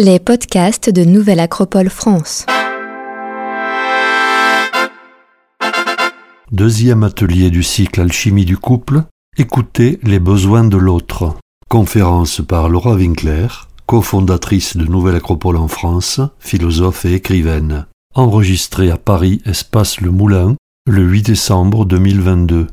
Les 0.00 0.20
podcasts 0.20 0.90
de 0.90 1.04
Nouvelle 1.04 1.40
Acropole 1.40 1.90
France. 1.90 2.46
Deuxième 6.52 7.02
atelier 7.02 7.50
du 7.50 7.64
cycle 7.64 8.02
Alchimie 8.02 8.44
du 8.44 8.56
couple, 8.56 9.02
écoutez 9.36 9.98
les 10.04 10.20
besoins 10.20 10.62
de 10.62 10.76
l'autre. 10.76 11.34
Conférence 11.68 12.40
par 12.46 12.68
Laura 12.68 12.94
Winkler, 12.94 13.48
cofondatrice 13.86 14.76
de 14.76 14.84
Nouvelle 14.84 15.16
Acropole 15.16 15.56
en 15.56 15.66
France, 15.66 16.20
philosophe 16.38 17.04
et 17.04 17.14
écrivaine. 17.14 17.86
Enregistrée 18.14 18.92
à 18.92 18.98
Paris, 18.98 19.42
Espace 19.46 20.00
Le 20.00 20.12
Moulin, 20.12 20.54
le 20.86 21.02
8 21.02 21.22
décembre 21.22 21.84
2022. 21.84 22.68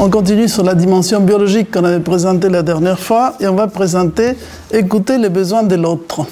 On 0.00 0.10
continue 0.10 0.48
sur 0.48 0.64
la 0.64 0.74
dimension 0.74 1.20
biologique 1.20 1.70
qu'on 1.70 1.84
avait 1.84 2.00
présentée 2.00 2.48
la 2.48 2.62
dernière 2.62 2.98
fois 2.98 3.34
et 3.38 3.46
on 3.46 3.54
va 3.54 3.68
présenter 3.68 4.36
écouter 4.72 5.18
les 5.18 5.28
besoins 5.28 5.62
de 5.62 5.76
l'autre. 5.76 6.26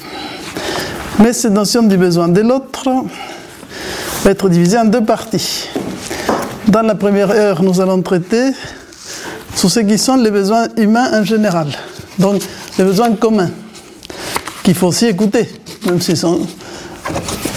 Mais 1.19 1.31
cette 1.31 1.53
notion 1.53 1.83
du 1.83 1.95
besoin 1.95 2.27
de 2.27 2.41
l'autre 2.41 2.89
va 4.23 4.31
être 4.31 4.49
divisée 4.49 4.77
en 4.77 4.85
deux 4.85 5.05
parties. 5.05 5.69
Dans 6.67 6.81
la 6.81 6.95
première 6.95 7.31
heure, 7.31 7.63
nous 7.63 7.79
allons 7.79 8.01
traiter 8.01 8.51
sur 9.55 9.71
ce 9.71 9.79
qui 9.79 9.97
sont 9.97 10.17
les 10.17 10.31
besoins 10.31 10.67
humains 10.75 11.21
en 11.21 11.23
général, 11.23 11.67
donc 12.19 12.41
les 12.77 12.83
besoins 12.83 13.13
communs, 13.15 13.51
qu'il 14.63 14.75
faut 14.75 14.87
aussi 14.87 15.05
écouter, 15.05 15.47
même 15.85 16.01
s'ils 16.01 16.17
sont, 16.17 16.41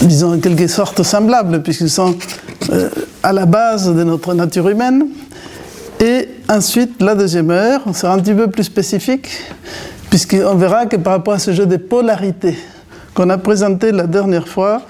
disons, 0.01 0.35
en 0.35 0.39
quelque 0.39 0.67
sorte 0.67 1.03
semblables, 1.03 1.61
puisqu'ils 1.63 1.89
sont 1.89 2.15
euh, 2.69 2.89
à 3.23 3.33
la 3.33 3.45
base 3.45 3.93
de 3.93 4.03
notre 4.03 4.33
nature 4.33 4.69
humaine 4.69 5.07
et 5.99 6.29
ensuite, 6.47 7.01
la 7.01 7.15
deuxième 7.15 7.49
heure, 7.49 7.81
on 7.87 7.93
sera 7.93 8.13
un 8.13 8.19
petit 8.19 8.33
peu 8.33 8.47
plus 8.47 8.63
spécifique, 8.63 9.29
puisqu'on 10.09 10.55
verra 10.55 10.85
que 10.85 10.95
par 10.95 11.13
rapport 11.13 11.33
à 11.33 11.39
ce 11.39 11.51
jeu 11.53 11.65
de 11.65 11.77
polarité 11.77 12.55
qu'on 13.15 13.29
a 13.31 13.37
présenté 13.39 13.91
la 13.91 14.05
dernière 14.05 14.47
fois, 14.47 14.83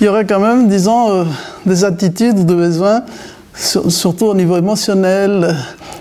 il 0.00 0.06
y 0.06 0.08
aurait 0.08 0.24
quand 0.24 0.40
même, 0.40 0.66
disons, 0.66 1.10
euh, 1.10 1.24
des 1.66 1.84
attitudes, 1.84 2.46
des 2.46 2.54
besoins, 2.54 3.02
surtout 3.54 4.26
au 4.26 4.34
niveau 4.34 4.56
émotionnel, 4.56 5.54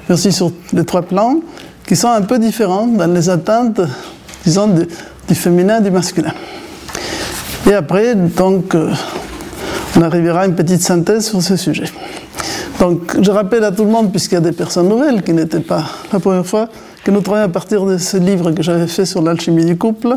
mais 0.07 0.15
aussi 0.15 0.31
sur 0.31 0.53
les 0.71 0.85
trois 0.85 1.01
plans, 1.01 1.41
qui 1.85 1.97
sont 1.97 2.07
un 2.07 2.21
peu 2.21 2.39
différents 2.39 2.87
dans 2.87 3.13
les 3.13 3.29
attentes, 3.29 3.81
disons, 4.45 4.67
du, 4.67 5.35
féminin 5.35 5.79
et 5.79 5.83
du 5.83 5.91
masculin. 5.91 6.33
Et 7.69 7.73
après, 7.73 8.15
donc, 8.15 8.73
euh, 8.73 8.93
on 9.97 10.01
arrivera 10.01 10.41
à 10.41 10.45
une 10.45 10.55
petite 10.55 10.81
synthèse 10.81 11.27
sur 11.27 11.41
ce 11.41 11.57
sujet. 11.57 11.91
Donc, 12.79 13.21
je 13.21 13.29
rappelle 13.29 13.63
à 13.65 13.71
tout 13.71 13.83
le 13.83 13.91
monde, 13.91 14.09
puisqu'il 14.09 14.35
y 14.35 14.37
a 14.37 14.41
des 14.41 14.53
personnes 14.53 14.87
nouvelles 14.87 15.21
qui 15.21 15.33
n'étaient 15.33 15.59
pas 15.59 15.83
la 16.13 16.19
première 16.19 16.45
fois, 16.45 16.69
que 17.03 17.11
nous 17.11 17.19
travaillons 17.19 17.45
à 17.45 17.49
partir 17.49 17.85
de 17.85 17.97
ce 17.97 18.15
livre 18.15 18.51
que 18.51 18.63
j'avais 18.63 18.87
fait 18.87 19.05
sur 19.05 19.21
l'alchimie 19.21 19.65
du 19.65 19.77
couple, 19.77 20.15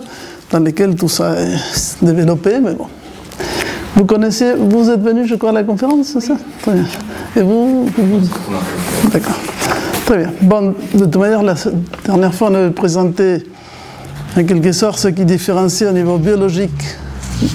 dans 0.51 0.61
lequel 0.61 0.95
tout 0.95 1.09
ça 1.09 1.35
est 1.41 2.05
développé, 2.05 2.61
mais 2.63 2.75
bon. 2.75 2.87
Vous 3.97 4.05
connaissez, 4.05 4.55
vous 4.55 4.89
êtes 4.89 5.03
venu, 5.03 5.27
je 5.27 5.35
crois, 5.35 5.51
à 5.51 5.53
la 5.53 5.65
conférence, 5.65 6.07
c'est 6.07 6.21
ça 6.21 6.37
Très 6.63 6.73
bien. 6.73 6.85
Et 7.37 7.43
vous, 7.43 7.87
D'accord. 9.13 9.39
Très 10.07 10.19
bien. 10.19 10.33
Bon, 10.41 10.75
de 10.95 11.05
toute 11.05 11.17
manière, 11.17 11.43
la 11.43 11.55
dernière 12.05 12.35
fois, 12.35 12.49
on 12.51 12.55
avait 12.55 12.71
présenté 12.71 13.45
en 14.37 14.45
quelque 14.45 14.73
sorte 14.73 14.99
ce 14.99 15.09
qui 15.09 15.25
différencie 15.25 15.89
au 15.89 15.93
niveau 15.93 16.17
biologique 16.17 16.97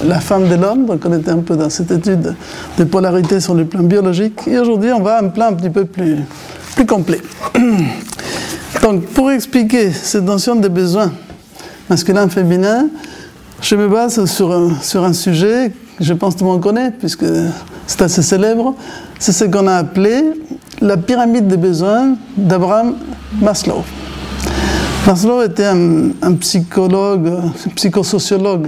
la 0.06 0.20
femme 0.20 0.48
de 0.48 0.56
l'homme, 0.56 0.86
donc 0.86 1.02
on 1.06 1.14
était 1.14 1.32
un 1.32 1.40
peu 1.40 1.56
dans 1.56 1.70
cette 1.70 1.92
étude 1.92 2.36
de 2.78 2.84
polarité 2.84 3.40
sur 3.40 3.54
le 3.54 3.66
plan 3.66 3.84
biologique, 3.84 4.48
et 4.48 4.58
aujourd'hui 4.60 4.92
on 4.92 5.02
va 5.02 5.18
à 5.18 5.24
un 5.24 5.30
plan 5.30 5.48
un 5.48 5.54
petit 5.54 5.70
peu 5.70 5.86
plus, 5.86 6.18
plus 6.76 6.86
complet. 6.86 7.22
Donc 8.82 9.06
pour 9.08 9.32
expliquer 9.32 9.92
cette 9.92 10.24
notion 10.24 10.56
des 10.56 10.70
besoins 10.70 11.12
masculin-féminin, 11.90 12.90
je 13.62 13.76
me 13.76 13.88
base 13.88 14.24
sur 14.26 14.52
un, 14.52 14.74
sur 14.82 15.04
un 15.04 15.14
sujet 15.14 15.72
que 15.98 16.04
je 16.04 16.14
pense 16.14 16.36
tout 16.36 16.44
le 16.44 16.52
monde 16.52 16.62
connaît, 16.62 16.92
puisque 16.92 17.26
c'est 17.88 18.02
assez 18.02 18.22
célèbre, 18.22 18.76
c'est 19.20 19.32
ce 19.32 19.46
qu'on 19.46 19.68
a 19.68 19.76
appelé 19.78 20.24
la 20.80 20.98
pyramide 20.98 21.48
des 21.48 21.58
besoins 21.58 22.16
d'Abraham 22.38 22.96
Maslow. 23.42 23.84
Maslow 25.08 25.42
était 25.42 25.66
un, 25.66 26.10
un 26.22 26.34
psychologue, 26.36 27.28
un 27.28 27.70
psychosociologue 27.76 28.68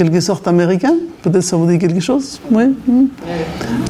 quelque 0.00 0.20
sorte 0.20 0.48
américain? 0.48 0.94
Peut-être 1.20 1.42
ça 1.42 1.56
vous 1.56 1.66
dit 1.66 1.78
quelque 1.78 2.00
chose? 2.00 2.40
Oui. 2.50 2.74
Hmm. 2.86 3.08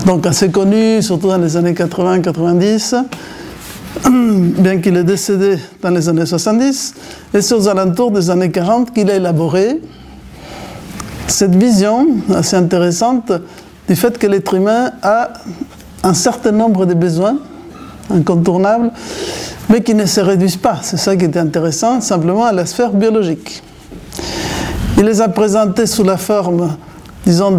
Donc 0.06 0.26
assez 0.26 0.50
connu, 0.50 1.00
surtout 1.03 1.28
dans 1.28 1.38
les 1.38 1.56
années 1.56 1.72
80-90, 1.72 3.04
bien 4.59 4.81
qu'il 4.81 4.97
est 4.97 5.04
décédé 5.04 5.56
dans 5.81 5.91
les 5.91 6.09
années 6.09 6.26
70, 6.26 6.94
et 7.32 7.41
c'est 7.41 7.54
aux 7.54 7.69
alentours 7.69 8.10
des 8.10 8.28
années 8.28 8.50
40 8.50 8.93
qu'il 8.93 9.09
a 9.09 9.15
élaboré 9.15 9.81
cette 11.28 11.54
vision 11.54 12.09
assez 12.34 12.56
intéressante 12.56 13.31
du 13.87 13.94
fait 13.94 14.19
que 14.19 14.26
l'être 14.26 14.54
humain 14.54 14.91
a 15.04 15.28
un 16.03 16.15
certain 16.15 16.50
nombre 16.50 16.87
de 16.87 16.94
besoins 16.94 17.37
incontournables, 18.12 18.91
mais 19.69 19.81
qui 19.81 19.94
ne 19.94 20.06
se 20.06 20.20
réduisent 20.20 20.56
pas. 20.56 20.81
C'est 20.82 20.97
ça 20.97 21.15
qui 21.15 21.26
était 21.26 21.38
intéressant, 21.38 22.00
simplement 22.00 22.47
à 22.47 22.53
la 22.53 22.66
sphère 22.66 22.91
biologique. 22.91 23.62
Il 25.00 25.06
les 25.06 25.22
a 25.22 25.31
présentés 25.31 25.87
sous 25.87 26.05
la 26.05 26.19
forme, 26.19 26.77
disons, 27.25 27.59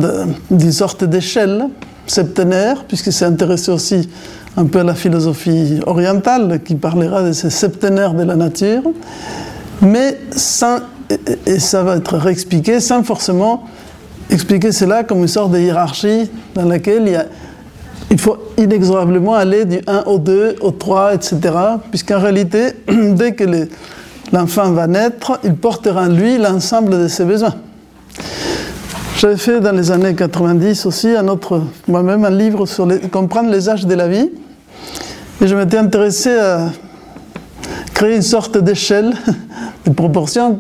d'une 0.52 0.72
sorte 0.72 1.04
d'échelle 1.04 1.70
septénaire, 2.06 2.84
puisqu'il 2.84 3.12
s'est 3.12 3.26
intéressé 3.26 3.72
aussi 3.72 4.08
un 4.56 4.66
peu 4.66 4.82
à 4.82 4.84
la 4.84 4.94
philosophie 4.94 5.80
orientale, 5.88 6.62
qui 6.64 6.76
parlera 6.76 7.24
de 7.24 7.32
ces 7.32 7.50
septénaires 7.50 8.14
de 8.14 8.22
la 8.22 8.36
nature, 8.36 8.84
mais 9.82 10.20
sans, 10.30 10.82
et 11.48 11.58
ça 11.58 11.82
va 11.82 11.96
être 11.96 12.16
réexpliqué, 12.16 12.80
sans 12.80 13.02
forcément 13.02 13.64
expliquer 14.30 14.72
cela 14.72 15.04
comme 15.04 15.22
une 15.22 15.28
sorte 15.28 15.52
de 15.52 15.58
hiérarchie 15.58 16.30
dans 16.54 16.66
laquelle 16.66 17.08
il, 17.08 17.26
il 18.12 18.20
faut 18.20 18.38
inexorablement 18.60 19.34
aller 19.34 19.66
du 19.66 19.80
1 19.88 20.04
au 20.06 20.20
2, 20.20 20.58
au 20.62 20.70
3, 20.70 21.16
etc., 21.16 21.40
puisqu'en 21.90 22.20
réalité, 22.20 22.74
dès 22.88 23.34
que 23.34 23.46
les 23.46 23.68
l'enfant 24.32 24.72
va 24.72 24.88
naître, 24.88 25.40
il 25.44 25.56
portera 25.56 26.04
en 26.04 26.10
lui 26.10 26.38
l'ensemble 26.38 27.04
de 27.04 27.08
ses 27.08 27.26
besoins. 27.26 27.56
J'avais 29.18 29.38
fait 29.38 29.60
dans 29.60 29.72
les 29.72 29.92
années 29.92 30.16
90 30.16 30.86
aussi 30.86 31.10
un 31.10 31.26
moi-même 31.88 32.26
un 32.26 32.32
livre 32.32 32.66
sur 32.66 32.88
comprendre 33.12 33.52
les 33.52 33.70
âges 33.70 33.86
de 33.86 33.94
la 33.94 34.08
vie. 34.08 34.30
Et 35.42 35.48
je 35.48 35.56
m'étais 35.56 35.78
intéressé 35.78 36.36
à 36.38 36.70
créer 37.94 38.16
une 38.16 38.22
sorte 38.22 38.58
d'échelle 38.58 39.14
de 39.86 39.92
proportion. 39.92 40.60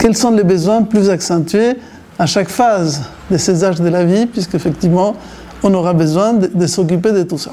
Quels 0.00 0.16
sont 0.16 0.32
les 0.32 0.44
besoins 0.44 0.82
plus 0.82 1.08
accentués 1.08 1.76
à 2.18 2.26
chaque 2.26 2.48
phase 2.48 3.02
de 3.30 3.36
ces 3.36 3.62
âges 3.62 3.80
de 3.80 3.88
la 3.88 4.04
vie, 4.04 4.26
puisqu'effectivement, 4.26 5.14
on 5.62 5.72
aura 5.74 5.92
besoin 5.92 6.32
de 6.32 6.66
s'occuper 6.66 7.12
de 7.12 7.22
tout 7.22 7.38
ça. 7.38 7.52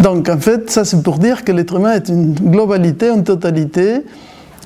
Donc 0.00 0.28
en 0.28 0.38
fait, 0.38 0.70
ça 0.70 0.84
c'est 0.84 1.02
pour 1.02 1.18
dire 1.18 1.44
que 1.44 1.52
l'être 1.52 1.76
humain 1.76 1.92
est 1.92 2.08
une 2.08 2.34
globalité, 2.34 3.08
une 3.08 3.24
totalité, 3.24 4.04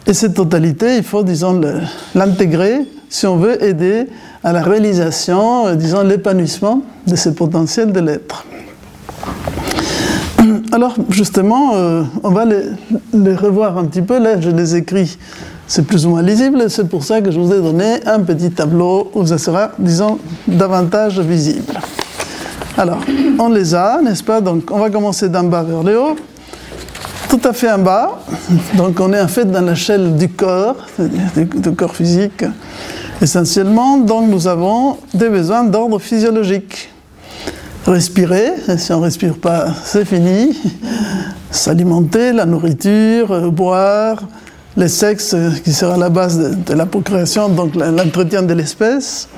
et 0.06 0.14
cette 0.14 0.34
totalité, 0.34 0.96
il 0.96 1.04
faut, 1.04 1.22
disons, 1.22 1.60
l'intégrer 2.14 2.80
si 3.08 3.26
on 3.26 3.36
veut 3.36 3.62
aider 3.62 4.08
à 4.42 4.52
la 4.52 4.62
réalisation, 4.62 5.66
euh, 5.66 5.74
disons, 5.74 6.02
l'épanouissement 6.02 6.82
de 7.06 7.14
ce 7.14 7.28
potentiel 7.28 7.92
de 7.92 8.00
l'être. 8.00 8.44
Alors 10.72 10.96
justement, 11.10 11.74
euh, 11.74 12.02
on 12.24 12.30
va 12.30 12.46
les, 12.46 12.62
les, 13.12 13.34
revoir 13.34 13.78
un 13.78 13.84
petit 13.84 14.02
peu. 14.02 14.18
Là, 14.18 14.40
je 14.40 14.50
les 14.50 14.74
écris, 14.76 15.18
c'est 15.68 15.86
plus 15.86 16.06
ou 16.06 16.10
moins 16.10 16.22
lisible. 16.22 16.68
C'est 16.68 16.88
pour 16.88 17.04
ça 17.04 17.20
que 17.20 17.30
je 17.30 17.38
vous 17.38 17.52
ai 17.52 17.60
donné 17.60 18.04
un 18.06 18.20
petit 18.20 18.50
tableau 18.50 19.10
où 19.14 19.26
ça 19.26 19.38
sera, 19.38 19.72
disons, 19.78 20.18
davantage 20.48 21.20
visible. 21.20 21.74
Alors, 22.76 23.00
on 23.38 23.50
les 23.50 23.74
a, 23.74 24.00
n'est-ce 24.02 24.22
pas? 24.22 24.40
Donc, 24.40 24.70
on 24.70 24.78
va 24.78 24.88
commencer 24.88 25.28
d'en 25.28 25.44
bas 25.44 25.62
vers 25.62 25.82
le 25.82 26.00
haut. 26.00 26.16
Tout 27.28 27.40
à 27.44 27.52
fait 27.52 27.70
en 27.70 27.78
bas. 27.78 28.18
Donc, 28.74 28.98
on 28.98 29.12
est 29.12 29.20
en 29.20 29.28
fait 29.28 29.44
dans 29.44 29.60
l'échelle 29.60 30.16
du 30.16 30.28
corps, 30.28 30.76
du 30.98 31.72
corps 31.72 31.94
physique 31.94 32.44
essentiellement. 33.20 33.98
Donc, 33.98 34.28
nous 34.28 34.46
avons 34.46 34.96
des 35.12 35.28
besoins 35.28 35.64
d'ordre 35.64 35.98
physiologique. 35.98 36.90
Respirer, 37.86 38.52
si 38.78 38.92
on 38.92 39.00
ne 39.00 39.04
respire 39.04 39.34
pas, 39.34 39.66
c'est 39.84 40.04
fini. 40.04 40.56
S'alimenter, 41.50 42.32
la 42.32 42.46
nourriture, 42.46 43.52
boire, 43.52 44.18
les 44.76 44.88
sexes 44.88 45.36
qui 45.64 45.72
sera 45.72 45.98
la 45.98 46.08
base 46.08 46.38
de 46.38 46.74
la 46.74 46.86
procréation, 46.86 47.48
donc 47.48 47.74
l'entretien 47.74 48.42
de 48.42 48.54
l'espèce 48.54 49.28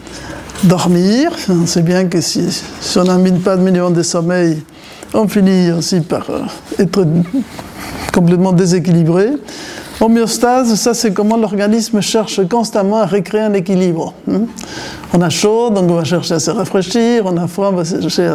dormir. 0.65 1.31
On 1.49 1.67
sait 1.67 1.83
bien 1.83 2.07
que 2.07 2.21
si, 2.21 2.63
on 2.97 3.05
n'amène 3.05 3.41
pas 3.41 3.57
de 3.57 3.63
minimum 3.63 3.93
de 3.93 4.03
sommeil, 4.03 4.63
on 5.13 5.29
finit 5.29 5.71
aussi 5.71 6.01
par 6.01 6.29
euh, 6.31 6.41
être 6.79 7.07
complètement 8.13 8.53
déséquilibré. 8.53 9.31
Homéostase, 10.01 10.75
ça 10.75 10.93
c'est 10.93 11.13
comment 11.13 11.37
l'organisme 11.37 12.01
cherche 12.01 12.47
constamment 12.49 12.99
à 12.99 13.07
recréer 13.07 13.43
un 13.43 13.53
équilibre. 13.53 14.15
Hein. 14.31 14.43
On 15.13 15.23
a 15.23 15.31
chaud, 15.31 15.71
donc 15.71 15.89
on 15.91 15.95
va 15.95 16.05
chercher 16.05 16.35
à 16.35 16.41
se 16.41 16.51
rafraîchir, 16.51 17.25
on 17.27 17.37
a 17.37 17.47
froid, 17.47 17.71
on 17.73 17.77
va 17.77 17.85
chercher 17.85 18.27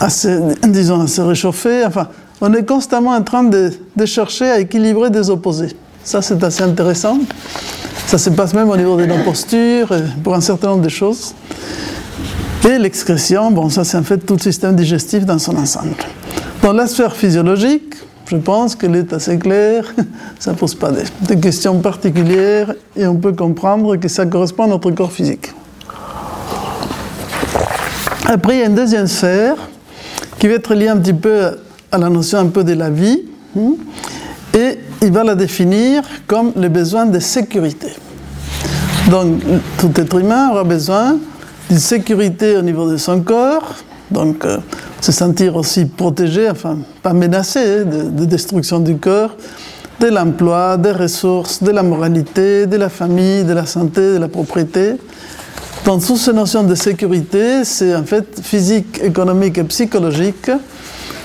à 0.00 0.10
se, 0.10 0.66
disons, 0.68 1.02
à 1.02 1.06
se 1.08 1.20
réchauffer. 1.20 1.84
Enfin, 1.84 2.08
on 2.40 2.54
est 2.54 2.64
constamment 2.64 3.10
en 3.10 3.22
train 3.22 3.42
de 3.42 4.06
chercher 4.06 4.44
à 4.44 4.60
équilibrer 4.60 5.10
des 5.10 5.28
opposés. 5.28 5.74
Ça 6.04 6.22
c'est 6.22 6.42
assez 6.42 6.62
intéressant. 6.62 7.18
Ça 8.06 8.18
se 8.18 8.30
passe 8.30 8.54
même 8.54 8.70
au 8.70 8.76
niveau 8.76 8.96
de 8.96 9.06
nos 9.06 9.18
postures, 9.24 9.92
pour 10.22 10.34
un 10.34 10.40
certain 10.40 10.68
nombre 10.68 10.82
de 10.82 10.88
choses. 10.88 11.34
Et 12.68 12.78
l'excrétion, 12.78 13.50
bon, 13.50 13.68
ça 13.68 13.84
c'est 13.84 13.96
en 13.96 14.02
fait 14.02 14.18
tout 14.18 14.34
le 14.34 14.40
système 14.40 14.74
digestif 14.74 15.24
dans 15.24 15.38
son 15.38 15.56
ensemble. 15.56 15.94
Dans 16.62 16.72
la 16.72 16.86
sphère 16.86 17.14
physiologique, 17.14 17.94
je 18.26 18.36
pense 18.36 18.74
qu'elle 18.74 18.96
est 18.96 19.12
assez 19.12 19.38
claire, 19.38 19.94
ça 20.38 20.52
ne 20.52 20.56
pose 20.56 20.74
pas 20.74 20.90
des, 20.92 21.40
questions 21.40 21.78
particulières 21.80 22.74
et 22.96 23.06
on 23.06 23.16
peut 23.16 23.32
comprendre 23.32 23.96
que 23.96 24.08
ça 24.08 24.26
correspond 24.26 24.64
à 24.64 24.68
notre 24.68 24.90
corps 24.90 25.12
physique. 25.12 25.52
Après, 28.26 28.56
il 28.56 28.60
y 28.60 28.62
a 28.62 28.66
une 28.66 28.74
deuxième 28.74 29.06
sphère 29.06 29.56
qui 30.38 30.48
va 30.48 30.54
être 30.54 30.74
liée 30.74 30.88
un 30.88 30.98
petit 30.98 31.14
peu 31.14 31.58
à 31.90 31.96
la 31.96 32.10
notion 32.10 32.38
un 32.38 32.46
peu 32.46 32.64
de 32.64 32.74
la 32.74 32.90
vie 32.90 33.22
hein, 33.56 33.74
et 34.52 34.78
il 35.02 35.12
va 35.12 35.24
la 35.24 35.34
définir 35.34 36.02
comme 36.26 36.52
le 36.56 36.68
besoin 36.68 37.06
de 37.06 37.18
sécurité. 37.18 37.88
Donc, 39.10 39.40
tout 39.78 39.92
être 39.96 40.18
humain 40.18 40.50
aura 40.50 40.64
besoin 40.64 41.18
d'une 41.68 41.78
sécurité 41.78 42.56
au 42.56 42.62
niveau 42.62 42.90
de 42.90 42.96
son 42.96 43.20
corps, 43.20 43.74
donc 44.10 44.44
euh, 44.44 44.58
se 45.00 45.12
sentir 45.12 45.56
aussi 45.56 45.86
protégé, 45.86 46.50
enfin 46.50 46.78
pas 47.02 47.12
menacé 47.12 47.60
hein, 47.60 47.84
de, 47.84 48.24
destruction 48.24 48.80
du 48.80 48.96
corps, 48.96 49.36
de 50.00 50.08
l'emploi, 50.08 50.76
des 50.76 50.92
ressources, 50.92 51.62
de 51.62 51.70
la 51.70 51.82
moralité, 51.82 52.66
de 52.66 52.76
la 52.76 52.88
famille, 52.88 53.44
de 53.44 53.52
la 53.52 53.66
santé, 53.66 54.14
de 54.14 54.18
la 54.18 54.28
propriété. 54.28 54.96
Donc 55.84 56.04
toutes 56.04 56.18
ces 56.18 56.32
notions 56.32 56.64
de 56.64 56.74
sécurité, 56.74 57.64
c'est 57.64 57.94
en 57.94 58.04
fait 58.04 58.40
physique, 58.42 59.00
économique 59.02 59.58
et 59.58 59.64
psychologique. 59.64 60.50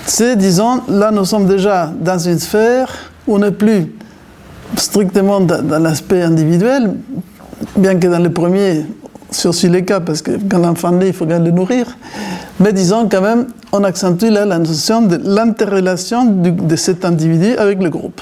C'est, 0.06 0.36
disons, 0.36 0.82
là 0.90 1.12
nous 1.12 1.26
sommes 1.26 1.48
déjà 1.48 1.92
dans 2.00 2.20
une 2.20 2.40
sphère 2.40 3.13
on 3.28 3.40
n'est 3.40 3.52
plus 3.52 3.92
strictement 4.76 5.40
dans 5.40 5.82
l'aspect 5.82 6.22
individuel, 6.22 6.96
bien 7.76 7.96
que 7.98 8.08
dans 8.08 8.20
le 8.20 8.32
premier, 8.32 8.86
sur 9.32 9.54
les 9.64 9.86
cas, 9.86 10.00
parce 10.00 10.22
que 10.22 10.32
quand 10.50 10.60
l'enfant 10.60 10.92
naît, 10.92 11.08
il 11.08 11.14
faut 11.14 11.26
bien 11.26 11.40
le 11.40 11.52
nourrir. 11.52 11.98
Mais 12.60 12.74
disons 12.74 13.08
quand 13.10 13.22
même, 13.22 13.48
on 13.72 13.84
accentue 13.84 14.30
là 14.30 14.46
la 14.46 14.60
notion 14.60 15.02
de 15.02 15.20
l'interrelation 15.24 16.26
de 16.26 16.76
cet 16.76 17.06
individu 17.06 17.56
avec 17.58 17.82
le 17.82 17.90
groupe. 17.90 18.22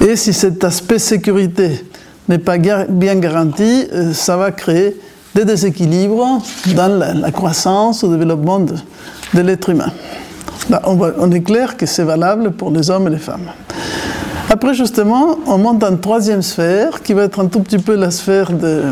Et 0.00 0.16
si 0.16 0.32
cet 0.32 0.64
aspect 0.64 0.98
sécurité 0.98 1.84
n'est 2.28 2.38
pas 2.38 2.56
bien 2.58 3.16
garanti, 3.16 3.86
euh, 3.92 4.12
ça 4.14 4.36
va 4.36 4.50
créer 4.50 4.96
des 5.34 5.44
déséquilibres 5.44 6.42
dans 6.74 6.98
la, 6.98 7.30
croissance, 7.30 8.02
le 8.02 8.16
développement 8.16 8.60
de, 8.60 8.74
l'être 9.40 9.68
humain. 9.68 9.92
On, 10.84 10.98
on 11.18 11.30
est 11.30 11.42
clair 11.42 11.76
que 11.76 11.86
c'est 11.86 12.04
valable 12.04 12.52
pour 12.52 12.70
les 12.70 12.90
hommes 12.90 13.06
et 13.08 13.10
les 13.10 13.18
femmes. 13.18 13.50
Après, 14.48 14.74
justement, 14.74 15.38
on 15.46 15.58
monte 15.58 15.78
dans 15.78 15.90
une 15.90 16.00
troisième 16.00 16.42
sphère 16.42 17.02
qui 17.02 17.12
va 17.12 17.22
être 17.22 17.40
un 17.40 17.46
tout 17.46 17.60
petit 17.60 17.78
peu 17.78 17.94
la 17.94 18.10
sphère 18.10 18.52
de, 18.52 18.82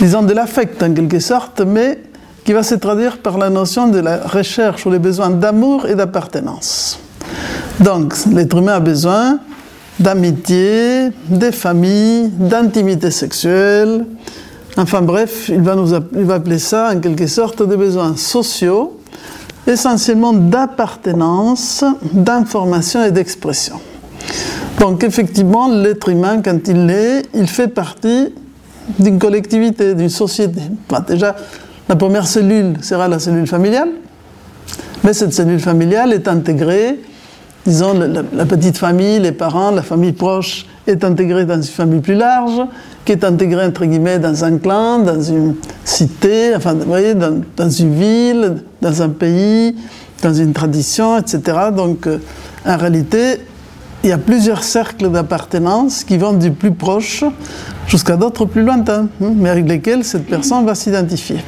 disons, 0.00 0.22
de 0.22 0.32
l'affect 0.32 0.82
en 0.82 0.92
quelque 0.94 1.20
sorte, 1.20 1.60
mais 1.60 1.98
qui 2.44 2.54
va 2.54 2.62
se 2.62 2.74
traduire 2.74 3.18
par 3.18 3.36
la 3.36 3.50
notion 3.50 3.88
de 3.88 3.98
la 3.98 4.18
recherche 4.18 4.86
ou 4.86 4.90
les 4.90 4.98
besoins 4.98 5.28
d'amour 5.30 5.86
et 5.86 5.94
d'appartenance. 5.94 6.98
Donc, 7.78 8.14
l'être 8.32 8.56
humain 8.56 8.74
a 8.74 8.80
besoin 8.80 9.38
d'amitié, 9.98 11.10
de 11.28 11.50
famille, 11.50 12.28
d'intimité 12.28 13.10
sexuelle. 13.10 14.06
Enfin 14.78 15.02
bref, 15.02 15.50
il 15.50 15.60
va, 15.60 15.74
nous, 15.74 15.92
il 16.16 16.24
va 16.24 16.34
appeler 16.34 16.58
ça 16.58 16.90
en 16.94 17.00
quelque 17.00 17.26
sorte 17.26 17.62
des 17.68 17.76
besoins 17.76 18.16
sociaux, 18.16 18.99
essentiellement 19.66 20.32
d'appartenance, 20.32 21.84
d'information 22.12 23.04
et 23.04 23.10
d'expression. 23.10 23.80
Donc 24.78 25.04
effectivement, 25.04 25.68
l'être 25.68 26.08
humain, 26.08 26.40
quand 26.42 26.66
il 26.66 26.86
l'est, 26.86 27.28
il 27.34 27.46
fait 27.46 27.68
partie 27.68 28.32
d'une 28.98 29.18
collectivité, 29.18 29.94
d'une 29.94 30.08
société. 30.08 30.60
déjà, 31.06 31.36
la 31.88 31.96
première 31.96 32.26
cellule 32.26 32.74
sera 32.82 33.08
la 33.08 33.18
cellule 33.18 33.46
familiale, 33.46 33.90
mais 35.04 35.12
cette 35.12 35.32
cellule 35.32 35.60
familiale 35.60 36.12
est 36.12 36.28
intégrée, 36.28 37.00
disons, 37.66 37.94
la, 37.94 38.46
petite 38.46 38.78
famille, 38.78 39.18
les 39.18 39.32
parents, 39.32 39.70
la 39.70 39.82
famille 39.82 40.12
proche 40.12 40.66
est 40.86 41.04
intégrée 41.04 41.44
dans 41.44 41.56
une 41.56 41.62
famille 41.62 42.00
plus 42.00 42.14
large, 42.14 42.60
qui 43.04 43.12
est 43.12 43.24
intégrée, 43.24 43.66
entre 43.66 43.84
guillemets, 43.84 44.18
dans 44.18 44.44
un 44.44 44.58
clan, 44.58 45.00
dans 45.00 45.20
une 45.20 45.54
cité, 45.84 46.54
enfin, 46.56 46.74
vous 46.74 46.86
voyez, 46.86 47.14
dans, 47.14 47.70
une 47.70 47.94
ville, 47.94 48.62
dans 48.80 49.02
un 49.02 49.10
pays, 49.10 49.76
dans 50.22 50.34
une 50.34 50.52
tradition, 50.52 51.18
etc. 51.18 51.40
Donc, 51.74 52.06
euh, 52.06 52.18
en 52.66 52.76
réalité, 52.76 53.40
il 54.02 54.10
y 54.10 54.12
a 54.12 54.18
plusieurs 54.18 54.62
cercles 54.62 55.10
d'appartenance 55.10 56.04
qui 56.04 56.16
vont 56.16 56.32
du 56.32 56.50
plus 56.50 56.72
proche 56.72 57.24
jusqu'à 57.86 58.16
d'autres 58.16 58.46
plus 58.46 58.62
lointains, 58.62 59.08
hein, 59.22 59.32
mais 59.36 59.50
avec 59.50 59.68
lesquels 59.68 60.04
cette 60.04 60.26
personne 60.26 60.64
va 60.64 60.74
s'identifier. 60.74 61.38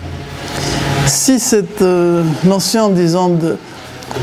Si 1.07 1.39
cette 1.39 1.83
euh, 1.83 2.23
notion, 2.45 2.91
disons, 2.91 3.39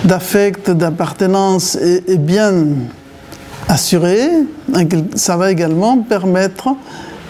d'affect, 0.03 0.71
d'appartenance 0.71 1.75
est, 1.75 2.17
bien 2.17 2.53
assurée, 3.67 4.29
hein, 4.73 4.83
ça 5.15 5.37
va 5.37 5.51
également 5.51 5.99
permettre 5.99 6.69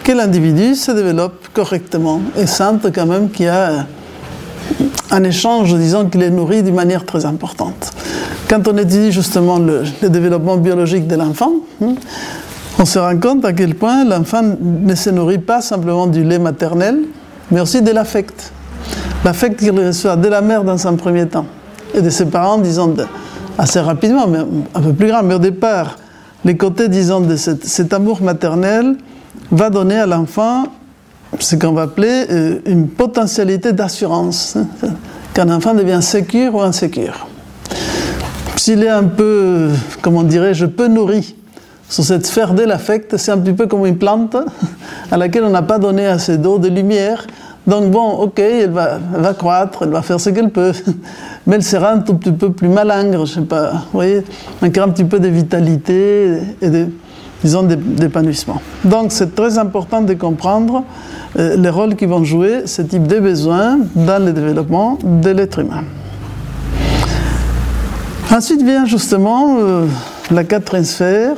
que 0.04 0.12
l'individu 0.12 0.74
se 0.74 0.92
développe 0.92 1.48
correctement 1.52 2.22
et 2.36 2.46
sente 2.46 2.92
quand 2.94 3.06
même 3.06 3.30
qu'il 3.30 3.46
y 3.46 3.48
a 3.48 3.86
un 5.10 5.24
échange, 5.24 5.74
disons, 5.74 6.06
qu'il 6.06 6.22
est 6.22 6.30
nourri 6.30 6.62
d'une 6.62 6.74
manière 6.74 7.04
très 7.04 7.26
importante. 7.26 7.90
Quand 8.48 8.66
on 8.68 8.76
étudie 8.76 9.12
justement 9.12 9.58
le, 9.58 9.82
développement 10.08 10.56
biologique 10.56 11.06
de 11.06 11.16
l'enfant, 11.16 11.52
hein, 11.82 11.94
on 12.78 12.84
se 12.84 12.98
rend 12.98 13.18
compte 13.18 13.44
à 13.44 13.52
quel 13.52 13.74
point 13.74 14.04
l'enfant 14.04 14.42
ne 14.42 14.94
se 14.94 15.10
nourrit 15.10 15.38
pas 15.38 15.60
simplement 15.60 16.06
du 16.06 16.24
lait 16.24 16.38
maternel, 16.38 17.00
mais 17.50 17.60
aussi 17.60 17.82
de 17.82 17.90
l'affect. 17.90 18.52
L'affect 19.24 19.58
qu'il 19.58 19.72
reçoit 19.72 20.16
de 20.16 20.28
la 20.28 20.40
mère 20.40 20.64
dans 20.64 20.86
un 20.86 20.94
premier 20.94 21.26
temps 21.26 21.46
et 21.94 22.02
de 22.02 22.10
ses 22.10 22.26
parents, 22.26 22.58
disons, 22.58 22.94
assez 23.58 23.80
rapidement, 23.80 24.26
mais 24.26 24.38
un 24.74 24.80
peu 24.80 24.92
plus 24.92 25.08
grand. 25.08 25.22
Mais 25.22 25.34
au 25.34 25.38
départ, 25.38 25.98
les 26.44 26.56
côtés, 26.56 26.88
disons, 26.88 27.20
de 27.20 27.36
cet, 27.36 27.92
amour 27.92 28.22
maternel 28.22 28.96
va 29.50 29.70
donner 29.70 29.98
à 29.98 30.06
l'enfant 30.06 30.64
ce 31.38 31.56
qu'on 31.56 31.72
va 31.72 31.82
appeler 31.82 32.26
euh, 32.30 32.58
une 32.66 32.88
potentialité 32.88 33.72
d'assurance, 33.72 34.56
hein, 34.56 34.66
qu'un 35.34 35.50
enfant 35.50 35.74
devient 35.74 36.02
sécure 36.02 36.56
ou 36.56 36.60
insécure 36.60 37.28
s'il 38.60 38.84
est 38.84 38.90
un 38.90 39.04
peu, 39.04 39.70
comment 40.02 40.22
dirais-je, 40.22 40.66
peu 40.66 40.86
nourri 40.86 41.34
sur 41.88 42.04
cette 42.04 42.26
sphère 42.26 42.52
de 42.52 42.62
l'affect, 42.62 43.16
c'est 43.16 43.32
un 43.32 43.38
petit 43.38 43.54
peu 43.54 43.66
comme 43.66 43.86
une 43.86 43.96
plante 43.96 44.36
à 45.10 45.16
laquelle 45.16 45.44
on 45.44 45.50
n'a 45.50 45.62
pas 45.62 45.78
donné 45.78 46.06
assez 46.06 46.36
d'eau, 46.36 46.58
de 46.58 46.68
lumière. 46.68 47.26
Donc 47.66 47.90
bon, 47.90 48.12
ok, 48.12 48.38
elle 48.38 48.70
va, 48.70 49.34
croître, 49.34 49.82
elle 49.82 49.90
va 49.90 50.02
faire 50.02 50.18
ce 50.18 50.30
qu'elle 50.30 50.50
peut, 50.50 50.72
mais 51.46 51.56
elle 51.56 51.62
sera 51.62 51.92
un 51.92 51.98
tout 51.98 52.14
petit 52.14 52.32
peu 52.32 52.50
plus 52.52 52.68
malingre, 52.68 53.26
je 53.26 53.34
sais 53.34 53.40
pas, 53.42 53.70
vous 53.72 53.78
voyez, 53.92 54.24
manquera 54.62 54.86
un 54.86 54.88
petit 54.88 55.04
peu 55.04 55.20
de 55.20 55.28
vitalité 55.28 56.38
et 56.62 56.70
disons, 57.42 57.62
d'épanouissement. 57.62 58.60
Donc 58.84 59.12
c'est 59.12 59.34
très 59.34 59.58
important 59.58 60.00
de 60.00 60.14
comprendre 60.14 60.84
euh, 61.38 61.56
les 61.56 61.70
rôles 61.70 61.96
qui 61.96 62.06
vont 62.06 62.24
jouer 62.24 62.62
ce 62.66 62.82
type 62.82 63.06
de 63.06 63.20
besoins 63.20 63.78
dans 63.94 64.24
le 64.24 64.32
développement 64.32 64.98
de 65.02 65.30
l'être 65.30 65.58
humain. 65.58 65.84
Ensuite 68.32 68.62
vient 68.62 68.86
justement 68.86 69.56
euh, 69.58 69.86
la 70.30 70.44
quatrième 70.44 70.84
sphère, 70.84 71.34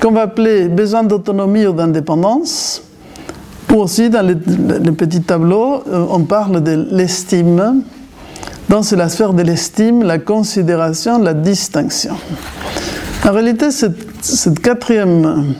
qu'on 0.00 0.12
va 0.12 0.22
appeler 0.22 0.68
besoin 0.68 1.04
d'autonomie 1.04 1.66
ou 1.66 1.72
d'indépendance. 1.72 2.82
Aussi, 3.72 4.08
dans 4.08 4.26
le, 4.26 4.36
petit 4.92 5.20
tableau, 5.22 5.82
euh, 5.88 6.06
on 6.08 6.20
parle 6.20 6.62
de 6.62 6.86
l'estime. 6.92 7.82
C'est 8.82 8.96
la 8.96 9.08
sphère 9.08 9.34
de 9.34 9.42
l'estime, 9.42 10.02
la 10.02 10.18
considération, 10.18 11.18
la 11.18 11.32
distinction. 11.32 12.16
En 13.24 13.32
réalité, 13.32 13.70
cette, 13.70 14.60
quatrième 14.60 15.54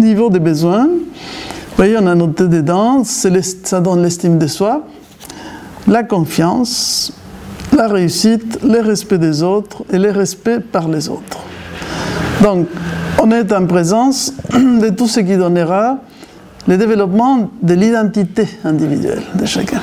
niveau 0.00 0.30
de 0.30 0.38
besoins, 0.38 0.86
vous 0.86 1.76
voyez, 1.76 1.96
on 2.00 2.06
a 2.06 2.14
noté 2.14 2.48
dedans, 2.48 3.02
ça 3.04 3.80
donne 3.80 4.02
l'estime 4.02 4.38
de 4.38 4.46
soi, 4.46 4.86
la 5.86 6.02
confiance, 6.02 7.12
la 7.76 7.88
réussite, 7.88 8.58
le 8.64 8.80
respect 8.80 9.18
des 9.18 9.42
autres 9.42 9.84
et 9.90 9.98
le 9.98 10.10
respect 10.10 10.60
par 10.60 10.88
les 10.88 11.10
autres. 11.10 11.38
Donc, 12.42 12.68
on 13.20 13.30
est 13.30 13.52
en 13.52 13.66
présence 13.66 14.32
de 14.52 14.88
tout 14.90 15.08
ce 15.08 15.20
qui 15.20 15.36
donnera 15.36 15.98
le 16.66 16.76
développement 16.76 17.50
de 17.62 17.74
l'identité 17.74 18.46
individuelle 18.64 19.22
de 19.34 19.46
chacun. 19.46 19.80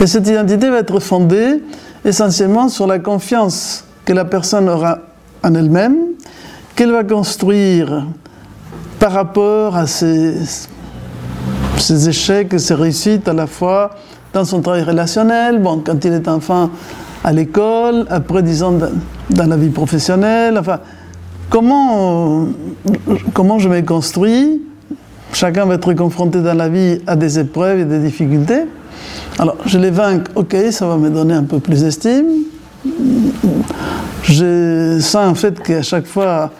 Et 0.00 0.06
cette 0.06 0.26
identité 0.26 0.70
va 0.70 0.78
être 0.78 1.00
fondée 1.00 1.62
essentiellement 2.04 2.68
sur 2.68 2.86
la 2.86 2.98
confiance 2.98 3.84
que 4.04 4.12
la 4.12 4.24
personne 4.24 4.68
aura 4.68 4.98
en 5.42 5.54
elle-même, 5.54 5.96
qu'elle 6.74 6.92
va 6.92 7.04
construire 7.04 8.06
par 8.98 9.12
rapport 9.12 9.76
à 9.76 9.86
ses, 9.86 10.66
échecs 12.08 12.58
ses 12.58 12.74
réussites 12.74 13.28
à 13.28 13.32
la 13.32 13.46
fois 13.46 13.90
dans 14.32 14.44
son 14.44 14.60
travail 14.60 14.82
relationnel, 14.82 15.60
bon, 15.60 15.82
quand 15.84 16.04
il 16.04 16.12
est 16.12 16.28
enfant 16.28 16.70
à 17.22 17.32
l'école, 17.32 18.06
après, 18.08 18.42
disons, 18.42 18.78
dans 19.30 19.46
la 19.46 19.56
vie 19.56 19.68
professionnelle, 19.68 20.56
enfin, 20.58 20.80
comment, 21.50 22.46
comment 23.34 23.58
je 23.58 23.68
me 23.68 23.82
construis? 23.82 24.62
Chacun 25.32 25.66
va 25.66 25.74
être 25.74 25.92
confronté 25.92 26.40
dans 26.40 26.54
la 26.54 26.68
vie 26.68 27.00
à 27.06 27.16
des 27.16 27.38
épreuves 27.38 27.80
et 27.80 27.84
des 27.84 27.98
difficultés. 27.98 28.62
Alors, 29.38 29.56
je 29.66 29.78
les 29.78 29.90
vaincre, 29.90 30.30
ok, 30.34 30.56
ça 30.70 30.86
va 30.86 30.96
me 30.96 31.10
donner 31.10 31.34
un 31.34 31.44
peu 31.44 31.60
plus 31.60 31.82
d'estime. 31.82 32.26
Je 34.24 34.98
sens 35.00 35.28
en 35.28 35.34
fait 35.34 35.62
qu'à 35.62 35.82
chaque 35.82 36.06
fois, 36.06 36.50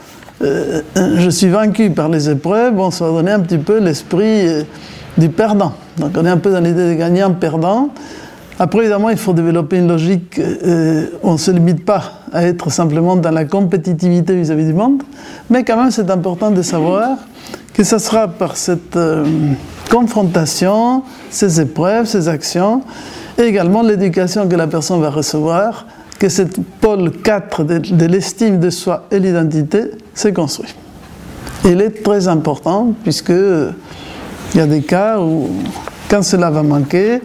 euh, 0.42 0.82
je 0.96 1.30
suis 1.30 1.48
vaincu 1.48 1.90
par 1.90 2.08
les 2.08 2.30
épreuves. 2.30 2.74
Bon, 2.74 2.90
ça 2.90 3.06
va 3.06 3.12
donner 3.12 3.32
un 3.32 3.40
petit 3.40 3.58
peu 3.58 3.78
l'esprit 3.78 4.46
euh, 4.46 4.62
du 5.18 5.28
perdant. 5.28 5.74
Donc, 5.98 6.12
on 6.16 6.24
est 6.24 6.30
un 6.30 6.38
peu 6.38 6.50
dans 6.52 6.60
l'idée 6.60 6.90
de 6.90 6.94
gagnant-perdant. 6.94 7.90
Après, 8.62 8.80
évidemment, 8.80 9.08
il 9.08 9.16
faut 9.16 9.32
développer 9.32 9.78
une 9.78 9.88
logique 9.88 10.38
euh, 10.38 11.06
on 11.22 11.32
ne 11.32 11.38
se 11.38 11.50
limite 11.50 11.82
pas 11.82 12.20
à 12.30 12.44
être 12.44 12.70
simplement 12.70 13.16
dans 13.16 13.30
la 13.30 13.46
compétitivité 13.46 14.36
vis-à-vis 14.36 14.66
du 14.66 14.74
monde, 14.74 15.02
mais 15.48 15.64
quand 15.64 15.78
même, 15.78 15.90
c'est 15.90 16.10
important 16.10 16.50
de 16.50 16.60
savoir 16.60 17.16
que 17.72 17.82
ce 17.82 17.96
sera 17.96 18.28
par 18.28 18.58
cette 18.58 18.96
euh, 18.96 19.24
confrontation, 19.90 21.04
ces 21.30 21.58
épreuves, 21.58 22.04
ces 22.04 22.28
actions, 22.28 22.82
et 23.38 23.44
également 23.44 23.80
l'éducation 23.80 24.46
que 24.46 24.56
la 24.56 24.66
personne 24.66 25.00
va 25.00 25.08
recevoir, 25.08 25.86
que 26.18 26.28
cette 26.28 26.60
pôle 26.82 27.12
4 27.12 27.64
de, 27.64 28.04
l'estime 28.04 28.60
de 28.60 28.68
soi 28.68 29.06
et 29.10 29.20
l'identité 29.20 29.84
s'est 30.12 30.34
construit. 30.34 30.74
il 31.64 31.80
est 31.80 32.02
très 32.02 32.28
important 32.28 32.92
puisque 33.04 33.32
il 33.32 34.58
y 34.58 34.60
a 34.60 34.66
des 34.66 34.82
cas 34.82 35.18
où, 35.18 35.48
quand 36.10 36.22
cela 36.22 36.50
va 36.50 36.62
manquer, 36.62 37.22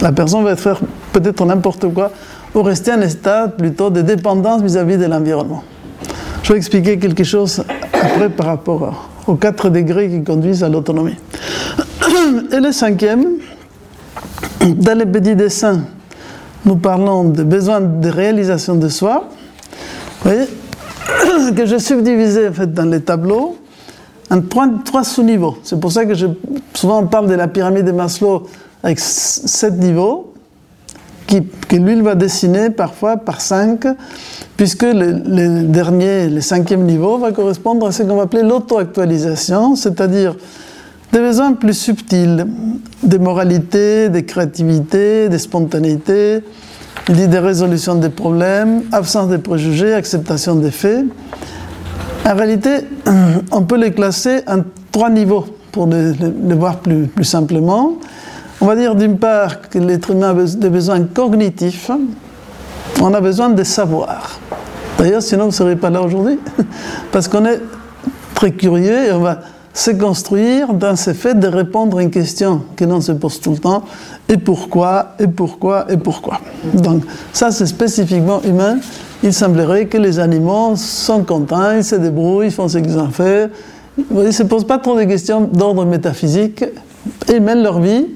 la 0.00 0.12
personne 0.12 0.44
va 0.44 0.56
faire 0.56 0.80
peut-être 1.12 1.44
n'importe 1.44 1.92
quoi 1.92 2.10
ou 2.54 2.62
rester 2.62 2.92
en 2.92 3.00
état 3.00 3.48
plutôt 3.48 3.90
de 3.90 4.02
dépendance 4.02 4.62
vis-à-vis 4.62 4.96
de 4.96 5.06
l'environnement. 5.06 5.62
Je 6.42 6.52
vais 6.52 6.58
expliquer 6.58 6.98
quelque 6.98 7.24
chose 7.24 7.64
après 7.92 8.28
par 8.28 8.46
rapport 8.46 9.08
aux 9.26 9.34
quatre 9.34 9.68
degrés 9.68 10.08
qui 10.08 10.22
conduisent 10.22 10.62
à 10.62 10.68
l'autonomie. 10.68 11.16
Et 12.52 12.60
le 12.60 12.72
cinquième, 12.72 13.24
dans 14.60 14.96
les 14.96 15.06
petits 15.06 15.34
dessins, 15.34 15.82
nous 16.64 16.76
parlons 16.76 17.24
des 17.24 17.44
besoins 17.44 17.80
de 17.80 18.08
réalisation 18.08 18.74
de 18.76 18.88
soi. 18.88 19.28
Vous 20.22 20.30
voyez, 20.30 20.46
que 21.54 21.66
j'ai 21.66 21.78
subdivisé 21.78 22.48
en 22.48 22.52
fait, 22.52 22.72
dans 22.72 22.84
les 22.84 23.00
tableaux 23.00 23.56
en 24.30 24.40
trois, 24.40 25.04
sous-niveaux. 25.04 25.58
C'est 25.62 25.78
pour 25.78 25.92
ça 25.92 26.04
que 26.04 26.14
je, 26.14 26.26
souvent 26.74 27.00
on 27.00 27.06
parle 27.06 27.28
de 27.28 27.34
la 27.34 27.48
pyramide 27.48 27.84
de 27.84 27.92
Maslow 27.92 28.46
avec 28.86 29.00
sept 29.00 29.74
niveaux, 29.78 30.32
qui, 31.26 31.42
que 31.42 31.74
lui 31.74 32.00
va 32.02 32.14
dessiner 32.14 32.70
parfois 32.70 33.16
par 33.16 33.40
cinq, 33.40 33.84
puisque 34.56 34.84
le, 34.84 35.64
dernier, 35.64 36.28
le 36.28 36.40
cinquième 36.40 36.84
niveau, 36.84 37.18
va 37.18 37.32
correspondre 37.32 37.88
à 37.88 37.90
ce 37.90 38.04
qu'on 38.04 38.14
va 38.14 38.22
appeler 38.22 38.44
l'auto-actualisation, 38.44 39.74
c'est-à-dire 39.74 40.36
des 41.12 41.18
besoins 41.18 41.54
plus 41.54 41.74
subtils, 41.74 42.46
de 43.02 43.18
moralité, 43.18 44.08
de 44.08 44.20
créativité, 44.20 45.28
de 45.28 45.36
spontanéité, 45.36 46.44
il 47.08 47.16
dit 47.16 47.26
des 47.26 47.40
résolutions 47.40 47.96
des 47.96 48.08
problèmes, 48.08 48.82
absence 48.92 49.28
de 49.28 49.36
préjugés, 49.36 49.94
acceptation 49.94 50.54
des 50.54 50.70
faits. 50.70 51.04
En 52.24 52.36
réalité, 52.36 52.70
on 53.50 53.62
peut 53.62 53.78
les 53.78 53.90
classer 53.90 54.42
en 54.46 54.58
trois 54.92 55.10
niveaux 55.10 55.44
pour 55.72 55.88
les, 55.88 56.12
voir 56.54 56.78
plus 56.78 57.24
simplement. 57.24 57.98
On 58.60 58.66
va 58.66 58.76
dire 58.76 58.94
d'une 58.94 59.18
part 59.18 59.68
que 59.68 59.78
l'être 59.78 60.10
humain 60.10 60.36
a 60.36 60.44
des 60.56 60.70
besoins 60.70 61.02
cognitifs, 61.02 61.90
on 63.02 63.12
a 63.12 63.20
besoin 63.20 63.50
de 63.50 63.62
savoir. 63.62 64.40
D'ailleurs, 64.98 65.22
sinon 65.22 65.44
vous 65.44 65.50
ne 65.50 65.54
serez 65.54 65.76
pas 65.76 65.90
là 65.90 66.00
aujourd'hui, 66.00 66.38
parce 67.12 67.28
qu'on 67.28 67.44
est 67.44 67.60
très 68.34 68.52
curieux 68.52 69.08
et 69.08 69.12
on 69.12 69.20
va 69.20 69.40
se 69.74 69.90
construire 69.90 70.72
dans 70.72 70.96
ce 70.96 71.12
fait 71.12 71.38
de 71.38 71.46
répondre 71.48 71.98
à 71.98 72.02
une 72.02 72.10
question 72.10 72.62
que 72.76 72.86
l'on 72.86 73.02
se 73.02 73.12
pose 73.12 73.40
tout 73.40 73.50
le 73.50 73.58
temps, 73.58 73.84
et 74.26 74.38
pourquoi, 74.38 75.08
et 75.18 75.26
pourquoi, 75.26 75.84
et 75.90 75.98
pourquoi? 75.98 76.40
Donc 76.72 77.02
ça 77.34 77.50
c'est 77.50 77.66
spécifiquement 77.66 78.40
humain. 78.42 78.78
Il 79.22 79.34
semblerait 79.34 79.86
que 79.86 79.98
les 79.98 80.18
animaux 80.18 80.76
sont 80.76 81.24
contents, 81.24 81.72
ils 81.72 81.84
se 81.84 81.96
débrouillent, 81.96 82.46
ils 82.46 82.52
font 82.52 82.68
ce 82.68 82.78
qu'ils 82.78 82.98
ont 82.98 83.10
fait. 83.10 83.50
Ils 83.98 84.16
ne 84.16 84.30
se 84.30 84.42
posent 84.44 84.66
pas 84.66 84.78
trop 84.78 84.96
de 84.96 85.04
questions 85.04 85.42
d'ordre 85.42 85.84
métaphysique, 85.84 86.64
ils 87.28 87.42
mènent 87.42 87.62
leur 87.62 87.80
vie 87.80 88.06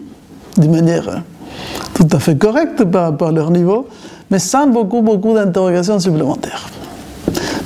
d'une 0.57 0.73
manière 0.73 1.09
euh, 1.09 1.16
tout 1.95 2.09
à 2.12 2.19
fait 2.19 2.37
correcte 2.37 2.85
par 2.85 3.33
leur 3.33 3.50
niveau, 3.50 3.88
mais 4.30 4.38
sans 4.38 4.66
beaucoup, 4.66 5.02
beaucoup 5.02 5.35
d'interrogations 5.35 5.99
supplémentaires. 5.99 6.69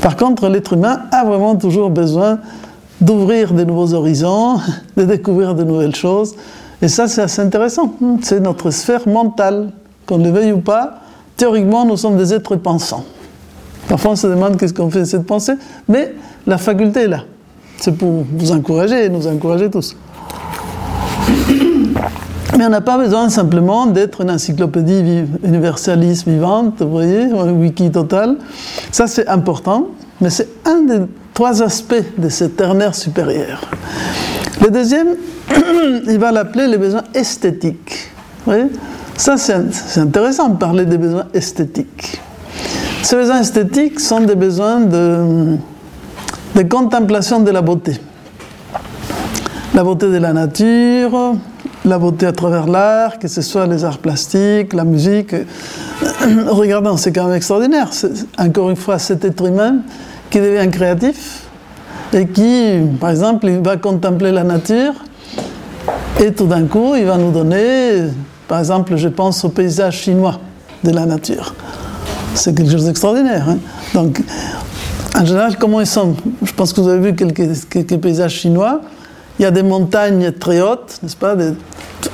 Par 0.00 0.16
contre, 0.16 0.48
l'être 0.48 0.74
humain 0.74 1.02
a 1.12 1.24
vraiment 1.24 1.56
toujours 1.56 1.90
besoin 1.90 2.38
d'ouvrir 3.00 3.54
de 3.54 3.64
nouveaux 3.64 3.94
horizons, 3.94 4.60
de 4.96 5.04
découvrir 5.04 5.54
de 5.54 5.64
nouvelles 5.64 5.94
choses, 5.94 6.34
et 6.82 6.88
ça 6.88 7.08
c'est 7.08 7.22
assez 7.22 7.40
intéressant. 7.40 7.94
C'est 8.22 8.40
notre 8.40 8.70
sphère 8.70 9.08
mentale, 9.08 9.70
qu'on 10.06 10.18
le 10.18 10.30
veuille 10.30 10.52
ou 10.52 10.58
pas, 10.58 11.00
théoriquement 11.36 11.84
nous 11.84 11.96
sommes 11.96 12.16
des 12.16 12.34
êtres 12.34 12.56
pensants. 12.56 13.04
Parfois 13.88 14.12
on 14.12 14.16
se 14.16 14.26
demande 14.26 14.56
qu'est-ce 14.56 14.74
qu'on 14.74 14.90
fait 14.90 15.00
de 15.00 15.04
cette 15.04 15.26
pensée, 15.26 15.54
mais 15.88 16.14
la 16.46 16.58
faculté 16.58 17.02
est 17.02 17.08
là. 17.08 17.20
C'est 17.78 17.96
pour 17.96 18.24
vous 18.30 18.52
encourager 18.52 19.06
et 19.06 19.08
nous 19.08 19.26
encourager 19.26 19.70
tous. 19.70 19.96
Mais 22.56 22.66
on 22.66 22.68
n'a 22.68 22.80
pas 22.80 22.98
besoin 22.98 23.28
simplement 23.30 23.86
d'être 23.86 24.20
une 24.20 24.30
encyclopédie 24.30 25.24
universaliste 25.42 26.28
vivante, 26.28 26.82
vous 26.82 26.90
voyez, 26.90 27.24
un 27.24 27.52
wiki 27.52 27.90
total. 27.90 28.36
Ça, 28.92 29.08
c'est 29.08 29.26
important, 29.26 29.88
mais 30.20 30.30
c'est 30.30 30.48
un 30.64 30.82
des 30.82 31.00
trois 31.32 31.62
aspects 31.62 32.04
de 32.16 32.28
cette 32.28 32.56
ternaire 32.56 32.94
supérieure. 32.94 33.60
Le 34.62 34.70
deuxième, 34.70 35.08
il 36.08 36.18
va 36.18 36.30
l'appeler 36.30 36.68
les 36.68 36.78
besoins 36.78 37.02
esthétiques. 37.12 38.10
Vous 38.46 38.52
voyez 38.52 38.66
Ça, 39.16 39.36
c'est 39.36 40.00
intéressant 40.00 40.48
de 40.50 40.56
parler 40.56 40.86
des 40.86 40.98
besoins 40.98 41.26
esthétiques. 41.34 42.20
Ces 43.02 43.16
besoins 43.16 43.40
esthétiques 43.40 43.98
sont 43.98 44.20
des 44.20 44.36
besoins 44.36 44.80
de, 44.80 45.56
de 46.54 46.62
contemplation 46.62 47.40
de 47.40 47.50
la 47.50 47.62
beauté. 47.62 48.00
La 49.74 49.82
beauté 49.82 50.06
de 50.08 50.18
la 50.18 50.32
nature, 50.32 51.34
la 51.84 51.98
beauté 51.98 52.26
à 52.26 52.32
travers 52.32 52.66
l'art, 52.66 53.18
que 53.18 53.28
ce 53.28 53.42
soit 53.42 53.66
les 53.66 53.84
arts 53.84 53.98
plastiques, 53.98 54.72
la 54.72 54.84
musique. 54.84 55.34
Regardons, 56.46 56.96
c'est 56.96 57.12
quand 57.12 57.26
même 57.26 57.36
extraordinaire. 57.36 57.90
Encore 58.38 58.70
une 58.70 58.76
fois, 58.76 58.98
cet 58.98 59.24
être 59.24 59.44
humain 59.44 59.76
qui 60.30 60.40
devient 60.40 60.70
créatif 60.70 61.42
et 62.12 62.26
qui, 62.26 62.80
par 63.00 63.10
exemple, 63.10 63.50
va 63.62 63.76
contempler 63.76 64.32
la 64.32 64.44
nature 64.44 64.94
et 66.20 66.32
tout 66.32 66.46
d'un 66.46 66.66
coup, 66.66 66.94
il 66.96 67.04
va 67.04 67.16
nous 67.16 67.32
donner, 67.32 68.04
par 68.46 68.60
exemple, 68.60 68.96
je 68.96 69.08
pense 69.08 69.44
au 69.44 69.48
paysage 69.48 70.02
chinois 70.02 70.38
de 70.82 70.90
la 70.92 71.06
nature. 71.06 71.54
C'est 72.34 72.56
quelque 72.56 72.70
chose 72.70 72.86
d'extraordinaire. 72.86 73.48
Hein. 73.48 73.58
Donc, 73.94 74.22
en 75.16 75.24
général, 75.24 75.56
comment 75.58 75.80
ils 75.80 75.86
sont? 75.86 76.14
Je 76.42 76.52
pense 76.52 76.72
que 76.72 76.80
vous 76.80 76.88
avez 76.88 77.10
vu 77.10 77.14
quelques 77.14 77.98
paysages 77.98 78.32
chinois. 78.32 78.80
Il 79.38 79.42
y 79.42 79.46
a 79.46 79.50
des 79.50 79.64
montagnes 79.64 80.30
très 80.32 80.60
hautes, 80.60 80.98
n'est-ce 81.02 81.16
pas 81.16 81.34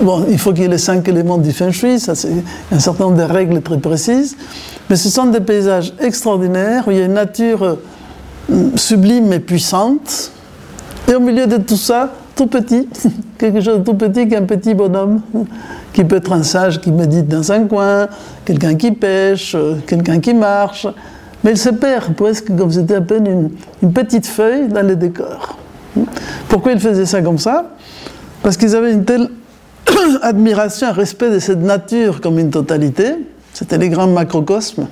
Bon, 0.01 0.25
il 0.31 0.39
faut 0.39 0.53
qu'il 0.53 0.63
y 0.63 0.65
ait 0.65 0.69
les 0.69 0.79
cinq 0.79 1.07
éléments 1.09 1.37
du 1.37 1.53
feng 1.53 1.73
shui, 1.73 2.01
ça 2.01 2.15
c'est 2.15 2.33
un 2.73 2.79
certain 2.79 3.05
nombre 3.05 3.19
de 3.19 3.23
règles 3.23 3.61
très 3.61 3.77
précises, 3.77 4.35
mais 4.89 4.97
ce 4.97 5.11
sont 5.11 5.27
des 5.27 5.41
paysages 5.41 5.93
extraordinaires 6.01 6.85
où 6.89 6.91
il 6.91 6.97
y 6.97 7.03
a 7.03 7.05
une 7.05 7.13
nature 7.13 7.63
euh, 7.63 8.71
sublime 8.77 9.31
et 9.35 9.41
puissante, 9.41 10.33
et 11.07 11.15
au 11.15 11.21
milieu 11.21 11.47
de 11.47 11.59
tout 11.59 11.77
ça, 11.77 12.15
tout 12.35 12.47
petit, 12.47 12.89
quelque 13.39 13.61
chose 13.61 13.81
de 13.81 13.85
tout 13.85 13.93
petit 13.93 14.27
qu'un 14.27 14.45
petit 14.45 14.73
bonhomme, 14.73 15.21
qui 15.93 16.03
peut 16.05 16.17
être 16.17 16.33
un 16.33 16.45
sage 16.45 16.81
qui 16.81 16.93
médite 16.93 17.29
dans 17.29 17.53
un 17.53 17.65
coin, 17.65 18.09
quelqu'un 18.47 18.77
qui 18.77 18.93
pêche, 18.93 19.55
euh, 19.55 19.75
quelqu'un 19.87 20.19
qui 20.19 20.33
marche, 20.33 20.87
mais 21.45 21.51
il 21.51 21.59
se 21.59 21.69
perd 21.69 22.15
presque 22.15 22.57
comme 22.57 22.71
c'était 22.71 22.95
à 22.95 23.01
peine 23.03 23.27
une, 23.27 23.51
une 23.83 23.93
petite 23.93 24.27
feuille 24.27 24.69
dans 24.69 24.87
le 24.87 24.97
décor. 24.97 25.59
Pourquoi 26.49 26.73
ils 26.73 26.81
faisaient 26.81 27.05
ça 27.05 27.21
comme 27.21 27.39
ça? 27.39 27.67
Parce 28.43 28.57
qu'ils 28.57 28.75
avaient 28.75 28.93
une 28.93 29.05
telle 29.05 29.29
admiration 30.23 30.89
et 30.89 30.93
respect 30.93 31.31
de 31.31 31.39
cette 31.39 31.61
nature 31.61 32.21
comme 32.21 32.39
une 32.39 32.51
totalité, 32.51 33.15
c'était 33.53 33.79
les 33.79 33.89
grands 33.89 34.07
macrocosmes, 34.07 34.87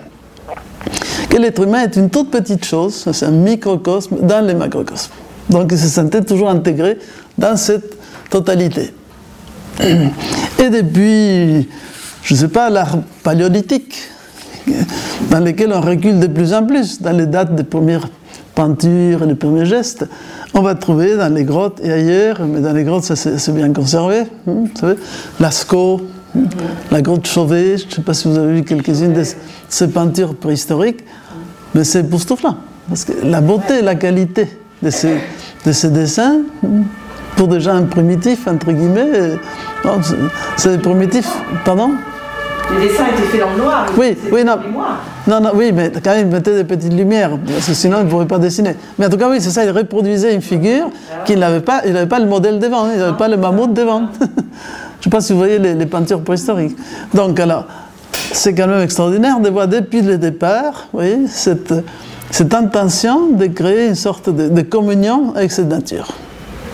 que 1.28 1.36
l'être 1.36 1.62
humain 1.62 1.82
est 1.82 1.96
une 1.96 2.10
toute 2.10 2.30
petite 2.30 2.64
chose, 2.64 3.08
c'est 3.12 3.26
un 3.26 3.30
microcosme 3.30 4.16
dans 4.22 4.44
les 4.44 4.54
macrocosmes. 4.54 5.12
Donc 5.50 5.68
il 5.70 5.78
se 5.78 5.88
sentait 5.88 6.22
toujours 6.22 6.50
intégré 6.50 6.98
dans 7.36 7.56
cette 7.56 7.96
totalité. 8.30 8.92
Et 9.80 10.70
depuis, 10.70 11.68
je 12.22 12.34
ne 12.34 12.38
sais 12.38 12.48
pas, 12.48 12.68
l'art 12.70 12.98
paléolithique, 13.22 13.96
dans 15.30 15.40
lequel 15.40 15.72
on 15.72 15.80
recule 15.80 16.18
de 16.18 16.26
plus 16.26 16.52
en 16.52 16.64
plus, 16.64 17.00
dans 17.00 17.16
les 17.16 17.26
dates 17.26 17.54
des 17.54 17.64
premières 17.64 18.08
peintures 18.54 19.22
et 19.22 19.26
les 19.26 19.34
premiers 19.34 19.66
gestes, 19.66 20.06
on 20.54 20.62
va 20.62 20.74
trouver 20.74 21.16
dans 21.16 21.32
les 21.32 21.44
grottes 21.44 21.80
et 21.82 21.92
ailleurs, 21.92 22.40
mais 22.46 22.60
dans 22.60 22.72
les 22.72 22.84
grottes, 22.84 23.04
c'est 23.04 23.54
bien 23.54 23.72
conservé, 23.72 24.20
hein, 24.20 24.26
vous 24.46 24.70
savez, 24.74 24.94
Lascaux, 25.40 26.02
hein, 26.36 26.40
la 26.90 27.02
grotte 27.02 27.26
Chauvet, 27.26 27.78
je 27.78 27.86
ne 27.86 27.90
sais 27.90 28.02
pas 28.02 28.14
si 28.14 28.28
vous 28.28 28.38
avez 28.38 28.54
vu 28.54 28.62
quelques-unes 28.62 29.12
de 29.12 29.22
ces 29.68 29.88
peintures 29.88 30.34
préhistoriques, 30.34 31.04
mais 31.74 31.84
c'est 31.84 32.00
époustouflant. 32.00 32.56
parce 32.88 33.04
que 33.04 33.12
la 33.24 33.40
beauté, 33.40 33.82
la 33.82 33.94
qualité 33.94 34.48
de 34.82 34.90
ces, 34.90 35.18
de 35.66 35.72
ces 35.72 35.90
dessins, 35.90 36.38
pour 37.36 37.48
déjà 37.48 37.74
un 37.74 37.82
primitif, 37.82 38.48
entre 38.48 38.72
guillemets, 38.72 39.38
c'est 40.56 40.80
primitif, 40.80 41.28
pardon 41.64 41.92
les 42.74 42.88
dessins 42.88 43.06
étaient 43.06 43.22
faits 43.22 43.40
dans 43.40 43.50
le 43.50 43.62
noir. 43.62 43.86
Oui, 43.96 44.16
oui, 44.32 44.44
non. 44.44 44.56
Non, 45.26 45.40
non, 45.40 45.50
oui, 45.54 45.72
mais 45.72 45.90
quand 46.02 46.10
même, 46.10 46.28
il 46.28 46.32
mettait 46.32 46.54
des 46.54 46.64
petites 46.64 46.92
lumières, 46.92 47.30
parce 47.46 47.66
que 47.66 47.74
sinon, 47.74 47.98
il 48.00 48.06
ne 48.06 48.10
pourrait 48.10 48.26
pas 48.26 48.38
dessiner. 48.38 48.74
Mais 48.98 49.06
en 49.06 49.10
tout 49.10 49.16
cas, 49.16 49.28
oui, 49.28 49.40
c'est 49.40 49.50
ça, 49.50 49.64
il 49.64 49.70
reproduisait 49.70 50.34
une 50.34 50.42
figure 50.42 50.90
qu'il 51.24 51.38
n'avait 51.38 51.60
pas, 51.60 51.82
il 51.86 51.92
n'avait 51.92 52.06
pas 52.06 52.18
le 52.18 52.26
modèle 52.26 52.58
devant, 52.58 52.84
hein, 52.84 52.90
il 52.94 52.98
n'avait 52.98 53.16
pas 53.16 53.28
le 53.28 53.36
mammouth 53.36 53.72
devant. 53.72 54.08
Je 54.20 54.26
ne 54.26 55.04
sais 55.04 55.10
pas 55.10 55.20
si 55.20 55.32
vous 55.32 55.38
voyez 55.38 55.58
les, 55.58 55.86
peintures 55.86 56.22
préhistoriques. 56.22 56.76
Donc, 57.14 57.38
alors, 57.38 57.66
c'est 58.32 58.54
quand 58.54 58.66
même 58.66 58.82
extraordinaire 58.82 59.38
de 59.38 59.48
voir 59.48 59.68
depuis 59.68 60.02
le 60.02 60.18
départ, 60.18 60.88
oui, 60.92 61.26
cette, 61.28 61.72
cette 62.30 62.52
intention 62.52 63.28
de 63.28 63.46
créer 63.46 63.88
une 63.88 63.94
sorte 63.94 64.28
de, 64.28 64.62
communion 64.62 65.34
avec 65.36 65.52
cette 65.52 65.68
nature. 65.68 66.08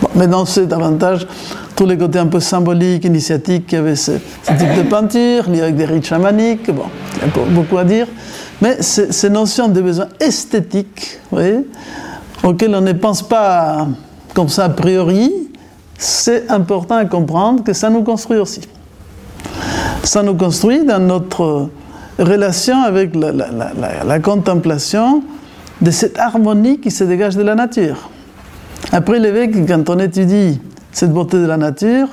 Bon, 0.01 0.09
maintenant, 0.15 0.45
c'est 0.45 0.65
davantage 0.65 1.27
tous 1.75 1.85
les 1.85 1.97
côtés 1.97 2.19
un 2.19 2.27
peu 2.27 2.39
symboliques, 2.39 3.05
initiatiques 3.05 3.67
qu'il 3.67 3.77
y 3.77 3.81
avait 3.81 3.95
ce, 3.95 4.11
type 4.11 4.75
de 4.77 4.83
peinture, 4.83 5.49
lié 5.49 5.61
avec 5.61 5.75
des 5.75 5.85
rites 5.85 6.05
chamaniques, 6.05 6.71
bon, 6.71 6.85
il 7.17 7.27
y 7.27 7.41
a 7.41 7.45
beaucoup 7.49 7.77
à 7.77 7.83
dire. 7.83 8.07
Mais 8.61 8.81
ces 8.81 9.29
notions 9.29 9.67
de 9.67 9.81
besoins 9.81 10.07
esthétiques, 10.19 11.19
oui, 11.31 11.65
auxquelles 12.43 12.73
on 12.73 12.81
ne 12.81 12.93
pense 12.93 13.21
pas 13.21 13.87
comme 14.33 14.47
ça 14.49 14.65
a 14.65 14.69
priori, 14.69 15.31
c'est 15.97 16.49
important 16.49 16.95
à 16.95 17.05
comprendre 17.05 17.63
que 17.63 17.73
ça 17.73 17.89
nous 17.89 18.03
construit 18.03 18.37
aussi. 18.37 18.61
Ça 20.03 20.23
nous 20.23 20.35
construit 20.35 20.85
dans 20.85 20.99
notre 20.99 21.69
relation 22.17 22.81
avec 22.83 23.15
la, 23.15 23.31
la 24.05 24.19
contemplation 24.19 25.23
de 25.81 25.91
cette 25.91 26.17
harmonie 26.17 26.79
qui 26.79 26.91
se 26.91 27.03
dégage 27.03 27.35
de 27.35 27.43
la 27.43 27.55
nature. 27.55 28.09
Après 28.91 29.19
l'évêque, 29.19 29.67
quand 29.67 29.89
on 29.89 29.99
étudie 29.99 30.59
cette 30.95 31.11
beauté 31.11 31.37
de 31.37 31.45
la 31.45 31.57
nature, 31.57 32.07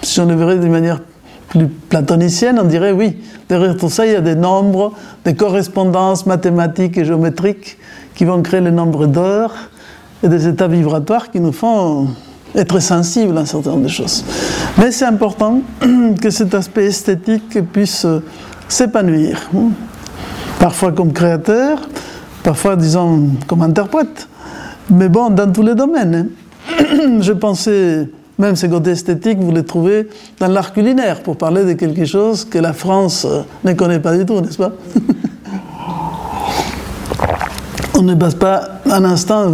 si 0.00 0.20
on 0.20 0.26
le 0.26 0.36
verrait 0.36 0.58
d'une 0.58 0.70
manière 0.70 1.00
plus 1.48 1.66
platonicienne, 1.66 2.56
on 2.62 2.64
dirait 2.64 2.92
oui, 2.92 3.16
derrière 3.48 3.76
tout 3.76 3.90
ça, 3.90 4.06
il 4.06 4.12
y 4.12 4.14
a 4.14 4.20
des 4.20 4.36
nombres, 4.36 4.92
des 5.24 5.34
correspondances 5.34 6.24
mathématiques 6.24 6.96
et 6.98 7.04
géométriques 7.04 7.78
qui 8.14 8.24
vont 8.24 8.40
créer 8.42 8.60
le 8.60 8.70
nombre 8.70 9.06
d'heures 9.06 9.52
et 10.22 10.28
des 10.28 10.46
états 10.46 10.68
vibratoires 10.68 11.32
qui 11.32 11.40
nous 11.40 11.50
font 11.50 12.06
être 12.54 12.78
sensibles 12.78 13.36
à 13.38 13.40
un 13.40 13.44
certain 13.44 13.70
nombre 13.70 13.82
de 13.82 13.88
choses. 13.88 14.24
Mais 14.78 14.92
c'est 14.92 15.04
important 15.04 15.62
que 16.22 16.30
cet 16.30 16.54
aspect 16.54 16.86
esthétique 16.86 17.58
puisse 17.72 18.06
s'épanouir, 18.68 19.50
hein. 19.52 19.70
parfois 20.60 20.92
comme 20.92 21.12
créateur, 21.12 21.80
parfois, 22.44 22.76
disons, 22.76 23.30
comme 23.48 23.62
interprète, 23.62 24.28
mais 24.90 25.08
bon, 25.08 25.28
dans 25.30 25.50
tous 25.50 25.62
les 25.62 25.74
domaines. 25.74 26.28
Je 27.20 27.32
pensais, 27.32 28.08
même 28.38 28.56
ces 28.56 28.68
côtés 28.68 28.90
esthétiques, 28.90 29.38
vous 29.38 29.52
les 29.52 29.64
trouvez 29.64 30.08
dans 30.38 30.48
l'art 30.48 30.72
culinaire, 30.72 31.22
pour 31.22 31.36
parler 31.36 31.64
de 31.64 31.72
quelque 31.74 32.04
chose 32.04 32.44
que 32.44 32.58
la 32.58 32.72
France 32.72 33.26
euh, 33.28 33.42
ne 33.64 33.72
connaît 33.72 34.00
pas 34.00 34.16
du 34.16 34.24
tout, 34.24 34.40
n'est-ce 34.40 34.58
pas? 34.58 34.72
On 37.98 38.02
ne 38.02 38.14
passe 38.14 38.34
pas 38.34 38.80
un 38.90 39.04
instant, 39.04 39.50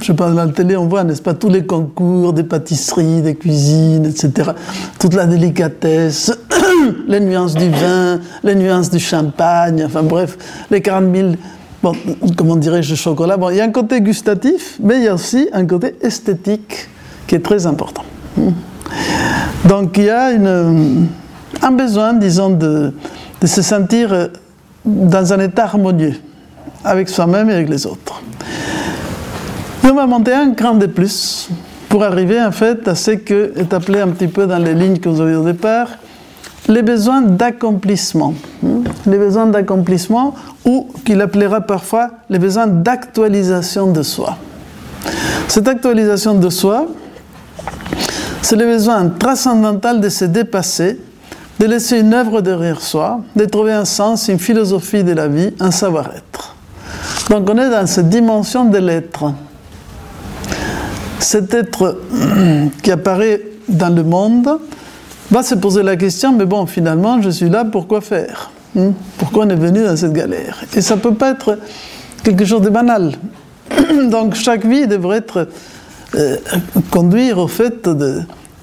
je 0.00 0.12
pas, 0.12 0.30
dans 0.30 0.44
la 0.44 0.52
télé, 0.52 0.76
on 0.76 0.86
voit, 0.86 1.02
n'est-ce 1.02 1.20
pas, 1.20 1.34
tous 1.34 1.48
les 1.48 1.66
concours 1.66 2.32
des 2.32 2.44
pâtisseries, 2.44 3.22
des 3.22 3.34
cuisines, 3.34 4.06
etc. 4.06 4.52
Toute 5.00 5.14
la 5.14 5.26
délicatesse, 5.26 6.32
les 7.08 7.18
nuances 7.18 7.54
du 7.54 7.68
vin, 7.70 8.20
les 8.44 8.54
nuances 8.54 8.88
du 8.88 9.00
champagne, 9.00 9.82
enfin 9.84 10.04
bref, 10.04 10.38
les 10.70 10.80
40 10.80 11.12
000 11.12 11.28
bon, 11.82 11.92
comment 12.36 12.56
dirais-je, 12.56 12.94
chocolat? 12.94 13.36
Bon, 13.36 13.50
il 13.50 13.56
y 13.56 13.60
a 13.60 13.64
un 13.64 13.70
côté 13.70 14.00
gustatif, 14.00 14.78
mais 14.80 14.96
il 14.96 15.04
y 15.04 15.08
a 15.08 15.14
aussi 15.14 15.48
un 15.52 15.66
côté 15.66 15.96
esthétique 16.00 16.88
qui 17.26 17.34
est 17.34 17.44
très 17.44 17.66
important. 17.66 18.04
Donc 19.68 19.96
il 19.98 20.04
y 20.04 20.10
a 20.10 20.30
un 21.62 21.70
besoin, 21.72 22.14
disons, 22.14 22.50
de, 22.50 22.92
se 23.44 23.62
sentir 23.62 24.28
dans 24.84 25.32
un 25.32 25.40
état 25.40 25.64
harmonieux 25.64 26.14
avec 26.84 27.08
soi-même 27.08 27.50
et 27.50 27.54
avec 27.54 27.68
les 27.68 27.86
autres. 27.86 28.22
Et 29.84 29.90
on 29.90 29.94
va 29.94 30.06
monter 30.06 30.32
un 30.32 30.52
cran 30.52 30.74
de 30.74 30.86
plus 30.86 31.48
pour 31.88 32.04
arriver 32.04 32.40
en 32.42 32.52
fait 32.52 32.86
à 32.88 32.94
ce 32.94 33.12
que 33.12 33.52
est 33.56 33.72
appelé 33.72 34.00
un 34.00 34.08
petit 34.08 34.28
peu 34.28 34.46
dans 34.46 34.58
les 34.58 34.74
lignes 34.74 34.98
que 34.98 35.08
vous 35.08 35.20
avez 35.20 35.34
au 35.34 35.44
départ, 35.44 35.88
les 36.68 36.82
besoins 36.82 37.22
d'accomplissement. 37.22 38.34
Hmm? 38.62 38.82
Les 39.06 39.18
besoins 39.18 39.46
d'accomplissement 39.46 40.34
ou 40.64 40.88
qu'il 41.04 41.20
appellera 41.20 41.60
parfois 41.60 42.10
les 42.30 42.38
besoins 42.38 42.66
d'actualisation 42.66 43.90
de 43.92 44.02
soi. 44.02 44.36
Cette 45.48 45.68
actualisation 45.68 46.34
de 46.34 46.48
soi, 46.48 46.86
c'est 48.40 48.56
le 48.56 48.66
besoin 48.66 49.08
transcendantal 49.08 50.00
de 50.00 50.08
se 50.08 50.24
dépasser, 50.24 50.98
de 51.58 51.66
laisser 51.66 52.00
une 52.00 52.14
œuvre 52.14 52.40
derrière 52.40 52.80
soi, 52.80 53.20
de 53.36 53.44
trouver 53.44 53.72
un 53.72 53.84
sens, 53.84 54.28
une 54.28 54.38
philosophie 54.38 55.04
de 55.04 55.12
la 55.12 55.28
vie, 55.28 55.52
un 55.60 55.70
savoir-être. 55.70 56.56
Donc 57.28 57.48
on 57.50 57.58
est 57.58 57.70
dans 57.70 57.86
cette 57.86 58.08
dimension 58.08 58.64
de 58.64 58.78
l'être. 58.78 59.32
Cet 61.18 61.54
être 61.54 62.00
qui 62.82 62.90
apparaît 62.90 63.42
dans 63.68 63.94
le 63.94 64.02
monde, 64.02 64.58
va 65.32 65.42
se 65.42 65.54
poser 65.54 65.82
la 65.82 65.96
question, 65.96 66.32
mais 66.32 66.44
bon, 66.44 66.66
finalement, 66.66 67.20
je 67.22 67.30
suis 67.30 67.48
là, 67.48 67.64
pourquoi 67.64 68.00
faire 68.00 68.50
hmm? 68.74 68.90
Pourquoi 69.18 69.46
on 69.46 69.48
est 69.48 69.56
venu 69.56 69.82
dans 69.82 69.96
cette 69.96 70.12
galère? 70.12 70.62
Et 70.76 70.80
ça 70.80 70.96
peut 70.96 71.14
pas 71.14 71.30
être 71.30 71.58
quelque 72.22 72.44
chose 72.44 72.60
de 72.60 72.68
banal. 72.68 73.12
Donc 74.10 74.34
chaque 74.34 74.66
vie 74.66 74.86
devrait 74.86 75.18
être 75.18 75.48
euh, 76.14 76.36
conduire 76.90 77.38
au 77.38 77.48
fait 77.48 77.88
de, 77.88 78.22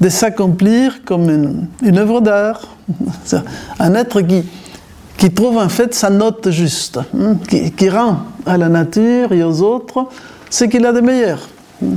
s'accomplir 0.10 1.04
comme 1.04 1.68
une, 1.82 1.98
œuvre 1.98 2.22
d'art. 2.22 2.62
Un 3.80 3.96
être 3.96 4.22
qui, 4.22 5.32
trouve 5.32 5.58
en 5.58 5.70
fait 5.70 5.94
sa 5.94 6.10
note 6.10 6.52
juste, 6.52 7.00
hmm? 7.14 7.34
qui, 7.48 7.72
qui, 7.72 7.90
rend 7.90 8.20
à 8.46 8.58
la 8.58 8.70
nature 8.70 9.34
et 9.34 9.44
aux 9.44 9.62
autres 9.62 10.06
ce 10.52 10.66
qu'il 10.66 10.86
a 10.86 10.94
de 10.94 11.02
meilleur. 11.02 11.50
Hmm? 11.82 11.96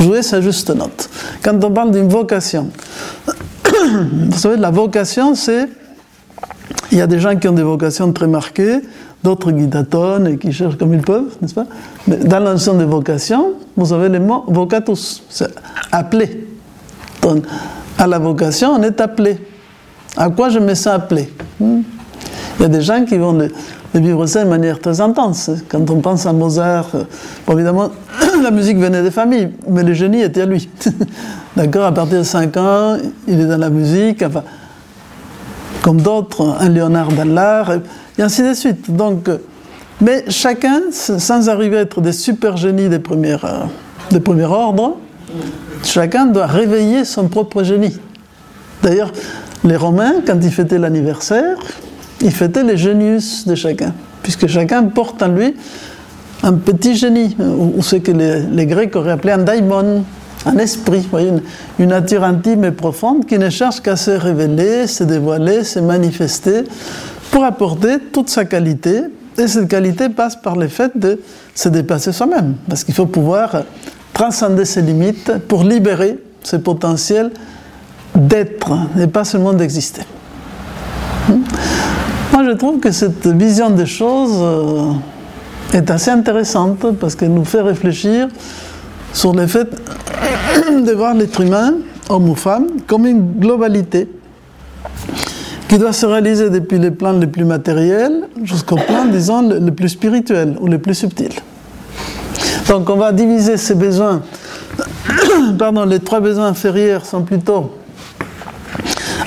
Jouer 0.00 0.22
sa 0.22 0.40
juste 0.40 0.68
note. 0.70 1.08
Quand 1.42 1.62
on 1.64 1.70
parle 1.70 1.92
d'une 1.92 2.08
vocation, 2.08 2.70
vous 4.30 4.38
savez, 4.38 4.56
la 4.56 4.70
vocation, 4.70 5.34
c'est. 5.34 5.68
Il 6.92 6.98
y 6.98 7.00
a 7.00 7.06
des 7.06 7.18
gens 7.18 7.36
qui 7.36 7.48
ont 7.48 7.52
des 7.52 7.62
vocations 7.62 8.12
très 8.12 8.26
marquées, 8.28 8.80
d'autres 9.22 9.50
qui 9.50 9.68
tâtonnent 9.68 10.26
et 10.28 10.38
qui 10.38 10.52
cherchent 10.52 10.76
comme 10.76 10.94
ils 10.94 11.02
peuvent, 11.02 11.36
n'est-ce 11.40 11.54
pas? 11.54 11.66
Mais 12.06 12.16
dans 12.16 12.38
la 12.38 12.52
notion 12.52 12.74
de 12.74 12.84
vocation, 12.84 13.54
vous 13.76 13.92
avez 13.92 14.08
le 14.08 14.20
mot 14.20 14.44
vocatus, 14.46 15.22
c'est 15.28 15.52
appelé. 15.90 16.46
Donc, 17.22 17.44
à 17.98 18.06
la 18.06 18.18
vocation, 18.18 18.70
on 18.70 18.82
est 18.82 19.00
appelé. 19.00 19.38
À 20.16 20.30
quoi 20.30 20.48
je 20.48 20.58
me 20.58 20.74
sens 20.74 20.94
appelé? 20.94 21.32
Hmm? 21.58 21.80
Il 22.58 22.62
y 22.62 22.64
a 22.64 22.68
des 22.68 22.80
gens 22.80 23.04
qui 23.04 23.18
vont 23.18 23.32
le, 23.32 23.50
vivre 23.94 24.26
ça 24.26 24.44
de 24.44 24.48
manière 24.48 24.80
très 24.80 25.00
intense. 25.00 25.50
Quand 25.68 25.90
on 25.90 26.00
pense 26.00 26.26
à 26.26 26.32
Mozart, 26.32 26.88
euh, 26.94 27.52
évidemment, 27.52 27.90
la 28.42 28.50
musique 28.50 28.78
venait 28.78 29.02
des 29.02 29.10
familles, 29.10 29.50
mais 29.68 29.82
le 29.82 29.92
génie 29.92 30.22
était 30.22 30.42
à 30.42 30.46
lui. 30.46 30.68
D'accord 31.56 31.84
À 31.84 31.92
partir 31.92 32.18
de 32.18 32.24
5 32.24 32.56
ans, 32.56 32.96
il 33.28 33.40
est 33.40 33.46
dans 33.46 33.58
la 33.58 33.70
musique, 33.70 34.22
enfin, 34.22 34.42
comme 35.82 36.00
d'autres, 36.00 36.56
un 36.58 36.68
Léonard 36.68 37.12
dans 37.12 37.28
l'art, 37.28 37.72
et 38.18 38.22
ainsi 38.22 38.42
de 38.42 38.54
suite. 38.54 38.90
Donc, 38.90 39.28
euh, 39.28 39.38
mais 40.00 40.24
chacun, 40.28 40.82
sans 40.90 41.48
arriver 41.48 41.78
à 41.78 41.80
être 41.82 42.00
des 42.00 42.12
super 42.12 42.56
génies 42.56 42.88
des, 42.88 42.98
premières, 42.98 43.44
euh, 43.44 43.64
des 44.10 44.20
premiers 44.20 44.48
chacun 45.82 46.26
doit 46.26 46.46
réveiller 46.46 47.04
son 47.04 47.28
propre 47.28 47.62
génie. 47.62 47.96
D'ailleurs, 48.82 49.12
les 49.64 49.76
Romains, 49.76 50.16
quand 50.26 50.38
ils 50.42 50.50
fêtaient 50.50 50.78
l'anniversaire, 50.78 51.56
ils 52.20 52.32
fêtaient 52.32 52.62
les 52.62 52.76
génius 52.76 53.46
de 53.46 53.54
chacun, 53.54 53.92
puisque 54.22 54.46
chacun 54.46 54.84
porte 54.84 55.22
en 55.22 55.28
lui 55.28 55.54
un 56.42 56.54
petit 56.54 56.96
génie, 56.96 57.36
ou 57.38 57.82
ce 57.82 57.96
que 57.96 58.12
les, 58.12 58.66
Grecs 58.66 58.94
auraient 58.94 59.12
appelé 59.12 59.32
un 59.32 59.38
daimon, 59.38 60.04
un 60.44 60.58
esprit, 60.58 61.06
une, 61.78 61.88
nature 61.88 62.24
intime 62.24 62.64
et 62.64 62.70
profonde 62.70 63.26
qui 63.26 63.38
ne 63.38 63.50
cherche 63.50 63.80
qu'à 63.80 63.96
se 63.96 64.10
révéler, 64.10 64.86
se 64.86 65.04
dévoiler, 65.04 65.64
se 65.64 65.80
manifester 65.80 66.62
pour 67.30 67.44
apporter 67.44 67.98
toute 68.12 68.28
sa 68.28 68.44
qualité. 68.44 69.02
Et 69.38 69.48
cette 69.48 69.68
qualité 69.68 70.08
passe 70.08 70.36
par 70.36 70.56
le 70.56 70.68
fait 70.68 70.96
de 70.96 71.20
se 71.54 71.68
dépasser 71.68 72.12
soi-même, 72.12 72.54
parce 72.68 72.84
qu'il 72.84 72.94
faut 72.94 73.06
pouvoir 73.06 73.64
transcender 74.12 74.64
ses 74.64 74.82
limites 74.82 75.32
pour 75.48 75.64
libérer 75.64 76.18
ce 76.42 76.56
potentiel 76.56 77.32
d'être 78.14 78.72
et 78.98 79.06
pas 79.06 79.24
seulement 79.24 79.52
d'exister. 79.52 80.02
Hmm? 81.28 81.42
Moi, 82.32 82.44
je 82.44 82.52
trouve 82.52 82.80
que 82.80 82.90
cette 82.90 83.26
vision 83.26 83.70
des 83.70 83.86
choses 83.86 84.38
euh, 84.40 84.92
est 85.72 85.90
assez 85.90 86.10
intéressante 86.10 86.84
parce 87.00 87.14
qu'elle 87.14 87.32
nous 87.32 87.44
fait 87.44 87.62
réfléchir 87.62 88.28
sur 89.12 89.32
le 89.32 89.46
fait 89.46 89.68
de 90.84 90.92
voir 90.92 91.14
l'être 91.14 91.40
humain, 91.40 91.74
homme 92.08 92.28
ou 92.28 92.34
femme, 92.34 92.66
comme 92.86 93.06
une 93.06 93.38
globalité 93.38 94.08
qui 95.68 95.78
doit 95.78 95.92
se 95.92 96.06
réaliser 96.06 96.50
depuis 96.50 96.78
les 96.78 96.90
plans 96.90 97.12
les 97.12 97.26
plus 97.26 97.44
matériels 97.44 98.28
jusqu'au 98.42 98.76
plan, 98.76 99.06
disons, 99.06 99.48
le, 99.48 99.70
plus 99.72 99.88
spirituel 99.88 100.56
ou 100.60 100.68
le 100.68 100.78
plus 100.78 100.94
subtil. 100.94 101.32
Donc 102.68 102.88
on 102.88 102.96
va 102.96 103.12
diviser 103.12 103.56
ces 103.56 103.74
besoins. 103.74 104.22
Pardon, 105.58 105.84
les 105.84 106.00
trois 106.00 106.20
besoins 106.20 106.48
inférieurs 106.48 107.04
sont 107.04 107.22
plutôt 107.22 107.72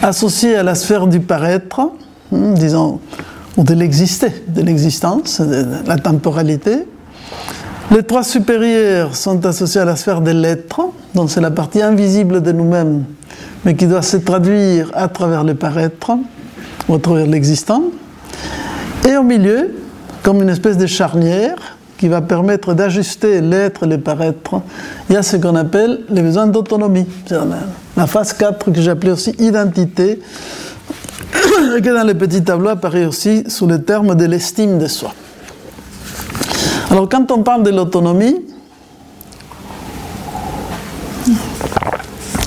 associés 0.02 0.56
à 0.56 0.64
la 0.64 0.76
sphère 0.76 1.08
du 1.08 1.20
paraître, 1.20 1.82
hmm, 2.32 2.54
disons, 2.56 3.00
ou 3.58 3.64
de 3.64 3.74
l'exister, 3.74 4.32
de 4.48 4.62
l'existence, 4.62 5.42
de 5.42 5.66
la 5.88 5.98
temporalité. 5.98 6.86
Les 7.92 8.04
trois 8.04 8.24
supérieurs 8.24 9.16
sont 9.16 9.46
associés 9.46 9.82
à 9.82 9.86
la 9.86 9.96
sphère 9.96 10.22
de 10.22 10.32
l'être, 10.32 10.80
donc 11.16 11.32
c'est 11.32 11.42
la 11.42 11.50
partie 11.50 11.82
invisible 11.82 12.42
de 12.42 12.52
nous-mêmes, 12.52 13.04
mais 13.66 13.76
qui 13.76 13.88
doit 13.88 14.04
se 14.04 14.18
traduire 14.18 14.92
à 14.94 15.08
travers 15.08 15.44
le 15.44 15.56
paraître 15.56 16.12
ou 16.88 16.96
à 16.96 17.00
travers 17.00 17.26
l'existant. 17.26 17.84
Et 19.08 19.18
au 19.18 19.24
milieu, 19.24 19.76
comme 20.22 20.42
une 20.42 20.50
espèce 20.50 20.78
de 20.78 20.86
charnière 20.86 21.78
qui 21.98 22.08
va 22.08 22.22
permettre 22.22 22.74
d'ajuster 22.74 23.42
l'être 23.42 23.84
et 23.84 23.88
le 23.88 23.98
paraître, 23.98 24.62
il 25.10 25.14
y 25.14 25.18
a 25.18 25.24
ce 25.24 25.38
qu'on 25.38 25.56
appelle 25.56 26.02
les 26.10 26.22
besoins 26.22 26.48
d'autonomie. 26.48 27.08
La 27.98 28.08
phase 28.08 28.34
4 28.34 28.72
que 28.72 28.82
j'appelais 28.82 29.12
aussi 29.12 29.32
identité, 29.40 30.22
que 31.82 31.96
dans 31.96 32.06
les 32.06 32.16
petits 32.16 32.44
tableaux 32.44 32.70
apparaît 32.70 33.06
aussi 33.06 33.44
sous 33.48 33.68
le 33.68 33.82
terme 33.82 34.16
de 34.16 34.26
l'estime 34.26 34.80
de 34.80 34.88
soi. 34.88 35.14
Alors 36.90 37.08
quand 37.08 37.30
on 37.32 37.44
parle 37.44 37.64
de 37.64 37.70
l'autonomie, 37.70 38.36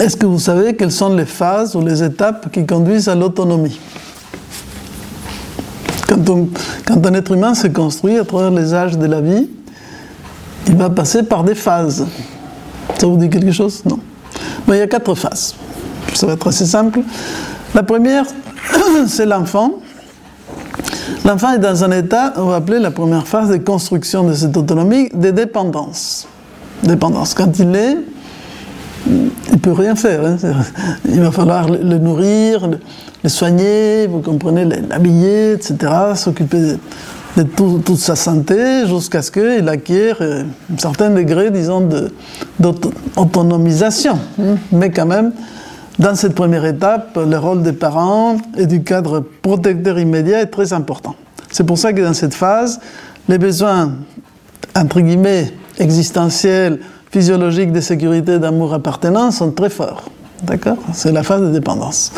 est-ce 0.01 0.17
que 0.17 0.27
vous 0.27 0.41
savez 0.41 0.75
quelles 0.75 0.93
sont 0.93 1.15
les 1.15 1.27
phases 1.27 1.77
ou 1.77 1.81
les 1.81 2.03
étapes 2.03 2.51
qui 2.51 2.67
conduisent 2.67 3.09
à 3.09 3.15
l'autonomie? 3.15 3.79
Quand, 6.09 7.07
un 7.07 7.15
être 7.15 7.33
humain 7.33 7.55
se 7.55 7.69
construit 7.69 8.19
à 8.19 8.25
travers 8.25 8.51
les 8.51 8.75
âges 8.75 8.99
de 8.99 9.07
la 9.07 9.21
vie, 9.21 9.49
il 10.67 10.77
va 10.77 10.91
passer 10.91 11.23
par 11.23 11.45
des 11.45 11.55
phases. 11.55 12.07
Ça 12.99 13.07
vous 13.07 13.17
dit 13.17 13.31
quelque 13.31 13.53
chose? 13.53 13.83
Non. 13.85 13.99
Mais 14.67 14.77
il 14.77 14.79
y 14.81 14.83
a 14.83 14.87
quatre 14.87 15.15
phases. 15.15 15.55
Ça 16.15 16.27
va 16.27 16.35
être 16.35 16.47
assez 16.49 16.67
simple. 16.67 17.01
La 17.75 17.83
première, 17.83 18.27
c'est 19.07 19.27
l'enfant. 19.27 19.75
L'enfant 21.25 21.53
est 21.53 21.59
dans 21.59 21.85
un 21.85 21.91
état, 21.93 22.33
on 22.37 22.47
va 22.47 22.57
appeler 22.57 22.79
la 22.79 22.91
première 22.91 23.27
phase 23.27 23.51
de 23.51 23.57
construction 23.57 24.25
de 24.25 24.35
cette 24.35 24.57
autonomie, 24.57 25.09
de 25.13 25.31
dépendance. 25.31 26.27
Dépendance. 26.83 27.35
Quand 27.35 27.59
il 27.59 27.75
est, 27.77 27.99
il 29.07 29.31
ne 29.53 29.59
peut 29.59 29.73
rien 29.73 29.95
faire. 29.95 30.25
Hein. 30.25 30.37
Il 31.09 31.21
va 31.21 31.31
falloir 31.31 31.69
le 31.69 31.99
nourrir, 31.99 32.69
le 33.23 33.29
soigner, 33.29 34.07
vous 34.07 34.21
comprenez, 34.21 34.65
l'habiller, 34.65 35.53
etc., 35.53 35.77
s'occuper 36.15 36.77
de, 37.37 37.43
toute 37.43 37.97
sa 37.97 38.17
santé 38.17 38.87
jusqu'à 38.87 39.23
ce 39.23 39.31
qu'il 39.31 39.69
acquiert 39.69 40.19
euh, 40.21 40.43
un 40.73 40.79
certain 40.79 41.11
degré, 41.11 41.51
disons, 41.51 41.89
d'autonomisation. 42.61 44.19
Hein. 44.41 44.57
Mais 44.71 44.91
quand 44.91 45.07
même, 45.07 45.33
dans 45.99 46.15
cette 46.15 46.35
première 46.35 46.65
étape, 46.65 47.17
le 47.17 47.39
rôle 47.39 47.63
des 47.63 47.73
parents 47.73 48.37
et 48.57 48.67
du 48.67 48.83
cadre 48.83 49.21
protecteur 49.21 49.99
immédiat 49.99 50.41
est 50.41 50.47
très 50.47 50.73
important. 50.73 51.15
C'est 51.51 51.65
pour 51.65 51.79
ça 51.79 51.93
que 51.93 52.01
dans 52.01 52.15
cette 52.15 52.35
phase, 52.35 52.81
les 53.29 53.39
besoins, 53.39 53.93
entre 54.75 55.01
guillemets, 55.01 55.53
existentiels, 55.79 56.81
physiologiques 57.11 57.73
de 57.73 57.81
sécurité, 57.81 58.39
d'amour, 58.39 58.73
appartenance 58.73 59.37
sont 59.37 59.53
très 59.53 59.69
forts. 59.69 60.05
D'accord? 60.43 60.79
C'est 60.93 61.13
la 61.13 61.23
phase 61.23 61.43
de 61.43 61.51
dépendance 61.51 62.11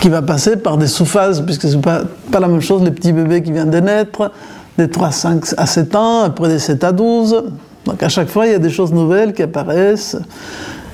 qui 0.00 0.08
va 0.08 0.22
passer 0.22 0.56
par 0.56 0.78
des 0.78 0.86
sous-phases, 0.86 1.42
puisque 1.44 1.68
ce 1.68 1.74
n'est 1.74 1.82
pas, 1.82 2.02
pas 2.30 2.40
la 2.40 2.48
même 2.48 2.62
chose 2.62 2.82
les 2.82 2.90
petits 2.90 3.12
bébés 3.12 3.42
qui 3.42 3.52
viennent 3.52 3.70
de 3.70 3.80
naître, 3.80 4.30
des 4.78 4.88
3, 4.88 5.10
5 5.10 5.44
à 5.56 5.66
7 5.66 5.94
ans, 5.94 6.22
après 6.22 6.48
des 6.48 6.58
7 6.58 6.84
à 6.84 6.92
12. 6.92 7.44
Donc 7.84 8.02
à 8.02 8.08
chaque 8.08 8.28
fois, 8.28 8.46
il 8.46 8.52
y 8.52 8.54
a 8.54 8.58
des 8.58 8.70
choses 8.70 8.92
nouvelles 8.92 9.34
qui 9.34 9.42
apparaissent, 9.42 10.16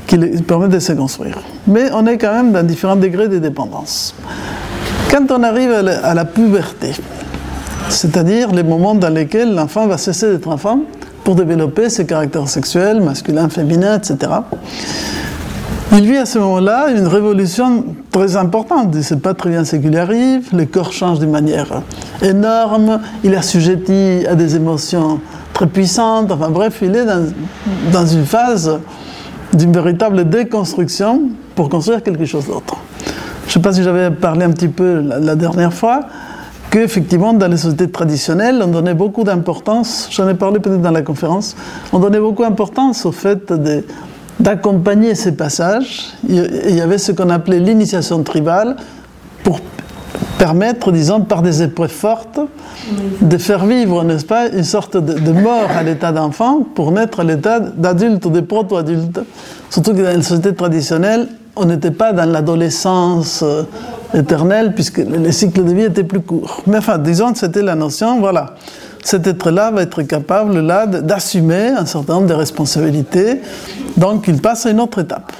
qui 0.06 0.18
permettent 0.42 0.70
de 0.70 0.78
se 0.78 0.92
construire. 0.92 1.38
Mais 1.66 1.90
on 1.92 2.06
est 2.06 2.18
quand 2.18 2.32
même 2.32 2.52
dans 2.52 2.62
différents 2.62 2.96
degrés 2.96 3.28
de 3.28 3.38
dépendance. 3.38 4.14
Quand 5.10 5.30
on 5.30 5.42
arrive 5.42 5.72
à 5.72 6.14
la 6.14 6.24
puberté, 6.24 6.92
c'est-à-dire 7.88 8.52
les 8.52 8.62
moments 8.62 8.94
dans 8.94 9.12
lesquels 9.12 9.54
l'enfant 9.54 9.86
va 9.86 9.98
cesser 9.98 10.32
d'être 10.32 10.48
enfant 10.48 10.80
pour 11.24 11.34
développer 11.34 11.88
ses 11.88 12.06
caractères 12.06 12.48
sexuels, 12.48 13.00
masculins, 13.00 13.48
féminins, 13.48 13.98
etc. 13.98 14.32
Il 15.94 16.06
vit 16.06 16.16
à 16.16 16.24
ce 16.24 16.38
moment-là 16.38 16.88
une 16.88 17.06
révolution 17.06 17.84
très 18.10 18.36
importante. 18.36 18.88
Il 18.92 18.98
ne 18.98 19.02
sait 19.02 19.16
pas 19.16 19.34
très 19.34 19.50
bien 19.50 19.64
ce 19.64 19.76
qui 19.76 19.88
lui 19.88 19.98
arrive, 19.98 20.48
le 20.54 20.64
corps 20.64 20.92
change 20.92 21.18
d'une 21.18 21.30
manière 21.30 21.82
énorme, 22.22 23.00
il 23.22 23.34
est 23.34 23.36
assujetti 23.36 24.24
à 24.26 24.34
des 24.34 24.56
émotions 24.56 25.20
très 25.52 25.66
puissantes, 25.66 26.32
enfin 26.32 26.48
bref, 26.48 26.78
il 26.80 26.96
est 26.96 27.04
dans, 27.04 28.06
une 28.06 28.24
phase 28.24 28.78
d'une 29.52 29.72
véritable 29.72 30.28
déconstruction 30.28 31.22
pour 31.54 31.68
construire 31.68 32.02
quelque 32.02 32.24
chose 32.24 32.46
d'autre. 32.46 32.76
Je 33.44 33.48
ne 33.48 33.52
sais 33.52 33.60
pas 33.60 33.72
si 33.72 33.82
j'avais 33.82 34.10
parlé 34.10 34.44
un 34.44 34.50
petit 34.50 34.68
peu 34.68 35.00
la, 35.00 35.34
dernière 35.34 35.74
fois, 35.74 36.00
qu'effectivement, 36.70 37.34
dans 37.34 37.48
les 37.48 37.58
sociétés 37.58 37.90
traditionnelles, 37.90 38.62
on 38.62 38.68
donnait 38.68 38.94
beaucoup 38.94 39.24
d'importance, 39.24 40.08
j'en 40.10 40.28
ai 40.28 40.34
parlé 40.34 40.58
peut-être 40.58 40.80
dans 40.80 40.90
la 40.90 41.02
conférence, 41.02 41.54
on 41.92 41.98
donnait 41.98 42.20
beaucoup 42.20 42.42
d'importance 42.42 43.04
au 43.04 43.12
fait 43.12 43.52
d'accompagner 44.40 45.14
ces 45.14 45.32
passages. 45.32 46.12
Il 46.28 46.74
y 46.74 46.80
avait 46.80 46.98
ce 46.98 47.12
qu'on 47.12 47.28
appelait 47.28 47.60
l'initiation 47.60 48.22
tribale 48.22 48.76
pour 49.44 49.60
permettre, 50.42 50.90
disons, 50.90 51.20
par 51.20 51.40
des 51.40 51.62
épreuves 51.62 51.88
fortes, 51.88 52.40
de 53.20 53.38
faire 53.38 53.64
vivre, 53.64 54.02
n'est-ce 54.02 54.24
pas, 54.24 54.48
une 54.48 54.64
sorte 54.64 54.96
de, 54.96 55.30
mort 55.30 55.70
à 55.70 55.84
l'état 55.84 56.10
d'enfant 56.10 56.66
pour 56.74 56.90
naître 56.90 57.20
à 57.20 57.24
l'état 57.24 57.60
d'adulte 57.60 58.26
ou 58.26 58.30
de 58.30 58.40
proto-adulte. 58.40 59.20
Surtout 59.70 59.92
que 59.94 60.02
dans 60.02 60.16
les 60.16 60.22
sociétés 60.22 60.52
traditionnelles, 60.52 61.28
on 61.54 61.64
n'était 61.66 61.92
pas 61.92 62.12
dans 62.12 62.28
l'adolescence 62.28 63.44
euh, 63.44 63.62
éternelle 64.14 64.74
puisque 64.74 64.98
les 64.98 65.30
cycles 65.30 65.62
de 65.62 65.74
vie 65.74 65.82
étaient 65.82 66.02
plus 66.02 66.22
courts. 66.22 66.62
Mais 66.66 66.78
enfin, 66.78 66.98
disons, 66.98 67.32
c'était 67.36 67.62
la 67.62 67.76
notion, 67.76 68.18
voilà 68.18 68.56
cet 69.04 69.26
être-là 69.26 69.72
va 69.72 69.82
être 69.82 70.02
capable 70.02 70.60
là 70.60 70.86
d'assumer 70.86 71.70
un 71.76 71.86
certain 71.86 72.14
nombre 72.14 72.28
de 72.28 72.34
responsabilités, 72.34 73.40
donc 73.96 74.26
il 74.28 74.40
passe 74.40 74.64
à 74.66 74.70
une 74.70 74.78
autre 74.78 75.00
étape. 75.00 75.32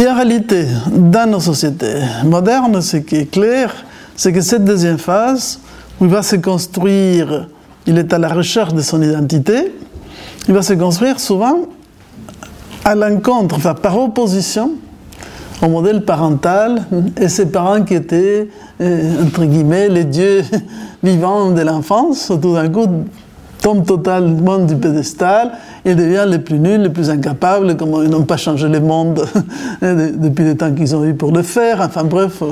Et 0.00 0.06
en 0.06 0.14
réalité, 0.14 0.64
dans 0.92 1.28
nos 1.28 1.40
sociétés 1.40 2.00
modernes, 2.24 2.80
ce 2.80 2.98
qui 2.98 3.16
est 3.16 3.30
clair, 3.30 3.74
c'est 4.14 4.32
que 4.32 4.40
cette 4.40 4.64
deuxième 4.64 4.96
phase, 4.96 5.58
où 6.00 6.04
il 6.04 6.10
va 6.10 6.22
se 6.22 6.36
construire, 6.36 7.48
il 7.84 7.98
est 7.98 8.12
à 8.12 8.18
la 8.18 8.28
recherche 8.28 8.72
de 8.74 8.80
son 8.80 9.02
identité, 9.02 9.72
il 10.46 10.54
va 10.54 10.62
se 10.62 10.74
construire 10.74 11.18
souvent 11.18 11.62
à 12.84 12.94
l'encontre, 12.94 13.56
enfin 13.56 13.74
par 13.74 13.98
opposition 13.98 14.70
au 15.60 15.68
modèle 15.68 16.04
parental 16.04 16.86
et 17.20 17.28
ses 17.28 17.46
parents 17.46 17.82
qui 17.82 17.94
étaient, 17.94 18.48
euh, 18.80 19.24
entre 19.24 19.46
guillemets, 19.46 19.88
les 19.88 20.04
dieux 20.04 20.44
vivants 21.02 21.50
de 21.50 21.62
l'enfance, 21.62 22.30
tout 22.40 22.54
d'un 22.54 22.68
coup 22.68 22.86
tombe 23.68 23.84
totalement 23.84 24.58
du 24.58 24.76
pédestal 24.76 25.52
et 25.84 25.94
devient 25.94 26.24
les 26.26 26.38
plus 26.38 26.58
nuls, 26.58 26.80
les 26.80 26.88
plus 26.88 27.10
incapables, 27.10 27.76
comme 27.76 28.02
ils 28.02 28.08
n'ont 28.08 28.22
pas 28.22 28.38
changé 28.38 28.66
le 28.66 28.80
monde 28.80 29.26
depuis 29.82 30.44
le 30.44 30.56
temps 30.56 30.72
qu'ils 30.72 30.96
ont 30.96 31.04
eu 31.04 31.12
pour 31.12 31.32
le 31.32 31.42
faire. 31.42 31.82
Enfin 31.82 32.04
bref, 32.04 32.42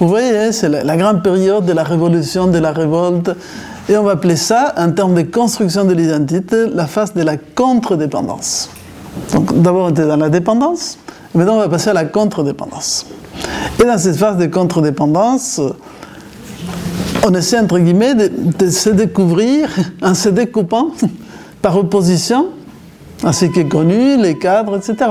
vous 0.00 0.08
voyez, 0.08 0.36
hein, 0.36 0.48
c'est 0.50 0.68
la, 0.68 0.96
grande 0.96 1.22
période 1.22 1.66
de 1.66 1.72
la 1.72 1.84
révolution, 1.84 2.48
de 2.48 2.58
la 2.58 2.72
révolte. 2.72 3.30
Et 3.88 3.96
on 3.96 4.02
va 4.02 4.12
appeler 4.12 4.34
ça, 4.34 4.74
en 4.76 4.90
termes 4.90 5.14
de 5.14 5.22
construction 5.22 5.84
de 5.84 5.94
l'identité, 5.94 6.64
la 6.74 6.88
phase 6.88 7.14
de 7.14 7.22
la 7.22 7.36
contre-dépendance. 7.36 8.68
Donc 9.32 9.62
d'abord 9.62 9.86
on 9.86 9.90
était 9.90 10.06
dans 10.06 10.16
la 10.16 10.30
dépendance, 10.30 10.98
Maintenant, 11.36 11.56
on 11.56 11.58
va 11.58 11.68
passer 11.68 11.90
à 11.90 11.92
la 11.92 12.06
contre-dépendance. 12.06 13.04
Et 13.78 13.84
dans 13.84 13.98
cette 13.98 14.16
phase 14.16 14.38
de 14.38 14.46
contre-dépendance, 14.46 15.60
on 17.24 17.34
essaie, 17.34 17.58
entre 17.58 17.78
guillemets, 17.78 18.14
de, 18.14 18.70
se 18.70 18.90
découvrir 18.90 19.68
en 20.02 20.14
se 20.14 20.28
découpant 20.28 20.88
par 21.62 21.76
opposition 21.76 22.48
à 23.24 23.32
ce 23.32 23.46
qui 23.46 23.60
est 23.60 23.68
connu, 23.68 24.16
les 24.20 24.38
cadres, 24.38 24.76
etc. 24.76 25.10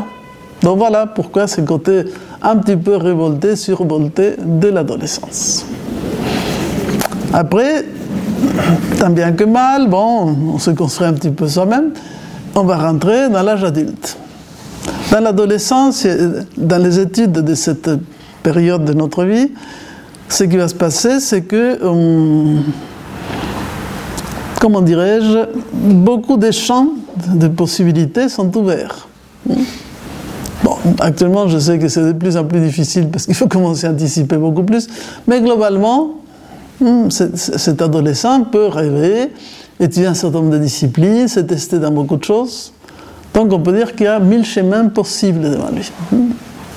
Donc 0.62 0.78
voilà 0.78 1.06
pourquoi 1.06 1.48
ce 1.48 1.62
côté 1.62 2.04
un 2.42 2.58
petit 2.58 2.78
peu 2.78 2.96
révolté, 2.96 3.56
survolté 3.56 4.36
de 4.44 4.68
l'adolescence. 4.68 5.66
Après, 7.34 7.86
tant 9.00 9.10
bien 9.10 9.32
que 9.34 9.44
mal, 9.44 9.90
bon, 9.90 10.36
on 10.54 10.60
se 10.60 10.72
construit 10.72 11.08
un 11.08 11.14
petit 11.14 11.32
peu 11.32 11.48
soi-même, 11.48 11.92
on 12.56 12.64
va 12.64 12.78
rentrer 12.78 13.30
dans 13.30 13.44
l'âge 13.44 13.64
adulte. 13.64 14.18
Dans 15.12 15.20
l'adolescence, 15.20 16.08
dans 16.58 16.82
les 16.82 17.00
études 17.00 17.32
de 17.34 17.56
cette 17.56 17.90
période 18.44 18.86
de 18.86 18.94
notre 18.94 19.24
vie, 19.24 19.52
ce 20.30 20.44
qui 20.44 20.58
va 20.58 20.68
se 20.68 20.76
passer, 20.76 21.20
c'est 21.20 21.42
que, 21.42 21.80
euh, 21.82 22.60
comment 24.60 24.82
dirais-je, 24.82 25.50
beaucoup 25.74 26.38
de 26.38 26.52
champs 26.52 26.90
de 27.34 27.48
possibilités 27.48 28.30
sont 28.30 28.56
ouverts. 28.58 29.08
Bon, 30.64 30.78
actuellement, 31.00 31.48
je 31.48 31.58
sais 31.60 31.78
que 31.80 31.88
c'est 31.88 32.04
de 32.04 32.12
plus 32.14 32.38
en 32.38 32.46
plus 32.46 32.60
difficile 32.60 33.10
parce 33.10 33.26
qu'il 33.26 33.36
faut 33.36 33.48
commencer 33.50 33.88
à 33.88 33.92
anticiper 33.92 34.38
beaucoup 34.38 34.64
plus, 34.64 34.88
mais 35.28 35.42
globalement, 35.42 36.16
Hmm, 36.82 37.10
cet 37.10 37.82
adolescent 37.82 38.44
peut 38.44 38.68
rêver, 38.68 39.32
étudier 39.80 40.08
un 40.08 40.14
certain 40.14 40.40
nombre 40.40 40.52
de 40.52 40.58
disciplines, 40.58 41.30
se 41.30 41.40
tester 41.40 41.80
dans 41.80 41.92
beaucoup 41.92 42.18
de 42.18 42.24
choses. 42.24 42.74
Donc 43.34 43.54
on 43.54 43.62
peut 43.62 43.72
dire 43.72 43.96
qu'il 43.96 44.06
y 44.06 44.10
a 44.10 44.20
mille 44.20 44.44
chemins 44.44 44.88
possibles 44.90 45.52
devant 45.52 45.70
lui. 45.72 45.90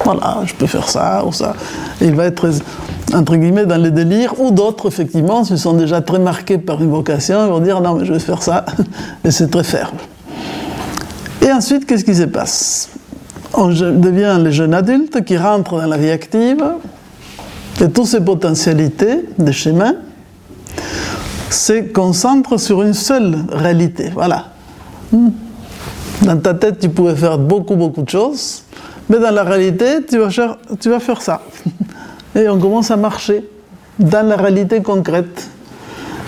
Voilà, 0.04 0.40
je 0.44 0.54
peux 0.54 0.66
faire 0.66 0.88
ça 0.88 1.24
ou 1.26 1.32
ça. 1.32 1.54
il 2.00 2.14
va 2.14 2.26
être, 2.26 2.48
entre 3.14 3.36
guillemets, 3.36 3.66
dans 3.66 3.80
les 3.80 3.90
délires, 3.90 4.40
ou 4.40 4.50
d'autres, 4.50 4.88
effectivement, 4.88 5.44
se 5.44 5.56
sont 5.56 5.72
déjà 5.72 6.00
très 6.00 6.18
marqués 6.18 6.58
par 6.58 6.82
une 6.82 6.90
vocation, 6.90 7.44
ils 7.46 7.50
vont 7.50 7.60
dire 7.60 7.80
non, 7.80 7.94
mais 7.94 8.04
je 8.04 8.12
vais 8.12 8.18
faire 8.18 8.42
ça, 8.42 8.64
et 9.24 9.30
c'est 9.30 9.48
très 9.48 9.64
ferme. 9.64 9.96
Et 11.42 11.50
ensuite, 11.50 11.86
qu'est-ce 11.86 12.04
qui 12.04 12.14
se 12.14 12.24
passe? 12.24 12.90
On 13.54 13.68
devient 13.68 14.36
les 14.40 14.52
jeunes 14.52 14.74
adultes 14.74 15.24
qui 15.24 15.36
rentrent 15.36 15.80
dans 15.80 15.86
la 15.86 15.96
vie 15.96 16.10
active, 16.10 16.64
et 17.80 17.88
toutes 17.88 18.06
ces 18.06 18.20
potentialités 18.20 19.24
de 19.38 19.52
chemin 19.52 19.94
se 21.50 21.92
concentrent 21.92 22.58
sur 22.58 22.82
une 22.82 22.94
seule 22.94 23.36
réalité. 23.50 24.10
Voilà. 24.14 24.46
Hmm. 25.12 25.30
Dans 26.22 26.36
ta 26.36 26.54
tête, 26.54 26.80
tu 26.80 26.88
pouvais 26.88 27.14
faire 27.14 27.38
beaucoup, 27.38 27.76
beaucoup 27.76 28.02
de 28.02 28.08
choses, 28.08 28.64
mais 29.08 29.18
dans 29.18 29.30
la 29.30 29.42
réalité, 29.42 30.04
tu 30.08 30.18
vas 30.18 31.00
faire, 31.00 31.22
ça. 31.22 31.42
Et 32.36 32.48
on 32.48 32.58
commence 32.58 32.90
à 32.90 32.96
marcher 32.96 33.44
dans 33.98 34.26
la 34.26 34.36
réalité 34.36 34.82
concrète. 34.82 35.48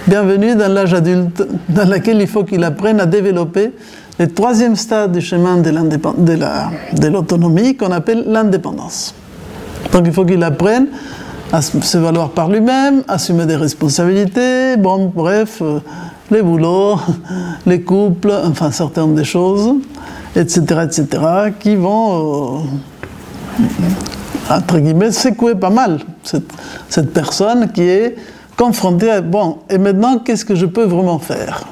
Bienvenue 0.06 0.56
dans 0.56 0.72
l'âge 0.72 0.94
adulte, 0.94 1.46
dans 1.68 1.88
lequel 1.88 2.20
il 2.20 2.26
faut 2.26 2.44
qu'il 2.44 2.64
apprenne 2.64 3.00
à 3.00 3.06
développer 3.06 3.72
le 4.18 4.28
troisième 4.28 4.76
stade 4.76 5.12
du 5.12 5.20
chemin 5.20 5.58
de 5.58 7.06
l'autonomie 7.08 7.76
qu'on 7.76 7.92
appelle 7.92 8.24
l'indépendance. 8.26 9.14
Donc 9.92 10.02
il 10.06 10.12
faut 10.12 10.24
qu'il 10.24 10.42
apprenne 10.42 10.88
à 11.52 11.62
se 11.62 11.98
valoir 11.98 12.30
par 12.30 12.48
lui-même, 12.48 13.02
assumer 13.08 13.46
des 13.46 13.56
responsabilités, 13.56 14.76
bon, 14.76 15.12
bref, 15.14 15.58
euh, 15.62 15.80
les 16.30 16.42
boulots, 16.42 16.98
les 17.66 17.82
couples, 17.82 18.32
enfin 18.44 18.66
un 18.66 18.72
certain 18.72 19.02
nombre 19.02 19.16
de 19.16 19.24
choses, 19.24 19.74
etc., 20.36 20.60
etc., 20.84 21.06
qui 21.58 21.76
vont, 21.76 22.58
euh, 22.58 23.64
entre 24.50 24.78
guillemets, 24.78 25.12
secouer 25.12 25.54
pas 25.54 25.70
mal 25.70 26.00
cette, 26.22 26.50
cette, 26.88 27.12
personne 27.12 27.70
qui 27.72 27.82
est 27.82 28.16
confrontée 28.56 29.10
à, 29.10 29.20
bon, 29.20 29.58
et 29.68 29.78
maintenant, 29.78 30.18
qu'est-ce 30.18 30.44
que 30.44 30.54
je 30.54 30.66
peux 30.66 30.84
vraiment 30.84 31.18
faire? 31.18 31.64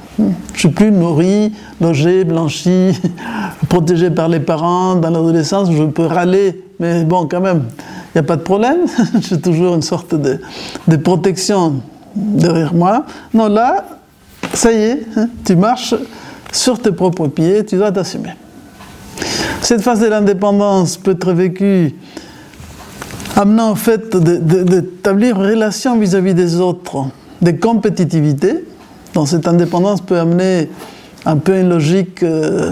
Je 0.55 0.59
suis 0.59 0.71
plus 0.71 0.91
nourri, 0.91 1.53
logé, 1.81 2.25
blanchi, 2.25 3.01
protégé 3.69 4.11
par 4.11 4.29
les 4.29 4.41
parents, 4.41 4.97
dans 4.97 5.11
l'adolescence, 5.11 5.71
je 5.71 5.85
peux 5.85 6.07
râler, 6.07 6.65
mais 6.81 7.05
bon, 7.05 7.27
quand 7.29 7.41
même, 7.41 7.65
il 8.15 8.19
n'y 8.19 8.21
a 8.21 8.25
pas 8.25 8.37
de 8.37 8.43
problème, 8.43 8.79
j'ai 9.21 9.41
toujours 9.41 9.75
une 9.75 9.83
sorte 9.83 10.15
de, 10.15 10.41
de, 10.89 10.97
protection 10.97 11.81
derrière 12.17 12.75
moi. 12.75 13.05
Non, 13.33 13.47
là, 13.47 13.85
ça 14.55 14.73
y 14.73 14.83
est, 14.83 15.07
hein, 15.17 15.29
tu 15.45 15.55
marches 15.55 15.95
sur 16.53 16.81
tes 16.81 16.91
propres 16.93 17.29
pieds, 17.29 17.65
tu 17.65 17.77
dois 17.77 17.93
t'assumer. 17.93 18.35
Cette 19.61 19.83
phase 19.83 20.01
de 20.01 20.07
l'indépendance 20.07 20.97
peut 20.97 21.13
être 21.13 21.33
vécue 21.33 21.95
amenant 23.37 23.71
en 23.71 23.75
fait 23.75 24.17
d'établir 24.17 25.37
une 25.37 25.51
relation 25.51 25.99
vis-à-vis 25.99 26.35
des 26.35 26.61
autres, 26.61 27.07
de 27.43 27.51
compétitivité. 27.53 28.65
Donc 29.15 29.29
cette 29.29 29.47
indépendance 29.47 30.01
peut 30.01 30.19
amener 30.19 30.69
un 31.25 31.37
peu 31.37 31.59
une 31.59 31.69
logique 31.69 32.23
euh, 32.23 32.71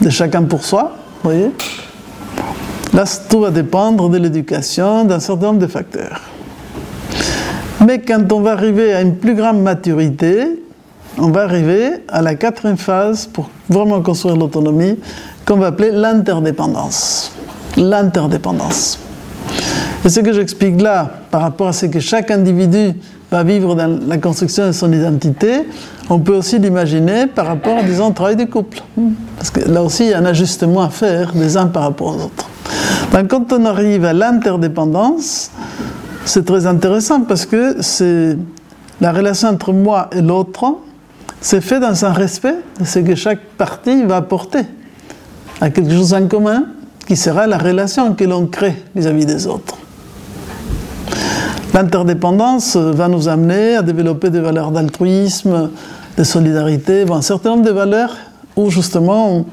de 0.00 0.10
chacun 0.10 0.42
pour 0.42 0.64
soi, 0.64 0.96
voyez 1.22 1.50
Là, 2.92 3.04
tout 3.28 3.40
va 3.40 3.50
dépendre 3.50 4.08
de 4.08 4.16
l'éducation, 4.16 5.04
d'un 5.04 5.20
certain 5.20 5.46
nombre 5.46 5.58
de 5.58 5.66
facteurs. 5.66 6.22
Mais 7.84 8.00
quand 8.00 8.32
on 8.32 8.40
va 8.40 8.52
arriver 8.52 8.94
à 8.94 9.02
une 9.02 9.16
plus 9.16 9.34
grande 9.34 9.60
maturité, 9.60 10.62
on 11.18 11.30
va 11.30 11.42
arriver 11.42 12.04
à 12.08 12.22
la 12.22 12.34
quatrième 12.34 12.76
phase 12.76 13.26
pour 13.26 13.50
vraiment 13.68 14.00
construire 14.02 14.36
l'autonomie, 14.36 14.98
qu'on 15.44 15.56
va 15.56 15.68
appeler 15.68 15.90
l'interdépendance. 15.90 17.32
L'interdépendance. 17.76 18.98
Et 20.04 20.08
ce 20.08 20.20
que 20.20 20.32
j'explique 20.32 20.80
là, 20.80 21.10
par 21.30 21.40
rapport 21.40 21.68
à 21.68 21.72
ce 21.72 21.86
que 21.86 22.00
chaque 22.00 22.30
individu 22.30 22.94
va 23.30 23.42
vivre 23.42 23.74
dans 23.74 23.98
la 24.06 24.18
construction 24.18 24.66
de 24.66 24.72
son 24.72 24.92
identité, 24.92 25.66
on 26.08 26.20
peut 26.20 26.34
aussi 26.34 26.58
l'imaginer 26.58 27.26
par 27.26 27.46
rapport, 27.46 27.82
disons, 27.82 28.08
au 28.08 28.12
travail 28.12 28.36
du 28.36 28.46
couple. 28.46 28.82
Parce 29.36 29.50
que 29.50 29.68
là 29.68 29.82
aussi, 29.82 30.04
il 30.04 30.10
y 30.10 30.14
a 30.14 30.18
un 30.18 30.24
ajustement 30.24 30.82
à 30.82 30.90
faire 30.90 31.32
des 31.32 31.56
uns 31.56 31.66
par 31.66 31.82
rapport 31.82 32.08
aux 32.08 32.24
autres. 32.24 32.48
Donc, 33.12 33.28
quand 33.28 33.52
on 33.52 33.64
arrive 33.64 34.04
à 34.04 34.12
l'interdépendance, 34.12 35.50
c'est 36.24 36.44
très 36.44 36.66
intéressant 36.66 37.22
parce 37.22 37.46
que 37.46 37.76
c'est 37.80 38.36
la 39.00 39.12
relation 39.12 39.48
entre 39.48 39.72
moi 39.72 40.08
et 40.12 40.22
l'autre, 40.22 40.76
c'est 41.46 41.60
fait 41.60 41.78
dans 41.78 42.04
un 42.04 42.12
respect 42.12 42.56
de 42.80 42.84
ce 42.84 42.98
que 42.98 43.14
chaque 43.14 43.38
partie 43.56 44.02
va 44.02 44.16
apporter 44.16 44.62
à 45.60 45.70
quelque 45.70 45.92
chose 45.92 46.12
en 46.12 46.26
commun 46.26 46.64
qui 47.06 47.14
sera 47.14 47.46
la 47.46 47.56
relation 47.56 48.14
que 48.14 48.24
l'on 48.24 48.46
crée 48.48 48.74
vis-à-vis 48.96 49.26
des 49.26 49.46
autres. 49.46 49.76
L'interdépendance 51.72 52.74
va 52.74 53.06
nous 53.06 53.28
amener 53.28 53.76
à 53.76 53.82
développer 53.82 54.30
des 54.30 54.40
valeurs 54.40 54.72
d'altruisme, 54.72 55.70
de 56.18 56.24
solidarité, 56.24 57.04
un 57.08 57.22
certain 57.22 57.50
nombre 57.50 57.64
de 57.64 57.70
valeurs 57.70 58.16
où 58.56 58.68
justement 58.68 59.46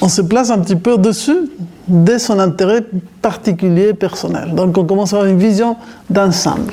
on, 0.00 0.08
se 0.08 0.22
place 0.22 0.48
un 0.48 0.58
petit 0.60 0.76
peu 0.76 0.96
dessus 0.96 1.50
dès 1.86 2.18
son 2.18 2.38
intérêt 2.38 2.82
particulier 3.20 3.92
personnel. 3.92 4.54
Donc 4.54 4.78
on 4.78 4.86
commence 4.86 5.12
à 5.12 5.16
avoir 5.16 5.30
une 5.30 5.38
vision 5.38 5.76
d'ensemble. 6.08 6.72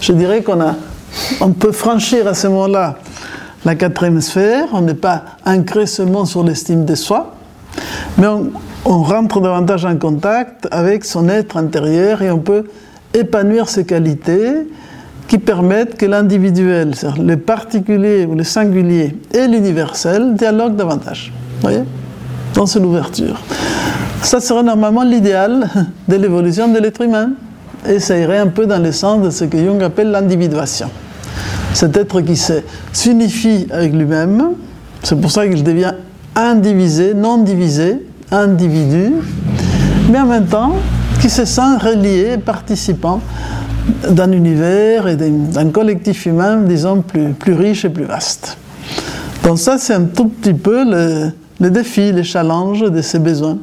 Je 0.00 0.12
dirais 0.12 0.44
qu'on 0.44 0.60
a, 0.60 0.76
on 1.40 1.50
peut 1.50 1.72
franchir 1.72 2.28
à 2.28 2.34
ce 2.34 2.46
moment-là 2.46 2.98
la 3.66 3.74
quatrième 3.74 4.20
sphère, 4.20 4.68
on 4.74 4.80
n'est 4.80 4.94
pas 4.94 5.24
ancré 5.44 5.86
seulement 5.86 6.24
sur 6.24 6.44
l'estime 6.44 6.84
de 6.84 6.94
soi, 6.94 7.34
mais 8.16 8.28
on, 8.84 9.02
rentre 9.02 9.40
davantage 9.40 9.84
en 9.84 9.96
contact 9.96 10.68
avec 10.70 11.04
son 11.04 11.28
être 11.28 11.56
intérieur 11.56 12.22
et 12.22 12.30
on 12.30 12.38
peut 12.38 12.66
épanouir 13.12 13.68
ses 13.68 13.84
qualités 13.84 14.68
qui 15.26 15.38
permettent 15.38 15.96
que 15.96 16.06
l'individuel, 16.06 16.92
le 17.18 17.36
particulier 17.36 18.24
ou 18.24 18.36
le 18.36 18.44
singulier 18.44 19.16
et 19.34 19.48
l'universel 19.48 20.34
dialoguent 20.34 20.76
davantage. 20.76 21.32
Vous 21.56 21.62
voyez? 21.62 21.82
Donc 22.54 22.68
c'est 22.68 22.78
l'ouverture. 22.78 23.42
Ça 24.22 24.38
serait 24.38 24.62
normalement 24.62 25.02
l'idéal 25.02 25.68
de 26.06 26.14
l'évolution 26.14 26.68
de 26.68 26.78
l'être 26.78 27.00
humain. 27.00 27.30
Et 27.88 27.98
ça 27.98 28.16
irait 28.16 28.38
un 28.38 28.46
peu 28.46 28.66
dans 28.66 28.82
le 28.82 28.92
sens 28.92 29.22
de 29.22 29.30
ce 29.30 29.44
que 29.44 29.58
Jung 29.58 29.82
appelle 29.82 30.12
l'individuation. 30.12 30.88
Cet 31.76 31.94
être 31.98 32.22
qui 32.22 32.40
s'unifie 32.94 33.66
avec 33.70 33.92
lui-même, 33.92 34.52
c'est 35.02 35.20
pour 35.20 35.30
ça 35.30 35.46
qu'il 35.46 35.62
devient 35.62 35.92
indivisé, 36.34 37.12
non 37.12 37.36
divisé, 37.36 38.02
individu, 38.32 39.12
mais 40.10 40.18
en 40.18 40.24
même 40.24 40.46
temps 40.46 40.72
qui 41.20 41.28
se 41.28 41.44
sent 41.44 41.76
relié, 41.78 42.38
participant 42.38 43.20
d'un 44.08 44.32
univers 44.32 45.06
et 45.06 45.16
d'un 45.16 45.68
collectif 45.68 46.24
humain, 46.24 46.62
disons, 46.62 47.02
plus, 47.02 47.34
plus 47.34 47.52
riche 47.52 47.84
et 47.84 47.90
plus 47.90 48.04
vaste. 48.04 48.56
Donc 49.44 49.58
ça, 49.58 49.76
c'est 49.76 49.92
un 49.92 50.04
tout 50.04 50.28
petit 50.28 50.54
peu 50.54 50.82
le, 50.82 51.30
le 51.60 51.70
défi, 51.70 52.10
le 52.10 52.22
challenge 52.22 52.90
de 52.90 53.02
ces 53.02 53.18
besoins 53.18 53.58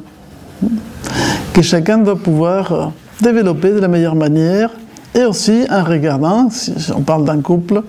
que 1.52 1.62
chacun 1.62 1.98
doit 1.98 2.14
pouvoir 2.16 2.72
euh, 2.72 2.86
développer 3.20 3.72
de 3.72 3.80
la 3.80 3.88
meilleure 3.88 4.14
manière 4.14 4.70
et 5.14 5.24
aussi 5.24 5.64
en 5.70 5.84
regardant, 5.84 6.50
si 6.50 6.72
on 6.94 7.02
parle 7.02 7.24
d'un 7.24 7.40
couple, 7.40 7.82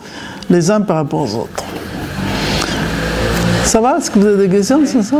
les 0.49 0.69
uns 0.69 0.81
par 0.81 0.97
rapport 0.97 1.21
aux 1.21 1.35
autres. 1.35 1.63
Ça 3.63 3.81
va? 3.81 3.97
Est-ce 3.97 4.11
que 4.11 4.19
vous 4.19 4.27
avez 4.27 4.47
des 4.47 4.55
questions 4.55 4.85
sur 4.85 5.03
ça? 5.03 5.17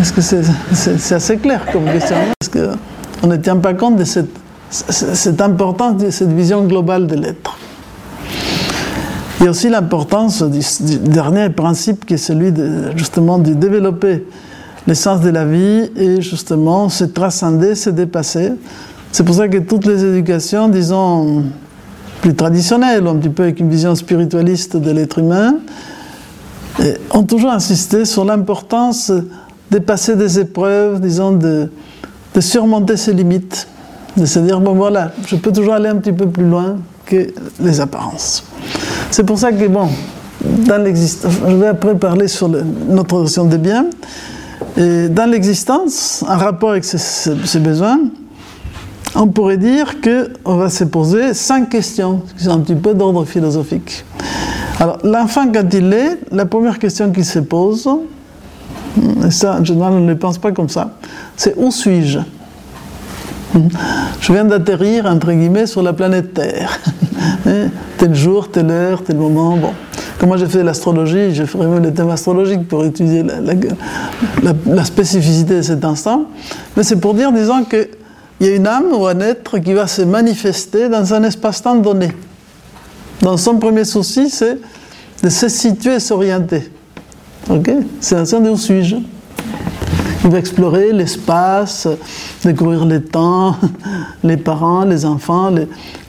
Est-ce 0.00 0.12
que 0.12 0.20
c'est 0.20 1.14
assez 1.14 1.38
clair 1.38 1.64
comme 1.72 1.84
question? 1.86 2.16
Est-ce 2.40 2.50
qu'on 2.50 3.26
ne 3.26 3.36
tient 3.36 3.56
pas 3.56 3.74
compte 3.74 3.96
de 3.96 4.04
cette 4.04 4.28
c'est 4.70 5.40
important, 5.40 5.96
cette 6.10 6.32
vision 6.32 6.64
globale 6.64 7.06
de 7.06 7.16
l'être. 7.16 7.58
Il 9.40 9.44
y 9.44 9.46
a 9.48 9.50
aussi 9.50 9.68
l'importance 9.68 10.42
du, 10.42 10.98
dernier 10.98 11.50
principe 11.50 12.06
qui 12.06 12.14
est 12.14 12.18
celui 12.18 12.52
de, 12.52 12.96
justement 12.96 13.38
de 13.38 13.52
développer 13.52 14.26
l'essence 14.86 15.20
de 15.22 15.30
la 15.30 15.44
vie 15.44 15.90
et 15.96 16.20
justement 16.20 16.88
se 16.88 17.04
transcender, 17.04 17.74
se 17.74 17.90
dépasser. 17.90 18.52
C'est 19.12 19.24
pour 19.24 19.34
ça 19.34 19.48
que 19.48 19.58
toutes 19.58 19.86
les 19.86 20.04
éducations, 20.04 20.68
disons, 20.68 21.44
plus 22.20 22.34
traditionnelles, 22.34 23.06
un 23.06 23.16
petit 23.16 23.28
peu 23.28 23.44
avec 23.44 23.60
une 23.60 23.70
vision 23.70 23.94
spiritualiste 23.94 24.76
de 24.76 24.90
l'être 24.90 25.18
humain, 25.18 25.56
ont 27.10 27.24
toujours 27.24 27.50
insisté 27.50 28.04
sur 28.04 28.24
l'importance 28.24 29.12
de 29.70 29.78
passer 29.78 30.16
des 30.16 30.38
épreuves, 30.38 31.00
disons, 31.00 31.32
de, 31.32 31.70
surmonter 32.38 32.96
ses 32.96 33.12
limites 33.12 33.68
de 34.16 34.24
se 34.24 34.38
dire, 34.38 34.60
bon 34.60 34.74
voilà, 34.74 35.12
je 35.26 35.36
peux 35.36 35.52
toujours 35.52 35.74
aller 35.74 35.88
un 35.88 35.96
petit 35.96 36.12
peu 36.12 36.28
plus 36.28 36.44
loin 36.44 36.78
que 37.06 37.28
les 37.60 37.80
apparences. 37.80 38.44
C'est 39.10 39.24
pour 39.24 39.38
ça 39.38 39.52
que, 39.52 39.66
bon, 39.68 39.88
dans 40.66 40.82
l'existence, 40.82 41.32
je 41.48 41.54
vais 41.56 41.68
après 41.68 41.94
parler 41.94 42.28
sur 42.28 42.48
notre 42.48 43.20
notion 43.20 43.44
des 43.44 43.58
biens, 43.58 43.86
et 44.76 45.08
dans 45.08 45.30
l'existence, 45.30 46.24
en 46.26 46.36
rapport 46.36 46.70
avec 46.70 46.84
ces, 46.84 47.60
besoins, 47.60 48.00
on 49.14 49.26
pourrait 49.26 49.56
dire 49.56 49.96
qu'on 50.00 50.56
va 50.56 50.70
se 50.70 50.84
poser 50.84 51.34
cinq 51.34 51.70
questions 51.70 52.22
qui 52.36 52.44
sont 52.44 52.52
un 52.52 52.60
petit 52.60 52.74
peu 52.74 52.94
d'ordre 52.94 53.24
philosophique. 53.24 54.04
Alors, 54.78 54.98
l'enfant, 55.04 55.50
quand 55.52 55.72
il 55.72 55.92
est, 55.92 56.18
la 56.32 56.46
première 56.46 56.78
question 56.78 57.10
qu'il 57.10 57.24
se 57.24 57.38
pose, 57.38 57.88
et 59.26 59.30
ça, 59.30 59.58
en 59.60 59.64
général, 59.64 59.92
on 59.94 60.00
ne 60.00 60.08
le 60.08 60.18
pense 60.18 60.38
pas 60.38 60.52
comme 60.52 60.68
ça, 60.68 60.96
c'est 61.36 61.54
où 61.56 61.70
suis-je? 61.70 62.20
Je 64.20 64.32
viens 64.32 64.44
d'atterrir, 64.44 65.06
entre 65.06 65.32
guillemets, 65.32 65.66
sur 65.66 65.82
la 65.82 65.92
planète 65.92 66.34
Terre. 66.34 66.78
Hein? 67.46 67.68
tel 67.98 68.14
jour, 68.14 68.50
telle 68.50 68.70
heure, 68.70 69.02
tel 69.02 69.16
moment, 69.16 69.56
bon. 69.56 69.72
Comme 70.18 70.28
moi 70.28 70.36
j'ai 70.36 70.46
fait 70.46 70.62
l'astrologie, 70.62 71.34
j'ai 71.34 71.46
fait 71.46 71.56
vraiment 71.56 71.78
le 71.78 71.94
thème 71.94 72.10
astrologique 72.10 72.68
pour 72.68 72.84
étudier 72.84 73.24
la, 74.42 74.84
spécificité 74.84 75.56
de 75.56 75.62
cet 75.62 75.82
instant. 75.82 76.26
Mais 76.76 76.82
c'est 76.82 76.96
pour 76.96 77.14
dire, 77.14 77.32
disons, 77.32 77.64
qu'il 78.40 78.48
y 78.48 78.52
a 78.54 78.56
une 78.56 78.66
âme 78.66 78.86
ou 78.94 79.06
un 79.06 79.20
être 79.20 79.58
qui 79.58 79.74
va 79.74 79.86
se 79.86 80.00
manifester 80.00 80.88
dans 80.88 81.12
un 81.12 81.22
espace-temps 81.24 81.76
donné. 81.76 82.10
Dans 83.20 83.36
son 83.36 83.58
premier 83.58 83.84
souci, 83.84 84.30
c'est 84.30 84.56
de 85.22 85.28
se 85.28 85.48
situer 85.48 85.96
et 85.96 86.00
s'orienter. 86.00 86.72
Ok? 87.50 87.70
C'est 88.00 88.16
un 88.16 88.24
sens 88.24 88.42
de 88.42 88.48
où 88.48 88.56
suis-je? 88.56 88.96
Il 90.24 90.30
va 90.30 90.38
explorer 90.38 90.90
l'espace, 90.92 91.86
découvrir 92.42 92.86
les 92.86 93.02
temps, 93.02 93.56
les 94.24 94.38
parents, 94.38 94.86
les 94.86 95.04
enfants, 95.04 95.50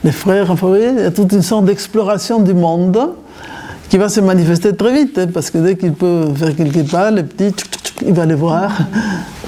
les, 0.02 0.12
frères. 0.12 0.50
Enfin, 0.50 0.68
vous 0.68 0.76
il 0.76 1.00
y 1.00 1.02
a 1.02 1.10
toute 1.10 1.32
une 1.32 1.42
sorte 1.42 1.66
d'exploration 1.66 2.40
du 2.40 2.54
monde 2.54 3.10
qui 3.90 3.98
va 3.98 4.08
se 4.08 4.20
manifester 4.20 4.74
très 4.74 4.94
vite, 4.94 5.18
hein, 5.18 5.26
parce 5.32 5.50
que 5.50 5.58
dès 5.58 5.76
qu'il 5.76 5.92
peut 5.92 6.28
faire 6.34 6.56
quelques 6.56 6.90
pas, 6.90 7.10
les 7.10 7.24
petits, 7.24 7.54
il 8.06 8.14
va 8.14 8.24
les 8.24 8.34
voir. 8.34 8.72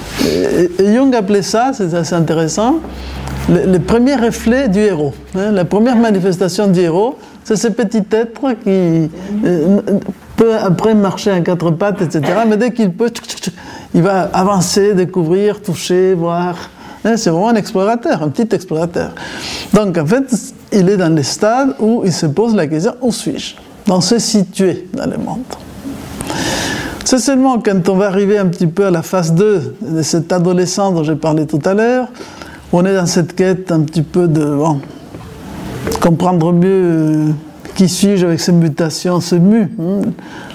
Jung 0.79 1.13
appelait 1.15 1.41
ça, 1.41 1.71
c'est 1.73 1.93
assez 1.93 2.15
intéressant, 2.15 2.79
le, 3.49 3.77
premier 3.77 4.15
reflet 4.15 4.67
du 4.69 4.79
héros. 4.79 5.13
Hein. 5.35 5.51
la 5.51 5.65
première 5.65 5.97
manifestation 5.97 6.67
du 6.67 6.79
héros, 6.79 7.17
c'est 7.43 7.55
ce 7.55 7.67
petit 7.67 8.03
être 8.11 8.53
qui 8.63 9.09
euh, 9.45 9.81
peut 10.35 10.55
après 10.55 10.95
marcher 10.95 11.31
à 11.31 11.41
quatre 11.41 11.71
pattes, 11.71 12.01
etc. 12.01 12.23
Mais 12.47 12.57
dès 12.57 12.71
qu'il 12.71 12.91
peut, 12.91 13.11
il 13.93 14.01
va 14.01 14.21
avancer, 14.33 14.93
découvrir, 14.93 15.61
toucher, 15.61 16.15
voir. 16.15 16.55
Hein, 17.03 17.17
c'est 17.17 17.29
vraiment 17.29 17.49
un 17.49 17.55
explorateur, 17.55 18.23
un 18.23 18.29
petit 18.29 18.53
explorateur. 18.55 19.11
Donc 19.73 19.97
en 19.97 20.05
fait, 20.07 20.23
il 20.71 20.89
est 20.89 20.97
dans 20.97 21.13
le 21.15 21.21
stade 21.21 21.75
où 21.79 22.01
il 22.03 22.11
se 22.11 22.25
pose 22.25 22.55
la 22.55 22.65
question 22.65 22.95
où 23.01 23.11
suis-je? 23.11 23.55
Dans 23.85 24.01
se 24.01 24.17
situer 24.17 24.87
dans 24.93 25.05
le 25.05 25.17
monde. 25.17 25.43
C'est 27.05 27.19
seulement 27.19 27.59
quand 27.59 27.87
on 27.87 27.97
va 27.97 28.07
arriver 28.07 28.39
un 28.39 28.47
petit 28.47 28.65
peu 28.65 28.87
à 28.87 28.89
la 28.89 29.03
phase 29.03 29.31
2 29.35 29.75
de 29.79 30.01
cet 30.01 30.33
adolescent 30.33 30.91
dont 30.91 31.03
j'ai 31.03 31.15
parlé 31.15 31.45
tout 31.45 31.59
à 31.63 31.75
l'heure, 31.75 32.07
on 32.73 32.83
est 32.83 32.95
dans 32.95 33.05
cette 33.05 33.35
quête 33.35 33.71
un 33.71 33.81
petit 33.81 34.01
peu 34.01 34.27
de 34.27 34.57
comprendre 36.01 36.51
mieux 36.51 36.67
euh, 36.67 37.29
qui 37.75 37.89
suis-je 37.89 38.25
avec 38.25 38.39
ces 38.39 38.53
mutations, 38.53 39.19
ce 39.19 39.35
mu. 39.35 39.71
Hein. 39.79 40.01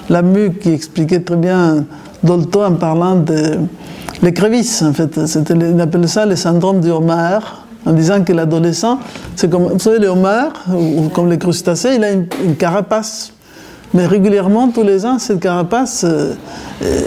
La 0.09 0.21
mu 0.21 0.53
qui 0.55 0.71
expliquait 0.71 1.21
très 1.21 1.37
bien 1.37 1.85
Dolto 2.21 2.61
en 2.65 2.73
parlant 2.73 3.15
de 3.15 3.59
l'écrevisse, 4.21 4.81
en 4.81 4.91
fait. 4.91 5.17
On 5.17 5.79
appelle 5.79 6.09
ça 6.09 6.25
le 6.25 6.35
syndrome 6.35 6.81
du 6.81 6.89
homard, 6.89 7.65
en 7.85 7.93
disant 7.93 8.23
que 8.25 8.33
l'adolescent, 8.33 8.99
c'est 9.37 9.49
comme, 9.49 9.67
vous 9.67 9.79
savez, 9.79 9.99
le 9.99 10.09
homard, 10.09 10.51
ou 10.69 11.07
comme 11.07 11.29
les 11.29 11.37
crustacés, 11.37 11.95
il 11.95 12.03
a 12.03 12.11
une, 12.11 12.27
carapace. 12.57 13.31
Mais 13.93 14.05
régulièrement, 14.05 14.69
tous 14.69 14.83
les 14.83 15.05
ans, 15.05 15.19
cette 15.19 15.39
carapace, 15.41 16.05
euh, 16.07 16.33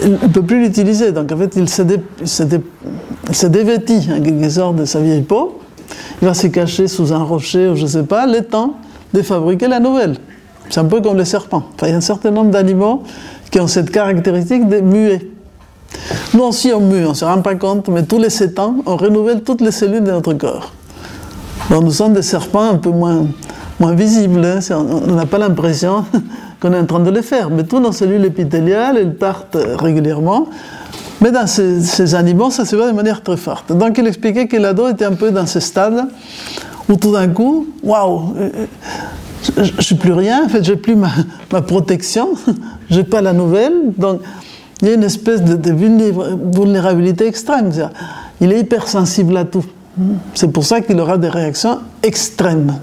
il 0.03 0.11
ne 0.11 0.27
peut 0.27 0.43
plus 0.43 0.63
l'utiliser. 0.63 1.11
Donc 1.11 1.31
en 1.31 1.37
fait, 1.37 1.55
il 1.55 1.67
se, 1.67 3.47
dévêtit 3.47 4.09
en 4.11 4.21
quelque 4.21 4.49
sorte 4.49 4.75
de 4.75 4.85
sa 4.85 4.99
vieille 4.99 5.23
peau 5.23 5.59
il 6.21 6.27
va 6.27 6.33
se 6.33 6.47
cacher 6.47 6.87
sous 6.87 7.13
un 7.13 7.23
rocher 7.23 7.69
ou 7.69 7.75
je 7.75 7.83
ne 7.83 7.87
sais 7.87 8.03
pas, 8.03 8.25
le 8.25 8.41
temps 8.41 8.75
de 9.13 9.21
fabriquer 9.21 9.67
la 9.67 9.79
nouvelle. 9.79 10.15
C'est 10.69 10.79
un 10.79 10.85
peu 10.85 11.01
comme 11.01 11.17
les 11.17 11.25
serpents. 11.25 11.63
il 11.83 11.89
y 11.89 11.91
a 11.91 11.95
un 11.95 12.01
certain 12.01 12.31
nombre 12.31 12.51
d'animaux 12.51 13.03
qui 13.51 13.59
ont 13.59 13.67
cette 13.67 13.91
caractéristique 13.91 14.67
de 14.67 14.79
muer. 14.79 15.31
Nous 16.33 16.43
aussi 16.43 16.71
on 16.73 16.81
mue, 16.81 17.05
on 17.05 17.09
ne 17.09 17.13
se 17.13 17.25
rend 17.25 17.41
pas 17.41 17.55
compte, 17.55 17.87
mais 17.89 18.03
tous 18.03 18.17
les 18.17 18.29
7 18.29 18.59
ans, 18.59 18.77
on 18.85 18.97
renouvelle 18.97 19.43
toutes 19.43 19.61
les 19.61 19.71
cellules 19.71 20.03
de 20.03 20.11
notre 20.11 20.33
corps. 20.33 20.71
Donc 21.69 21.83
nous 21.83 21.91
sommes 21.91 22.13
des 22.13 22.21
serpents 22.21 22.69
un 22.69 22.77
peu 22.77 22.89
moins, 22.89 23.27
moins 23.79 23.93
visibles, 23.93 24.45
hein. 24.45 24.59
on 24.71 25.13
n'a 25.13 25.25
pas 25.25 25.37
l'impression 25.37 26.05
qu'on 26.59 26.73
est 26.73 26.79
en 26.79 26.85
train 26.85 26.99
de 26.99 27.11
les 27.11 27.21
faire, 27.21 27.49
mais 27.49 27.63
toutes 27.63 27.83
nos 27.83 27.91
cellules 27.91 28.25
épithéliales, 28.25 28.97
elles 28.97 29.15
partent 29.15 29.57
régulièrement 29.77 30.47
mais 31.21 31.31
dans 31.31 31.47
ces, 31.47 32.15
animaux, 32.15 32.51
ça 32.51 32.65
se 32.65 32.75
voit 32.75 32.87
de 32.87 32.95
manière 32.95 33.21
très 33.21 33.37
forte. 33.37 33.71
Donc 33.71 33.97
il 33.97 34.07
expliquait 34.07 34.47
que 34.47 34.57
l'ado 34.57 34.87
était 34.87 35.05
un 35.05 35.13
peu 35.13 35.31
dans 35.31 35.45
ce 35.45 35.59
stade 35.59 36.07
où 36.89 36.95
tout 36.95 37.11
d'un 37.11 37.29
coup, 37.29 37.67
waouh, 37.83 38.35
euh, 38.37 38.49
je 39.57 39.73
ne 39.73 39.81
suis 39.81 39.95
plus 39.95 40.13
rien, 40.13 40.45
en 40.45 40.49
fait, 40.49 40.63
j'ai 40.63 40.75
plus 40.75 40.95
ma, 40.95 41.11
protection, 41.61 42.29
j'ai 42.89 43.03
pas 43.03 43.21
la 43.21 43.33
nouvelle, 43.33 43.73
donc 43.97 44.21
il 44.81 44.89
y 44.89 44.91
a 44.91 44.93
une 44.93 45.03
espèce 45.03 45.41
de, 45.41 45.71
vulnérabilité 45.71 47.27
extrême. 47.27 47.71
Il 48.41 48.51
est 48.51 48.59
hypersensible 48.59 49.37
à 49.37 49.45
tout. 49.45 49.65
C'est 50.33 50.51
pour 50.51 50.65
ça 50.65 50.81
qu'il 50.81 50.99
aura 50.99 51.17
des 51.17 51.29
réactions 51.29 51.79
extrêmes. 52.03 52.73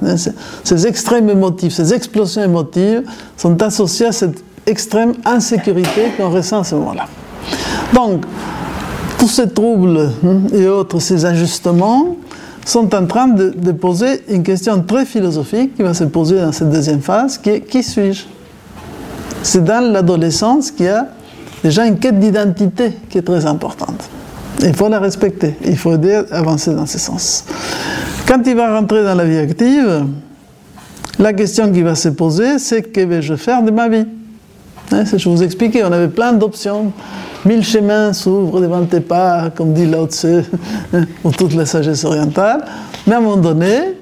Ces 0.64 0.86
extrêmes 0.86 1.28
émotifs, 1.28 1.74
ces 1.74 1.92
explosions 1.92 2.42
émotives 2.42 3.02
sont 3.36 3.60
associées 3.62 4.06
à 4.06 4.12
cette 4.12 4.42
extrême 4.66 5.12
insécurité 5.24 6.12
qu'on 6.16 6.30
ressent 6.30 6.60
à 6.60 6.64
ce 6.64 6.74
moment-là. 6.76 7.06
Donc, 7.94 8.24
tous 9.18 9.28
ces 9.28 9.48
troubles 9.48 10.10
hein, 10.24 10.40
et 10.52 10.66
autres, 10.66 11.00
ces 11.00 11.24
ajustements, 11.24 12.16
sont 12.64 12.94
en 12.94 13.06
train 13.06 13.28
de, 13.28 13.72
poser 13.72 14.22
une 14.28 14.42
question 14.42 14.80
très 14.82 15.04
philosophique 15.04 15.74
qui 15.76 15.82
va 15.82 15.94
se 15.94 16.04
poser 16.04 16.40
dans 16.40 16.52
cette 16.52 16.70
deuxième 16.70 17.00
phase, 17.00 17.38
qui 17.38 17.50
est 17.50 17.60
qui 17.60 17.82
suis-je? 17.82 18.24
C'est 19.42 19.64
dans 19.64 19.92
l'adolescence 19.92 20.70
qu'il 20.70 20.86
y 20.86 20.88
a 20.88 21.08
déjà 21.64 21.84
une 21.86 21.98
quête 21.98 22.18
d'identité 22.18 22.92
qui 23.08 23.18
est 23.18 23.22
très 23.22 23.44
importante. 23.46 24.08
Il 24.60 24.74
faut 24.74 24.88
la 24.88 25.00
respecter, 25.00 25.56
il 25.64 25.76
faut 25.76 25.94
aider 25.94 26.22
à 26.30 26.38
avancer 26.38 26.74
dans 26.74 26.86
ce 26.86 26.98
sens. 26.98 27.44
Quand 28.26 28.40
il 28.46 28.54
va 28.54 28.78
rentrer 28.78 29.02
dans 29.02 29.14
la 29.14 29.24
vie 29.24 29.38
active, 29.38 30.06
la 31.18 31.32
question 31.32 31.72
qui 31.72 31.82
va 31.82 31.94
se 31.94 32.10
poser, 32.10 32.58
c'est 32.58 32.82
que 32.82 33.00
vais-je 33.00 33.34
faire 33.34 33.62
de 33.62 33.70
ma 33.70 33.88
vie? 33.88 34.06
Hein, 34.92 35.04
Je 35.04 35.28
vous 35.28 35.42
expliquais, 35.42 35.82
on 35.84 35.92
avait 35.92 36.08
plein 36.08 36.32
d'options 36.32 36.92
Mille 37.44 37.64
chemins 37.64 38.12
s'ouvrent 38.12 38.60
devant 38.60 38.84
tes 38.84 39.00
pas, 39.00 39.50
comme 39.50 39.72
dit 39.72 39.86
Lao 39.86 40.06
Tse, 40.06 40.44
pour 41.22 41.32
toute 41.32 41.54
la 41.54 41.66
sagesse 41.66 42.04
orientale. 42.04 42.64
Mais 43.06 43.14
à 43.14 43.18
un 43.18 43.20
moment 43.20 43.36
donné, 43.36 43.94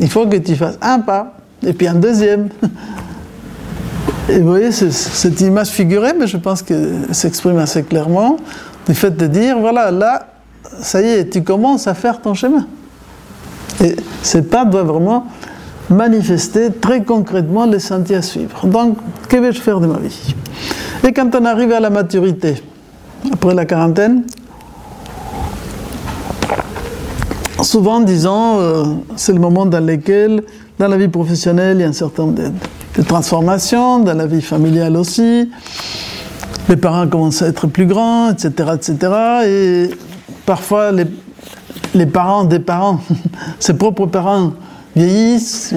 il 0.00 0.08
faut 0.08 0.26
que 0.26 0.38
tu 0.38 0.56
fasses 0.56 0.78
un 0.80 1.00
pas, 1.00 1.34
et 1.64 1.74
puis 1.74 1.86
un 1.86 1.94
deuxième. 1.94 2.48
Et 4.28 4.38
vous 4.38 4.48
voyez, 4.48 4.70
cette 4.70 5.40
image 5.40 5.68
figurée, 5.68 6.12
mais 6.18 6.28
je 6.28 6.36
pense 6.36 6.62
qu'elle 6.62 7.08
s'exprime 7.10 7.58
assez 7.58 7.82
clairement, 7.82 8.36
du 8.86 8.94
fait 8.94 9.10
de 9.10 9.26
dire, 9.26 9.58
voilà, 9.58 9.90
là, 9.90 10.26
ça 10.80 11.00
y 11.00 11.06
est, 11.06 11.30
tu 11.30 11.42
commences 11.42 11.86
à 11.86 11.94
faire 11.94 12.20
ton 12.20 12.34
chemin. 12.34 12.66
Et 13.82 13.96
ces 14.22 14.42
pas 14.42 14.64
doivent 14.64 14.88
vraiment 14.88 15.26
manifester 15.90 16.70
très 16.72 17.02
concrètement 17.02 17.66
les 17.66 17.78
sentiers 17.78 18.16
à 18.16 18.22
suivre. 18.22 18.66
Donc, 18.66 18.96
que 19.28 19.36
vais-je 19.36 19.60
faire 19.60 19.80
de 19.80 19.86
ma 19.86 19.98
vie? 19.98 20.34
Et 21.04 21.12
quand 21.12 21.34
on 21.34 21.44
arrive 21.44 21.72
à 21.72 21.80
la 21.80 21.90
maturité, 21.90 22.62
après 23.32 23.54
la 23.54 23.64
quarantaine, 23.64 24.24
souvent 27.62 28.00
disons, 28.00 28.60
euh, 28.60 28.84
c'est 29.16 29.32
le 29.32 29.40
moment 29.40 29.66
dans 29.66 29.84
lequel, 29.84 30.42
dans 30.78 30.88
la 30.88 30.96
vie 30.96 31.08
professionnelle, 31.08 31.78
il 31.78 31.80
y 31.82 31.84
a 31.84 31.88
un 31.88 31.92
certain 31.92 32.24
nombre 32.24 32.40
de, 32.96 33.02
transformations, 33.02 34.00
dans 34.00 34.14
la 34.14 34.26
vie 34.26 34.42
familiale 34.42 34.96
aussi. 34.96 35.50
Les 36.68 36.76
parents 36.76 37.06
commencent 37.06 37.42
à 37.42 37.48
être 37.48 37.66
plus 37.66 37.86
grands, 37.86 38.30
etc., 38.30 38.70
etc. 38.74 39.12
Et 39.46 39.90
parfois, 40.46 40.92
les, 40.92 41.06
les 41.94 42.06
parents 42.06 42.44
des 42.44 42.60
parents, 42.60 43.00
ses 43.58 43.74
propres 43.74 44.06
parents, 44.06 44.52
vieillissent 44.94 45.74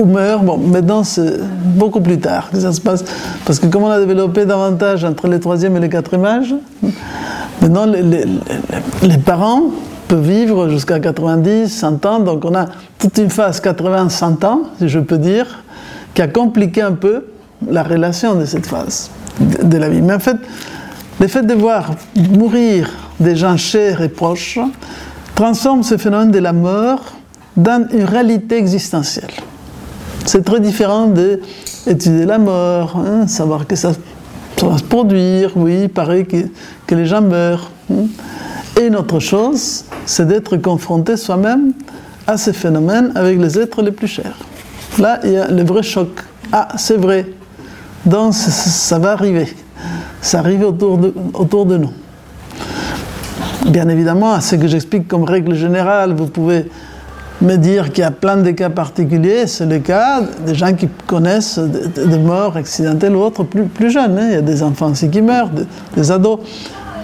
ou 0.00 0.04
meurent. 0.04 0.42
Bon, 0.42 0.58
maintenant, 0.58 1.04
c'est 1.04 1.38
beaucoup 1.64 2.00
plus 2.00 2.18
tard 2.18 2.50
que 2.50 2.60
ça 2.60 2.72
se 2.72 2.80
passe. 2.80 3.04
Parce 3.44 3.58
que 3.58 3.66
comme 3.66 3.84
on 3.84 3.90
a 3.90 3.98
développé 4.00 4.44
davantage 4.44 5.04
entre 5.04 5.28
le 5.28 5.40
troisième 5.40 5.76
et 5.76 5.80
le 5.80 5.88
quatrième 5.88 6.24
âge, 6.24 6.54
maintenant, 7.62 7.86
les, 7.86 8.02
les, 9.02 9.18
parents 9.18 9.62
peuvent 10.08 10.28
vivre 10.28 10.68
jusqu'à 10.68 11.00
90, 11.00 11.68
100 11.68 12.06
ans. 12.06 12.20
Donc, 12.20 12.44
on 12.44 12.54
a 12.54 12.66
toute 12.98 13.18
une 13.18 13.30
phase 13.30 13.60
80-100 13.60 14.44
ans, 14.44 14.60
si 14.78 14.88
je 14.88 14.98
peux 14.98 15.18
dire, 15.18 15.62
qui 16.14 16.22
a 16.22 16.28
compliqué 16.28 16.82
un 16.82 16.92
peu 16.92 17.26
la 17.68 17.82
relation 17.82 18.34
de 18.34 18.44
cette 18.44 18.66
phase 18.66 19.10
de 19.40 19.78
la 19.78 19.88
vie. 19.88 20.02
Mais 20.02 20.14
en 20.14 20.18
fait, 20.18 20.36
le 21.20 21.28
fait 21.28 21.42
de 21.42 21.54
voir 21.54 21.94
mourir 22.14 22.90
des 23.20 23.36
gens 23.36 23.56
chers 23.56 24.02
et 24.02 24.08
proches 24.08 24.58
transforme 25.34 25.82
ce 25.82 25.96
phénomène 25.96 26.30
de 26.30 26.38
la 26.38 26.52
mort 26.52 27.12
dans 27.56 27.86
une 27.92 28.04
réalité 28.04 28.56
existentielle. 28.56 29.30
C'est 30.24 30.44
très 30.44 30.60
différent 30.60 31.06
d'étudier 31.06 32.26
la 32.26 32.38
mort, 32.38 32.96
hein, 32.96 33.26
savoir 33.26 33.66
que 33.66 33.76
ça, 33.76 33.92
va 34.60 34.78
se 34.78 34.82
produire, 34.82 35.52
oui, 35.56 35.82
il 35.82 35.88
paraît 35.88 36.24
que, 36.24 36.36
que 36.86 36.94
les 36.94 37.06
gens 37.06 37.22
meurent. 37.22 37.70
Hein. 37.92 38.06
Et 38.78 38.86
une 38.86 38.96
autre 38.96 39.20
chose, 39.20 39.84
c'est 40.04 40.26
d'être 40.26 40.56
confronté 40.58 41.16
soi-même 41.16 41.72
à 42.26 42.36
ces 42.36 42.52
phénomènes 42.52 43.12
avec 43.14 43.38
les 43.38 43.58
êtres 43.58 43.82
les 43.82 43.92
plus 43.92 44.08
chers. 44.08 44.36
Là, 44.98 45.20
il 45.24 45.32
y 45.32 45.36
a 45.36 45.48
le 45.48 45.62
vrai 45.64 45.82
choc. 45.82 46.08
Ah, 46.52 46.68
c'est 46.76 46.96
vrai. 46.96 47.26
Donc, 48.06 48.34
ça 48.34 48.98
va 48.98 49.12
arriver. 49.12 49.48
Ça 50.20 50.38
arrive 50.38 50.62
autour 50.62 50.98
de, 50.98 51.12
autour 51.34 51.66
de 51.66 51.76
nous. 51.76 51.90
Bien 53.68 53.88
évidemment, 53.88 54.40
ce 54.40 54.54
que 54.54 54.68
j'explique 54.68 55.08
comme 55.08 55.24
règle 55.24 55.54
générale, 55.54 56.14
vous 56.14 56.28
pouvez 56.28 56.66
me 57.42 57.56
dire 57.56 57.92
qu'il 57.92 58.02
y 58.02 58.06
a 58.06 58.12
plein 58.12 58.36
de 58.36 58.50
cas 58.52 58.70
particuliers, 58.70 59.46
c'est 59.46 59.66
le 59.66 59.80
cas 59.80 60.22
des 60.46 60.54
gens 60.54 60.72
qui 60.72 60.88
connaissent 61.06 61.58
des 61.58 62.18
morts 62.18 62.56
accidentelles 62.56 63.14
ou 63.14 63.20
autres 63.20 63.42
plus, 63.42 63.64
plus 63.64 63.90
jeunes. 63.90 64.16
Hein. 64.18 64.28
Il 64.28 64.32
y 64.32 64.36
a 64.36 64.40
des 64.40 64.62
enfants 64.62 64.92
aussi 64.92 65.10
qui 65.10 65.20
meurent, 65.20 65.50
des, 65.96 66.10
ados. 66.10 66.38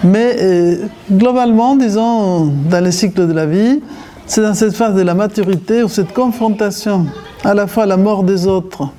Mais 0.05 0.35
euh, 0.41 0.75
globalement, 1.11 1.75
disons, 1.75 2.45
dans 2.69 2.83
le 2.83 2.91
cycle 2.91 3.27
de 3.27 3.33
la 3.33 3.45
vie, 3.45 3.81
c'est 4.25 4.41
dans 4.41 4.53
cette 4.53 4.73
phase 4.73 4.95
de 4.95 5.01
la 5.01 5.13
maturité 5.13 5.83
ou 5.83 5.89
cette 5.89 6.13
confrontation 6.13 7.05
à 7.43 7.53
la 7.53 7.67
fois 7.67 7.83
à 7.83 7.85
la 7.85 7.97
mort 7.97 8.23
des 8.23 8.47
autres 8.47 8.89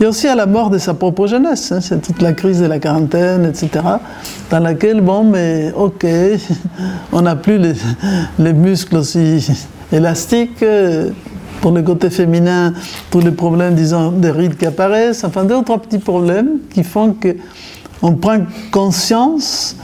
et 0.00 0.06
aussi 0.06 0.28
à 0.28 0.34
la 0.34 0.46
mort 0.46 0.70
de 0.70 0.78
sa 0.78 0.94
propre 0.94 1.26
jeunesse. 1.26 1.72
Hein. 1.72 1.80
c'est 1.80 2.00
toute 2.00 2.22
la 2.22 2.32
crise 2.32 2.60
de 2.60 2.66
la 2.66 2.78
quarantaine, 2.78 3.44
etc., 3.46 3.84
dans 4.50 4.60
laquelle, 4.60 5.00
bon, 5.00 5.24
mais 5.24 5.72
ok, 5.76 6.06
on 7.12 7.22
n'a 7.22 7.36
plus 7.36 7.58
les, 7.58 7.74
les 8.38 8.52
muscles 8.52 8.96
aussi 8.96 9.46
élastique. 9.92 10.62
Euh, 10.62 11.10
pour 11.60 11.72
le 11.72 11.82
côté 11.82 12.08
féminin, 12.08 12.72
tous 13.10 13.18
les 13.18 13.32
problèmes, 13.32 13.74
disons, 13.74 14.12
des 14.12 14.30
rides 14.30 14.56
qui 14.56 14.64
apparaissent, 14.64 15.24
enfin 15.24 15.44
deux 15.44 15.56
ou 15.56 15.62
trois 15.62 15.78
petits 15.78 15.98
problèmes 15.98 16.60
qui 16.72 16.84
font 16.84 17.16
qu'on 18.00 18.14
prend 18.14 18.38
conscience 18.70 19.74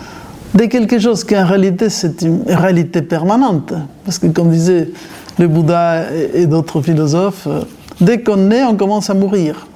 de 0.54 0.64
quelque 0.66 0.98
chose 0.98 1.24
qui 1.24 1.36
en 1.36 1.46
réalité 1.46 1.88
c'est 1.88 2.22
une 2.22 2.42
réalité 2.46 3.02
permanente. 3.02 3.72
Parce 4.04 4.18
que 4.18 4.28
comme 4.28 4.50
disait 4.50 4.90
le 5.38 5.48
Bouddha 5.48 6.12
et 6.12 6.46
d'autres 6.46 6.80
philosophes, 6.80 7.46
euh, 7.46 7.62
dès 8.00 8.22
qu'on 8.22 8.50
est, 8.50 8.62
on 8.62 8.76
commence 8.76 9.10
à 9.10 9.14
mourir. 9.14 9.66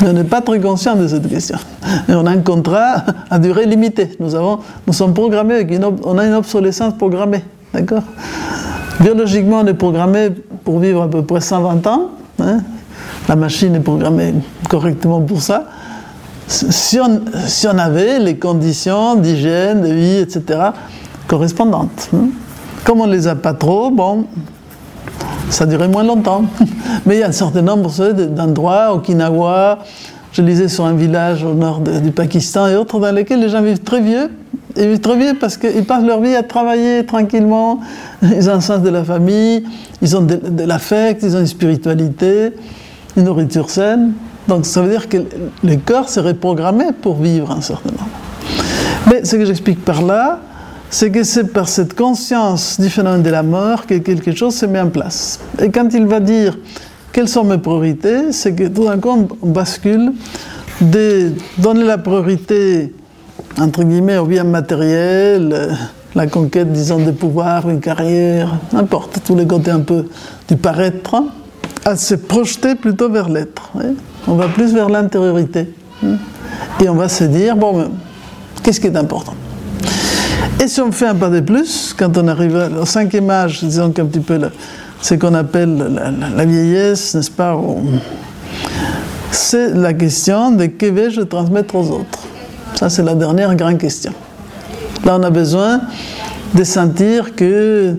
Mais 0.00 0.08
on 0.08 0.12
n'est 0.12 0.24
pas 0.24 0.40
très 0.40 0.60
conscient 0.60 0.94
de 0.96 1.06
cette 1.06 1.28
question. 1.28 1.58
On 2.08 2.26
a 2.26 2.30
un 2.30 2.38
contrat 2.38 3.04
à 3.30 3.38
durée 3.38 3.66
limitée. 3.66 4.10
Nous, 4.20 4.34
avons, 4.34 4.60
nous 4.86 4.92
sommes 4.92 5.12
programmés, 5.12 5.54
avec 5.54 5.70
une, 5.70 5.84
on 6.04 6.18
a 6.18 6.24
une 6.24 6.34
obsolescence 6.34 6.94
programmée. 6.94 7.42
D'accord? 7.74 8.02
Biologiquement, 9.00 9.60
on 9.60 9.66
est 9.66 9.74
programmé 9.74 10.30
pour 10.64 10.78
vivre 10.78 11.02
à 11.02 11.10
peu 11.10 11.22
près 11.22 11.40
120 11.40 11.86
ans. 11.86 12.10
Hein? 12.40 12.60
La 13.28 13.36
machine 13.36 13.74
est 13.74 13.80
programmée 13.80 14.34
correctement 14.68 15.20
pour 15.20 15.42
ça. 15.42 15.66
Si 16.48 16.98
on, 16.98 17.78
avait 17.78 18.18
les 18.18 18.36
conditions 18.36 19.16
d'hygiène, 19.16 19.82
de 19.82 19.92
vie, 19.92 20.16
etc., 20.16 20.70
correspondantes. 21.26 22.08
Hein. 22.14 22.28
Comme 22.84 23.02
on 23.02 23.06
ne 23.06 23.12
les 23.12 23.28
a 23.28 23.34
pas 23.34 23.52
trop, 23.52 23.90
bon, 23.90 24.24
ça 25.50 25.66
durait 25.66 25.88
moins 25.88 26.04
longtemps. 26.04 26.44
Mais 27.06 27.16
il 27.16 27.20
y 27.20 27.22
a 27.22 27.28
un 27.28 27.32
certain 27.32 27.62
nombre 27.62 27.92
d'endroits, 28.12 28.94
Okinawa, 28.94 29.80
je 30.32 30.42
lisais 30.42 30.68
sur 30.68 30.86
un 30.86 30.94
village 30.94 31.44
au 31.44 31.52
nord 31.52 31.80
du 31.80 32.12
Pakistan 32.12 32.66
et 32.66 32.76
autres, 32.76 32.98
dans 32.98 33.12
lesquels 33.14 33.40
les 33.40 33.50
gens 33.50 33.62
vivent 33.62 33.82
très 33.82 34.00
vieux 34.00 34.30
ils 34.78 34.88
vivent 34.88 35.00
très 35.00 35.16
bien 35.16 35.34
parce 35.34 35.56
qu'ils 35.56 35.84
passent 35.84 36.04
leur 36.04 36.20
vie 36.20 36.34
à 36.34 36.42
travailler 36.42 37.04
tranquillement, 37.04 37.80
ils 38.22 38.48
ont 38.48 38.54
un 38.54 38.60
sens 38.60 38.80
de 38.82 38.90
la 38.90 39.04
famille, 39.04 39.64
ils 40.02 40.16
ont 40.16 40.22
de, 40.22 40.64
l'affect, 40.64 41.22
ils 41.22 41.36
ont 41.36 41.40
une 41.40 41.46
spiritualité, 41.46 42.52
une 43.16 43.24
nourriture 43.24 43.70
saine. 43.70 44.12
Donc 44.48 44.66
ça 44.66 44.82
veut 44.82 44.90
dire 44.90 45.08
que 45.08 45.18
le 45.62 45.76
corps 45.76 46.08
serait 46.08 46.34
programmé 46.34 46.86
pour 47.00 47.20
vivre 47.20 47.50
un 47.50 47.60
certain 47.60 47.90
moment. 47.92 48.08
Mais 49.08 49.24
ce 49.24 49.36
que 49.36 49.44
j'explique 49.44 49.84
par 49.84 50.02
là, 50.02 50.40
c'est 50.90 51.10
que 51.10 51.22
c'est 51.22 51.52
par 51.52 51.68
cette 51.68 51.94
conscience 51.94 52.80
du 52.80 52.88
phénomène 52.88 53.22
de 53.22 53.30
la 53.30 53.42
mort 53.42 53.86
que 53.86 53.94
quelque 53.98 54.34
chose 54.34 54.54
se 54.54 54.66
met 54.66 54.80
en 54.80 54.88
place. 54.88 55.38
Et 55.62 55.70
quand 55.70 55.92
il 55.92 56.06
va 56.06 56.20
dire 56.20 56.58
quelles 57.12 57.28
sont 57.28 57.44
mes 57.44 57.58
priorités, 57.58 58.32
c'est 58.32 58.54
que 58.54 58.68
tout 58.68 58.84
d'un 58.84 58.98
coup 58.98 59.28
on 59.42 59.48
bascule 59.48 60.12
de 60.80 61.32
donner 61.58 61.84
la 61.84 61.98
priorité 61.98 62.92
entre 63.60 63.82
guillemets, 63.82 64.18
au 64.18 64.26
bien 64.26 64.44
matériel, 64.44 65.50
euh, 65.52 65.72
la 66.14 66.26
conquête, 66.26 66.72
disons, 66.72 66.98
des 66.98 67.12
pouvoirs, 67.12 67.68
une 67.68 67.80
carrière, 67.80 68.56
n'importe, 68.72 69.20
tous 69.24 69.34
les 69.34 69.46
côtés 69.46 69.70
un 69.70 69.80
peu 69.80 70.06
du 70.48 70.56
paraître, 70.56 71.22
à 71.84 71.96
se 71.96 72.14
projeter 72.14 72.74
plutôt 72.74 73.10
vers 73.10 73.28
l'être. 73.28 73.72
On 74.26 74.34
va 74.34 74.48
plus 74.48 74.74
vers 74.74 74.88
l'intériorité. 74.88 75.72
Et 76.80 76.88
on 76.88 76.94
va 76.94 77.08
se 77.08 77.24
dire, 77.24 77.56
bon, 77.56 77.90
qu'est-ce 78.62 78.80
qui 78.80 78.86
est 78.86 78.96
important? 78.96 79.34
Et 80.60 80.66
si 80.66 80.80
on 80.80 80.90
fait 80.90 81.06
un 81.06 81.14
pas 81.14 81.30
de 81.30 81.40
plus, 81.40 81.94
quand 81.96 82.16
on 82.16 82.26
arrive 82.28 82.70
au 82.80 82.84
cinquième 82.84 83.30
âge, 83.30 83.62
disons 83.62 83.90
qu'un 83.90 84.06
petit 84.06 84.20
peu 84.20 84.40
ce 85.00 85.14
qu'on 85.14 85.34
appelle 85.34 86.00
la, 86.36 86.44
vieillesse, 86.44 87.14
n'est-ce 87.14 87.30
pas 87.30 87.56
C'est 89.30 89.70
la 89.70 89.94
question 89.94 90.50
de 90.50 90.66
que 90.66 90.86
vais-je 90.86 91.22
transmettre 91.22 91.76
aux 91.76 91.90
autres? 91.90 92.20
Ça, 92.74 92.90
c'est 92.90 93.02
la 93.04 93.14
dernière 93.14 93.54
grande 93.54 93.78
question. 93.78 94.12
Là, 95.04 95.16
on 95.18 95.22
a 95.22 95.30
besoin 95.30 95.80
de 96.54 96.64
sentir 96.64 97.34
que 97.34 97.96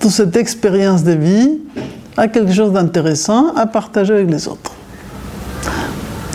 toute 0.00 0.10
cette 0.10 0.36
expérience 0.36 1.04
de 1.04 1.12
vie 1.12 1.58
a 2.16 2.28
quelque 2.28 2.52
chose 2.52 2.72
d'intéressant 2.72 3.54
à 3.56 3.66
partager 3.66 4.12
avec 4.12 4.30
les 4.30 4.46
autres. 4.46 4.73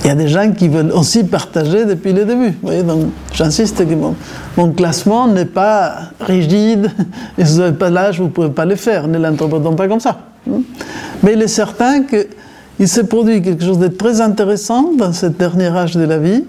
Il 0.04 0.08
y 0.08 0.10
a 0.10 0.16
des 0.16 0.28
gens 0.28 0.52
qui 0.52 0.68
veulent 0.68 0.92
aussi 0.92 1.24
partager 1.24 1.86
depuis 1.86 2.14
le 2.14 2.26
début. 2.26 2.50
Vous 2.50 2.68
voyez, 2.68 2.84
donc 2.84 3.08
j'insiste 3.34 3.86
que 3.86 3.94
mon, 4.58 4.72
classement 4.72 5.28
n'est 5.28 5.46
pas 5.46 6.12
rigide, 6.22 6.92
et 7.38 7.46
si 7.46 7.54
vous 7.54 7.60
n'avez 7.60 7.78
pas 7.78 7.90
l'âge, 7.90 8.20
vous 8.20 8.26
ne 8.26 8.30
pouvez 8.30 8.50
pas 8.50 8.66
le 8.66 8.76
faire, 8.76 9.08
ne 9.08 9.18
l'interprétons 9.18 9.76
pas 9.76 9.88
comme 9.88 10.00
ça. 10.00 10.20
Mais 11.24 11.34
il 11.34 11.42
est 11.42 11.48
certain 11.48 12.04
qu'il 12.04 12.88
s'est 12.88 13.04
produit 13.04 13.42
quelque 13.42 13.64
chose 13.64 13.80
de 13.80 13.88
très 13.88 14.22
intéressant 14.22 14.92
dans 14.98 15.12
ce 15.12 15.26
dernier 15.26 15.68
âge 15.68 15.96
de 15.96 16.06
la 16.06 16.18
vie, 16.18 16.46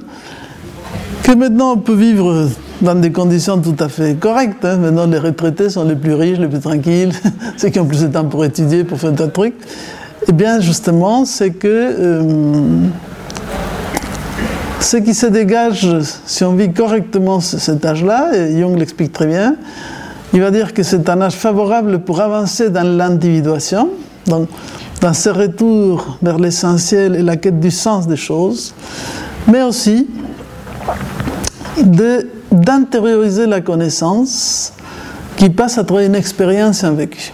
que 1.24 1.32
maintenant 1.32 1.72
on 1.72 1.78
peut 1.78 1.94
vivre 1.94 2.48
dans 2.80 2.94
des 2.94 3.12
conditions 3.12 3.59
tout 3.59 3.76
à 3.78 3.88
fait 3.88 4.14
correctes. 4.18 4.64
Hein. 4.64 4.76
Maintenant, 4.76 5.07
les 5.07 5.18
retraités 5.18 5.68
sont 5.68 5.84
les 5.84 5.96
plus 5.96 6.14
riches, 6.14 6.38
les 6.38 6.48
plus 6.48 6.61
tranquilles, 6.61 7.12
ceux 7.57 7.68
qui 7.68 7.78
ont 7.78 7.86
plus 7.86 8.03
de 8.03 8.09
temps 8.09 8.24
pour 8.24 8.44
étudier, 8.44 8.84
pour 8.84 8.98
faire 8.98 9.12
de 9.12 9.26
trucs. 9.26 9.55
Eh 10.28 10.32
bien, 10.32 10.61
justement, 10.61 11.24
c'est 11.24 11.51
que 11.51 11.68
euh, 11.68 12.22
ce 14.82 14.96
qui 14.96 15.14
se 15.14 15.26
dégage, 15.26 15.88
si 16.26 16.44
on 16.44 16.54
vit 16.54 16.72
correctement 16.72 17.40
cet 17.40 17.84
âge-là, 17.84 18.34
et 18.34 18.58
Jung 18.58 18.78
l'explique 18.78 19.12
très 19.12 19.26
bien, 19.26 19.56
il 20.32 20.40
va 20.40 20.50
dire 20.50 20.72
que 20.72 20.82
c'est 20.82 21.08
un 21.08 21.20
âge 21.20 21.34
favorable 21.34 22.00
pour 22.00 22.20
avancer 22.20 22.70
dans 22.70 22.86
l'individuation, 22.86 23.90
donc 24.26 24.48
dans 25.00 25.12
ce 25.12 25.28
retour 25.28 26.18
vers 26.22 26.38
l'essentiel 26.38 27.16
et 27.16 27.22
la 27.22 27.36
quête 27.36 27.58
du 27.58 27.70
sens 27.70 28.06
des 28.06 28.16
choses, 28.16 28.74
mais 29.48 29.62
aussi 29.62 30.06
d'intérioriser 32.52 33.46
la 33.46 33.60
connaissance 33.60 34.72
qui 35.36 35.50
passe 35.50 35.78
à 35.78 35.84
travers 35.84 36.06
une 36.06 36.14
expérience, 36.14 36.84
un 36.84 36.92
vécu. 36.92 37.32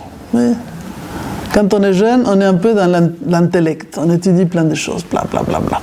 Quand 1.53 1.75
on 1.75 1.83
est 1.83 1.93
jeune, 1.93 2.23
on 2.27 2.41
est 2.41 2.45
un 2.45 2.55
peu 2.55 2.75
dans 2.75 3.11
l'intellect, 3.27 3.99
on 4.01 4.11
étudie 4.11 4.45
plein 4.45 4.65
de 4.65 4.75
choses, 4.75 5.05
bla 5.11 5.25
bla 5.31 5.43
bla 5.43 5.59
bla. 5.61 5.81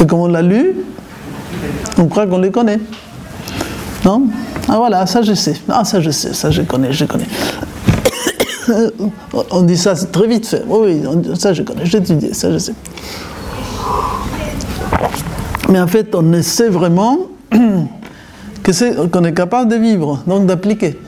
Et 0.00 0.06
comme 0.06 0.20
on 0.20 0.28
l'a 0.28 0.42
lu, 0.42 0.76
on 1.98 2.06
croit 2.06 2.26
qu'on 2.26 2.38
les 2.38 2.50
connaît. 2.50 2.78
Non 4.04 4.24
Ah 4.68 4.76
voilà, 4.76 5.06
ça 5.06 5.22
je 5.22 5.34
sais. 5.34 5.56
Ah 5.68 5.84
ça 5.84 6.00
je 6.00 6.10
sais, 6.10 6.32
ça 6.34 6.50
je 6.50 6.62
connais, 6.62 6.92
je 6.92 7.04
connais. 7.04 7.26
on 9.50 9.62
dit 9.62 9.76
ça 9.76 9.94
très 9.94 10.26
vite 10.26 10.46
fait. 10.46 10.62
Oui, 10.68 11.02
ça 11.34 11.52
je 11.52 11.62
connais, 11.62 11.84
j'ai 11.84 11.98
étudié, 11.98 12.32
ça 12.34 12.52
je 12.52 12.58
sais. 12.58 12.74
Mais 15.68 15.80
en 15.80 15.86
fait, 15.86 16.14
on 16.14 16.32
essaie 16.32 16.68
vraiment 16.68 17.18
qu'on 17.52 19.24
est, 19.24 19.34
capable 19.34 19.70
de 19.70 19.76
vivre, 19.76 20.22
donc 20.26 20.46
d'appliquer. 20.46 20.98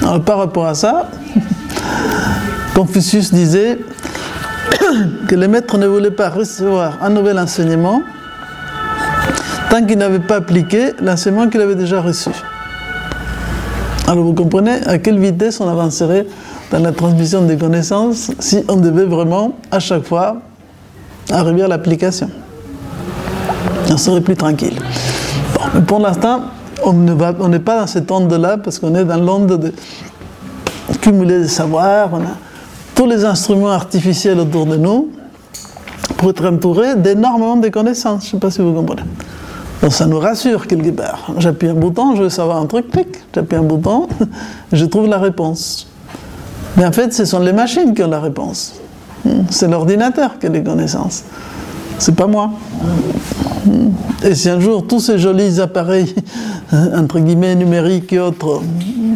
Alors, 0.00 0.22
par 0.22 0.38
rapport 0.38 0.66
à 0.66 0.74
ça, 0.74 1.10
Confucius 2.74 3.32
disait 3.32 3.78
que 5.28 5.34
les 5.34 5.48
maîtres 5.48 5.78
ne 5.78 5.86
voulaient 5.86 6.10
pas 6.10 6.28
recevoir 6.30 6.98
un 7.02 7.10
nouvel 7.10 7.38
enseignement 7.38 8.02
tant 9.70 9.84
qu'ils 9.84 9.98
n'avaient 9.98 10.18
pas 10.18 10.36
appliqué 10.36 10.92
l'enseignement 11.00 11.48
qu'il 11.48 11.60
avait 11.60 11.74
déjà 11.74 12.00
reçu. 12.00 12.30
Alors 14.06 14.24
vous 14.24 14.34
comprenez 14.34 14.86
à 14.86 14.98
quelle 14.98 15.18
vitesse 15.18 15.60
on 15.60 15.68
avancerait 15.68 16.26
dans 16.70 16.80
la 16.80 16.92
transmission 16.92 17.42
des 17.42 17.56
connaissances 17.56 18.30
si 18.38 18.64
on 18.68 18.76
devait 18.76 19.06
vraiment 19.06 19.56
à 19.70 19.80
chaque 19.80 20.04
fois 20.04 20.36
arriver 21.30 21.62
à 21.62 21.68
l'application 21.68 22.30
on 23.90 23.96
serait 23.96 24.20
plus 24.20 24.36
tranquille. 24.36 24.78
pour 25.86 26.00
l'instant, 26.00 26.42
on 26.84 26.92
n'est 26.92 27.58
pas 27.58 27.80
dans 27.80 27.86
cette 27.86 28.10
onde-là 28.10 28.58
parce 28.58 28.78
qu'on 28.78 28.94
est 28.94 29.04
dans 29.04 29.16
l'onde 29.16 29.58
de 29.58 29.72
cumuler 31.00 31.40
des 31.40 31.48
savoirs. 31.48 32.10
Tous 32.94 33.06
les 33.06 33.24
instruments 33.24 33.72
artificiels 33.72 34.38
autour 34.38 34.66
de 34.66 34.76
nous 34.76 35.10
pour 36.16 36.30
être 36.30 36.46
entouré 36.46 36.94
d'énormément 36.96 37.56
de 37.56 37.68
connaissances. 37.68 38.22
Je 38.22 38.28
ne 38.28 38.30
sais 38.32 38.38
pas 38.38 38.50
si 38.50 38.60
vous 38.60 38.72
comprenez. 38.72 39.02
Donc 39.82 39.92
ça 39.92 40.06
nous 40.06 40.18
rassure 40.18 40.66
quelque 40.66 40.90
part. 40.90 41.32
J'appuie 41.38 41.68
un 41.68 41.74
bouton, 41.74 42.16
je 42.16 42.22
veux 42.22 42.30
savoir 42.30 42.58
un 42.58 42.66
truc, 42.66 42.90
clic, 42.90 43.08
j'appuie 43.34 43.56
un 43.56 43.62
bouton, 43.62 44.08
je 44.72 44.84
trouve 44.84 45.08
la 45.08 45.18
réponse. 45.18 45.88
Mais 46.76 46.86
en 46.86 46.92
fait, 46.92 47.12
ce 47.12 47.24
sont 47.24 47.40
les 47.40 47.52
machines 47.52 47.94
qui 47.94 48.02
ont 48.02 48.08
la 48.08 48.20
réponse. 48.20 48.74
C'est 49.50 49.68
l'ordinateur 49.68 50.38
qui 50.38 50.46
a 50.46 50.48
les 50.48 50.62
connaissances. 50.62 51.24
C'est 51.98 52.14
pas 52.14 52.26
moi. 52.26 52.50
Et 54.22 54.34
si 54.34 54.48
un 54.48 54.60
jour 54.60 54.86
tous 54.86 55.00
ces 55.00 55.18
jolis 55.18 55.60
appareils, 55.60 56.14
entre 56.72 57.18
guillemets, 57.20 57.54
numériques 57.54 58.12
et 58.12 58.20
autres, 58.20 58.62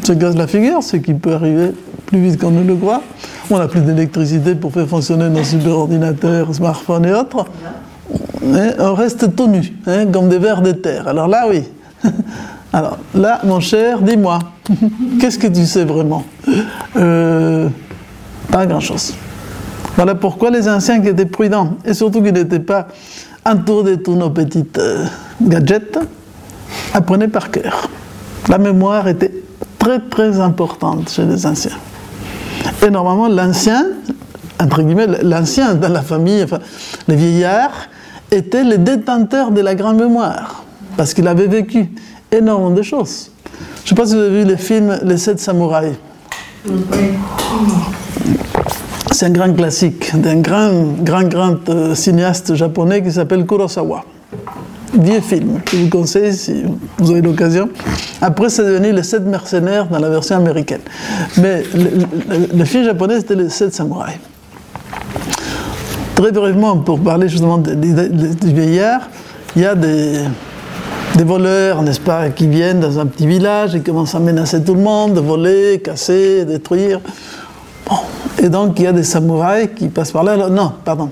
se 0.05 0.13
cassent 0.13 0.37
la 0.37 0.47
figure, 0.47 0.83
ce 0.83 0.97
qui 0.97 1.15
peut 1.15 1.35
arriver 1.35 1.73
plus 2.09 2.21
vite 2.21 2.41
qu'on 2.41 2.51
ne 2.51 2.65
le 2.65 2.75
croit, 2.75 3.03
on 3.51 3.59
n'a 3.59 3.69
plus 3.69 3.83
d'électricité 3.83 4.55
pour 4.55 4.73
faire 4.73 4.89
fonctionner 4.89 5.29
nos 5.29 5.45
superordinateurs, 5.45 6.55
smartphones 6.55 7.05
et 7.05 7.13
autres, 7.13 7.45
hein, 8.47 8.71
on 8.79 8.95
reste 8.95 9.37
tout 9.37 9.47
nu, 9.47 9.75
hein, 9.87 10.07
comme 10.07 10.31
des 10.31 10.39
vers 10.39 10.63
de 10.63 10.73
terre. 10.73 11.07
Alors 11.07 11.29
là, 11.29 11.47
oui. 11.49 11.65
Alors 12.73 12.99
là, 13.15 13.41
mon 13.45 13.61
cher, 13.61 14.01
dis-moi, 14.01 14.39
qu'est-ce 15.21 15.39
que 15.39 15.49
tu 15.49 15.67
sais 15.67 15.85
vraiment? 15.85 16.25
Euh, 16.97 17.69
Pas 18.51 18.65
grand-chose. 18.67 19.15
Voilà 19.97 20.15
pourquoi 20.15 20.51
les 20.51 20.67
anciens 20.67 21.01
qui 21.01 21.09
étaient 21.09 21.27
prudents, 21.27 21.77
et 21.85 21.93
surtout 21.93 22.23
qui 22.23 22.33
n'étaient 22.33 22.59
pas 22.59 22.89
entourés 23.45 23.97
de 23.97 24.03
tous 24.03 24.15
nos 24.15 24.31
petits 24.31 24.65
euh, 24.79 25.05
gadgets, 25.43 25.99
apprenaient 26.95 27.29
par 27.29 27.51
cœur. 27.51 27.91
La 28.49 28.57
mémoire 28.57 29.09
était 29.09 29.33
très 29.79 29.99
très 30.01 30.41
importante 30.41 31.11
chez 31.11 31.25
les 31.25 31.45
anciens. 31.47 31.77
Et 32.85 32.91
normalement, 32.91 33.29
l'ancien, 33.29 33.87
entre 34.61 34.83
guillemets, 34.83 35.07
l'ancien 35.23 35.75
dans 35.75 35.89
la 35.89 36.03
famille, 36.03 36.45
les 37.07 37.17
vieillards, 37.17 37.89
étaient 38.31 38.65
les 38.65 38.79
détenteurs 38.79 39.51
de 39.51 39.61
la 39.61 39.75
grande 39.75 39.99
mémoire, 39.99 40.65
parce 40.97 41.15
qu'il 41.15 41.27
avait 41.27 41.47
vécu 41.47 41.91
énormément 42.31 42.71
de 42.71 42.83
choses. 42.83 43.31
Je 43.85 43.85
ne 43.85 43.89
sais 43.89 43.95
pas 43.95 44.07
si 44.07 44.15
vous 44.15 44.21
avez 44.21 44.43
vu 44.43 44.49
le 44.49 44.57
film 44.57 44.99
Les 45.03 45.17
Sept 45.17 45.41
Samouraïs. 45.41 45.97
C'est 49.13 49.27
un 49.27 49.31
grand 49.31 49.53
classique 49.55 50.15
d'un 50.15 50.41
grand, 50.41 50.73
grand, 51.03 51.25
grand 51.25 51.69
euh, 51.71 51.95
cinéaste 51.95 52.55
japonais 52.55 53.03
qui 53.03 53.11
s'appelle 53.11 53.47
Kurosawa. 53.47 54.05
Vieux 54.95 55.21
film, 55.21 55.61
que 55.65 55.77
je 55.77 55.83
vous 55.83 55.91
conseille 55.91 56.33
si 56.33 56.63
vous 56.99 57.11
avez 57.11 57.21
l'occasion. 57.21 57.69
Après, 58.23 58.49
c'est 58.49 58.65
devenu 58.65 58.93
Les 58.93 59.03
Sept 59.03 59.23
Mercenaires 59.23 59.87
dans 59.87 59.99
la 59.99 60.09
version 60.09 60.37
américaine. 60.37 60.81
Mais 61.37 61.63
le, 62.55 62.65
film 62.65 62.85
japonais, 62.85 63.19
c'était 63.19 63.35
Les 63.35 63.51
Sept 63.51 63.75
Samouraïs. 63.75 64.19
Très 66.15 66.33
brièvement, 66.33 66.79
pour 66.79 67.01
parler 67.01 67.29
justement 67.29 67.59
du 67.59 68.53
vieillard, 68.53 69.09
il 69.57 69.63
y 69.63 69.67
a 69.67 69.75
des, 69.75 70.23
voleurs, 71.23 71.83
n'est-ce 71.83 72.01
pas, 72.01 72.31
qui 72.31 72.47
viennent 72.47 72.81
dans 72.81 72.99
un 72.99 73.07
petit 73.07 73.27
village 73.27 73.75
et 73.75 73.81
commencent 73.81 74.15
à 74.15 74.21
menacer 74.21 74.63
tout 74.63 74.75
le 74.75 74.81
monde, 74.81 75.19
voler, 75.19 75.81
casser, 75.85 76.45
détruire. 76.45 77.01
Et 78.43 78.49
donc 78.49 78.79
il 78.79 78.85
y 78.85 78.87
a 78.87 78.93
des 78.93 79.03
samouraïs 79.03 79.69
qui 79.77 79.89
passent 79.89 80.13
par 80.13 80.25
là. 80.25 80.49
Non, 80.49 80.73
pardon. 80.85 81.11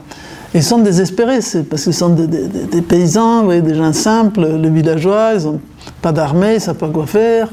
Ils 0.57 0.63
sont 0.63 0.79
désespérés, 0.79 1.41
parce 1.69 1.85
qu'ils 1.85 1.93
sont 1.93 2.09
des, 2.09 2.81
paysans, 2.81 3.43
des 3.47 3.75
gens 3.75 3.93
simples, 3.93 4.41
les 4.59 4.71
villageois, 4.71 5.33
ils 5.39 5.45
n'ont 5.45 5.61
pas 6.01 6.13
d'armée, 6.13 6.53
ils 6.53 6.55
ne 6.55 6.61
savent 6.61 6.77
pas 6.77 6.89
quoi 6.89 7.07
faire. 7.07 7.49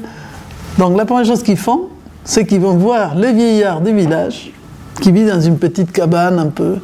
Donc 0.78 0.96
la 0.96 1.04
première 1.04 1.26
chose 1.26 1.42
qu'ils 1.42 1.58
font, 1.58 1.88
c'est 2.24 2.46
qu'ils 2.46 2.62
vont 2.62 2.76
voir 2.76 3.14
les 3.14 3.34
vieillards 3.34 3.82
du 3.82 3.94
village, 3.94 4.54
qui 5.02 5.12
vivent 5.12 5.28
dans 5.28 5.40
une 5.42 5.58
petite 5.58 5.92
cabane 5.92 6.38
un 6.38 6.46
peu 6.46 6.76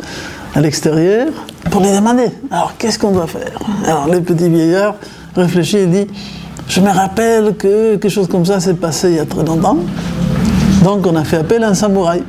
à 0.54 0.60
l'extérieur, 0.60 1.28
pour 1.70 1.80
les 1.80 1.96
demander, 1.96 2.28
alors 2.50 2.74
qu'est-ce 2.76 2.98
qu'on 2.98 3.12
doit 3.12 3.26
faire? 3.26 3.58
Alors 3.86 4.06
les 4.06 4.20
petits 4.20 4.50
vieillards 4.50 4.96
réfléchit 5.34 5.78
et 5.78 5.86
dit 5.86 6.06
Je 6.68 6.82
me 6.82 6.90
rappelle 6.90 7.56
que 7.56 7.92
quelque 7.92 8.10
chose 8.10 8.28
comme 8.28 8.44
ça 8.44 8.60
s'est 8.60 8.74
passé 8.74 9.08
il 9.08 9.16
y 9.16 9.20
a 9.20 9.24
très 9.24 9.42
longtemps. 9.42 9.78
Donc 10.84 11.06
on 11.06 11.16
a 11.16 11.24
fait 11.24 11.38
appel 11.38 11.64
à 11.64 11.68
un 11.68 11.74
samouraï 11.74 12.22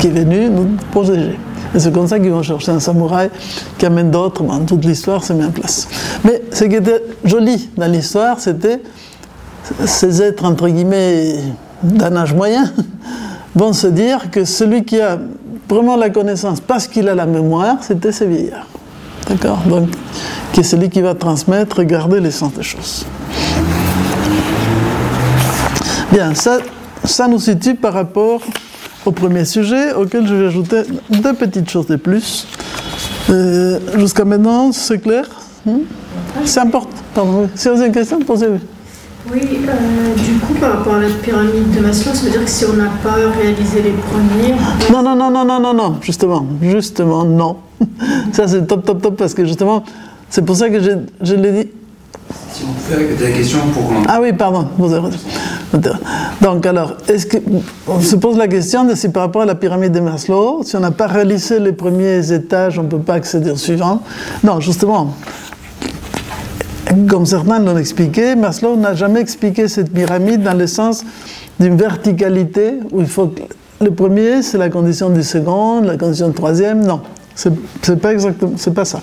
qui 0.00 0.08
est 0.08 0.10
venu 0.10 0.50
nous 0.50 0.70
protéger. 0.90 1.38
Et 1.74 1.78
c'est 1.78 1.92
comme 1.92 2.06
ça 2.06 2.18
qu'ils 2.18 2.30
vont 2.30 2.42
chercher 2.42 2.72
un 2.72 2.80
samouraï 2.80 3.30
qui 3.78 3.86
amène 3.86 4.10
d'autres. 4.10 4.42
Dans 4.42 4.64
toute 4.64 4.84
l'histoire 4.84 5.22
s'est 5.24 5.34
mis 5.34 5.44
en 5.44 5.50
place. 5.50 5.88
Mais 6.24 6.42
ce 6.52 6.64
qui 6.64 6.76
était 6.76 7.02
joli 7.24 7.68
dans 7.76 7.90
l'histoire, 7.90 8.40
c'était 8.40 8.80
ces 9.84 10.22
êtres, 10.22 10.44
entre 10.44 10.68
guillemets, 10.68 11.36
d'un 11.82 12.16
âge 12.16 12.34
moyen, 12.34 12.72
vont 13.54 13.72
se 13.72 13.86
dire 13.86 14.30
que 14.30 14.44
celui 14.44 14.84
qui 14.84 15.00
a 15.00 15.18
vraiment 15.68 15.96
la 15.96 16.10
connaissance 16.10 16.60
parce 16.60 16.86
qu'il 16.86 17.08
a 17.08 17.14
la 17.14 17.26
mémoire, 17.26 17.76
c'était 17.80 18.12
ces 18.12 18.26
vieillards. 18.26 18.66
D'accord? 19.28 19.58
Donc, 19.66 19.88
qui 20.52 20.60
est 20.60 20.64
celui 20.64 20.88
qui 20.88 21.00
va 21.00 21.14
transmettre 21.14 21.80
et 21.80 21.86
garder 21.86 22.20
l'essence 22.20 22.52
des 22.52 22.62
choses. 22.62 23.04
Bien, 26.12 26.34
ça, 26.34 26.58
ça 27.04 27.26
nous 27.26 27.40
situe 27.40 27.74
par 27.74 27.92
rapport 27.92 28.40
au 29.06 29.12
premier 29.12 29.44
sujet, 29.44 29.92
auquel 29.92 30.26
je 30.26 30.34
vais 30.34 30.46
ajouter 30.46 30.82
deux 31.10 31.32
petites 31.34 31.70
choses 31.70 31.86
de 31.86 31.96
plus. 31.96 32.46
Euh, 33.30 33.78
jusqu'à 33.96 34.24
maintenant, 34.24 34.72
c'est 34.72 34.98
clair 34.98 35.24
hmm? 35.64 35.78
C'est 36.44 36.60
important. 36.60 36.90
Pardon, 37.14 37.48
si 37.54 37.68
vous 37.68 37.76
avez 37.76 37.86
une 37.86 37.92
question, 37.92 38.18
posez-vous. 38.20 38.58
Oui, 39.32 39.40
euh, 39.42 40.14
du 40.14 40.38
coup, 40.38 40.54
par 40.54 40.78
rapport 40.78 40.94
à 40.94 41.00
la 41.00 41.08
pyramide 41.08 41.74
de 41.74 41.80
Maslow, 41.80 42.14
ça 42.14 42.24
veut 42.24 42.30
dire 42.30 42.44
que 42.44 42.50
si 42.50 42.64
on 42.64 42.74
n'a 42.74 42.90
pas 43.02 43.14
réalisé 43.14 43.82
les 43.82 43.90
premiers. 43.90 44.54
Non, 44.92 45.02
non, 45.02 45.16
non, 45.16 45.30
non, 45.30 45.44
non, 45.44 45.60
non, 45.60 45.74
non, 45.74 45.96
justement, 46.00 46.46
justement, 46.62 47.24
non. 47.24 47.56
ça, 48.32 48.46
c'est 48.46 48.66
top, 48.66 48.84
top, 48.84 49.02
top, 49.02 49.16
parce 49.16 49.34
que 49.34 49.44
justement, 49.44 49.82
c'est 50.30 50.44
pour 50.44 50.56
ça 50.56 50.70
que 50.70 50.80
je, 50.80 50.90
je 51.22 51.34
l'ai 51.34 51.64
dit. 51.64 51.70
Si 52.52 52.64
on 52.64 52.94
peut 52.94 53.02
la 53.20 53.30
question 53.30 53.58
pour. 53.72 53.92
Ah 54.08 54.20
oui, 54.20 54.32
pardon, 54.32 54.68
vous 54.78 54.92
avez 54.92 55.08
Donc, 56.40 56.66
alors. 56.66 56.96
On 57.88 58.00
se 58.00 58.16
pose 58.16 58.36
la 58.36 58.48
question 58.48 58.84
de 58.84 58.94
si 58.94 59.08
par 59.08 59.24
rapport 59.24 59.42
à 59.42 59.46
la 59.46 59.54
pyramide 59.54 59.92
de 59.92 60.00
Maslow, 60.00 60.62
si 60.64 60.76
on 60.76 60.80
n'a 60.80 60.90
pas 60.90 61.06
réalisé 61.06 61.58
les 61.58 61.72
premiers 61.72 62.32
étages, 62.32 62.78
on 62.78 62.84
ne 62.84 62.88
peut 62.88 62.98
pas 62.98 63.14
accéder 63.14 63.50
au 63.50 63.56
suivant? 63.56 64.02
Non, 64.44 64.60
justement, 64.60 65.14
comme 67.08 67.26
certains 67.26 67.58
l'ont 67.58 67.76
expliqué, 67.76 68.36
Maslow 68.36 68.76
n'a 68.76 68.94
jamais 68.94 69.20
expliqué 69.20 69.68
cette 69.68 69.92
pyramide 69.92 70.42
dans 70.42 70.56
le 70.56 70.66
sens 70.66 71.04
d'une 71.58 71.76
verticalité 71.76 72.74
où 72.92 73.00
il 73.00 73.08
faut 73.08 73.26
que 73.26 73.42
le 73.80 73.90
premier, 73.90 74.42
c'est 74.42 74.58
la 74.58 74.70
condition 74.70 75.10
du 75.10 75.22
second, 75.22 75.82
la 75.82 75.96
condition 75.96 76.28
du 76.28 76.34
troisième. 76.34 76.84
Non, 76.84 77.00
c'est 77.34 78.00
pas 78.00 78.12
exactement, 78.12 78.52
pas 78.74 78.84
ça. 78.84 79.02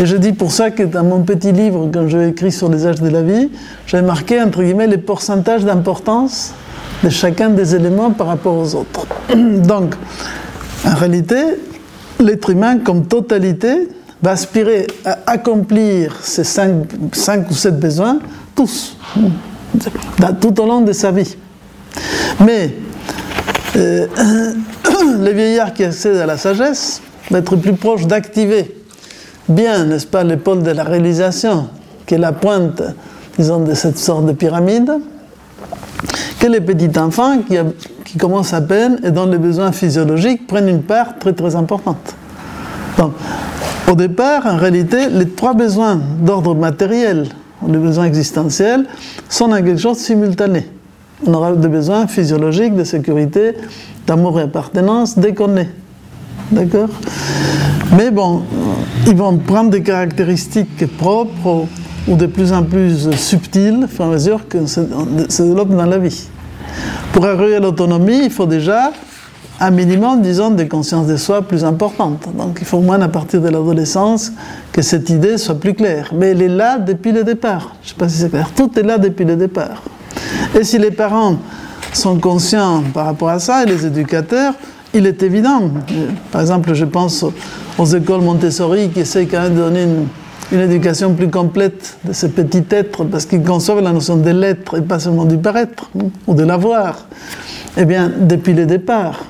Et 0.00 0.06
je 0.06 0.16
dis 0.16 0.32
pour 0.32 0.50
ça 0.50 0.72
que 0.72 0.82
dans 0.82 1.04
mon 1.04 1.22
petit 1.22 1.52
livre, 1.52 1.88
quand 1.92 2.08
j'ai 2.08 2.28
écrit 2.28 2.50
sur 2.50 2.68
les 2.68 2.84
âges 2.84 3.00
de 3.00 3.08
la 3.08 3.22
vie, 3.22 3.48
j'ai 3.86 4.02
marqué 4.02 4.42
entre 4.42 4.62
guillemets 4.62 4.88
les 4.88 4.98
pourcentages 4.98 5.64
d'importance 5.64 6.52
de 7.04 7.08
chacun 7.10 7.50
des 7.50 7.76
éléments 7.76 8.10
par 8.10 8.26
rapport 8.26 8.56
aux 8.56 8.74
autres. 8.74 9.06
Donc, 9.34 9.94
en 10.84 10.94
réalité, 10.94 11.36
l'être 12.18 12.50
humain 12.50 12.78
comme 12.78 13.06
totalité 13.06 13.88
va 14.20 14.32
aspirer 14.32 14.88
à 15.04 15.18
accomplir 15.26 16.16
ces 16.22 16.42
cinq, 16.42 16.86
cinq 17.12 17.48
ou 17.50 17.54
sept 17.54 17.78
besoins, 17.78 18.18
tous, 18.56 18.96
tout 20.40 20.60
au 20.60 20.66
long 20.66 20.80
de 20.80 20.92
sa 20.92 21.12
vie. 21.12 21.36
Mais 22.40 22.74
euh, 23.76 24.06
les 25.20 25.32
vieillards 25.32 25.72
qui 25.72 25.84
accèdent 25.84 26.16
à 26.16 26.26
la 26.26 26.36
sagesse 26.36 27.00
vont 27.30 27.38
être 27.38 27.54
plus 27.54 27.74
proches 27.74 28.06
d'activer 28.06 28.83
bien, 29.48 29.84
n'est-ce 29.84 30.06
pas, 30.06 30.24
l'épaule 30.24 30.62
de 30.62 30.70
la 30.70 30.84
réalisation, 30.84 31.68
qui 32.06 32.14
est 32.14 32.18
la 32.18 32.32
pointe, 32.32 32.82
disons, 33.38 33.60
de 33.60 33.74
cette 33.74 33.98
sorte 33.98 34.26
de 34.26 34.32
pyramide, 34.32 34.92
que 36.38 36.46
les 36.46 36.60
petits 36.60 36.98
enfants 36.98 37.38
qui, 37.46 38.18
commencent 38.18 38.54
à 38.54 38.60
peine 38.60 39.00
et 39.02 39.10
dont 39.10 39.26
les 39.26 39.38
besoins 39.38 39.72
physiologiques 39.72 40.46
prennent 40.46 40.68
une 40.68 40.82
part 40.82 41.18
très 41.18 41.32
très 41.32 41.56
importante. 41.56 42.14
Donc, 42.96 43.12
au 43.90 43.96
départ, 43.96 44.46
en 44.46 44.56
réalité, 44.56 45.08
les 45.08 45.28
trois 45.28 45.52
besoins 45.52 46.00
d'ordre 46.20 46.54
matériel, 46.54 47.26
les 47.66 47.78
besoins 47.78 48.04
existentiels, 48.04 48.86
sont 49.28 49.50
en 49.50 49.56
quelque 49.56 49.78
chose 49.78 49.96
simultané. 49.96 50.68
On 51.26 51.34
aura 51.34 51.52
des 51.52 51.68
besoins 51.68 52.06
physiologiques, 52.06 52.76
de 52.76 52.84
sécurité, 52.84 53.54
d'amour 54.06 54.38
et 54.38 54.42
appartenance 54.44 55.18
dès 55.18 55.34
qu'on 55.34 55.56
est. 55.56 55.70
D'accord? 56.52 56.90
Mais 57.96 58.10
bon, 58.10 58.42
ils 59.06 59.16
vont 59.16 59.36
prendre 59.38 59.70
des 59.70 59.82
caractéristiques 59.82 60.86
propres 60.96 61.66
ou 62.08 62.16
de 62.16 62.26
plus 62.26 62.52
en 62.52 62.62
plus 62.62 63.10
subtiles, 63.16 63.86
à 63.98 64.04
mesure 64.06 64.46
que 64.48 64.66
se 64.66 65.42
développe 65.42 65.70
dans 65.70 65.86
la 65.86 65.98
vie. 65.98 66.28
Pour 67.12 67.26
arriver 67.26 67.56
à 67.56 67.60
l'autonomie, 67.60 68.24
il 68.24 68.30
faut 68.30 68.46
déjà 68.46 68.92
un 69.60 69.70
minimum, 69.70 70.20
disons, 70.20 70.50
de 70.50 70.64
conscience 70.64 71.06
de 71.06 71.16
soi 71.16 71.42
plus 71.42 71.64
importante. 71.64 72.28
Donc 72.36 72.58
il 72.60 72.66
faut 72.66 72.78
au 72.78 72.82
moins 72.82 73.00
à 73.00 73.08
partir 73.08 73.40
de 73.40 73.48
l'adolescence 73.48 74.32
que 74.72 74.82
cette 74.82 75.08
idée 75.10 75.38
soit 75.38 75.54
plus 75.54 75.74
claire. 75.74 76.10
Mais 76.14 76.30
elle 76.30 76.42
est 76.42 76.48
là 76.48 76.78
depuis 76.78 77.12
le 77.12 77.24
départ. 77.24 77.76
Je 77.82 77.86
ne 77.86 77.88
sais 77.90 77.98
pas 77.98 78.08
si 78.08 78.18
c'est 78.18 78.30
clair. 78.30 78.50
Tout 78.54 78.70
est 78.78 78.82
là 78.82 78.98
depuis 78.98 79.24
le 79.24 79.36
départ. 79.36 79.82
Et 80.58 80.64
si 80.64 80.78
les 80.78 80.90
parents 80.90 81.36
sont 81.92 82.18
conscients 82.18 82.82
par 82.92 83.06
rapport 83.06 83.28
à 83.28 83.38
ça, 83.38 83.62
et 83.62 83.66
les 83.66 83.86
éducateurs, 83.86 84.54
il 84.94 85.06
est 85.06 85.22
évident. 85.22 85.70
Par 86.30 86.40
exemple, 86.40 86.72
je 86.72 86.84
pense 86.84 87.24
aux 87.78 87.86
écoles 87.86 88.20
Montessori 88.20 88.90
qui 88.90 89.00
essaient 89.00 89.26
quand 89.26 89.42
même 89.42 89.54
de 89.54 89.60
donner 89.60 89.86
une 90.52 90.60
éducation 90.60 91.14
plus 91.14 91.28
complète 91.28 91.98
de 92.04 92.12
ce 92.12 92.26
petit 92.26 92.64
être, 92.70 93.04
parce 93.04 93.26
qu'ils 93.26 93.42
conçoivent 93.42 93.80
la 93.80 93.92
notion 93.92 94.16
de 94.16 94.30
l'être 94.30 94.78
et 94.78 94.82
pas 94.82 94.98
seulement 94.98 95.24
du 95.24 95.38
paraître 95.38 95.90
hein, 95.98 96.06
ou 96.26 96.34
de 96.34 96.44
l'avoir. 96.44 97.06
Eh 97.76 97.84
bien, 97.84 98.12
depuis 98.20 98.52
le 98.52 98.66
départ, 98.66 99.24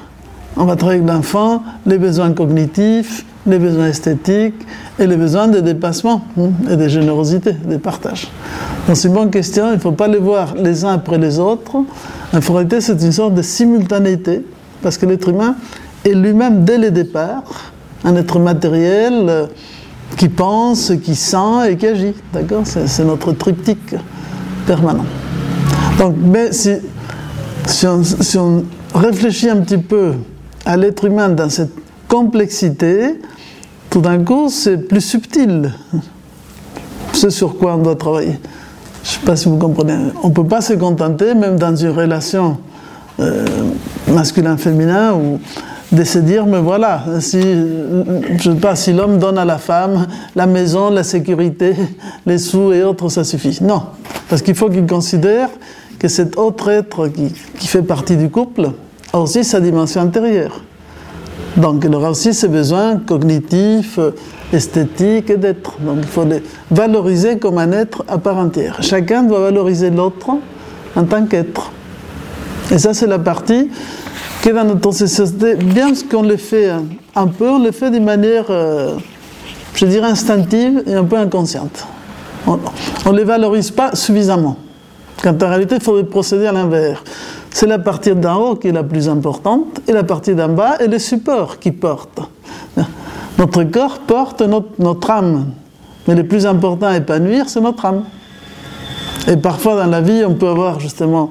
on 0.57 0.65
va 0.65 0.77
travailler 0.77 1.01
avec 1.01 1.13
l'enfant 1.13 1.63
les 1.87 1.99
besoins 1.99 2.33
cognitifs, 2.33 3.25
les 3.47 3.59
besoins 3.59 3.89
esthétiques 3.89 4.67
et 4.99 5.07
les 5.07 5.17
besoins 5.17 5.49
de 5.49 5.61
dépassement 5.61 6.23
hein, 6.39 6.51
et 6.71 6.77
de 6.77 6.89
générosité, 6.89 7.53
de 7.53 7.77
partage. 7.77 8.29
Donc 8.87 8.97
c'est 8.97 9.09
une 9.09 9.15
bonne 9.15 9.31
question, 9.31 9.69
il 9.69 9.75
ne 9.75 9.81
faut 9.81 9.93
pas 9.93 10.09
les 10.09 10.19
voir 10.19 10.55
les 10.57 10.85
uns 10.85 10.93
après 10.93 11.19
les 11.19 11.39
autres. 11.39 11.77
En 12.33 12.53
réalité, 12.53 12.81
c'est 12.81 13.01
une 13.01 13.13
sorte 13.13 13.35
de 13.35 13.43
simultanéité, 13.43 14.45
parce 14.85 14.99
que 14.99 15.07
l'être 15.07 15.31
humain 15.31 15.57
est 16.05 16.13
lui-même 16.13 16.65
dès 16.65 16.77
le 16.77 16.91
départ 16.91 17.43
un 18.05 18.15
être 18.17 18.39
matériel 18.39 19.25
euh, 19.29 19.47
qui 20.19 20.29
pense, 20.29 20.93
qui 21.03 21.17
sent 21.17 21.71
et 21.71 21.77
qui 21.77 21.87
agit. 21.87 22.15
D'accord? 22.35 22.63
C'est 22.67 23.05
notre 23.05 23.33
triptyque 23.33 23.97
permanent. 24.67 25.07
Donc, 25.99 26.15
mais 26.23 26.53
si, 26.53 26.75
si, 27.67 27.87
on, 28.37 28.65
réfléchit 28.95 29.49
un 29.49 29.57
petit 29.63 29.79
peu 29.79 30.13
à 30.67 30.77
l'être 30.77 31.07
humain 31.07 31.31
dans 31.31 31.49
cette 31.49 31.73
complexité, 32.07 33.19
tout 33.89 34.03
d'un 34.03 34.23
coup, 34.23 34.49
c'est 34.51 34.77
plus 34.77 35.01
subtil. 35.01 35.73
C'est 37.15 37.31
sur 37.31 37.57
quoi 37.57 37.77
on 37.77 37.79
doit 37.79 37.97
travailler. 37.97 38.39
Je 39.03 39.09
ne 39.09 39.15
sais 39.15 39.27
pas 39.27 39.37
si 39.37 39.49
vous 39.49 39.57
comprenez. 39.57 39.97
On 40.23 40.29
ne 40.29 40.35
peut 40.35 40.47
pas 40.47 40.61
se 40.61 40.75
contenter, 40.75 41.35
même 41.35 41.57
dans 41.57 41.75
une 41.75 41.91
relation 41.91 42.59
euh, 43.21 43.47
masculin-féminin, 44.15 45.15
ou 45.15 45.41
de 45.93 46.05
se 46.05 46.19
dire, 46.19 46.47
mais 46.47 46.61
voilà, 46.61 47.05
si, 47.21 47.41
je 47.41 48.51
sais 48.51 48.57
pas, 48.57 48.75
si 48.75 48.93
l'homme 48.93 49.19
donne 49.19 49.39
à 49.39 49.45
la 49.45 49.59
femme 49.59 50.07
la 50.35 50.47
maison, 50.47 50.91
la 50.91 51.05
sécurité, 51.05 51.75
les 52.27 52.39
sous 52.39 52.73
et 52.73 52.83
autres, 52.83 53.09
ça 53.09 53.25
suffit. 53.25 53.59
Non, 53.63 53.83
parce 54.29 54.43
qu'il 54.43 54.55
faut 54.55 54.69
qu'il 54.69 54.87
considère 54.87 55.49
que 55.99 56.09
cet 56.09 56.37
autre 56.37 56.71
être 56.71 57.09
qui, 57.09 57.33
qui 57.59 57.67
fait 57.67 57.83
partie 57.83 58.17
du 58.17 58.29
couple 58.29 58.71
a 59.13 59.21
aussi 59.21 59.45
sa 59.45 59.61
dimension 59.61 60.01
intérieure. 60.01 60.63
Donc 61.57 61.85
il 61.87 61.95
aura 61.95 62.11
aussi 62.11 62.35
ses 62.35 62.49
besoins 62.49 62.97
cognitifs, 62.97 64.01
esthétiques 64.53 65.31
et 65.31 65.37
d'être. 65.37 65.79
Donc 65.81 65.99
il 65.99 66.09
faut 66.09 66.25
les 66.25 66.43
valoriser 66.71 67.39
comme 67.39 67.59
un 67.59 67.71
être 67.73 68.05
à 68.09 68.19
part 68.19 68.39
entière. 68.39 68.79
Chacun 68.83 69.23
doit 69.23 69.41
valoriser 69.41 69.91
l'autre 69.91 70.31
en 70.97 71.05
tant 71.05 71.27
qu'être. 71.27 71.71
Et 72.73 72.79
ça 72.79 72.93
c'est 72.93 73.07
la 73.07 73.19
partie 73.19 73.71
dans 74.53 74.65
notre 74.65 74.93
société, 74.93 75.55
bien 75.57 75.93
qu'on 76.11 76.23
le 76.23 76.37
fait 76.37 76.71
un 77.15 77.27
peu, 77.27 77.49
on 77.49 77.59
le 77.59 77.71
fait 77.71 77.91
d'une 77.91 78.05
manière, 78.05 78.47
euh, 78.51 78.97
je 79.75 79.87
dirais, 79.87 80.09
instinctive 80.09 80.83
et 80.87 80.95
un 80.95 81.05
peu 81.05 81.17
inconsciente. 81.17 81.87
On 82.47 83.13
ne 83.13 83.17
les 83.17 83.25
valorise 83.25 83.71
pas 83.71 83.95
suffisamment. 83.95 84.57
Quand 85.23 85.43
en 85.43 85.49
réalité, 85.49 85.77
il 85.77 85.83
faudrait 85.83 86.05
procéder 86.05 86.47
à 86.47 86.53
l'inverse. 86.53 87.03
C'est 87.51 87.67
la 87.67 87.79
partie 87.79 88.15
d'en 88.15 88.37
haut 88.37 88.57
qui 88.57 88.69
est 88.69 88.73
la 88.73 88.83
plus 88.83 89.09
importante 89.09 89.81
et 89.89 89.93
la 89.93 90.03
partie 90.03 90.35
d'en 90.35 90.49
bas 90.49 90.77
est 90.79 90.89
le 90.89 90.99
support 90.99 91.59
qui 91.59 91.71
porte. 91.71 92.21
Notre 93.39 93.65
corps 93.65 94.01
porte 94.01 94.43
notre, 94.43 94.69
notre 94.79 95.11
âme, 95.11 95.47
mais 96.07 96.15
le 96.15 96.27
plus 96.27 96.47
important 96.47 96.87
à 96.87 96.97
épanouir, 96.97 97.49
c'est 97.49 97.61
notre 97.61 97.85
âme. 97.85 98.05
Et 99.27 99.37
parfois 99.37 99.77
dans 99.77 99.91
la 99.91 100.01
vie, 100.01 100.23
on 100.27 100.35
peut 100.35 100.49
avoir 100.49 100.81
justement 100.81 101.31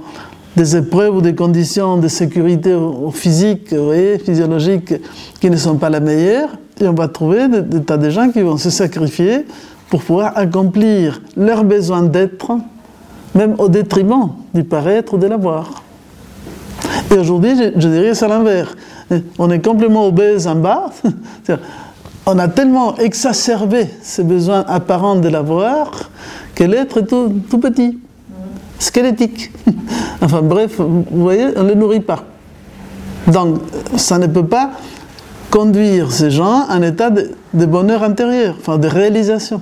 des 0.56 0.76
épreuves 0.76 1.16
ou 1.16 1.22
des 1.22 1.36
conditions 1.36 1.98
de 1.98 2.08
sécurité 2.08 2.78
physique, 3.12 3.74
vous 3.74 3.86
voyez, 3.86 4.20
physiologiques, 4.20 4.94
qui 5.40 5.50
ne 5.50 5.58
sont 5.58 5.76
pas 5.76 5.90
la 5.90 6.00
meilleure, 6.00 6.50
et 6.80 6.88
on 6.88 6.94
va 6.94 7.08
trouver 7.08 7.48
des, 7.48 7.82
tas 7.82 7.98
de 7.98 8.10
gens 8.10 8.30
qui 8.30 8.42
vont 8.42 8.58
se 8.58 8.70
sacrifier 8.70 9.46
pour 9.90 10.02
pouvoir 10.02 10.38
accomplir 10.38 11.22
leurs 11.38 11.64
besoins 11.64 12.04
d'être, 12.04 12.58
même 13.36 13.56
au 13.58 13.68
détriment 13.68 14.30
du 14.54 14.64
paraître 14.64 15.16
ou 15.16 15.18
de 15.18 15.28
l'avoir. 15.28 15.84
Et 17.12 17.18
aujourd'hui, 17.18 17.56
je, 17.58 17.80
je, 17.80 17.88
dirais 17.88 18.14
c'est 18.14 18.28
l'inverse. 18.28 18.76
On 19.38 19.50
est 19.50 19.64
complètement 19.64 20.08
obèse 20.08 20.48
en 20.48 20.56
bas. 20.56 20.92
On 22.26 22.40
a 22.40 22.48
tellement 22.48 22.96
exacerbé 22.98 23.88
ces 24.02 24.24
besoins 24.24 24.64
apparents 24.68 25.18
de 25.18 25.28
l'avoir 25.28 26.10
que 26.56 26.64
l'être 26.64 27.00
est 27.00 27.06
tout, 27.06 27.34
tout, 27.50 27.58
petit, 27.58 28.00
squelettique. 28.84 29.52
Enfin 30.22 30.42
bref, 30.42 30.80
vous 30.80 31.06
voyez, 31.12 31.48
on 31.56 31.64
ne 31.64 31.70
le 31.70 31.76
nourrit 31.76 32.00
pas. 32.00 32.24
Donc, 33.28 33.60
ça 33.98 34.18
ne 34.18 34.28
peut 34.28 34.46
pas 34.46 34.72
conduire 35.50 36.12
ces 36.12 36.32
gens 36.32 36.66
à 36.68 36.74
un 36.74 36.82
état 36.82 37.10
de, 37.10 37.32
de 37.54 37.66
bonheur 37.66 38.04
intérieur, 38.04 38.56
enfin 38.60 38.78
de 38.78 38.88
réalisation. 38.88 39.62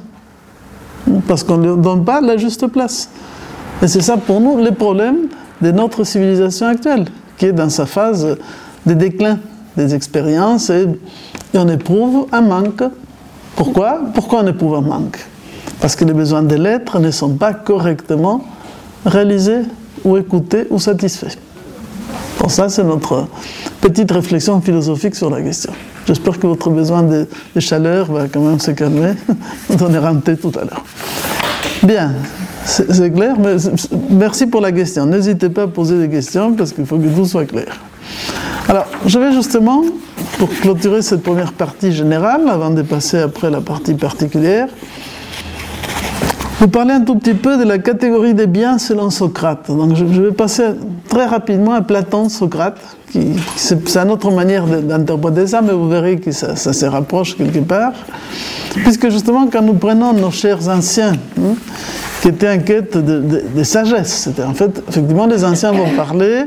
Parce 1.28 1.44
qu'on 1.44 1.58
ne 1.58 1.66
leur 1.66 1.78
donne 1.78 2.06
pas 2.06 2.22
la 2.22 2.38
juste 2.38 2.68
place. 2.68 3.10
Et 3.82 3.88
c'est 3.88 4.02
ça 4.02 4.18
pour 4.18 4.40
nous 4.40 4.64
le 4.64 4.72
problème 4.72 5.28
de 5.62 5.72
notre 5.72 6.04
civilisation 6.04 6.68
actuelle, 6.68 7.06
qui 7.38 7.48
est 7.48 7.54
dans 7.54 7.70
sa 7.70 7.86
phase 7.86 8.38
de 8.86 8.94
déclin 8.94 9.40
des 9.78 9.96
expériences 9.96 10.70
et, 10.70 10.86
et 11.54 11.58
on 11.58 11.68
éprouve 11.68 12.28
un 12.32 12.42
manque. 12.42 12.84
Pourquoi? 13.56 14.00
Pourquoi 14.14 14.42
on 14.44 14.48
éprouve 14.48 14.76
un 14.76 14.82
manque? 14.82 15.20
Parce 15.80 15.96
que 15.96 16.06
les 16.06 16.14
besoins 16.14 16.44
de 16.44 16.56
l'être 16.56 17.00
ne 17.00 17.10
sont 17.10 17.34
pas 17.36 17.54
correctement 17.54 18.44
réalisés 19.06 19.62
ou 20.04 20.18
écoutés 20.18 20.68
ou 20.70 20.80
satisfaits. 20.80 21.38
Bon, 22.40 22.50
ça, 22.50 22.70
c'est 22.70 22.84
notre 22.84 23.28
petite 23.82 24.12
réflexion 24.12 24.60
philosophique 24.62 25.16
sur 25.16 25.30
la 25.30 25.42
question. 25.42 25.72
J'espère 26.08 26.40
que 26.40 26.48
votre 26.48 26.70
besoin 26.70 27.04
de, 27.04 27.28
chaleur 27.60 28.12
va 28.12 28.28
quand 28.28 28.42
même 28.42 28.60
se 28.60 28.72
calmer. 28.72 29.14
On 29.70 29.94
un 29.94 30.16
thé 30.16 30.36
tout 30.36 30.52
à 30.56 30.62
l'heure. 30.62 30.84
Bien, 31.84 32.14
c'est 32.66 33.12
clair, 33.12 33.36
merci 34.10 34.48
pour 34.48 34.62
la 34.62 34.72
question. 34.72 35.06
N'hésitez 35.06 35.50
pas 35.50 35.64
à 35.64 35.68
poser 35.68 36.00
des 36.00 36.10
questions 36.10 36.54
parce 36.54 36.74
qu'il 36.74 36.86
faut 36.86 36.98
que 36.98 37.08
tout 37.08 37.26
soit 37.26 37.46
clair. 37.46 37.80
Alors, 38.68 38.86
je 39.06 39.20
vais 39.20 39.34
justement, 39.34 39.84
pour 40.38 40.50
clôturer 40.50 41.02
cette 41.02 41.24
première 41.24 41.54
partie 41.54 41.92
générale, 41.92 42.42
avant 42.50 42.70
de 42.70 42.82
passer 42.82 43.20
après 43.20 43.50
la 43.50 43.62
partie 43.62 43.96
particulière, 43.96 44.68
vous 46.62 46.68
parler 46.68 46.94
un 46.94 47.02
tout 47.02 47.16
petit 47.16 47.34
peu 47.34 47.58
de 47.58 47.64
la 47.64 47.80
catégorie 47.80 48.36
des 48.36 48.46
biens 48.46 48.78
selon 48.78 49.10
Socrate. 49.10 49.72
Donc, 49.72 49.96
je, 49.96 50.06
vais 50.06 50.32
passer 50.32 50.66
très 51.10 51.26
rapidement 51.26 51.74
à 51.74 51.82
Platon, 51.82 52.30
Socrate, 52.30 52.78
c'est 53.56 53.96
une 53.96 54.12
autre 54.12 54.30
manière 54.30 54.68
d'interpréter 54.68 55.48
ça, 55.48 55.64
mais 55.64 55.74
vous 55.74 55.90
verrez 55.90 56.18
que 56.18 56.32
ça, 56.32 56.56
se 56.56 56.86
rapproche 56.86 57.36
quelque 57.36 57.62
part. 57.62 57.94
Puisque 58.76 59.10
justement, 59.10 59.48
quand 59.48 59.64
nous 59.64 59.74
prenons 59.74 60.14
nos 60.14 60.30
chers 60.30 60.70
anciens, 60.70 61.14
hein, 61.40 61.56
qui 62.22 62.28
étaient 62.28 62.52
en 62.52 62.60
quête 62.60 62.96
de, 62.96 63.20
de, 63.22 63.44
de 63.56 63.64
sagesse, 63.64 64.14
c'était 64.26 64.44
en 64.44 64.54
fait, 64.54 64.84
effectivement, 64.88 65.26
les 65.26 65.44
anciens 65.44 65.72
vont 65.72 65.90
parler 65.98 66.44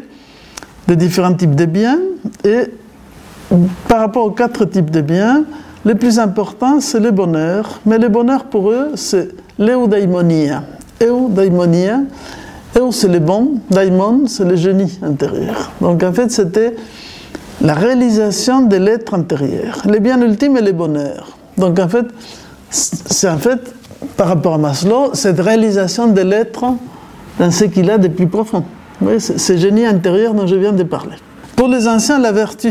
de 0.86 0.94
différents 0.94 1.34
types 1.34 1.56
de 1.56 1.64
biens, 1.64 1.98
et 2.44 2.70
par 3.88 3.98
rapport 3.98 4.26
aux 4.26 4.30
quatre 4.30 4.64
types 4.64 4.92
de 4.92 5.00
biens, 5.00 5.42
le 5.84 5.96
plus 5.96 6.20
important, 6.20 6.78
c'est 6.78 7.00
le 7.00 7.10
bonheur, 7.10 7.80
mais 7.84 7.98
le 7.98 8.08
bonheur 8.08 8.44
pour 8.44 8.70
eux, 8.70 8.92
c'est 8.94 9.43
l'eudaimonia. 9.59 10.62
Eudaimonia, 11.02 12.00
eu 12.76 12.92
c'est 12.92 13.09
le 13.09 13.18
bon, 13.18 13.55
daimon 13.70 14.22
c'est 14.26 14.44
le 14.44 14.57
génie 14.57 14.98
intérieur. 15.02 15.72
Donc 15.80 16.02
en 16.02 16.12
fait, 16.12 16.30
c'était 16.30 16.74
la 17.61 17.74
réalisation 17.74 18.62
de 18.62 18.76
l'être 18.76 19.14
intérieur. 19.14 19.82
Le 19.88 19.98
bien 19.98 20.20
ultime 20.20 20.57
est 20.57 20.62
le 20.62 20.72
bonheur. 20.72 21.36
Donc 21.57 21.78
en 21.78 21.88
fait, 21.88 22.07
c'est 22.70 23.28
en 23.28 23.38
fait, 23.38 23.61
par 24.16 24.28
rapport 24.28 24.55
à 24.55 24.59
Maslow, 24.59 25.11
cette 25.14 25.40
réalisation 25.40 26.09
de 26.09 26.20
l'être 26.20 26.64
dans 27.38 27.50
ce 27.50 27.64
qu'il 27.64 27.90
a 27.90 27.98
de 27.98 28.09
plus 28.09 28.26
profond. 28.26 28.64
Oui, 29.00 29.20
ce 29.20 29.57
génie 29.57 29.86
intérieur 29.86 30.34
dont 30.34 30.46
je 30.46 30.55
viens 30.55 30.72
de 30.72 30.84
parler. 30.84 31.16
Pour 31.57 31.68
les 31.68 31.86
anciens, 31.86 32.18
la 32.18 32.32
vertu 32.32 32.70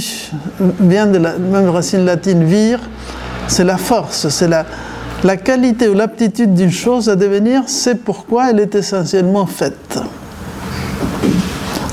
vient 0.80 1.06
de 1.06 1.18
la 1.18 1.38
même 1.38 1.70
racine 1.70 2.06
latine 2.06 2.44
vir, 2.44 2.80
c'est 3.48 3.64
la 3.64 3.78
force, 3.78 4.28
c'est 4.30 4.48
la, 4.48 4.66
la 5.24 5.38
qualité 5.38 5.88
ou 5.88 5.94
l'aptitude 5.94 6.54
d'une 6.54 6.72
chose 6.72 7.10
à 7.10 7.16
devenir, 7.16 7.64
c'est 7.68 8.04
pourquoi 8.04 8.50
elle 8.50 8.60
est 8.60 8.76
essentiellement 8.76 9.46
faite. 9.46 10.00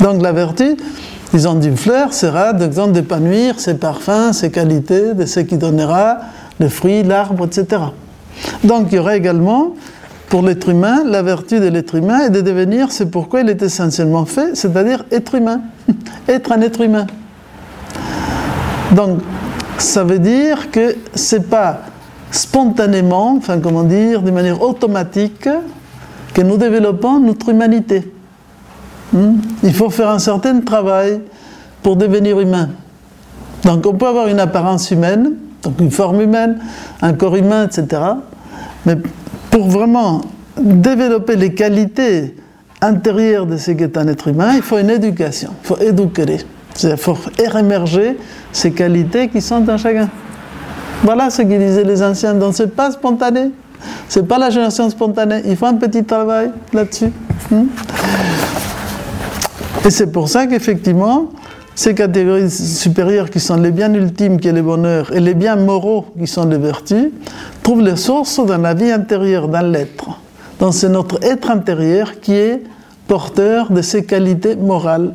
Donc 0.01 0.23
la 0.23 0.33
vertu, 0.33 0.77
disons 1.33 1.55
d'une 1.55 1.77
fleur, 1.77 2.13
sera 2.13 2.53
d'exemple 2.53 2.93
d'épanouir 2.93 3.61
ses 3.61 3.75
parfums, 3.75 4.33
ses 4.33 4.51
qualités, 4.51 5.15
de 5.15 5.27
ce 5.27 5.41
qui 5.41 5.57
donnera 5.57 6.19
le 6.59 6.69
fruit, 6.69 7.03
l'arbre, 7.03 7.47
etc. 7.47 7.83
Donc 8.65 8.89
il 8.91 8.97
y 8.97 8.99
aura 8.99 9.17
également, 9.17 9.75
pour 10.29 10.43
l'être 10.43 10.69
humain, 10.69 11.03
la 11.05 11.23
vertu 11.23 11.61
de 11.61 11.67
l'être 11.67 11.95
humain 11.95 12.27
est 12.27 12.31
de 12.31 12.41
devenir 12.41 12.91
c'est 12.91 13.11
pourquoi 13.11 13.43
il 13.43 13.49
est 13.49 13.63
essentiellement 13.63 14.25
fait, 14.25 14.57
c'est-à-dire 14.57 15.05
être 15.13 15.35
humain, 15.35 15.61
être 16.29 16.53
un 16.53 16.61
être 16.63 16.81
humain. 16.81 17.07
Donc 18.93 19.21
ça 19.79 20.03
veut 20.03 20.19
dire 20.19 20.71
que 20.71 20.97
c'est 21.15 21.49
pas 21.49 21.83
spontanément, 22.31 23.37
enfin 23.37 23.59
comment 23.59 23.83
dire, 23.83 24.23
de 24.23 24.31
manière 24.31 24.63
automatique, 24.63 25.49
que 26.35 26.43
nous 26.43 26.57
développons 26.57 27.21
notre 27.21 27.49
humanité. 27.49 28.13
Hmm? 29.13 29.39
Il 29.63 29.75
faut 29.75 29.91
faire 29.91 30.11
un 30.11 30.19
certain 30.19 30.61
travail 30.61 31.21
pour 31.83 31.97
devenir 31.97 32.39
humain. 32.39 32.71
Donc 33.65 33.85
on 33.87 33.95
peut 33.95 34.07
avoir 34.07 34.29
une 34.29 34.41
apparence 34.41 34.91
humaine, 34.91 35.33
donc 35.63 35.81
une 35.81 35.91
forme 35.91 36.21
humaine, 36.21 36.61
un 37.03 37.13
corps 37.13 37.37
humain, 37.37 37.67
etc. 37.67 38.03
Mais 38.87 38.97
pour 39.51 39.69
vraiment 39.69 40.21
développer 40.59 41.37
les 41.37 41.55
qualités 41.55 42.37
intérieures 42.81 43.47
de 43.47 43.57
ce 43.57 43.73
qu'est 43.73 43.97
un 43.99 44.07
être 44.09 44.29
humain, 44.29 44.53
il 44.55 44.63
faut 44.63 44.79
une 44.79 44.91
éducation, 44.91 45.51
il 45.63 45.67
faut 45.67 45.79
éduquer. 45.79 46.39
Il 46.83 46.97
faut 46.97 47.19
émerger 47.59 48.17
ces 48.53 48.71
qualités 48.71 49.29
qui 49.29 49.41
sont 49.41 49.61
dans 49.61 49.77
chacun. 49.77 50.09
Voilà 51.03 51.31
ce 51.31 51.43
qu'ils 51.43 51.59
disaient 51.59 51.85
les 51.85 52.03
anciens. 52.03 52.35
Donc 52.35 52.55
c'est 52.55 52.75
pas 52.75 52.91
spontané. 52.91 53.51
C'est 54.09 54.27
pas 54.27 54.39
la 54.39 54.51
génération 54.51 54.89
spontanée. 54.91 55.43
Il 55.47 55.57
faut 55.57 55.67
un 55.67 55.75
petit 55.75 56.05
travail 56.05 56.51
là-dessus. 56.73 57.11
Hmm? 57.51 57.67
Et 59.85 59.91
c'est 59.91 60.13
pour 60.13 60.29
ça 60.29 60.47
qu'effectivement, 60.47 61.31
ces 61.75 61.95
catégories 61.95 62.51
supérieures 62.51 63.31
qui 63.31 63.41
sont 63.41 63.57
les 63.57 63.71
biens 63.71 63.93
ultimes, 63.95 64.39
qui 64.39 64.49
est 64.49 64.53
le 64.53 64.63
bonheur, 64.63 65.11
et 65.15 65.21
les 65.21 65.33
biens 65.33 65.57
moraux, 65.57 66.07
qui 66.19 66.27
sont 66.27 66.47
les 66.47 66.59
vertus, 66.59 67.07
trouvent 67.63 67.81
les 67.81 67.97
sources 67.97 68.45
dans 68.45 68.59
la 68.59 68.75
vie 68.75 68.91
intérieure, 68.91 69.49
dans 69.49 69.67
l'être. 69.67 70.21
Donc 70.59 70.75
c'est 70.75 70.91
notre 70.91 71.25
être 71.25 71.51
intérieur 71.51 72.21
qui 72.21 72.35
est 72.35 72.63
porteur 73.09 73.73
de 73.73 73.81
ces 73.81 74.05
qualités 74.05 74.57
morales 74.57 75.15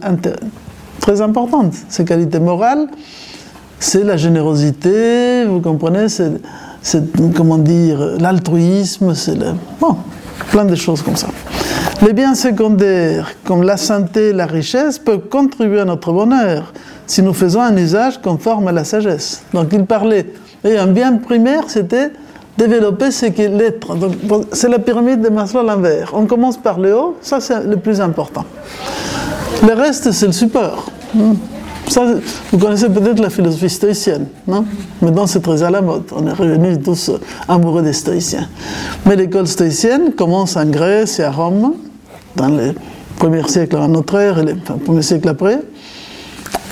très 0.99 1.21
importantes. 1.21 1.75
Ces 1.88 2.03
qualités 2.03 2.39
morales, 2.39 2.88
c'est 3.86 4.03
la 4.03 4.17
générosité, 4.17 5.45
vous 5.45 5.61
comprenez, 5.61 6.07
c'est, 6.09 6.33
comment 7.36 7.59
dire, 7.59 8.17
l'altruisme, 8.19 9.13
c'est 9.13 9.36
le, 9.36 9.53
bon, 9.79 9.97
plein 10.49 10.65
de 10.65 10.73
choses 10.73 11.03
comme 11.03 11.15
ça. 11.15 11.27
Les 12.01 12.13
biens 12.13 12.33
secondaires, 12.33 13.31
comme 13.45 13.61
la 13.61 13.77
santé, 13.77 14.33
la 14.33 14.47
richesse, 14.47 14.97
peuvent 14.97 15.29
contribuer 15.29 15.81
à 15.81 15.86
notre 15.86 16.11
bonheur 16.11 16.73
si 17.05 17.21
nous 17.21 17.33
faisons 17.33 17.61
un 17.61 17.77
usage 17.77 18.19
conforme 18.19 18.67
à 18.67 18.71
la 18.71 18.83
sagesse. 18.83 19.43
Donc 19.53 19.67
il 19.71 19.86
parlait, 19.86 20.33
et 20.63 20.77
un 20.77 20.88
bien 20.88 21.17
primaire, 21.17 21.65
c'était 21.67 22.11
développer 22.57 23.11
ce 23.11 23.27
qu'est 23.27 23.49
l'être. 23.49 23.95
C'est 24.51 24.69
la 24.69 24.79
pyramide 24.79 25.21
de 25.21 25.29
Maslow 25.29 25.59
à 25.59 25.63
l'envers. 25.63 26.09
On 26.15 26.25
commence 26.25 26.57
par 26.57 26.79
le 26.79 26.97
haut, 26.97 27.17
ça 27.21 27.39
c'est 27.39 27.63
le 27.63 27.77
plus 27.77 28.01
important. 28.01 28.45
Le 29.61 29.73
reste, 29.73 30.11
c'est 30.11 30.25
le 30.25 30.31
support. 30.31 30.88
Vous 32.51 32.57
connaissez 32.57 32.89
peut-être 32.89 33.19
la 33.19 33.29
philosophie 33.29 33.69
stoïcienne, 33.69 34.27
non? 34.47 34.65
Maintenant, 35.01 35.27
c'est 35.27 35.41
très 35.41 35.63
à 35.63 35.69
la 35.69 35.81
mode. 35.81 36.03
On 36.11 36.25
est 36.27 36.33
revenus 36.33 36.79
tous 36.83 37.11
amoureux 37.47 37.81
des 37.81 37.93
stoïciens. 37.93 38.47
Mais 39.05 39.15
l'école 39.15 39.47
stoïcienne 39.47 40.13
commence 40.13 40.57
en 40.57 40.65
Grèce 40.65 41.19
et 41.19 41.23
à 41.23 41.31
Rome, 41.31 41.73
dans 42.36 42.47
les 42.47 42.73
premiers 43.17 43.47
siècles 43.47 43.77
avant 43.77 43.88
notre 43.88 44.15
ère 44.15 44.39
et 44.39 44.45
les 44.45 44.53
enfin, 44.53 44.77
premiers 44.83 45.01
siècles 45.01 45.29
après. 45.29 45.59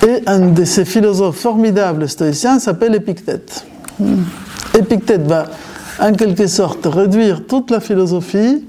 Et 0.06 0.22
un 0.26 0.50
de 0.50 0.64
ces 0.64 0.84
philosophes 0.84 1.38
formidables 1.38 2.08
stoïciens 2.08 2.58
s'appelle 2.58 2.94
Épictète. 2.94 3.64
Hmm. 3.98 4.24
Épictète 4.76 5.26
va, 5.26 5.46
en 6.00 6.12
quelque 6.12 6.46
sorte, 6.46 6.86
réduire 6.86 7.46
toute 7.46 7.70
la 7.70 7.80
philosophie 7.80 8.64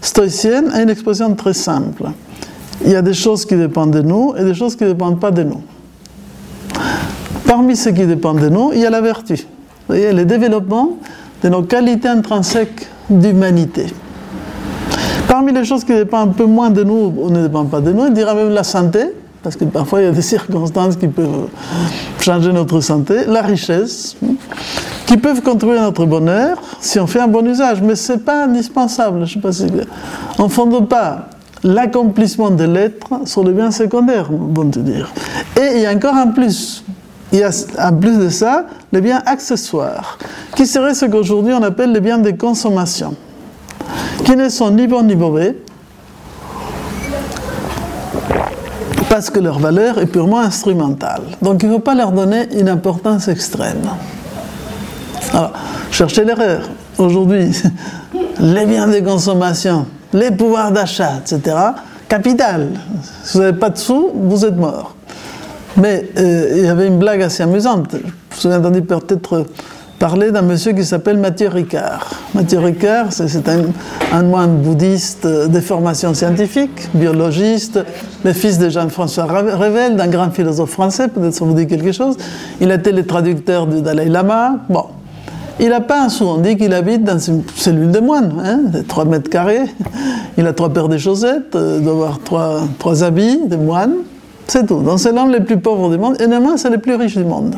stoïcienne 0.00 0.70
à 0.72 0.82
une 0.82 0.90
expression 0.90 1.34
très 1.34 1.52
simple. 1.52 2.04
Il 2.84 2.90
y 2.90 2.96
a 2.96 3.02
des 3.02 3.14
choses 3.14 3.44
qui 3.44 3.56
dépendent 3.56 3.92
de 3.92 4.00
nous 4.00 4.34
et 4.36 4.42
des 4.42 4.54
choses 4.54 4.74
qui 4.74 4.84
ne 4.84 4.88
dépendent 4.88 5.20
pas 5.20 5.30
de 5.30 5.42
nous. 5.42 5.62
Parmi 7.50 7.74
ce 7.74 7.88
qui 7.88 8.06
dépend 8.06 8.32
de 8.32 8.48
nous, 8.48 8.70
il 8.72 8.78
y 8.78 8.86
a 8.86 8.90
la 8.90 9.00
vertu. 9.00 9.34
Vous 9.34 9.40
voyez, 9.88 10.12
le 10.12 10.24
développement 10.24 10.98
de 11.42 11.48
nos 11.48 11.62
qualités 11.62 12.06
intrinsèques 12.06 12.86
d'humanité. 13.10 13.86
Parmi 15.26 15.52
les 15.52 15.64
choses 15.64 15.82
qui 15.82 15.92
dépendent 15.92 16.28
un 16.28 16.32
peu 16.32 16.44
moins 16.44 16.70
de 16.70 16.84
nous, 16.84 17.12
ou 17.16 17.28
ne 17.28 17.42
dépendent 17.42 17.68
pas 17.68 17.80
de 17.80 17.90
nous, 17.90 18.06
il 18.06 18.12
dira 18.12 18.34
même 18.34 18.50
la 18.50 18.62
santé, 18.62 19.00
parce 19.42 19.56
que 19.56 19.64
parfois 19.64 20.00
il 20.00 20.04
y 20.04 20.06
a 20.06 20.12
des 20.12 20.22
circonstances 20.36 20.94
qui 20.94 21.08
peuvent 21.08 21.48
changer 22.20 22.52
notre 22.52 22.80
santé, 22.80 23.24
la 23.26 23.42
richesse, 23.42 24.16
qui 25.06 25.16
peuvent 25.16 25.42
contribuer 25.42 25.78
à 25.78 25.82
notre 25.82 26.06
bonheur 26.06 26.56
si 26.80 27.00
on 27.00 27.08
fait 27.08 27.18
un 27.18 27.26
bon 27.26 27.44
usage, 27.44 27.82
mais 27.82 27.96
ce 27.96 28.12
n'est 28.12 28.20
pas 28.20 28.44
indispensable. 28.44 29.26
Je 29.26 29.34
sais 29.34 29.40
pas 29.40 29.50
si... 29.50 29.66
On 30.38 30.44
ne 30.44 30.48
fonde 30.48 30.88
pas 30.88 31.30
l'accomplissement 31.64 32.50
de 32.50 32.62
l'être 32.62 33.08
sur 33.24 33.42
le 33.42 33.50
bien 33.50 33.72
secondaire, 33.72 34.28
bon 34.30 34.70
te 34.70 34.78
dire. 34.78 35.10
Et 35.60 35.78
il 35.78 35.80
y 35.80 35.86
a 35.86 35.92
encore 35.92 36.14
un 36.14 36.28
plus, 36.28 36.84
il 37.32 37.38
y 37.38 37.42
a 37.42 37.50
en 37.78 37.94
plus 37.94 38.18
de 38.18 38.28
ça 38.28 38.66
les 38.92 39.00
biens 39.00 39.22
accessoires, 39.26 40.18
qui 40.56 40.66
seraient 40.66 40.94
ce 40.94 41.06
qu'aujourd'hui 41.06 41.52
on 41.54 41.62
appelle 41.62 41.92
les 41.92 42.00
biens 42.00 42.18
de 42.18 42.30
consommation, 42.30 43.14
qui 44.24 44.36
ne 44.36 44.48
sont 44.48 44.70
ni 44.70 44.86
bons 44.86 45.02
ni 45.02 45.16
mauvais, 45.16 45.56
parce 49.08 49.28
que 49.28 49.40
leur 49.40 49.58
valeur 49.58 49.98
est 49.98 50.06
purement 50.06 50.40
instrumentale. 50.40 51.22
Donc 51.42 51.62
il 51.62 51.68
ne 51.68 51.74
faut 51.74 51.80
pas 51.80 51.96
leur 51.96 52.12
donner 52.12 52.48
une 52.58 52.68
importance 52.68 53.26
extrême. 53.28 53.82
Alors, 55.32 55.52
cherchez 55.90 56.24
l'erreur. 56.24 56.62
Aujourd'hui, 56.98 57.50
les 58.40 58.66
biens 58.66 58.86
de 58.86 59.00
consommation, 59.00 59.86
les 60.12 60.30
pouvoirs 60.30 60.70
d'achat, 60.70 61.20
etc., 61.20 61.56
capital. 62.08 62.68
Si 63.24 63.36
vous 63.36 63.44
n'avez 63.44 63.58
pas 63.58 63.70
de 63.70 63.78
sous, 63.78 64.10
vous 64.14 64.44
êtes 64.44 64.56
mort. 64.56 64.94
Mais 65.76 66.08
euh, 66.16 66.54
il 66.56 66.64
y 66.64 66.68
avait 66.68 66.86
une 66.86 66.98
blague 66.98 67.22
assez 67.22 67.42
amusante. 67.42 67.94
Vous 67.94 68.46
avez 68.46 68.56
entendu 68.56 68.82
peut-être 68.82 69.46
parler 70.00 70.30
d'un 70.30 70.42
monsieur 70.42 70.72
qui 70.72 70.84
s'appelle 70.84 71.18
Mathieu 71.18 71.48
Ricard. 71.48 72.10
Mathieu 72.34 72.58
Ricard, 72.58 73.12
c'est 73.12 73.46
un, 74.12 74.22
moine 74.22 74.56
bouddhiste 74.56 75.26
de 75.26 75.60
formation 75.60 76.14
scientifique, 76.14 76.88
biologiste, 76.94 77.80
le 78.24 78.32
fils 78.32 78.58
de 78.58 78.70
Jean-François 78.70 79.24
Revel, 79.24 79.96
d'un 79.96 80.08
grand 80.08 80.30
philosophe 80.30 80.70
français, 80.70 81.08
peut-être 81.08 81.34
ça 81.34 81.44
vous 81.44 81.52
dit 81.52 81.66
quelque 81.66 81.92
chose. 81.92 82.16
Il 82.62 82.70
a 82.70 82.76
été 82.76 82.92
le 82.92 83.04
traducteur 83.04 83.66
du 83.66 83.82
Dalai 83.82 84.06
Lama. 84.06 84.60
Bon. 84.70 84.86
Il 85.62 85.68
n'a 85.68 85.82
pas 85.82 86.04
un 86.04 86.08
sou, 86.08 86.24
on 86.24 86.38
dit 86.38 86.56
qu'il 86.56 86.72
habite 86.72 87.04
dans 87.04 87.18
une 87.18 87.42
cellule 87.54 87.90
de 87.90 88.00
moine, 88.00 88.32
hein, 88.42 88.60
de 88.72 88.80
3 88.80 89.04
mètres 89.04 89.28
carrés. 89.28 89.66
Il 90.38 90.46
a 90.46 90.54
trois 90.54 90.70
paires 90.70 90.88
de 90.88 90.96
chaussettes, 90.96 91.54
euh, 91.54 91.80
doit 91.80 91.92
avoir 91.92 92.18
trois, 92.20 92.60
trois 92.78 93.04
habits 93.04 93.40
de 93.46 93.56
moine. 93.56 93.92
C'est 94.50 94.66
tout. 94.66 94.80
Donc 94.82 94.98
c'est 94.98 95.12
l'homme 95.12 95.30
le 95.30 95.44
plus 95.44 95.58
pauvre 95.58 95.88
du 95.90 95.96
monde, 95.96 96.20
et 96.20 96.26
néanmoins 96.26 96.56
c'est 96.56 96.70
le 96.70 96.78
plus 96.78 96.96
riche 96.96 97.16
du 97.16 97.22
monde. 97.22 97.54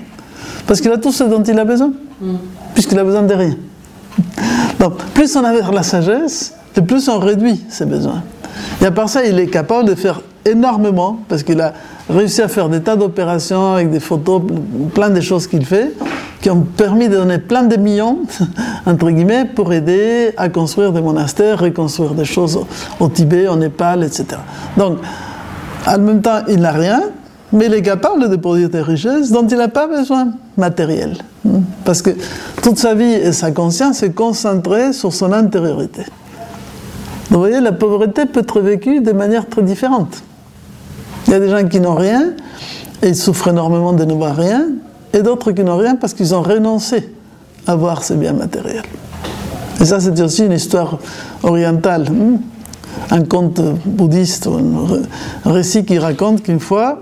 Parce 0.67 0.79
qu'il 0.83 0.93
a 0.93 0.99
tout 0.99 1.11
ce 1.11 1.25
dont 1.25 1.43
il 1.43 1.59
a 1.59 1.65
besoin, 1.65 1.91
mm. 2.21 2.35
puisqu'il 2.75 2.99
a 2.99 3.05
besoin 3.05 3.23
de 3.23 3.33
rien. 3.33 3.57
Donc 4.79 4.99
plus 5.15 5.35
on 5.35 5.43
a 5.43 5.55
la 5.55 5.83
sagesse, 5.83 6.55
et 6.77 6.83
plus 6.83 7.09
on 7.09 7.19
réduit 7.19 7.65
ses 7.71 7.87
besoins. 7.87 8.23
Et 8.83 8.85
à 8.85 8.91
part 8.91 9.09
ça, 9.09 9.25
il 9.25 9.39
est 9.39 9.47
capable 9.47 9.89
de 9.89 9.95
faire 9.95 10.21
énormément, 10.45 11.21
parce 11.31 11.43
qu'il 11.43 11.63
a 11.63 11.73
réussi 12.11 12.43
à 12.43 12.49
faire 12.49 12.69
des 12.69 12.83
tas 12.83 12.97
d'opérations 12.97 13.73
avec 13.73 13.91
des 13.91 14.01
photos, 14.01 14.43
plein 14.93 15.09
de 15.09 15.21
choses 15.23 15.47
qu'il 15.47 15.65
fait, 15.65 15.95
qui 16.43 16.51
ont 16.51 16.61
permis 16.61 17.09
de 17.09 17.15
donner 17.15 17.39
plein 17.39 17.63
de 17.63 17.77
millions, 17.77 18.19
entre 18.87 19.09
guillemets, 19.09 19.47
pour 19.47 19.73
aider 19.73 20.35
à 20.37 20.51
construire 20.51 20.93
des 20.93 21.01
monastères, 21.01 21.59
reconstruire 21.59 22.11
des 22.11 22.27
choses 22.27 22.61
au 23.01 23.09
Tibet, 23.09 23.49
au 23.49 23.57
Népal, 23.57 24.05
etc. 24.05 24.27
Donc, 24.77 24.99
en 25.87 25.99
même 25.99 26.23
temps, 26.23 26.41
il 26.49 26.61
n'a 26.61 26.73
rien, 26.73 27.03
mais 27.53 27.67
il 27.67 27.75
est 27.75 27.83
capable 27.83 28.29
de 28.29 28.37
produire 28.37 28.71
des 28.71 28.83
richesses 28.83 29.31
dont 29.31 29.47
il 29.47 29.57
n'a 29.57 29.69
pas 29.69 29.87
besoin 29.87 30.29
matériel. 30.57 31.17
Parce 31.85 32.03
que 32.03 32.11
toute 32.63 32.79
sa 32.79 32.95
vie 32.95 33.13
et 33.13 33.33
sa 33.33 33.51
conscience 33.51 34.03
est 34.03 34.13
concentrée 34.13 34.93
sur 34.93 35.13
son 35.13 35.33
intériorité. 35.33 36.03
vous 37.31 37.39
voyez, 37.39 37.61
la 37.61 37.73
pauvreté 37.73 38.27
peut 38.27 38.41
être 38.41 38.61
vécue 38.61 39.01
de 39.01 39.13
manière 39.13 39.49
très 39.49 39.63
différente. 39.63 40.23
Il 41.27 41.33
y 41.33 41.37
a 41.37 41.41
des 41.41 41.49
gens 41.49 41.67
qui 41.67 41.81
n'ont 41.81 41.95
rien 41.95 42.33
et 43.03 43.09
ils 43.09 43.17
souffrent 43.17 43.49
énormément 43.49 43.93
de 43.93 44.05
n'avoir 44.05 44.37
rien, 44.37 44.67
et 45.13 45.23
d'autres 45.23 45.53
qui 45.53 45.65
n'ont 45.65 45.77
rien 45.77 45.97
parce 45.97 46.15
qu'ils 46.15 46.35
ont 46.35 46.43
renoncé 46.43 47.13
à 47.67 47.75
voir 47.75 48.05
ces 48.05 48.15
biens 48.15 48.33
matériels. 48.33 48.85
Et 49.81 49.85
ça, 49.85 49.99
c'est 50.01 50.19
aussi 50.21 50.45
une 50.45 50.53
histoire 50.53 50.99
orientale. 51.43 52.07
Un 53.11 53.25
conte 53.25 53.61
bouddhiste, 53.85 54.49
un 55.45 55.53
récit 55.53 55.85
qui 55.85 55.99
raconte 55.99 56.43
qu'une 56.43 56.61
fois, 56.61 56.99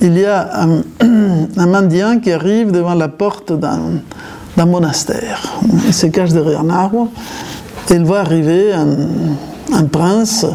il 0.00 0.16
y 0.16 0.24
a 0.24 0.62
un, 0.62 0.82
mendiant 1.66 2.20
qui 2.20 2.32
arrive 2.32 2.70
devant 2.70 2.94
la 2.94 3.08
porte 3.08 3.52
d'un 3.52 4.66
monastère. 4.66 5.60
Il 5.86 5.94
se 5.94 6.06
cache 6.06 6.30
derrière 6.30 6.60
un 6.60 6.70
arbre 6.70 7.08
et 7.90 7.94
il 7.94 8.04
voit 8.04 8.20
arriver 8.20 8.72
un, 8.72 9.84
prince 9.84 10.46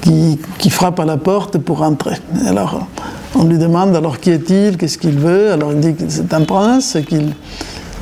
qui, 0.00 0.38
frappe 0.70 1.00
à 1.00 1.04
la 1.04 1.16
porte 1.16 1.58
pour 1.58 1.82
entrer. 1.82 2.16
alors, 2.46 2.86
on 3.34 3.44
lui 3.44 3.58
demande 3.58 3.96
alors 3.96 4.20
qui 4.20 4.30
est-il, 4.30 4.76
qu'est-ce 4.76 4.98
qu'il 4.98 5.18
veut? 5.18 5.52
Alors 5.52 5.72
il 5.72 5.80
dit 5.80 5.94
que 5.94 6.04
c'est 6.08 6.34
un 6.34 6.42
prince 6.42 6.96
et 6.96 7.02
qu'il 7.02 7.32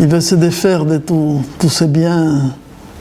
il 0.00 0.06
veut 0.06 0.20
se 0.20 0.34
défaire 0.34 0.86
de 0.86 0.96
tous 0.96 1.68
ses 1.68 1.86
biens 1.86 2.52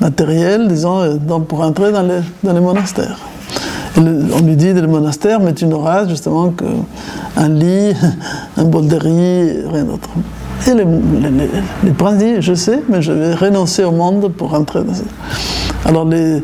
matériel, 0.01 0.67
disons, 0.67 1.19
pour 1.47 1.61
entrer 1.61 1.91
dans 1.91 2.03
les, 2.03 2.21
les 2.43 2.59
monastères. 2.59 3.17
on 3.97 4.41
lui 4.45 4.55
dit, 4.55 4.73
dans 4.73 4.81
le 4.81 4.87
monastère, 4.87 5.39
mais 5.39 5.53
tu 5.53 5.65
n'auras 5.65 6.07
justement 6.07 6.51
qu'un 6.51 7.49
lit, 7.49 7.93
un 8.57 8.63
bol 8.65 8.87
de 8.87 8.95
riz, 8.95 9.67
rien 9.71 9.83
d'autre. 9.83 10.09
Et 10.67 10.73
le, 10.73 11.93
prince 11.93 12.17
dit, 12.17 12.41
je 12.41 12.53
sais, 12.53 12.83
mais 12.89 13.01
je 13.01 13.11
vais 13.11 13.33
renoncer 13.33 13.83
au 13.83 13.91
monde 13.91 14.31
pour 14.31 14.53
entrer 14.53 14.83
dans 14.83 14.93
ça. 14.93 15.03
Alors 15.85 16.05
les, 16.05 16.43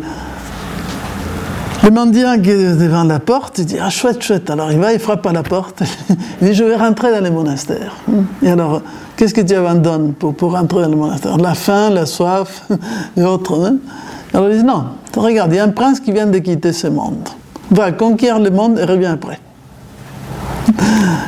le 1.85 1.91
mendiant 1.91 2.39
qui 2.41 2.49
est 2.49 2.75
devant 2.75 3.03
la 3.03 3.19
porte, 3.19 3.59
il 3.59 3.65
dit 3.65 3.77
Ah, 3.79 3.91
chouette, 3.91 4.23
chouette. 4.23 4.49
Alors 4.49 4.71
il 4.71 4.79
va, 4.79 4.93
il 4.93 4.99
frappe 4.99 5.25
à 5.27 5.33
la 5.33 5.43
porte. 5.43 5.83
il 6.41 6.47
dit 6.47 6.53
Je 6.55 6.63
vais 6.63 6.75
rentrer 6.75 7.11
dans 7.11 7.23
les 7.23 7.29
monastères. 7.29 7.95
Et 8.41 8.49
alors, 8.49 8.81
qu'est-ce 9.15 9.33
que 9.33 9.41
tu 9.41 9.53
abandonnes 9.53 10.13
pour, 10.13 10.33
pour 10.35 10.55
entrer 10.55 10.83
dans 10.83 10.89
le 10.89 10.95
monastère 10.95 11.37
La 11.37 11.53
faim, 11.53 11.89
la 11.89 12.05
soif 12.05 12.67
et 13.17 13.23
autres. 13.23 13.65
hein 13.65 13.77
Alors 14.33 14.49
il 14.49 14.57
dit 14.57 14.63
non, 14.63 14.85
regarde, 15.15 15.51
il 15.53 15.57
y 15.57 15.59
a 15.59 15.63
un 15.63 15.69
prince 15.69 15.99
qui 15.99 16.11
vient 16.11 16.27
de 16.27 16.39
quitter 16.39 16.73
ce 16.73 16.87
monde. 16.87 17.29
Va 17.71 17.91
conquérir 17.91 18.39
le 18.39 18.51
monde 18.51 18.79
et 18.79 18.85
revient 18.85 19.05
après. 19.05 19.39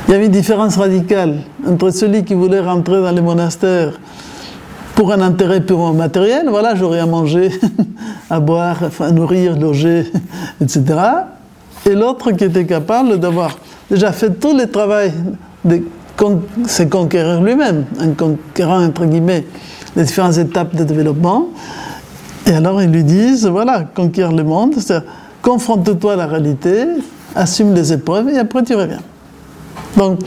Il 0.08 0.12
y 0.12 0.16
avait 0.16 0.26
une 0.26 0.32
différence 0.32 0.78
radicale 0.78 1.40
entre 1.68 1.90
celui 1.92 2.24
qui 2.24 2.34
voulait 2.34 2.62
rentrer 2.62 3.02
dans 3.02 3.12
le 3.12 3.22
monastère 3.22 3.94
pour 4.96 5.12
un 5.12 5.22
intérêt 5.22 5.62
purement 5.62 5.94
matériel, 5.94 6.48
voilà, 6.50 6.74
j'aurais 6.74 7.00
à 7.00 7.06
manger, 7.06 7.52
à 8.32 8.40
boire, 8.40 8.80
à 9.00 9.12
nourrir, 9.12 9.56
loger, 9.56 10.12
etc. 10.62 10.84
Et 11.86 11.94
l'autre 11.94 12.32
qui 12.32 12.46
était 12.46 12.66
capable 12.66 13.20
d'avoir 13.20 13.60
déjà 13.92 14.12
fait 14.12 14.32
tout 14.40 14.58
le 14.58 14.66
travail, 14.66 15.14
de 15.64 15.84
se 16.68 16.84
conquérir 16.84 17.42
lui-même, 17.42 17.86
en 18.02 18.12
conquérant, 18.12 18.84
entre 18.84 19.06
guillemets, 19.06 19.46
les 19.96 20.04
différentes 20.04 20.38
étapes 20.38 20.76
de 20.76 20.84
développement. 20.84 21.48
Et 22.46 22.54
alors 22.54 22.82
ils 22.82 22.90
lui 22.90 23.04
disent, 23.04 23.46
voilà, 23.46 23.84
conquérir 23.84 24.32
le 24.32 24.44
monde, 24.44 24.74
c'est-à-dire 24.76 25.08
confronte-toi 25.42 26.14
à 26.14 26.16
la 26.16 26.28
réalité, 26.28 26.86
assume 27.36 27.74
les 27.74 27.94
épreuves 27.94 28.30
et 28.30 28.38
après 28.38 28.64
tu 28.64 28.76
reviens. 28.76 29.02
Donc, 29.96 30.20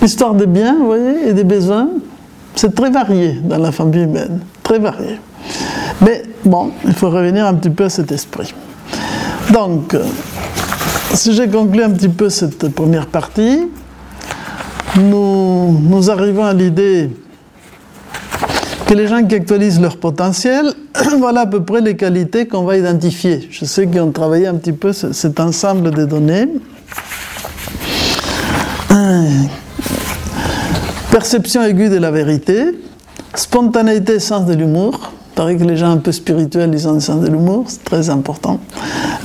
l'histoire 0.00 0.34
des 0.34 0.46
biens, 0.46 0.76
vous 0.78 0.86
voyez, 0.86 1.28
et 1.28 1.32
des 1.32 1.44
besoins, 1.44 1.88
c'est 2.54 2.74
très 2.74 2.90
varié 2.90 3.38
dans 3.44 3.58
la 3.58 3.72
famille 3.72 4.02
humaine, 4.02 4.40
très 4.62 4.78
varié. 4.78 5.18
Mais 6.00 6.22
bon, 6.44 6.70
il 6.84 6.94
faut 6.94 7.10
revenir 7.10 7.46
un 7.46 7.54
petit 7.54 7.70
peu 7.70 7.84
à 7.84 7.88
cet 7.90 8.10
esprit. 8.12 8.54
Donc, 9.52 9.96
si 11.14 11.32
j'ai 11.34 11.48
conclu 11.48 11.82
un 11.82 11.90
petit 11.90 12.08
peu 12.08 12.28
cette 12.28 12.68
première 12.74 13.06
partie, 13.06 13.68
nous, 14.98 16.10
arrivons 16.10 16.44
à 16.44 16.52
l'idée 16.52 17.10
que 18.86 18.94
les 18.94 19.06
gens 19.06 19.22
qui 19.24 19.34
actualisent 19.34 19.80
leur 19.80 19.98
potentiel, 19.98 20.72
voilà 21.18 21.42
à 21.42 21.46
peu 21.46 21.62
près 21.62 21.80
les 21.80 21.96
qualités 21.96 22.46
qu'on 22.46 22.62
va 22.64 22.76
identifier. 22.76 23.46
Je 23.50 23.64
sais 23.64 23.86
qu'ils 23.86 24.00
ont 24.00 24.12
travaillé 24.12 24.46
un 24.46 24.54
petit 24.54 24.72
peu 24.72 24.92
cet 24.92 25.40
ensemble 25.40 25.90
de 25.90 26.04
données. 26.04 26.48
Perception 31.10 31.62
aiguë 31.62 31.88
de 31.88 31.96
la 31.96 32.10
vérité, 32.10 32.78
spontanéité, 33.34 34.20
sens 34.20 34.46
de 34.46 34.54
l'humour. 34.54 35.12
Il 35.32 35.34
paraît 35.34 35.56
que 35.56 35.64
les 35.64 35.76
gens 35.76 35.90
un 35.90 35.98
peu 35.98 36.12
spirituels, 36.12 36.70
ils 36.72 36.86
ont 36.86 36.94
un 36.94 37.00
sens 37.00 37.20
de 37.20 37.26
l'humour, 37.26 37.64
c'est 37.68 37.84
très 37.84 38.10
important. 38.10 38.60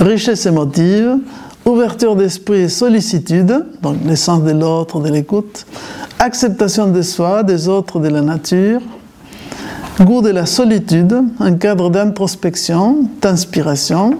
Richesse 0.00 0.46
émotive, 0.46 1.18
ouverture 1.64 2.16
d'esprit 2.16 2.62
et 2.62 2.68
sollicitude, 2.68 3.64
donc 3.82 3.96
le 4.04 4.16
sens 4.16 4.42
de 4.42 4.52
l'autre, 4.52 5.00
de 5.00 5.10
l'écoute. 5.10 5.66
Acceptation 6.18 6.88
de 6.88 7.02
soi, 7.02 7.42
des 7.42 7.68
autres, 7.68 8.00
de 8.00 8.08
la 8.08 8.20
nature. 8.20 8.80
Goût 10.00 10.22
de 10.22 10.30
la 10.30 10.46
solitude, 10.46 11.14
un 11.38 11.54
cadre 11.54 11.88
d'introspection, 11.88 13.08
d'inspiration. 13.20 14.18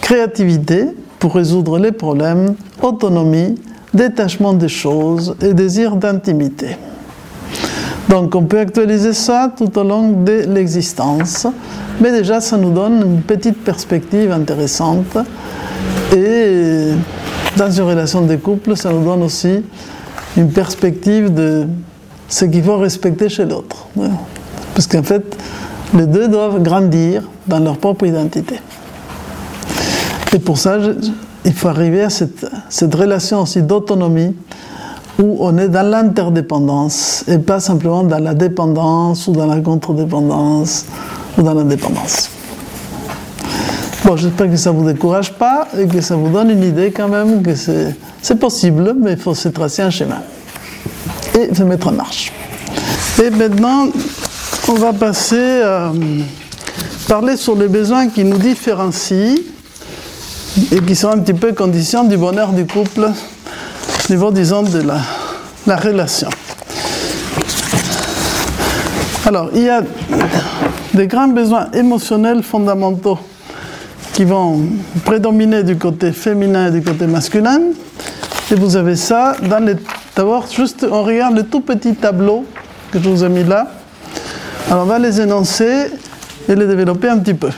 Créativité 0.00 0.86
pour 1.18 1.34
résoudre 1.34 1.78
les 1.78 1.92
problèmes. 1.92 2.54
Autonomie, 2.82 3.54
détachement 3.92 4.52
des 4.52 4.68
choses 4.68 5.36
et 5.42 5.54
désir 5.54 5.96
d'intimité. 5.96 6.76
Donc 8.08 8.34
on 8.34 8.42
peut 8.42 8.58
actualiser 8.58 9.12
ça 9.12 9.52
tout 9.56 9.78
au 9.78 9.84
long 9.84 10.10
de 10.10 10.44
l'existence, 10.48 11.46
mais 12.00 12.10
déjà 12.10 12.40
ça 12.40 12.56
nous 12.56 12.72
donne 12.72 13.02
une 13.06 13.22
petite 13.22 13.62
perspective 13.62 14.32
intéressante 14.32 15.16
et 16.16 16.92
dans 17.56 17.70
une 17.70 17.84
relation 17.84 18.22
de 18.22 18.36
couple, 18.36 18.76
ça 18.76 18.90
nous 18.90 19.04
donne 19.04 19.22
aussi 19.22 19.62
une 20.36 20.50
perspective 20.50 21.32
de 21.32 21.66
ce 22.28 22.44
qu'il 22.44 22.62
faut 22.62 22.78
respecter 22.78 23.28
chez 23.28 23.44
l'autre. 23.44 23.86
Parce 24.74 24.86
qu'en 24.86 25.02
fait, 25.02 25.36
les 25.94 26.06
deux 26.06 26.28
doivent 26.28 26.62
grandir 26.62 27.22
dans 27.46 27.58
leur 27.58 27.76
propre 27.76 28.06
identité. 28.06 28.60
Et 30.32 30.38
pour 30.38 30.58
ça, 30.58 30.78
il 31.44 31.52
faut 31.52 31.68
arriver 31.68 32.02
à 32.02 32.10
cette, 32.10 32.94
relation 32.94 33.42
aussi 33.42 33.62
d'autonomie 33.62 34.34
où 35.18 35.36
on 35.40 35.58
est 35.58 35.68
dans 35.68 35.86
l'interdépendance 35.88 37.24
et 37.28 37.38
pas 37.38 37.60
simplement 37.60 38.04
dans 38.04 38.18
la 38.18 38.34
dépendance 38.34 39.26
ou 39.26 39.32
dans 39.32 39.46
la 39.46 39.60
contre-dépendance 39.60 40.86
ou 41.36 41.42
dans 41.42 41.54
l'indépendance. 41.54 42.30
J'espère 44.16 44.50
que 44.50 44.56
ça 44.56 44.72
ne 44.72 44.76
vous 44.78 44.86
décourage 44.90 45.32
pas 45.32 45.68
et 45.78 45.86
que 45.86 46.00
ça 46.00 46.16
vous 46.16 46.28
donne 46.28 46.50
une 46.50 46.64
idée 46.64 46.90
quand 46.90 47.08
même 47.08 47.42
que 47.42 47.54
c'est 47.54 48.38
possible, 48.38 48.94
mais 48.98 49.12
il 49.12 49.18
faut 49.18 49.34
se 49.34 49.48
tracer 49.48 49.82
un 49.82 49.90
schéma 49.90 50.22
et 51.38 51.54
se 51.54 51.62
mettre 51.62 51.88
en 51.88 51.92
marche. 51.92 52.32
Et 53.22 53.30
maintenant, 53.30 53.88
on 54.68 54.74
va 54.74 54.92
passer 54.92 55.62
à 55.62 55.92
parler 57.08 57.36
sur 57.36 57.56
les 57.56 57.68
besoins 57.68 58.08
qui 58.08 58.24
nous 58.24 58.38
différencient 58.38 59.36
et 60.72 60.80
qui 60.80 60.96
sont 60.96 61.10
un 61.10 61.18
petit 61.18 61.34
peu 61.34 61.52
conditions 61.52 62.04
du 62.04 62.16
bonheur 62.16 62.52
du 62.52 62.66
couple, 62.66 63.08
au 64.08 64.12
niveau, 64.12 64.32
disons, 64.32 64.62
de 64.62 64.82
la 65.66 65.76
relation. 65.76 66.28
Alors, 69.24 69.50
il 69.54 69.62
y 69.62 69.68
a 69.68 69.82
des 70.94 71.06
grands 71.06 71.28
besoins 71.28 71.68
émotionnels 71.72 72.42
fondamentaux 72.42 73.18
qui 74.20 74.26
vont 74.26 74.60
prédominer 75.06 75.62
du 75.62 75.78
côté 75.78 76.12
féminin 76.12 76.68
et 76.68 76.72
du 76.72 76.82
côté 76.82 77.06
masculin. 77.06 77.58
Et 78.50 78.54
vous 78.54 78.76
avez 78.76 78.94
ça 78.94 79.34
dans 79.48 79.64
les. 79.64 79.76
D'abord, 80.14 80.46
juste, 80.54 80.86
on 80.90 81.04
regarde 81.04 81.36
le 81.36 81.44
tout 81.44 81.62
petit 81.62 81.94
tableau 81.94 82.44
que 82.92 82.98
je 82.98 83.08
vous 83.08 83.24
ai 83.24 83.30
mis 83.30 83.44
là. 83.44 83.68
Alors, 84.68 84.82
on 84.82 84.86
va 84.86 84.98
les 84.98 85.22
énoncer 85.22 85.86
et 86.46 86.54
les 86.54 86.66
développer 86.66 87.08
un 87.08 87.16
petit 87.16 87.32
peu. 87.32 87.48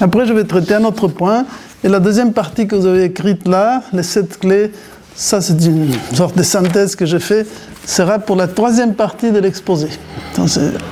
Après, 0.00 0.26
je 0.26 0.32
vais 0.32 0.42
traiter 0.42 0.74
un 0.74 0.84
autre 0.84 1.06
point. 1.06 1.46
Et 1.84 1.88
la 1.88 2.00
deuxième 2.00 2.32
partie 2.32 2.66
que 2.66 2.74
vous 2.74 2.86
avez 2.86 3.04
écrite 3.04 3.46
là, 3.46 3.84
les 3.92 4.02
sept 4.02 4.36
clés, 4.40 4.72
ça 5.14 5.40
c'est 5.40 5.64
une 5.64 5.92
sorte 6.12 6.36
de 6.36 6.42
synthèse 6.42 6.96
que 6.96 7.06
j'ai 7.06 7.20
fait, 7.20 7.46
sera 7.88 8.18
pour 8.18 8.36
la 8.36 8.46
troisième 8.46 8.94
partie 8.94 9.30
de 9.32 9.38
l'exposé. 9.38 9.88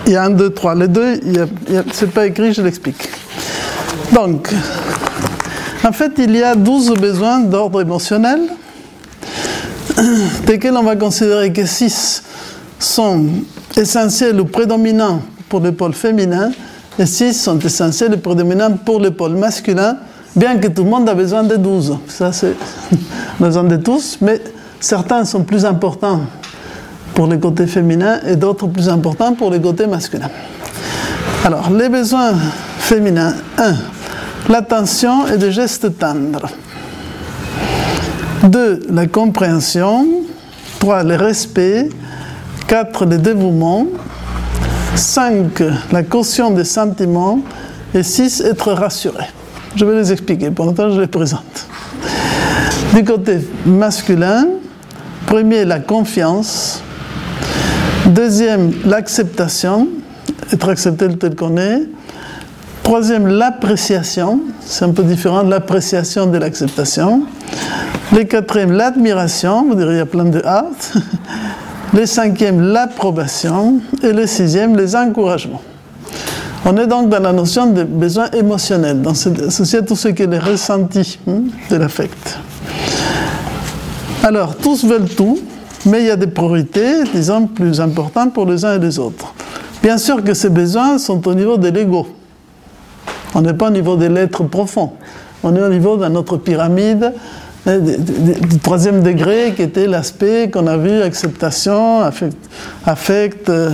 Il 0.06 0.12
y 0.12 0.16
a 0.16 0.24
un, 0.24 0.30
deux, 0.30 0.50
trois. 0.50 0.74
Les 0.74 0.88
deux, 0.88 1.20
ce 1.92 2.04
n'est 2.04 2.10
pas 2.10 2.26
écrit, 2.26 2.54
je 2.54 2.62
l'explique. 2.62 3.08
Donc, 4.12 4.52
en 5.84 5.92
fait, 5.92 6.12
il 6.16 6.34
y 6.34 6.42
a 6.42 6.54
douze 6.54 6.94
besoins 6.94 7.40
d'ordre 7.40 7.82
émotionnel, 7.82 8.40
desquels 10.46 10.74
on 10.76 10.82
va 10.82 10.96
considérer 10.96 11.52
que 11.52 11.66
six 11.66 12.22
sont 12.78 13.26
essentiels 13.76 14.40
ou 14.40 14.46
prédominants 14.46 15.20
pour 15.50 15.60
le 15.60 15.72
pôle 15.72 15.92
féminin, 15.92 16.50
et 16.98 17.04
six 17.04 17.34
sont 17.34 17.58
essentiels 17.58 18.14
et 18.14 18.16
prédominants 18.16 18.72
pour 18.72 19.00
le 19.00 19.10
pôle 19.10 19.36
masculin, 19.36 19.98
bien 20.34 20.56
que 20.56 20.68
tout 20.68 20.84
le 20.84 20.90
monde 20.90 21.08
a 21.10 21.14
besoin 21.14 21.42
de 21.42 21.56
12. 21.56 21.98
Ça, 22.08 22.32
c'est 22.32 22.54
besoin 23.38 23.64
de 23.64 23.76
tous, 23.76 24.16
mais 24.22 24.40
certains 24.80 25.26
sont 25.26 25.42
plus 25.42 25.66
importants 25.66 26.22
pour 27.16 27.26
le 27.26 27.38
côté 27.38 27.66
féminin 27.66 28.20
et 28.28 28.36
d'autres 28.36 28.66
plus 28.66 28.90
importants 28.90 29.32
pour 29.32 29.50
le 29.50 29.58
côté 29.58 29.86
masculin. 29.86 30.28
Alors, 31.44 31.70
les 31.70 31.88
besoins 31.88 32.34
féminins. 32.78 33.34
1. 33.56 33.74
L'attention 34.50 35.26
et 35.26 35.38
des 35.38 35.50
gestes 35.50 35.98
tendres. 35.98 36.50
2. 38.44 38.88
La 38.90 39.06
compréhension. 39.06 40.06
3. 40.78 41.04
Le 41.04 41.16
respect. 41.16 41.88
4. 42.68 43.06
Le 43.06 43.16
dévouement. 43.16 43.86
5. 44.94 45.62
La 45.92 46.02
caution 46.02 46.50
des 46.50 46.64
sentiments. 46.64 47.40
Et 47.94 48.02
6. 48.02 48.42
Être 48.42 48.72
rassuré. 48.72 49.24
Je 49.74 49.86
vais 49.86 49.94
les 49.94 50.12
expliquer, 50.12 50.50
pour 50.50 50.66
l'instant 50.66 50.90
je 50.90 51.00
les 51.00 51.06
présente. 51.06 51.66
Du 52.94 53.04
côté 53.04 53.38
masculin, 53.64 54.46
premier, 55.26 55.64
la 55.64 55.80
confiance. 55.80 56.82
Deuxième, 58.06 58.72
l'acceptation, 58.84 59.88
être 60.52 60.68
accepté 60.68 61.08
tel 61.18 61.34
qu'on 61.34 61.56
est. 61.56 61.82
Troisième, 62.84 63.26
l'appréciation, 63.26 64.42
c'est 64.60 64.84
un 64.84 64.92
peu 64.92 65.02
différent 65.02 65.42
l'appréciation 65.42 66.26
de 66.26 66.38
l'acceptation. 66.38 67.24
Le 68.12 68.22
quatrième, 68.22 68.70
l'admiration, 68.70 69.66
vous 69.66 69.74
direz 69.74 69.94
il 69.94 69.98
y 69.98 70.00
a 70.00 70.06
plein 70.06 70.24
de 70.24 70.40
hâte. 70.44 70.94
Le 71.94 72.06
cinquième, 72.06 72.60
l'approbation. 72.60 73.80
Et 74.02 74.12
le 74.12 74.26
sixième, 74.26 74.76
les 74.76 74.94
encouragements. 74.94 75.62
On 76.64 76.76
est 76.76 76.86
donc 76.86 77.08
dans 77.08 77.20
la 77.20 77.32
notion 77.32 77.66
de 77.66 77.84
besoin 77.84 78.28
émotionnel, 78.32 79.00
dans 79.00 79.12
associé 79.12 79.78
à 79.78 79.82
tout 79.82 79.96
ce 79.96 80.08
qui 80.08 80.22
est 80.22 80.26
le 80.26 80.38
ressenti 80.38 81.18
hein, 81.26 81.42
de 81.70 81.76
l'affect. 81.76 82.38
Alors, 84.22 84.56
tous 84.56 84.84
veulent 84.84 85.08
tout, 85.08 85.38
mais 85.86 86.00
il 86.00 86.06
y 86.06 86.10
a 86.10 86.16
des 86.16 86.26
priorités, 86.26 87.04
disons, 87.14 87.46
plus 87.46 87.80
importantes 87.80 88.34
pour 88.34 88.46
les 88.46 88.64
uns 88.64 88.74
et 88.74 88.78
les 88.78 88.98
autres. 88.98 89.34
Bien 89.82 89.98
sûr 89.98 90.22
que 90.22 90.34
ces 90.34 90.50
besoins 90.50 90.98
sont 90.98 91.26
au 91.28 91.34
niveau 91.34 91.56
de 91.56 91.68
l'ego. 91.68 92.08
On 93.34 93.40
n'est 93.40 93.54
pas 93.54 93.68
au 93.68 93.70
niveau 93.70 93.96
de 93.96 94.06
l'être 94.06 94.42
profond. 94.44 94.92
On 95.42 95.54
est 95.54 95.62
au 95.62 95.68
niveau 95.68 95.96
de 95.96 96.06
notre 96.08 96.38
pyramide 96.38 97.12
hein, 97.66 97.78
du 97.78 98.58
troisième 98.58 99.02
degré 99.02 99.52
qui 99.54 99.62
était 99.62 99.86
l'aspect 99.86 100.50
qu'on 100.50 100.66
a 100.66 100.76
vu, 100.76 101.02
acceptation, 101.02 102.00
affect, 102.00 102.36
affect 102.84 103.48
euh, 103.48 103.70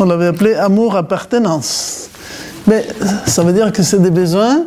on 0.00 0.06
l'avait 0.06 0.26
appelé 0.26 0.54
amour, 0.54 0.96
appartenance. 0.96 2.10
Mais 2.66 2.84
ça 3.26 3.42
veut 3.42 3.52
dire 3.52 3.70
que 3.72 3.82
c'est 3.82 4.00
des 4.00 4.10
besoins 4.10 4.64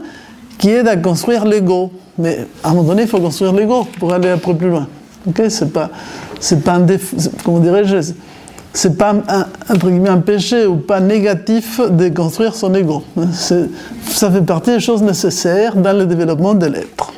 qui 0.58 0.70
aident 0.70 0.88
à 0.88 0.98
construire 0.98 1.46
l'ego. 1.46 1.92
Mais 2.18 2.48
à 2.64 2.70
un 2.70 2.74
moment 2.74 2.90
donné, 2.90 3.04
il 3.04 3.08
faut 3.08 3.20
construire 3.20 3.54
l'ego 3.54 3.88
pour 4.00 4.14
aller 4.14 4.30
un 4.30 4.38
peu 4.38 4.56
plus 4.56 4.70
loin. 4.70 4.88
Ok, 5.28 5.42
c'est 5.50 5.74
pas, 5.74 5.90
c'est 6.40 6.64
pas 6.64 6.74
un 6.74 6.86
comment 7.44 7.60
dirais-je, 7.60 8.14
c'est 8.74 8.98
pas 8.98 9.16
un, 9.28 9.46
entre 9.74 9.90
guillemets 9.90 10.10
un 10.10 10.20
péché 10.20 10.66
ou 10.66 10.76
pas 10.76 11.00
négatif 11.00 11.82
de 11.82 12.10
construire 12.10 12.54
son 12.56 12.74
ego. 12.76 13.04
Ça 13.34 14.32
fait 14.32 14.42
partie 14.42 14.72
des 14.72 14.80
choses 14.80 15.02
nécessaires 15.02 15.76
dans 15.76 15.98
le 15.98 16.06
développement 16.06 16.54
de 16.54 16.68
l'être. 16.68 17.12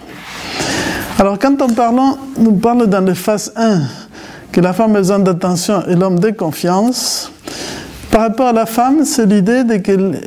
Alors 1.18 1.38
quand 1.38 1.62
on 1.62 1.70
parle, 1.70 2.00
nous 2.38 2.54
parle 2.54 2.88
dans 2.88 3.06
le 3.06 3.14
phase 3.14 3.52
1 3.56 3.82
que 4.52 4.62
la 4.62 4.74
femme 4.74 4.96
a 4.96 5.00
besoin 5.00 5.20
d'attention 5.20 5.84
et 5.88 5.96
l'homme 5.96 6.20
de 6.20 6.30
confiance, 6.30 7.32
par 8.12 8.22
rapport 8.22 8.48
à 8.48 8.54
la 8.54 8.66
femme, 8.66 9.06
c'est 9.06 9.26
l'idée 9.26 9.82
qu'elle 9.82 10.20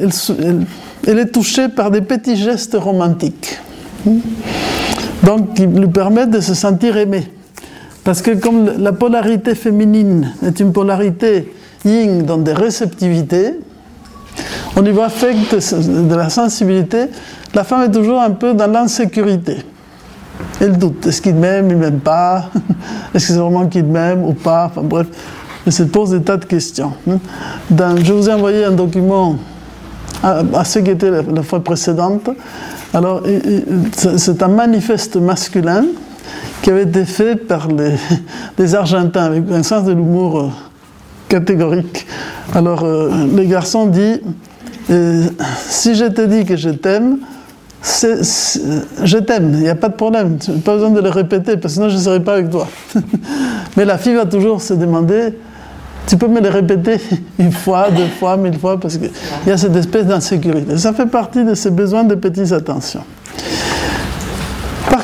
elle, 1.07 1.19
est 1.19 1.33
touchée 1.33 1.69
par 1.69 1.91
des 1.91 2.01
petits 2.01 2.37
gestes 2.37 2.77
romantiques. 2.79 3.59
Donc, 5.25 5.55
qui 5.55 5.67
lui 5.67 5.89
permettent 5.89 6.31
de 6.31 6.41
se 6.41 6.55
sentir 6.55 6.97
aimée. 6.97 7.29
Parce 8.05 8.21
que 8.23 8.33
comme 8.33 8.79
la 8.79 8.93
polarité 8.93 9.55
féminine 9.55 10.33
est 10.45 10.59
une 10.61 10.73
polarité 10.73 11.53
yin 11.85 12.25
dans 12.25 12.39
des 12.39 12.53
réceptivités, 12.53 13.55
au 14.77 14.83
niveau 14.83 15.03
affect 15.03 15.55
de 15.55 16.15
la 16.15 16.31
sensibilité, 16.31 17.07
la 17.55 17.65
femme 17.65 17.83
est 17.83 17.91
toujours 17.91 18.21
un 18.21 18.31
peu 18.31 18.55
dans 18.55 18.71
l'insécurité. 18.71 19.59
Elle 20.61 20.79
doute. 20.79 21.07
Est-ce 21.07 21.21
qu'il 21.21 21.35
m'aime, 21.35 21.71
il 21.71 21.77
m'aime 21.77 22.01
pas? 22.01 22.51
Est-ce 23.15 23.29
que 23.29 23.33
c'est 23.35 23.39
vraiment 23.39 23.67
qu'il 23.67 23.85
m'aime 23.85 24.25
ou 24.25 24.33
pas? 24.33 24.67
Enfin 24.67 24.83
bref, 24.83 25.07
elle 25.67 25.73
se 25.73 25.83
pose 25.85 26.11
des 26.11 26.23
tas 26.23 26.39
de 26.39 26.45
questions. 26.45 26.93
je 27.71 28.13
vous 28.13 28.29
ai 28.29 28.33
envoyé 28.33 28.65
un 28.65 28.73
document 28.73 29.37
à, 30.23 30.65
ce 30.65 30.79
qui 30.79 30.91
était 30.91 31.11
la, 31.11 31.43
fois 31.43 31.63
précédente. 31.63 32.31
Alors, 32.95 33.23
c'est 33.93 34.43
un 34.43 34.49
manifeste 34.49 35.17
masculin 35.17 35.85
qui 36.63 36.71
avait 36.71 36.85
été 36.85 37.05
fait 37.05 37.37
par 37.37 37.69
les, 38.59 38.75
Argentins 38.75 39.25
avec 39.25 39.51
un 39.51 39.63
sens 39.63 39.85
de 39.85 39.93
l'humour 39.93 40.41
euh, 40.41 40.49
catégorique. 41.29 42.07
Alors, 42.55 42.85
euh, 42.85 43.11
les 43.35 43.47
garçons 43.47 43.87
disent 43.87 44.21
euh, 44.91 45.27
Si 45.69 45.95
je 45.97 46.05
te 46.05 46.23
dis 46.23 46.45
que 46.45 46.57
je 46.57 46.71
t'aime, 46.71 47.19
je 47.83 49.19
t'aime, 49.19 49.51
il 49.55 49.61
n'y 49.61 49.69
a 49.69 49.75
pas 49.75 49.89
de 49.89 49.95
problème, 49.95 50.39
pas 50.65 50.75
besoin 50.75 50.91
de 50.91 51.01
le 51.01 51.11
répéter, 51.11 51.57
parce 51.57 51.75
que 51.75 51.81
sinon 51.81 51.89
je 51.89 51.97
ne 51.97 52.01
serai 52.01 52.21
pas 52.21 52.35
avec 52.35 52.49
toi. 52.49 52.69
Mais 53.77 53.85
la 53.85 53.99
fille 53.99 54.15
va 54.15 54.27
toujours 54.27 54.63
se 54.63 54.75
demander 54.75 55.35
tu 56.07 56.17
peux 56.17 56.29
me 56.29 56.41
le 56.41 56.49
répéter 56.49 57.01
une 57.39 57.53
fois, 57.53 57.91
deux 57.91 58.07
fois, 58.07 58.37
mille 58.37 58.59
fois, 58.59 58.79
parce 58.79 58.99
qu'il 58.99 59.11
y 59.47 59.51
a 59.51 59.57
cette 59.57 59.75
espèce 59.77 60.07
d'insécurité. 60.07 60.79
Ça 60.79 60.93
fait 60.93 61.07
partie 61.07 61.45
de 61.45 61.55
ces 61.55 61.71
besoins 61.71 62.05
de 62.05 62.15
petites 62.15 62.53
attentions. 62.53 63.03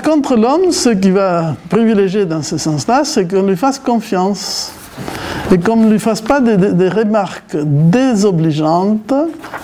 Contre, 0.09 0.37
l'homme, 0.37 0.73
ce 0.73 0.89
qui 0.89 1.11
va 1.11 1.55
privilégier 1.69 2.25
dans 2.25 2.41
ce 2.41 2.57
sens-là, 2.57 3.03
c'est 3.05 3.31
qu'on 3.31 3.43
lui 3.43 3.59
fasse 3.59 3.79
confiance 3.79 4.73
et 5.53 5.59
qu'on 5.59 5.77
ne 5.77 5.91
lui 5.91 5.99
fasse 5.99 6.23
pas 6.23 6.41
des, 6.41 6.89
remarques 6.89 7.55
désobligeantes 7.55 9.13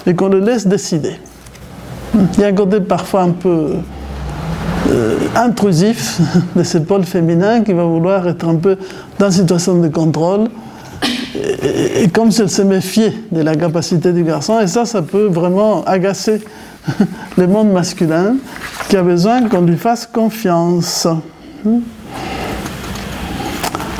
et 0.07 0.13
qu'on 0.13 0.29
le 0.29 0.41
laisse 0.41 0.67
décider. 0.67 1.15
Il 2.15 2.41
y 2.41 2.45
a 2.45 2.49
un 2.49 2.53
côté 2.53 2.81
parfois 2.81 3.23
un 3.23 3.31
peu 3.31 3.77
euh, 4.91 5.17
intrusif 5.35 6.21
de 6.55 6.63
ce 6.63 6.77
pôle 6.77 7.05
féminin 7.05 7.63
qui 7.63 7.73
va 7.73 7.85
vouloir 7.85 8.29
être 8.29 8.47
un 8.47 8.57
peu 8.57 8.77
dans 9.19 9.31
une 9.31 9.41
situation 9.41 9.79
de 9.79 9.89
contrôle 9.89 10.51
et, 12.03 12.09
comme 12.09 12.31
si 12.31 12.43
elle 12.43 12.51
se 12.51 12.61
méfiait 12.61 13.15
de 13.33 13.41
la 13.41 13.57
capacité 13.57 14.13
du 14.13 14.25
garçon, 14.25 14.61
et 14.61 14.67
ça, 14.67 14.85
ça 14.85 15.01
peut 15.01 15.27
vraiment 15.27 15.85
agacer 15.85 16.43
le 17.37 17.47
monde 17.47 17.73
masculin 17.73 18.37
qui 18.89 18.97
a 18.97 19.03
besoin 19.03 19.49
qu'on 19.49 19.63
lui 19.63 19.77
fasse 19.77 20.07
confiance. 20.07 21.07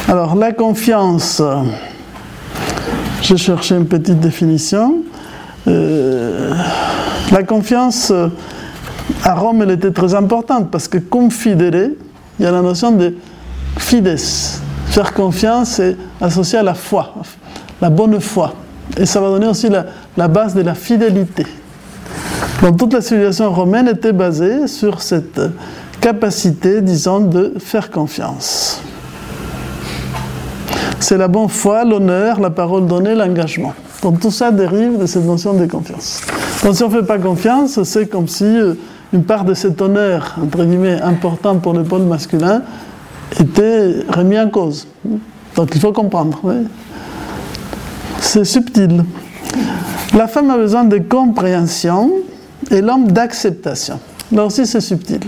Alors, 0.09 0.35
la 0.35 0.53
confiance, 0.53 1.43
j'ai 3.23 3.37
cherché 3.37 3.75
une 3.75 3.87
petite 3.87 4.21
définition. 4.21 4.97
Euh, 5.67 6.53
la 7.33 7.43
confiance, 7.43 8.13
à 9.23 9.35
Rome, 9.35 9.63
elle 9.63 9.71
était 9.71 9.91
très 9.91 10.15
importante 10.15 10.71
parce 10.71 10.89
que 10.89 10.99
confidere, 10.99 11.91
il 12.39 12.45
y 12.45 12.47
a 12.47 12.51
la 12.51 12.63
notion 12.63 12.93
de 12.93 13.15
fides, 13.79 14.19
Faire 14.87 15.13
confiance 15.13 15.81
est 15.81 15.97
associé 16.21 16.59
à 16.59 16.63
la 16.63 16.75
foi, 16.75 17.15
la 17.81 17.91
bonne 17.91 18.21
foi. 18.21 18.55
Et 18.97 19.07
ça 19.07 19.21
va 19.21 19.29
donner 19.29 19.49
aussi 19.49 19.69
la, 19.69 20.29
base 20.29 20.55
de 20.55 20.63
la 20.63 20.75
fidélité. 20.75 21.47
Donc 22.65 22.79
toute 22.79 22.95
la 22.95 23.03
civilisation 23.03 23.53
romaine 23.53 23.89
était 23.89 24.15
basée 24.15 24.69
sur 24.69 25.03
cette 25.03 25.39
capacité, 26.01 26.81
disons, 26.81 27.21
de 27.21 27.53
faire 27.59 27.91
confiance. 27.91 28.81
C'est 30.99 31.19
la 31.19 31.29
bonne 31.29 31.51
foi, 31.51 31.85
l'honneur, 31.85 32.41
la 32.41 32.49
parole 32.49 32.87
donnée, 32.87 33.15
l'engagement. 33.15 33.75
Donc 34.01 34.19
tout 34.19 34.31
ça 34.31 34.51
dérive 34.51 34.99
de 34.99 35.05
cette 35.05 35.27
notion 35.27 35.53
de 35.53 35.67
confiance. 35.67 36.23
Donc 36.63 36.75
si 36.75 36.83
on 36.83 36.89
ne 36.89 36.95
fait 36.95 37.07
pas 37.07 37.19
confiance, 37.19 37.83
c'est 37.83 38.07
comme 38.07 38.29
si 38.29 38.45
euh, 38.45 38.73
une 39.13 39.25
part 39.25 39.45
de 39.45 39.53
cet 39.53 39.83
honneur, 39.83 40.35
entre 40.43 40.65
guillemets, 40.65 41.03
important 41.03 41.57
pour 41.57 41.75
le 41.75 41.83
pôle 41.83 42.05
masculin, 42.05 42.63
était 43.39 43.97
remis 44.09 44.41
en 44.41 44.49
cause. 44.49 44.89
Donc 45.55 45.69
il 45.75 45.81
faut 45.83 45.93
comprendre. 45.93 46.41
C'est 48.21 48.47
subtil. 48.47 49.05
La 50.15 50.29
femme 50.29 50.49
a 50.49 50.57
besoin 50.57 50.85
de 50.85 50.97
compréhension 50.97 52.11
et 52.71 52.81
l'homme 52.81 53.11
d'acceptation. 53.11 53.99
Là 54.33 54.47
aussi, 54.47 54.67
c'est 54.67 54.81
subtil. 54.81 55.21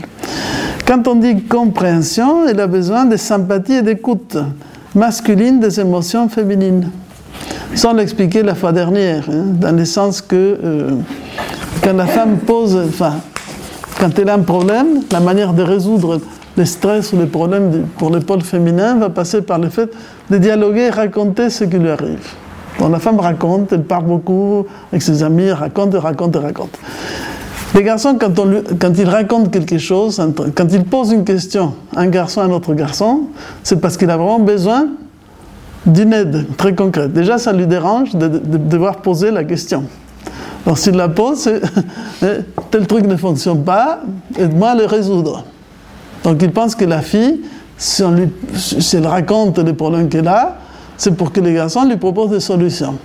Quand 0.86 1.06
on 1.08 1.16
dit 1.16 1.42
compréhension, 1.42 2.46
elle 2.48 2.60
a 2.60 2.66
besoin 2.66 3.04
de 3.04 3.16
sympathie 3.16 3.74
et 3.74 3.82
d'écoute 3.82 4.36
masculine 4.94 5.60
des 5.60 5.80
émotions 5.80 6.28
féminines. 6.28 6.90
Sans 7.74 7.92
l'expliquer 7.92 8.42
la 8.42 8.54
fois 8.54 8.72
dernière, 8.72 9.24
hein, 9.28 9.44
dans 9.60 9.76
le 9.76 9.84
sens 9.84 10.22
que 10.22 10.34
euh, 10.34 10.90
quand 11.82 11.92
la 11.92 12.06
femme 12.06 12.38
pose, 12.38 12.76
enfin, 12.76 13.14
quand 14.00 14.18
elle 14.18 14.30
a 14.30 14.34
un 14.34 14.42
problème, 14.42 15.02
la 15.10 15.20
manière 15.20 15.52
de 15.52 15.62
résoudre 15.62 16.20
le 16.56 16.64
stress 16.64 17.12
ou 17.12 17.18
les 17.18 17.26
problèmes 17.26 17.86
pour 17.98 18.10
le 18.10 18.20
pôle 18.20 18.42
féminin 18.42 18.96
va 18.96 19.10
passer 19.10 19.42
par 19.42 19.58
le 19.58 19.68
fait 19.68 19.90
de 20.30 20.38
dialoguer 20.38 20.82
et 20.82 20.90
raconter 20.90 21.50
ce 21.50 21.64
qui 21.64 21.76
lui 21.76 21.90
arrive. 21.90 22.26
La 22.80 22.98
femme 22.98 23.18
raconte, 23.18 23.72
elle 23.72 23.84
parle 23.84 24.04
beaucoup 24.04 24.66
avec 24.92 25.02
ses 25.02 25.22
amis, 25.22 25.50
raconte, 25.50 25.94
raconte, 25.94 26.36
raconte. 26.36 26.78
Les 27.74 27.82
garçons, 27.82 28.16
quand, 28.18 28.98
ils 28.98 29.08
racontent 29.08 29.50
quelque 29.50 29.78
chose, 29.78 30.22
quand 30.54 30.72
ils 30.72 30.84
posent 30.84 31.12
une 31.12 31.24
question, 31.24 31.74
un 31.94 32.06
garçon 32.06 32.40
à 32.40 32.44
un 32.44 32.50
autre 32.50 32.74
garçon, 32.74 33.24
c'est 33.62 33.80
parce 33.80 33.96
qu'il 33.96 34.10
a 34.10 34.16
vraiment 34.16 34.38
besoin 34.38 34.88
d'une 35.84 36.12
aide 36.12 36.46
très 36.56 36.74
concrète. 36.74 37.12
Déjà, 37.12 37.38
ça 37.38 37.52
lui 37.52 37.66
dérange 37.66 38.14
de, 38.14 38.28
devoir 38.28 38.96
poser 38.98 39.30
la 39.30 39.44
question. 39.44 39.84
Alors 40.64 40.78
s'il 40.78 40.94
la 40.94 41.08
pose, 41.08 41.38
c'est 41.38 41.60
eh, 42.22 42.38
tel 42.70 42.86
truc 42.86 43.06
ne 43.06 43.16
fonctionne 43.16 43.62
pas, 43.62 44.00
aide-moi 44.36 44.70
à 44.70 44.74
le 44.74 44.84
résoudre. 44.84 45.44
Donc 46.24 46.42
il 46.42 46.50
pense 46.50 46.74
que 46.74 46.84
la 46.84 47.02
fille, 47.02 47.42
si, 47.76 48.02
elle 48.94 49.06
raconte 49.06 49.58
les 49.58 49.74
problèmes 49.74 50.08
qu'elle 50.08 50.28
a, 50.28 50.56
c'est 50.96 51.16
pour 51.16 51.32
que 51.32 51.40
les 51.40 51.54
garçons 51.54 51.84
lui 51.84 51.96
proposent 51.96 52.30
des 52.30 52.40
solutions. 52.40 52.98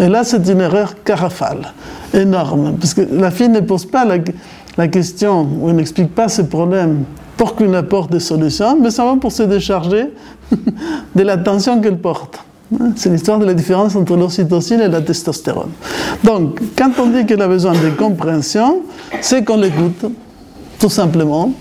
Et 0.00 0.08
là, 0.08 0.22
c'est 0.24 0.46
une 0.48 0.60
erreur 0.60 1.02
carafale, 1.02 1.72
énorme, 2.14 2.76
parce 2.78 2.94
que 2.94 3.02
la 3.10 3.30
fille 3.30 3.48
ne 3.48 3.60
pose 3.60 3.84
pas 3.84 4.04
la, 4.04 4.88
question 4.88 5.48
ou 5.60 5.72
n'explique 5.72 6.14
pas 6.14 6.28
ses 6.28 6.48
problèmes 6.48 7.04
pour 7.36 7.56
qu'il 7.56 7.74
apporte 7.74 8.12
des 8.12 8.20
solutions, 8.20 8.78
mais 8.80 8.90
simplement 8.90 9.18
pour 9.18 9.32
se 9.32 9.42
décharger 9.42 10.10
de 11.14 11.22
la 11.22 11.36
tension 11.36 11.80
qu'elle 11.80 11.98
porte. 11.98 12.38
C'est 12.96 13.10
l'histoire 13.10 13.38
de 13.38 13.46
la 13.46 13.54
différence 13.54 13.96
entre 13.96 14.14
l'ocytocine 14.14 14.80
et 14.80 14.88
la 14.88 15.00
testostérone. 15.00 15.70
Donc, 16.22 16.60
quand 16.76 16.90
on 17.00 17.06
dit 17.06 17.24
qu'elle 17.24 17.40
a 17.40 17.48
besoin 17.48 17.72
de 17.72 17.90
compréhension, 17.96 18.82
c'est 19.20 19.42
qu'on 19.42 19.56
l'écoute, 19.56 20.04
tout 20.78 20.90
simplement, 20.90 21.52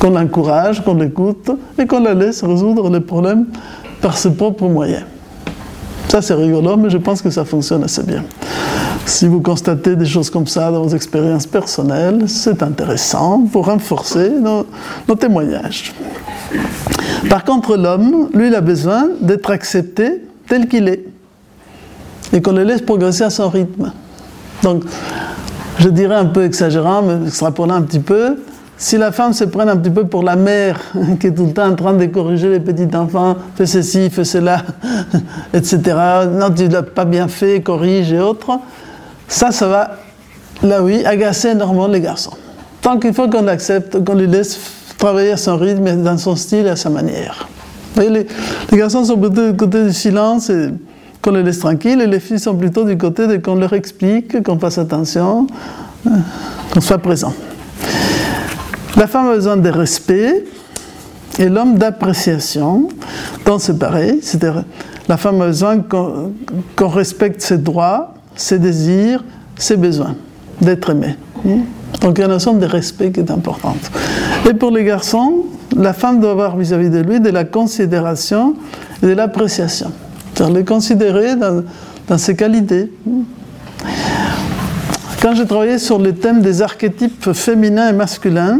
qu'on 0.00 0.10
l'encourage, 0.10 0.82
qu'on 0.82 0.94
l'écoute 0.94 1.50
et 1.78 1.86
qu'on 1.86 2.00
la 2.00 2.14
laisse 2.14 2.42
résoudre 2.42 2.88
les 2.90 3.00
problèmes 3.00 3.46
par 4.00 4.16
ses 4.16 4.30
propres 4.30 4.68
moyens. 4.68 5.04
Ça, 6.08 6.22
c'est 6.22 6.34
rigolo, 6.34 6.76
mais 6.76 6.88
je 6.88 6.98
pense 6.98 7.20
que 7.20 7.30
ça 7.30 7.44
fonctionne 7.44 7.84
assez 7.84 8.02
bien. 8.02 8.24
Si 9.04 9.26
vous 9.26 9.40
constatez 9.40 9.96
des 9.96 10.06
choses 10.06 10.30
comme 10.30 10.46
ça 10.46 10.70
dans 10.70 10.82
vos 10.82 10.94
expériences 10.94 11.46
personnelles, 11.46 12.24
c'est 12.28 12.62
intéressant 12.62 13.42
pour 13.52 13.66
renforcer 13.66 14.30
nos, 14.30 14.66
témoignages. 15.14 15.92
Par 17.28 17.44
contre, 17.44 17.76
l'homme, 17.76 18.30
lui, 18.32 18.48
il 18.48 18.54
a 18.54 18.60
besoin 18.60 19.08
d'être 19.20 19.50
accepté 19.50 20.22
tel 20.46 20.68
qu'il 20.68 20.88
est 20.88 21.04
et 22.32 22.40
qu'on 22.40 22.52
le 22.52 22.64
laisse 22.64 22.82
progresser 22.82 23.24
à 23.24 23.30
son 23.30 23.48
rythme. 23.48 23.92
Donc, 24.62 24.84
je 25.78 25.88
dirais 25.88 26.16
un 26.16 26.26
peu 26.26 26.44
exagérant, 26.44 27.02
mais 27.02 27.26
extrapolant 27.26 27.74
un 27.74 27.82
petit 27.82 28.00
peu, 28.00 28.36
si 28.78 28.96
la 28.96 29.10
femme 29.10 29.32
se 29.32 29.42
prenne 29.42 29.68
un 29.68 29.76
petit 29.76 29.90
peu 29.90 30.06
pour 30.06 30.22
la 30.22 30.36
mère, 30.36 30.80
qui 31.20 31.26
est 31.26 31.34
tout 31.34 31.46
le 31.46 31.52
temps 31.52 31.68
en 31.68 31.74
train 31.74 31.92
de 31.94 32.06
corriger 32.06 32.48
les 32.48 32.60
petits 32.60 32.96
enfants, 32.96 33.36
fais 33.56 33.66
ceci, 33.66 34.08
fais 34.08 34.24
cela, 34.24 34.62
etc., 35.52 35.80
non, 36.30 36.50
tu 36.54 36.68
l'as 36.68 36.84
pas 36.84 37.04
bien 37.04 37.26
fait, 37.26 37.60
corrige 37.60 38.12
et 38.12 38.20
autres, 38.20 38.52
ça, 39.26 39.50
ça 39.50 39.66
va, 39.66 39.90
là 40.62 40.82
oui, 40.82 41.04
agacer 41.04 41.50
énormément 41.50 41.88
les 41.88 42.00
garçons. 42.00 42.36
Tant 42.80 42.98
qu'il 42.98 43.12
faut 43.12 43.28
qu'on 43.28 43.42
l'accepte, 43.42 44.02
qu'on 44.04 44.14
lui 44.14 44.28
laisse 44.28 44.58
travailler 44.96 45.32
à 45.32 45.36
son 45.36 45.56
rythme, 45.56 46.02
dans 46.02 46.16
son 46.16 46.36
style 46.36 46.66
et 46.66 46.70
à 46.70 46.76
sa 46.76 46.88
manière. 46.88 47.48
les, 47.96 48.08
les, 48.08 48.26
garçons 48.78 49.04
sont 49.04 49.18
plutôt 49.18 49.50
du 49.50 49.56
côté 49.56 49.82
du 49.84 49.92
silence 49.92 50.50
et 50.50 50.68
qu'on 51.20 51.32
les 51.32 51.42
laisse 51.42 51.58
tranquilles, 51.58 52.00
et 52.00 52.06
les 52.06 52.20
filles 52.20 52.38
sont 52.38 52.54
plutôt 52.54 52.84
du 52.84 52.96
côté 52.96 53.26
de 53.26 53.38
qu'on 53.38 53.56
leur 53.56 53.72
explique, 53.72 54.40
qu'on 54.44 54.58
fasse 54.58 54.78
attention, 54.78 55.48
hein, 56.08 56.20
qu'on 56.72 56.80
soit 56.80 56.98
présent. 56.98 57.34
La 58.98 59.06
femme 59.06 59.28
a 59.28 59.34
besoin 59.34 59.56
de 59.56 59.68
respect 59.68 60.44
et 61.38 61.48
l'homme 61.48 61.78
d'appréciation. 61.78 62.88
Donc 63.46 63.60
c'est 63.60 63.78
pareil, 63.78 64.20
la 65.08 65.16
femme 65.16 65.40
a 65.40 65.46
besoin 65.46 65.78
qu'on 65.78 66.88
respecte 66.88 67.40
ses 67.40 67.58
droits, 67.58 68.14
ses 68.34 68.58
désirs, 68.58 69.22
ses 69.56 69.76
besoins, 69.76 70.16
d'être 70.60 70.90
aimé. 70.90 71.16
Donc 72.00 72.18
il 72.18 72.18
y 72.18 72.22
a 72.22 72.26
une 72.26 72.32
notion 72.32 72.54
de 72.54 72.66
respect 72.66 73.12
qui 73.12 73.20
est 73.20 73.30
importante. 73.30 73.90
Et 74.50 74.54
pour 74.54 74.72
les 74.72 74.82
garçons, 74.82 75.44
la 75.76 75.92
femme 75.92 76.20
doit 76.20 76.32
avoir 76.32 76.56
vis-à-vis 76.56 76.90
de 76.90 76.98
lui 76.98 77.20
de 77.20 77.30
la 77.30 77.44
considération 77.44 78.56
et 79.02 79.06
de 79.06 79.12
l'appréciation. 79.12 79.92
C'est-à-dire 80.34 80.56
les 80.56 80.64
considérer 80.64 81.36
dans, 81.36 81.62
dans 82.08 82.18
ses 82.18 82.34
qualités. 82.34 82.92
Quand 85.22 85.34
j'ai 85.34 85.46
travaillé 85.46 85.78
sur 85.78 85.98
le 85.98 86.14
thème 86.14 86.42
des 86.42 86.62
archétypes 86.62 87.32
féminins 87.32 87.90
et 87.90 87.92
masculins, 87.92 88.58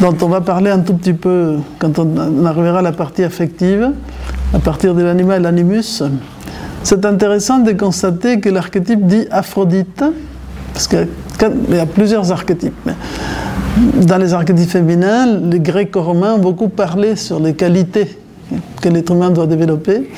dont 0.00 0.16
on 0.22 0.28
va 0.28 0.40
parler 0.40 0.70
un 0.70 0.80
tout 0.80 0.94
petit 0.94 1.12
peu 1.12 1.56
quand 1.78 1.98
on 1.98 2.44
arrivera 2.44 2.78
à 2.78 2.82
la 2.82 2.92
partie 2.92 3.24
affective, 3.24 3.90
à 4.54 4.58
partir 4.58 4.94
de 4.94 5.02
l'animal 5.02 5.40
et 5.40 5.42
l'animus. 5.42 6.02
C'est 6.82 7.04
intéressant 7.04 7.58
de 7.58 7.72
constater 7.72 8.40
que 8.40 8.48
l'archétype 8.48 9.06
dit 9.06 9.26
Aphrodite, 9.30 10.04
parce 10.72 10.86
qu'il 10.86 11.08
y 11.70 11.78
a 11.78 11.86
plusieurs 11.86 12.30
archétypes. 12.30 12.74
Mais 12.86 12.94
dans 14.04 14.18
les 14.18 14.32
archétypes 14.34 14.70
féminins, 14.70 15.26
les 15.26 15.60
Grecs 15.60 15.94
romains 15.94 16.34
ont 16.34 16.38
beaucoup 16.38 16.68
parlé 16.68 17.16
sur 17.16 17.40
les 17.40 17.54
qualités 17.54 18.18
que 18.80 18.88
l'être 18.88 19.12
humain 19.12 19.30
doit 19.30 19.46
développer. 19.46 20.08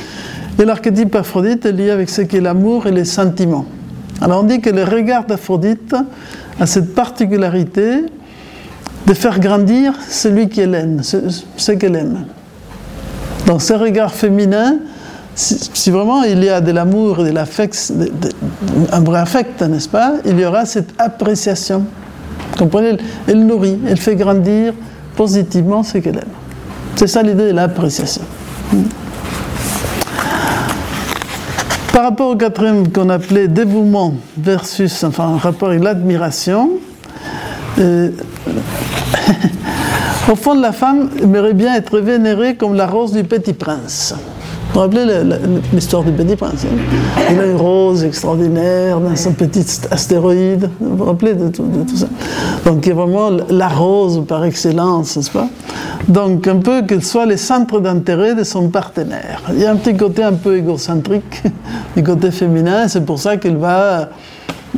Et 0.58 0.64
l'archétype 0.64 1.14
Aphrodite 1.14 1.64
est 1.64 1.72
lié 1.72 1.90
avec 1.90 2.10
ce 2.10 2.20
qui 2.22 2.36
est 2.36 2.40
l'amour 2.40 2.86
et 2.86 2.92
les 2.92 3.06
sentiments. 3.06 3.64
Alors 4.20 4.42
on 4.42 4.46
dit 4.46 4.60
que 4.60 4.68
le 4.68 4.84
regard 4.84 5.24
d'Aphrodite 5.24 5.94
a 6.60 6.66
cette 6.66 6.94
particularité 6.94 8.04
de 9.06 9.14
faire 9.14 9.40
grandir 9.40 9.94
celui 10.08 10.48
qui 10.48 10.60
aime, 10.60 11.02
ce, 11.02 11.72
qu'elle 11.72 11.96
aime. 11.96 12.24
Dans 13.46 13.58
ce 13.58 13.72
regard 13.72 14.12
féminin, 14.12 14.78
si, 15.34 15.90
vraiment 15.90 16.22
il 16.22 16.42
y 16.44 16.48
a 16.48 16.60
de 16.60 16.70
l'amour 16.70 17.26
et 17.26 17.30
de 17.30 17.34
l'affect, 17.34 17.92
un 18.92 19.00
vrai 19.00 19.20
affect, 19.20 19.62
n'est-ce 19.62 19.88
pas, 19.88 20.14
il 20.24 20.38
y 20.38 20.44
aura 20.44 20.66
cette 20.66 20.90
appréciation. 20.98 21.84
comprenez? 22.58 22.98
Elle 23.26 23.46
nourrit, 23.46 23.78
elle 23.88 23.96
fait 23.96 24.16
grandir 24.16 24.74
positivement 25.16 25.82
ce 25.82 25.98
qu'elle 25.98 26.16
aime. 26.16 26.34
C'est 26.96 27.06
ça 27.06 27.22
l'idée 27.22 27.48
de 27.48 27.54
l'appréciation. 27.54 28.22
Par 31.92 32.04
rapport 32.04 32.30
au 32.30 32.36
quatrième 32.36 32.90
qu'on 32.92 33.08
appelait 33.08 33.48
dévouement 33.48 34.14
versus, 34.38 35.02
enfin, 35.04 35.26
en 35.26 35.36
rapport 35.36 35.70
avec 35.70 35.82
l'admiration, 35.82 36.70
euh, 37.78 38.10
Au 40.30 40.36
fond, 40.36 40.54
la 40.54 40.72
femme 40.72 41.10
aimerait 41.20 41.54
bien 41.54 41.74
être 41.74 41.98
vénérée 41.98 42.54
comme 42.54 42.74
la 42.74 42.86
rose 42.86 43.12
du 43.12 43.24
petit 43.24 43.52
prince. 43.52 44.14
Vous 44.72 44.74
vous 44.74 44.80
rappelez 44.82 45.04
l'histoire 45.72 46.04
du 46.04 46.12
petit 46.12 46.36
prince 46.36 46.64
hein? 46.64 47.34
A 47.36 47.44
une 47.44 47.56
rose 47.56 48.04
extraordinaire 48.04 49.00
dans 49.00 49.16
son 49.16 49.32
petit 49.32 49.66
astéroïde. 49.90 50.70
Vous 50.78 50.96
vous 50.96 51.04
rappelez 51.06 51.34
de 51.34 51.48
tout, 51.48 51.64
ça? 51.96 52.06
Donc, 52.64 52.86
il 52.86 52.90
y 52.90 52.92
vraiment 52.92 53.30
la 53.48 53.66
rose 53.66 54.22
par 54.28 54.44
excellence, 54.44 55.16
n'est-ce 55.16 55.32
pas? 55.32 55.48
Donc, 56.06 56.46
un 56.46 56.58
peu 56.58 56.82
qu'elle 56.82 57.04
soit 57.04 57.26
le 57.26 57.36
centre 57.36 57.80
d'intérêt 57.80 58.36
de 58.36 58.44
son 58.44 58.68
partenaire. 58.68 59.42
Il 59.52 59.58
y 59.58 59.66
a 59.66 59.72
un 59.72 59.76
petit 59.76 59.96
côté 59.96 60.22
un 60.22 60.34
peu 60.34 60.56
égocentrique 60.58 61.42
du 61.96 62.04
côté 62.04 62.30
féminin, 62.30 62.86
c'est 62.86 63.04
pour 63.04 63.18
ça 63.18 63.38
qu'elle 63.38 63.56
va 63.56 64.10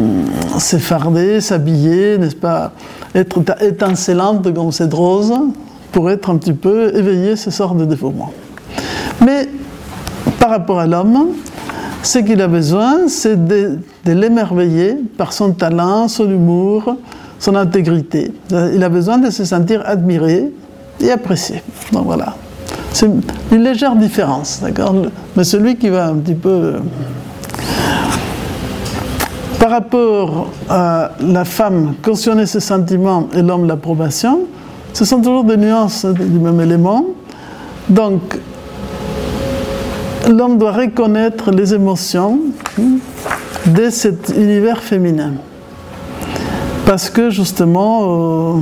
hum, 0.00 0.24
s'effarder, 0.58 1.42
s'habiller, 1.42 2.16
n'est-ce 2.16 2.36
pas? 2.36 2.72
Être 3.14 3.42
étincelante 3.60 4.52
comme 4.54 4.72
cette 4.72 4.94
rose 4.94 5.32
pour 5.92 6.10
être 6.10 6.30
un 6.30 6.36
petit 6.36 6.54
peu 6.54 6.96
éveillée 6.96 7.36
ce 7.36 7.50
sort 7.50 7.74
de 7.74 7.84
dévouement. 7.84 8.32
Mais 9.24 9.48
par 10.38 10.50
rapport 10.50 10.80
à 10.80 10.86
l'homme, 10.86 11.28
ce 12.02 12.18
qu'il 12.18 12.40
a 12.40 12.48
besoin, 12.48 13.08
c'est 13.08 13.46
de, 13.46 13.78
l'émerveiller 14.04 14.96
par 15.16 15.32
son 15.32 15.52
talent, 15.52 16.08
son 16.08 16.28
humour, 16.28 16.96
son 17.38 17.54
intégrité. 17.54 18.32
Il 18.50 18.82
a 18.82 18.88
besoin 18.88 19.18
de 19.18 19.30
se 19.30 19.44
sentir 19.44 19.82
admiré 19.84 20.50
et 21.00 21.10
apprécié. 21.10 21.62
Donc 21.92 22.06
voilà. 22.06 22.34
C'est 22.92 23.08
une 23.52 23.62
légère 23.62 23.96
différence, 23.96 24.60
d'accord? 24.62 24.94
Mais 25.36 25.44
celui 25.44 25.76
qui 25.76 25.88
va 25.88 26.08
un 26.08 26.16
petit 26.16 26.34
peu 26.34 26.74
par 29.62 29.70
rapport 29.70 30.48
à 30.68 31.12
la 31.20 31.44
femme 31.44 31.94
cautionner 32.02 32.46
ses 32.46 32.58
sentiments 32.58 33.28
et 33.32 33.42
l'homme 33.42 33.68
l'approbation, 33.68 34.40
ce 34.92 35.04
sont 35.04 35.18
toujours 35.20 35.44
des 35.44 35.56
nuances 35.56 36.04
du 36.04 36.40
même 36.40 36.60
élément. 36.60 37.04
Donc, 37.88 38.40
l'homme 40.28 40.58
doit 40.58 40.72
reconnaître 40.72 41.52
les 41.52 41.74
émotions 41.74 42.40
de 43.66 43.88
cet 43.88 44.30
univers 44.30 44.82
féminin. 44.82 45.34
Parce 46.84 47.08
que 47.08 47.30
justement, 47.30 48.56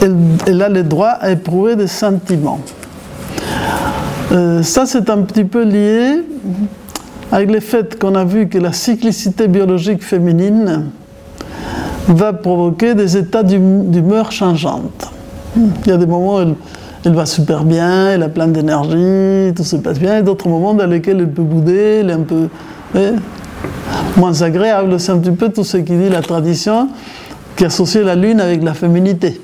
euh, 0.00 0.10
elle, 0.46 0.62
a 0.62 0.70
le 0.70 0.84
droit 0.84 1.18
à 1.20 1.32
éprouver 1.32 1.76
des 1.76 1.86
sentiments. 1.86 2.60
Euh, 4.32 4.62
ça, 4.62 4.86
c'est 4.86 5.10
un 5.10 5.18
petit 5.18 5.44
peu 5.44 5.64
lié 5.64 6.22
avec 7.34 7.50
le 7.50 7.58
fait 7.58 7.98
qu'on 7.98 8.14
a 8.14 8.24
vu 8.24 8.46
que 8.46 8.58
la 8.58 8.72
cyclicité 8.72 9.48
biologique 9.48 10.04
féminine 10.04 10.84
va 12.06 12.32
provoquer 12.32 12.94
des 12.94 13.16
états 13.16 13.42
d'humeur 13.42 14.30
changeantes. 14.30 15.10
Il 15.56 15.88
y 15.88 15.90
a 15.90 15.96
des 15.96 16.06
moments 16.06 16.36
où 16.36 16.54
elle, 17.04 17.12
va 17.12 17.26
super 17.26 17.64
bien, 17.64 18.12
elle 18.12 18.22
a 18.22 18.28
plein 18.28 18.46
d'énergie, 18.46 19.52
tout 19.52 19.64
se 19.64 19.74
passe 19.74 19.98
bien, 19.98 20.18
et 20.18 20.22
d'autres 20.22 20.48
moments 20.48 20.74
dans 20.74 20.86
lesquels 20.86 21.18
elle 21.18 21.28
peut 21.28 21.42
bouder, 21.42 22.02
elle 22.02 22.10
est 22.10 22.12
un 22.12 22.20
peu 22.20 22.48
moins 24.16 24.40
agréable. 24.42 25.00
C'est 25.00 25.10
un 25.10 25.18
petit 25.18 25.34
peu 25.34 25.48
tout 25.48 25.64
ce 25.64 25.78
qui 25.78 25.96
dit 25.96 26.10
la 26.10 26.22
tradition 26.22 26.88
qui 27.56 27.64
associe 27.64 28.04
la 28.04 28.14
lune 28.14 28.40
avec 28.40 28.62
la 28.62 28.74
féminité. 28.74 29.40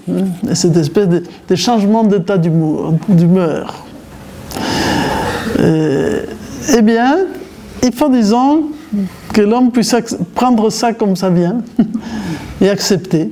Et 0.49 0.55
cette 0.55 0.77
espèce 0.77 1.09
de, 1.09 1.25
de 1.49 1.55
changement 1.57 2.05
d'état 2.05 2.39
d'humeur. 2.39 3.85
Eh 5.59 6.83
bien, 6.83 7.17
il 7.83 7.93
faut, 7.93 8.09
disons, 8.09 8.65
que 9.33 9.41
l'homme 9.41 9.71
puisse 9.71 9.95
prendre 10.35 10.71
ça 10.71 10.93
comme 10.93 11.17
ça 11.17 11.31
vient 11.31 11.59
et 12.61 12.69
accepter 12.69 13.31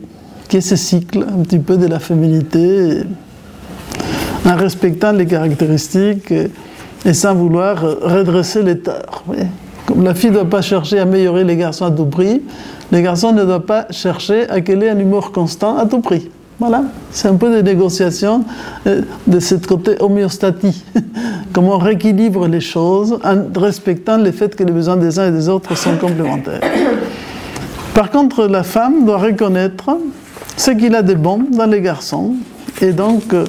qu'il 0.49 0.57
y 0.57 0.59
ait 0.59 0.61
ce 0.67 0.77
cycle 0.77 1.25
un 1.29 1.43
petit 1.43 1.59
peu 1.59 1.77
de 1.77 1.87
la 1.87 1.99
féminité 1.99 3.03
en 4.47 4.57
respectant 4.57 5.13
les 5.13 5.27
caractéristiques 5.27 6.33
et, 7.05 7.13
sans 7.13 7.35
vouloir 7.35 7.81
redresser 7.81 8.63
les 8.63 8.79
torts. 8.79 9.25
Comme 9.87 10.03
la 10.05 10.15
fille 10.15 10.31
ne 10.31 10.37
doit 10.37 10.51
pas 10.51 10.63
chercher 10.63 10.99
à 10.99 11.03
améliorer 11.03 11.45
les 11.45 11.57
garçons 11.57 11.85
à 11.85 11.91
tout 11.91 12.07
prix, 12.07 12.43
les 12.91 13.03
garçons 13.03 13.33
ne 13.33 13.45
doivent 13.45 13.63
pas 13.63 13.87
chercher 13.91 14.49
à 14.49 14.61
qu'il 14.61 14.83
ait 14.83 14.91
un 14.91 14.99
humour 14.99 15.33
constant 15.33 15.77
à 15.77 15.87
tout 15.87 16.01
prix. 16.01 16.31
Voilà, 16.61 16.83
c'est 17.13 17.29
un 17.29 17.37
peu 17.37 17.55
des 17.55 17.63
négociations 17.63 18.45
euh, 18.89 19.03
de 19.29 19.39
ce 19.39 19.55
côté 19.55 19.95
homéostatie. 20.01 20.85
Comment 21.53 21.77
on 21.77 21.79
rééquilibre 21.79 22.49
les 22.49 22.61
choses 22.61 23.17
en 23.23 23.61
respectant 23.61 24.19
le 24.19 24.33
fait 24.33 24.57
que 24.57 24.65
les 24.65 24.73
besoins 24.73 24.97
des 24.97 25.21
uns 25.21 25.29
et 25.29 25.31
des 25.31 25.49
autres 25.49 25.77
sont 25.77 25.97
complémentaires. 25.97 26.61
Par 27.95 28.11
contre, 28.11 28.47
la 28.47 28.65
femme 28.65 29.05
doit 29.05 29.19
reconnaître 29.19 29.99
ce 30.57 30.73
qu'il 30.73 30.97
a 30.97 31.03
de 31.03 31.15
bon 31.15 31.45
dans 31.53 31.67
les 31.67 31.81
garçons 31.81 32.35
et 32.83 32.93
donc 32.93 33.33
euh, 33.35 33.45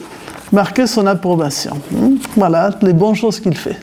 marquer 0.51 0.85
son 0.85 1.07
approbation. 1.07 1.77
Hmm? 1.91 2.15
Voilà 2.35 2.69
les 2.83 2.93
bonnes 2.93 3.15
choses 3.15 3.39
qu'il 3.39 3.57
fait. 3.57 3.77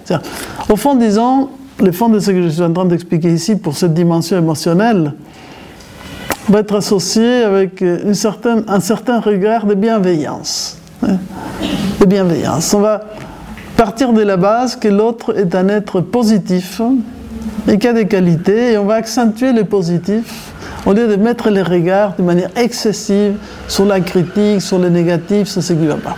Au 0.68 0.76
fond, 0.76 0.94
disons, 0.94 1.48
le 1.80 1.90
fond 1.90 2.08
de 2.08 2.20
ce 2.20 2.30
que 2.30 2.42
je 2.42 2.48
suis 2.48 2.62
en 2.62 2.72
train 2.72 2.84
d'expliquer 2.84 3.32
ici 3.32 3.56
pour 3.56 3.76
cette 3.76 3.92
dimension 3.92 4.38
émotionnelle, 4.38 5.14
va 6.48 6.60
être 6.60 6.74
associé 6.74 7.42
avec 7.42 7.80
une 7.80 8.14
certaine, 8.14 8.64
un 8.68 8.80
certain 8.80 9.20
regard 9.20 9.66
de 9.66 9.74
bienveillance. 9.74 10.78
Hein, 11.02 11.16
de 12.00 12.06
bienveillance. 12.06 12.72
On 12.74 12.80
va 12.80 13.04
partir 13.76 14.12
de 14.12 14.22
la 14.22 14.36
base 14.36 14.76
que 14.76 14.88
l'autre 14.88 15.36
est 15.36 15.54
un 15.54 15.68
être 15.68 16.00
positif 16.00 16.80
et 17.68 17.78
qui 17.78 17.88
a 17.88 17.92
des 17.92 18.06
qualités, 18.06 18.72
et 18.72 18.78
on 18.78 18.84
va 18.84 18.94
accentuer 18.94 19.52
les 19.52 19.64
positifs 19.64 20.52
au 20.86 20.92
lieu 20.92 21.08
de 21.08 21.16
mettre 21.16 21.50
les 21.50 21.62
regards 21.62 22.14
de 22.16 22.22
manière 22.22 22.50
excessive 22.56 23.34
sur 23.66 23.84
la 23.84 24.00
critique, 24.00 24.62
sur 24.62 24.78
le 24.78 24.88
négatif, 24.88 25.48
sur 25.48 25.62
ce 25.62 25.72
qui 25.72 25.80
ne 25.80 25.88
va 25.88 25.96
pas. 25.96 26.16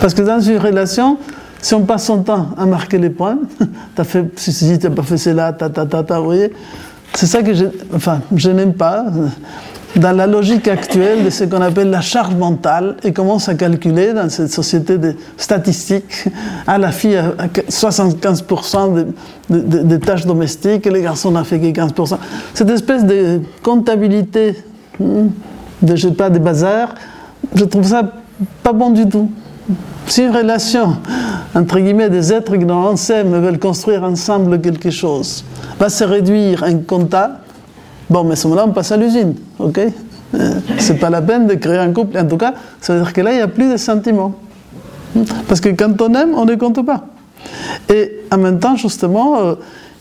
Parce 0.00 0.12
que 0.12 0.22
dans 0.22 0.40
une 0.40 0.58
relation, 0.58 1.16
si 1.62 1.74
on 1.74 1.82
passe 1.82 2.04
son 2.04 2.22
temps 2.22 2.50
à 2.58 2.66
marquer 2.66 2.98
les 2.98 3.10
points, 3.10 3.38
tu 3.58 4.00
as 4.00 4.04
fait 4.04 4.26
ceci, 4.36 4.78
tu 4.78 4.86
n'as 4.86 4.94
pas 4.94 5.02
fait 5.02 5.16
cela, 5.16 5.52
ta, 5.52 5.70
ta, 5.70 5.86
ta, 5.86 6.02
ta, 6.02 6.18
vous 6.18 6.26
voyez, 6.26 6.52
c'est 7.16 7.26
ça 7.26 7.42
que 7.42 7.54
je, 7.54 8.50
n'aime 8.50 8.74
pas 8.74 9.06
dans 9.96 10.12
la 10.12 10.26
logique 10.26 10.68
actuelle 10.68 11.24
de 11.24 11.30
ce 11.30 11.44
qu'on 11.44 11.62
appelle 11.62 11.88
la 11.88 12.02
charge 12.02 12.34
mentale 12.34 12.96
et 13.02 13.14
commence 13.14 13.48
à 13.48 13.54
calculer 13.54 14.12
dans 14.12 14.28
cette 14.28 14.52
société 14.52 14.98
de 14.98 15.14
statistiques 15.38 16.26
à 16.66 16.76
la 16.76 16.92
fille 16.92 17.16
a 17.16 17.32
75% 17.70 19.06
des 19.48 19.98
tâches 19.98 20.26
domestiques 20.26 20.86
et 20.86 20.90
les 20.90 21.00
garçons 21.00 21.30
n'ont 21.30 21.44
fait 21.44 21.58
que 21.58 21.66
15%. 21.66 22.18
Cette 22.52 22.68
espèce 22.68 23.04
de 23.04 23.40
comptabilité 23.62 24.62
hmm, 25.00 25.28
de, 25.80 25.96
je 25.96 26.08
sais 26.08 26.14
pas, 26.14 26.28
des 26.28 26.38
bazars, 26.38 26.94
je 27.54 27.64
trouve 27.64 27.86
ça 27.86 28.02
pas 28.62 28.74
bon 28.74 28.90
du 28.90 29.08
tout. 29.08 29.30
Si 30.06 30.22
une 30.22 30.36
relation, 30.36 30.96
entre 31.54 31.78
guillemets, 31.80 32.10
des 32.10 32.32
êtres 32.32 32.56
qui 32.56 32.66
s'aiment 32.96 33.34
et 33.34 33.40
veulent 33.40 33.58
construire 33.58 34.04
ensemble 34.04 34.60
quelque 34.60 34.90
chose, 34.90 35.44
va 35.78 35.88
se 35.88 36.04
réduire 36.04 36.62
un 36.62 36.78
compta, 36.78 37.40
Bon, 38.08 38.22
mais 38.22 38.32
à 38.32 38.36
ce 38.36 38.46
moment-là, 38.46 38.66
on 38.68 38.72
passe 38.72 38.92
à 38.92 38.96
l'usine, 38.96 39.34
ok? 39.58 39.80
Euh, 40.34 40.54
C'est 40.78 40.98
pas 40.98 41.10
la 41.10 41.22
peine 41.22 41.46
de 41.46 41.54
créer 41.54 41.78
un 41.78 41.92
couple. 41.92 42.18
En 42.18 42.26
tout 42.26 42.36
cas, 42.36 42.54
ça 42.80 42.94
veut 42.94 43.00
dire 43.02 43.12
que 43.12 43.20
là, 43.20 43.32
il 43.32 43.36
n'y 43.36 43.42
a 43.42 43.48
plus 43.48 43.70
de 43.70 43.76
sentiments. 43.76 44.34
Parce 45.48 45.60
que 45.60 45.70
quand 45.70 46.00
on 46.00 46.14
aime, 46.14 46.34
on 46.34 46.44
ne 46.44 46.54
compte 46.54 46.84
pas. 46.84 47.06
Et 47.88 48.20
en 48.30 48.38
même 48.38 48.58
temps, 48.58 48.76
justement, 48.76 49.40
euh, 49.40 49.54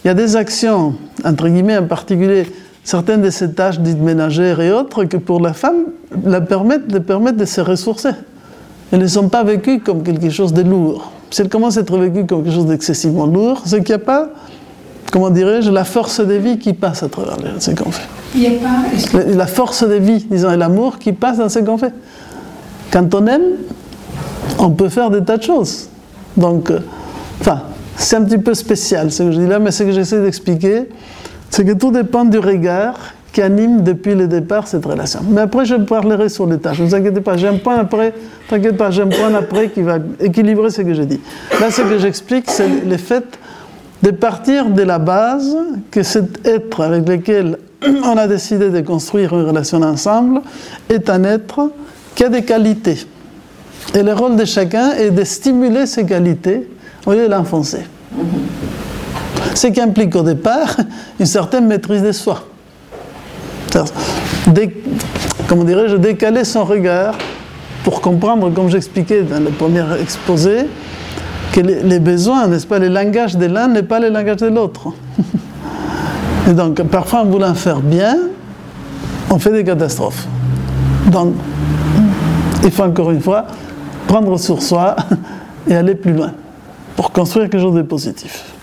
il 0.04 0.08
y 0.08 0.12
a 0.12 0.14
des 0.14 0.36
actions, 0.36 0.96
entre 1.24 1.48
guillemets 1.48 1.78
en 1.78 1.86
particulier, 1.86 2.52
certaines 2.84 3.22
de 3.22 3.30
ces 3.30 3.54
tâches 3.54 3.80
dites 3.80 4.00
ménagères 4.00 4.60
et 4.60 4.72
autres, 4.72 5.06
que 5.06 5.18
pour 5.18 5.40
la 5.40 5.54
femme, 5.54 5.86
la 6.24 6.42
permettent, 6.42 7.00
permettent 7.00 7.38
de 7.38 7.46
se 7.46 7.62
ressourcer. 7.62 8.12
Elles 8.91 8.99
ne 8.99 9.07
sont 9.07 9.30
pas 9.30 9.44
vécues 9.44 9.80
comme 9.80 10.03
quelque 10.03 10.30
chose 10.30 10.53
de 10.53 10.62
lourd. 10.62 11.12
Si 11.32 11.41
elles 11.41 11.49
commencent 11.49 11.78
à 11.78 11.82
être 11.82 11.98
vécues 11.98 12.26
comme 12.26 12.44
quelque 12.44 12.53
chose 12.53 12.68
d'excessivement 12.68 13.26
lourd, 13.26 13.62
c'est 13.66 13.84
qu'il 13.84 13.95
n'y 13.95 14.02
a 14.02 14.06
pas 14.06 14.30
comment 15.16 15.30
dirais-je, 15.30 15.72
la 15.72 15.86
force 15.86 16.20
de 16.20 16.34
vie 16.34 16.57
qui 16.57 16.74
passe 16.74 17.02
à 17.02 17.07
travers 17.07 17.38
ce 17.60 17.72
qu'on 17.72 17.90
fait. 17.90 18.07
Il 18.34 18.41
n'y 18.41 18.48
a 18.48 18.60
pas. 18.60 19.24
La 19.34 19.48
force 19.48 19.88
de 19.88 19.95
vie, 19.95 20.26
disons, 20.30 20.52
et 20.52 20.57
l'amour 20.57 20.99
qui 20.99 21.14
passe 21.14 21.38
dans 21.38 21.48
ce 21.48 21.60
qu'on 21.60 21.78
fait. 21.78 21.94
Quand 22.91 23.16
on 23.16 23.26
aime, 23.28 23.44
on 24.60 24.72
peut 24.72 24.90
faire 24.90 25.10
des 25.10 25.24
tas 25.24 25.38
de 25.38 25.44
choses. 25.44 25.88
Donc, 26.36 26.70
euh, 26.70 26.80
enfin, 27.40 27.62
c'est 27.95 28.18
un 28.18 28.24
petit 28.24 28.38
peu 28.38 28.53
spécial 28.53 29.10
ce 29.10 29.24
que 29.24 29.32
je 29.32 29.40
dis 29.40 29.48
là, 29.48 29.57
mais 29.57 29.72
ce 29.72 29.84
que 29.84 29.91
j'essaie 29.91 30.22
d'expliquer, 30.22 30.90
c'est 31.49 31.64
que 31.64 31.72
tout 31.72 31.91
dépend 31.91 32.26
du 32.26 32.40
regard 32.40 32.95
qui 33.36 33.41
anime 33.41 33.84
depuis 33.84 34.16
le 34.16 34.30
départ 34.30 34.66
cette 34.66 34.86
relation. 34.86 35.20
Mais 35.30 35.41
après, 35.41 35.66
je 35.66 35.76
parlerai 35.76 36.30
sur 36.30 36.48
les 36.48 36.57
tâches. 36.57 36.80
Ne 36.80 36.86
vous 36.86 36.95
inquiétez 36.95 37.20
pas, 37.20 37.36
j'ai 37.36 37.49
un 37.49 37.57
point 37.57 37.78
après, 37.78 38.14
t'inquiète 38.48 38.78
pas, 38.78 38.91
j'ai 38.91 39.02
un 39.02 39.07
point 39.07 39.34
après 39.34 39.68
qui 39.68 39.82
va 39.82 39.98
équilibrer 40.22 40.70
ce 40.70 40.82
que 40.84 40.94
j'ai 40.94 41.06
dit. 41.06 41.20
Là, 41.60 41.70
ce 41.70 41.82
que 41.82 41.99
j'explique, 41.99 42.45
c'est 42.49 42.86
le 42.86 42.95
fait 42.95 43.38
de 44.03 44.12
partir 44.12 44.70
de 44.70 44.82
la 44.84 44.99
base 44.99 45.53
que 45.91 46.02
cet 46.02 46.48
être 46.48 46.80
avec 46.80 47.10
lequel 47.10 47.57
on 48.06 48.16
a 48.16 48.26
décidé 48.26 48.70
de 48.70 48.80
construire 48.80 49.34
une 49.38 49.45
relation 49.45 49.82
ensemble 49.82 50.40
est 50.88 51.10
un 51.10 51.26
être 51.26 51.72
qui 52.16 52.24
a 52.24 52.30
des 52.30 52.44
qualités. 52.44 53.06
Et 53.94 54.02
le 54.02 54.14
rôle 54.14 54.38
de 54.38 54.45
chacun 54.45 54.91
est 54.91 55.12
de 55.12 55.26
stimuler 55.26 55.88
ces 55.88 56.06
qualités 56.06 56.70
au 57.06 57.12
lieu 57.12 57.26
de 57.26 57.32
l'enfoncer. 57.32 57.86
Ce 59.53 59.68
qui 59.68 59.82
implique 59.82 60.16
au 60.16 60.24
départ 60.24 60.78
une 61.20 61.26
certaine 61.26 61.68
maîtrise 61.68 62.02
de 62.02 62.14
soi. 62.14 62.41
Comment 65.48 65.64
dirais-je, 65.64 65.96
décaler 65.98 66.44
son 66.44 66.64
regard 66.64 67.16
pour 67.84 68.02
comprendre, 68.02 68.50
comme 68.52 68.70
j'expliquais 68.70 69.22
dans 69.22 69.40
le 69.40 69.52
premier 69.52 69.84
exposé, 70.02 70.68
que 71.52 71.62
les, 71.62 72.00
besoins, 72.00 72.48
n'est-ce 72.48 72.68
pas, 72.68 72.80
le 72.80 72.88
langage 72.88 73.38
de 73.38 73.46
l'un 73.46 73.68
n'est 73.68 73.84
pas 73.84 74.00
le 74.00 74.10
langage 74.10 74.38
de 74.38 74.48
l'autre. 74.48 74.88
Et 76.50 76.54
donc, 76.54 76.82
parfois, 76.84 77.22
en 77.22 77.26
voulant 77.26 77.54
faire 77.54 77.80
bien, 77.80 78.18
on 79.30 79.40
fait 79.40 79.52
des 79.52 79.64
catastrophes. 79.64 80.28
Donc, 81.08 81.36
il 82.64 82.72
faut 82.72 82.84
encore 82.84 83.12
une 83.12 83.22
fois 83.22 83.46
prendre 84.08 84.38
sur 84.38 84.62
soi 84.62 84.96
et 85.68 85.76
aller 85.76 85.96
plus 85.96 86.14
loin 86.14 86.32
pour 86.96 87.12
construire 87.12 87.50
quelque 87.50 87.62
chose 87.62 87.76
de 87.76 87.82
positif. 87.84 88.55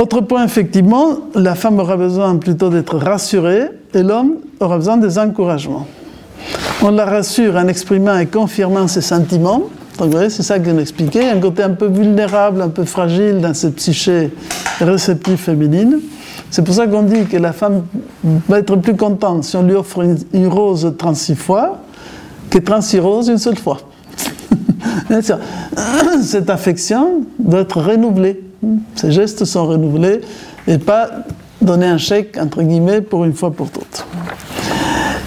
Autre 0.00 0.20
point, 0.20 0.44
effectivement, 0.44 1.18
la 1.34 1.54
femme 1.54 1.78
aura 1.78 1.96
besoin 1.96 2.36
plutôt 2.36 2.68
d'être 2.68 2.96
rassurée 2.98 3.70
et 3.94 4.02
l'homme 4.02 4.36
aura 4.60 4.76
besoin 4.76 4.98
des 4.98 5.18
encouragements. 5.18 5.86
On 6.82 6.90
la 6.90 7.06
rassure 7.06 7.56
en 7.56 7.66
exprimant 7.68 8.18
et 8.18 8.26
confirmant 8.26 8.88
ses 8.88 9.00
sentiments, 9.00 9.62
donc 9.98 10.08
vous 10.08 10.12
voyez, 10.12 10.28
c'est 10.28 10.42
ça 10.42 10.58
qu'on 10.58 10.78
expliquait, 10.78 11.30
un 11.30 11.40
côté 11.40 11.62
un 11.62 11.70
peu 11.70 11.86
vulnérable, 11.86 12.60
un 12.60 12.68
peu 12.68 12.84
fragile 12.84 13.40
dans 13.40 13.54
cette 13.54 13.76
psyché 13.76 14.30
réceptive 14.80 15.38
féminine. 15.38 16.00
C'est 16.50 16.62
pour 16.62 16.74
ça 16.74 16.86
qu'on 16.86 17.02
dit 17.02 17.24
que 17.24 17.38
la 17.38 17.52
femme 17.52 17.84
va 18.22 18.58
être 18.58 18.76
plus 18.76 18.94
contente 18.94 19.44
si 19.44 19.56
on 19.56 19.62
lui 19.62 19.74
offre 19.74 20.04
une, 20.32 20.46
rose 20.48 20.94
36 20.98 21.34
fois 21.34 21.78
que 22.50 22.58
36 22.58 22.98
roses 23.00 23.28
une 23.28 23.38
seule 23.38 23.56
fois. 23.56 23.78
Cette 26.22 26.50
affection 26.50 27.22
doit 27.38 27.60
être 27.60 27.80
renouvelée. 27.80 28.42
Ces 28.94 29.12
gestes 29.12 29.44
sont 29.44 29.66
renouvelés 29.66 30.20
et 30.66 30.78
pas 30.78 31.08
donner 31.60 31.86
un 31.86 31.98
chèque, 31.98 32.36
entre 32.40 32.62
guillemets, 32.62 33.00
pour 33.00 33.24
une 33.24 33.34
fois 33.34 33.50
pour 33.50 33.70
toutes. 33.70 34.06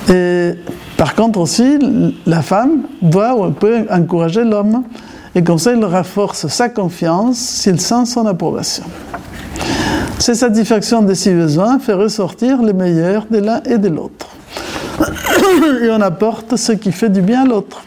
Et 0.09 0.53
par 0.97 1.15
contre 1.15 1.39
aussi, 1.39 1.79
la 2.25 2.41
femme 2.41 2.83
doit 3.01 3.35
ou 3.35 3.51
peut 3.51 3.85
encourager 3.89 4.43
l'homme 4.43 4.83
et 5.35 5.43
comme 5.43 5.59
ça 5.59 5.73
il 5.73 5.85
renforce 5.85 6.47
sa 6.47 6.69
confiance 6.69 7.37
s'il 7.37 7.79
sent 7.79 8.05
son 8.05 8.25
approbation. 8.25 8.83
Cette 10.17 10.35
satisfaction 10.35 11.01
de 11.01 11.13
ses 11.13 11.33
besoins 11.33 11.79
fait 11.79 11.93
ressortir 11.93 12.61
le 12.61 12.73
meilleur 12.73 13.25
de 13.29 13.37
l'un 13.37 13.61
et 13.63 13.77
de 13.77 13.87
l'autre. 13.87 14.27
Et 15.81 15.89
on 15.89 16.01
apporte 16.01 16.57
ce 16.57 16.73
qui 16.73 16.91
fait 16.91 17.09
du 17.09 17.21
bien 17.21 17.43
à 17.43 17.45
l'autre. 17.45 17.83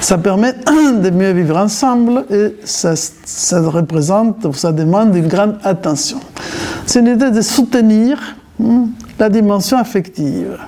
Ça 0.00 0.18
permet 0.18 0.52
de 1.02 1.10
mieux 1.10 1.32
vivre 1.32 1.56
ensemble 1.56 2.24
et 2.30 2.56
ça, 2.64 2.94
ça 2.96 3.60
représente, 3.60 4.54
ça 4.54 4.72
demande 4.72 5.14
une 5.14 5.28
grande 5.28 5.58
attention. 5.64 6.20
C'est 6.86 7.00
une 7.00 7.08
idée 7.08 7.30
de 7.30 7.40
soutenir 7.40 8.18
hmm, 8.58 8.86
la 9.18 9.28
dimension 9.28 9.78
affective. 9.78 10.58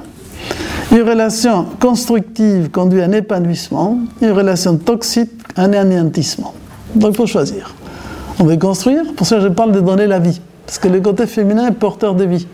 Une 0.93 1.03
relation 1.03 1.67
constructive 1.81 2.71
conduit 2.71 3.01
à 3.01 3.05
un 3.05 3.13
épanouissement, 3.13 3.99
une 4.21 4.33
relation 4.33 4.77
toxique 4.77 5.31
à 5.57 5.63
un 5.63 5.73
anéantissement. 5.73 6.53
Donc 6.95 7.13
il 7.13 7.17
faut 7.17 7.27
choisir. 7.27 7.75
On 8.41 8.45
veut 8.45 8.57
construire, 8.57 9.03
pour 9.17 9.27
ça 9.27 9.39
je 9.39 9.49
parle 9.49 9.73
de 9.73 9.81
donner 9.81 10.07
la 10.07 10.19
vie, 10.19 10.41
parce 10.67 10.79
que 10.79 10.89
le 10.89 11.01
côté 11.01 11.27
féminin 11.27 11.69
est 11.69 11.73
porteur 11.73 12.15
de 12.15 12.25
vie. 12.25 12.47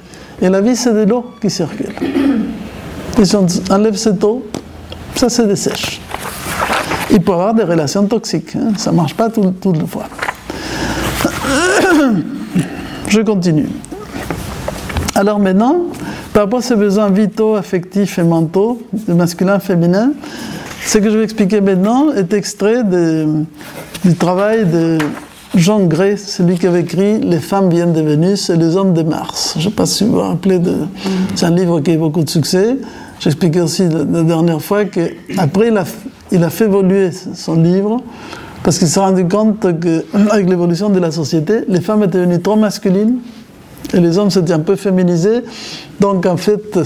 Et 0.43 0.48
la 0.48 0.61
vie, 0.61 0.77
c'est 0.77 0.93
de 0.93 1.05
l'eau 1.05 1.24
qui 1.40 1.48
circule. 1.48 1.93
Et 3.19 3.24
si 3.24 3.36
on 3.36 3.47
enlève 3.70 3.97
cette 3.97 4.23
eau, 4.23 4.44
ça 5.15 5.31
se 5.31 5.43
dessèche. 5.43 6.01
Il 7.16 7.22
peut 7.22 7.32
avoir 7.32 7.55
des 7.55 7.62
relations 7.62 8.05
toxiques, 8.05 8.55
hein. 8.56 8.74
ça 8.76 8.90
ne 8.90 8.97
marche 8.97 9.14
pas 9.14 9.30
toute 9.30 9.59
tout 9.59 9.72
le 9.72 9.86
fois. 9.86 10.05
Je 13.09 13.22
continue. 13.22 13.68
Alors 15.14 15.38
maintenant, 15.38 15.76
par 16.34 16.43
rapport 16.43 16.59
à 16.59 16.62
ces 16.62 16.76
besoins 16.76 17.09
vitaux, 17.09 17.55
affectifs 17.55 18.18
et 18.18 18.22
mentaux, 18.22 18.82
masculin, 19.09 19.60
féminin, 19.60 20.12
ce 20.84 20.98
que 20.98 21.09
je 21.09 21.16
vais 21.16 21.24
expliquer 21.24 21.62
maintenant 21.62 22.12
est 22.12 22.34
extrait 22.34 22.82
du 22.84 24.14
travail 24.14 24.66
de 24.66 24.98
Jean 25.55 25.86
Gray, 25.86 26.18
celui 26.18 26.59
qui 26.59 26.66
avait 26.66 26.82
écrit 26.82 27.18
Les 27.18 27.40
femmes 27.40 27.70
viennent 27.70 27.94
de 27.94 28.02
Vénus 28.02 28.51
et 28.51 28.56
les 28.56 28.76
hommes 28.76 28.93
de 28.93 29.02
Mars. 29.02 29.55
Je 29.55 29.60
ne 29.60 29.70
sais 29.70 29.74
pas 29.74 29.86
si 29.86 30.05
vous 30.05 30.12
vous 30.12 30.20
rappelez, 30.20 30.59
de... 30.59 30.74
c'est 31.34 31.47
un 31.47 31.55
livre 31.55 31.80
qui 31.80 31.93
a 31.93 31.94
eu 31.94 31.98
beaucoup 31.98 32.22
de 32.22 32.28
succès. 32.28 32.76
J'expliquais 33.20 33.62
aussi 33.62 33.88
la, 33.88 34.22
dernière 34.22 34.60
fois 34.60 34.84
qu'après, 34.84 35.68
il 35.68 35.78
a, 35.78 35.84
il 36.32 36.43
a 36.44 36.51
fait 36.51 36.65
évoluer 36.65 37.11
son 37.12 37.57
livre 37.62 38.01
parce 38.62 38.78
qu'il 38.78 38.89
s'est 38.89 39.01
rendu 39.01 39.27
compte 39.28 39.61
qu'avec 39.61 40.48
l'évolution 40.48 40.89
de 40.89 40.98
la 40.98 41.11
société, 41.12 41.61
les 41.69 41.81
femmes 41.81 42.03
étaient 42.03 42.19
devenues 42.19 42.40
trop 42.40 42.57
masculines 42.57 43.19
et 43.94 44.01
les 44.01 44.19
hommes 44.19 44.31
s'étaient 44.31 44.53
un 44.53 44.61
peu 44.61 44.74
féminisés. 44.77 45.44
Donc 46.01 46.27
en 46.27 46.36
fait, 46.36 46.78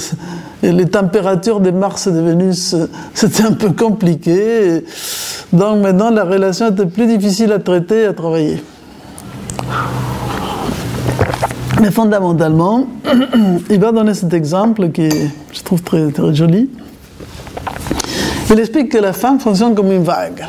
les 0.62 0.86
températures 0.86 1.60
des 1.60 1.72
Mars 1.72 2.06
et 2.06 2.12
de 2.12 2.20
Vénus, 2.20 2.76
c'était 3.14 3.42
un 3.44 3.52
peu 3.52 3.70
compliqué. 3.70 4.84
Donc 5.52 5.82
maintenant, 5.82 6.10
la 6.10 6.24
relation 6.24 6.70
était 6.70 6.86
plus 6.86 7.06
difficile 7.06 7.52
à 7.52 7.58
traiter 7.58 8.02
et 8.02 8.06
à 8.06 8.12
travailler. 8.12 8.62
Mais 11.80 11.90
fondamentalement, 11.90 12.86
il 13.70 13.80
va 13.80 13.90
donner 13.92 14.12
cet 14.12 14.34
exemple 14.34 14.90
qui 14.90 15.08
je 15.08 15.62
trouve 15.62 15.82
très, 15.82 16.10
très 16.10 16.34
joli. 16.34 16.68
Il 18.50 18.58
explique 18.58 18.90
que 18.90 18.98
la 18.98 19.12
femme 19.12 19.38
fonctionne 19.38 19.74
comme 19.74 19.92
une 19.92 20.02
vague. 20.02 20.44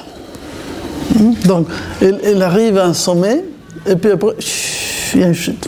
Donc, 1.46 1.68
elle, 2.02 2.42
arrive 2.42 2.78
à 2.78 2.86
un 2.86 2.94
sommet, 2.94 3.44
et 3.86 3.96
puis 3.96 4.12
après, 4.12 4.36
il 5.14 5.22
y 5.22 5.24
a 5.24 5.28
une 5.28 5.34
chute. 5.34 5.68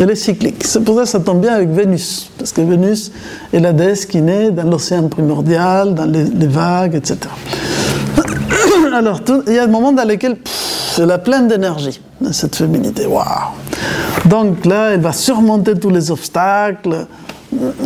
Elle 0.00 0.10
est 0.10 0.16
cyclique. 0.16 0.64
C'est 0.64 0.82
pour 0.82 0.96
ça 0.96 1.02
que 1.02 1.08
ça 1.08 1.20
tombe 1.20 1.40
bien 1.40 1.54
avec 1.54 1.68
Vénus, 1.70 2.30
parce 2.36 2.52
que 2.52 2.62
Vénus 2.62 3.12
est 3.52 3.60
la 3.60 3.72
déesse 3.72 4.06
qui 4.06 4.20
naît 4.20 4.50
dans 4.50 4.64
l'océan 4.64 5.08
primordial, 5.08 5.94
dans 5.94 6.04
les, 6.04 6.46
vagues, 6.46 6.96
etc. 6.96 7.18
Alors, 8.92 9.20
il 9.46 9.52
y 9.52 9.58
a 9.58 9.66
des 9.66 9.72
moments 9.72 9.92
dans 9.92 10.06
lesquels 10.06 10.36
pff, 10.36 10.98
elle 11.00 11.12
a 11.12 11.18
plein 11.18 11.42
d'énergie, 11.42 12.00
cette 12.32 12.56
féminité. 12.56 13.06
Waouh 13.06 13.24
Donc 14.24 14.64
là, 14.64 14.90
elle 14.94 15.00
va 15.00 15.12
surmonter 15.12 15.74
tous 15.74 15.90
les 15.90 16.10
obstacles, 16.10 17.06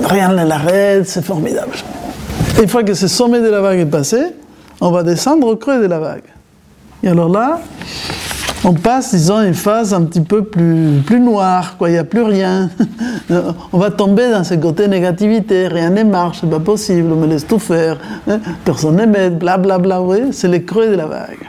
rien 0.05 0.29
ne 0.29 0.47
l'arrête, 0.47 1.07
c'est 1.09 1.25
formidable. 1.25 1.73
Une 2.61 2.69
fois 2.69 2.83
que 2.83 2.95
ce 2.95 3.09
sommet 3.09 3.41
de 3.41 3.49
la 3.49 3.61
vague 3.61 3.81
est 3.81 3.87
passé, 3.87 4.19
on 4.81 4.91
va 4.91 5.03
descendre 5.03 5.47
au 5.47 5.57
creux 5.57 5.81
de 5.81 5.87
la 5.87 5.99
vague. 5.99 6.25
Et 7.03 7.09
alors 7.09 7.29
là, 7.29 7.61
on 8.65 8.75
passe, 8.75 9.15
disons, 9.15 9.41
une 9.41 9.55
phase 9.55 9.93
un 9.93 10.03
petit 10.05 10.21
peu 10.21 10.45
plus, 10.45 11.01
plus 11.05 11.19
noire, 11.19 11.77
quoi. 11.77 11.89
Il 11.89 11.93
n'y 11.93 11.99
a 11.99 12.05
plus 12.05 12.23
rien. 12.23 12.71
on 13.73 13.79
va 13.79 13.91
tomber 13.91 14.31
dans 14.31 14.45
ce 14.45 14.55
côté 14.55 14.87
négativité, 14.87 15.67
rien 15.67 15.91
ne 15.91 16.05
marche, 16.05 16.39
c'est 16.41 16.51
pas 16.51 16.61
possible, 16.61 17.11
on 17.13 17.17
me 17.17 17.27
laisse 17.27 17.47
tout 17.47 17.59
faire, 17.59 17.99
personne 18.65 18.97
ne 18.97 19.07
m'aide, 19.07 19.39
blablabla, 19.39 20.03
oui, 20.03 20.19
c'est 20.33 20.49
le 20.49 20.61
creux 20.61 20.89
de 20.89 20.95
la 20.95 21.07
vague. 21.07 21.47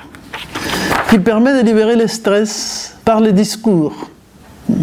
Qui 1.10 1.20
permet 1.20 1.62
de 1.62 1.66
libérer 1.66 1.96
le 1.96 2.08
stress 2.08 2.96
par 3.06 3.20
les 3.20 3.32
discours. 3.32 3.94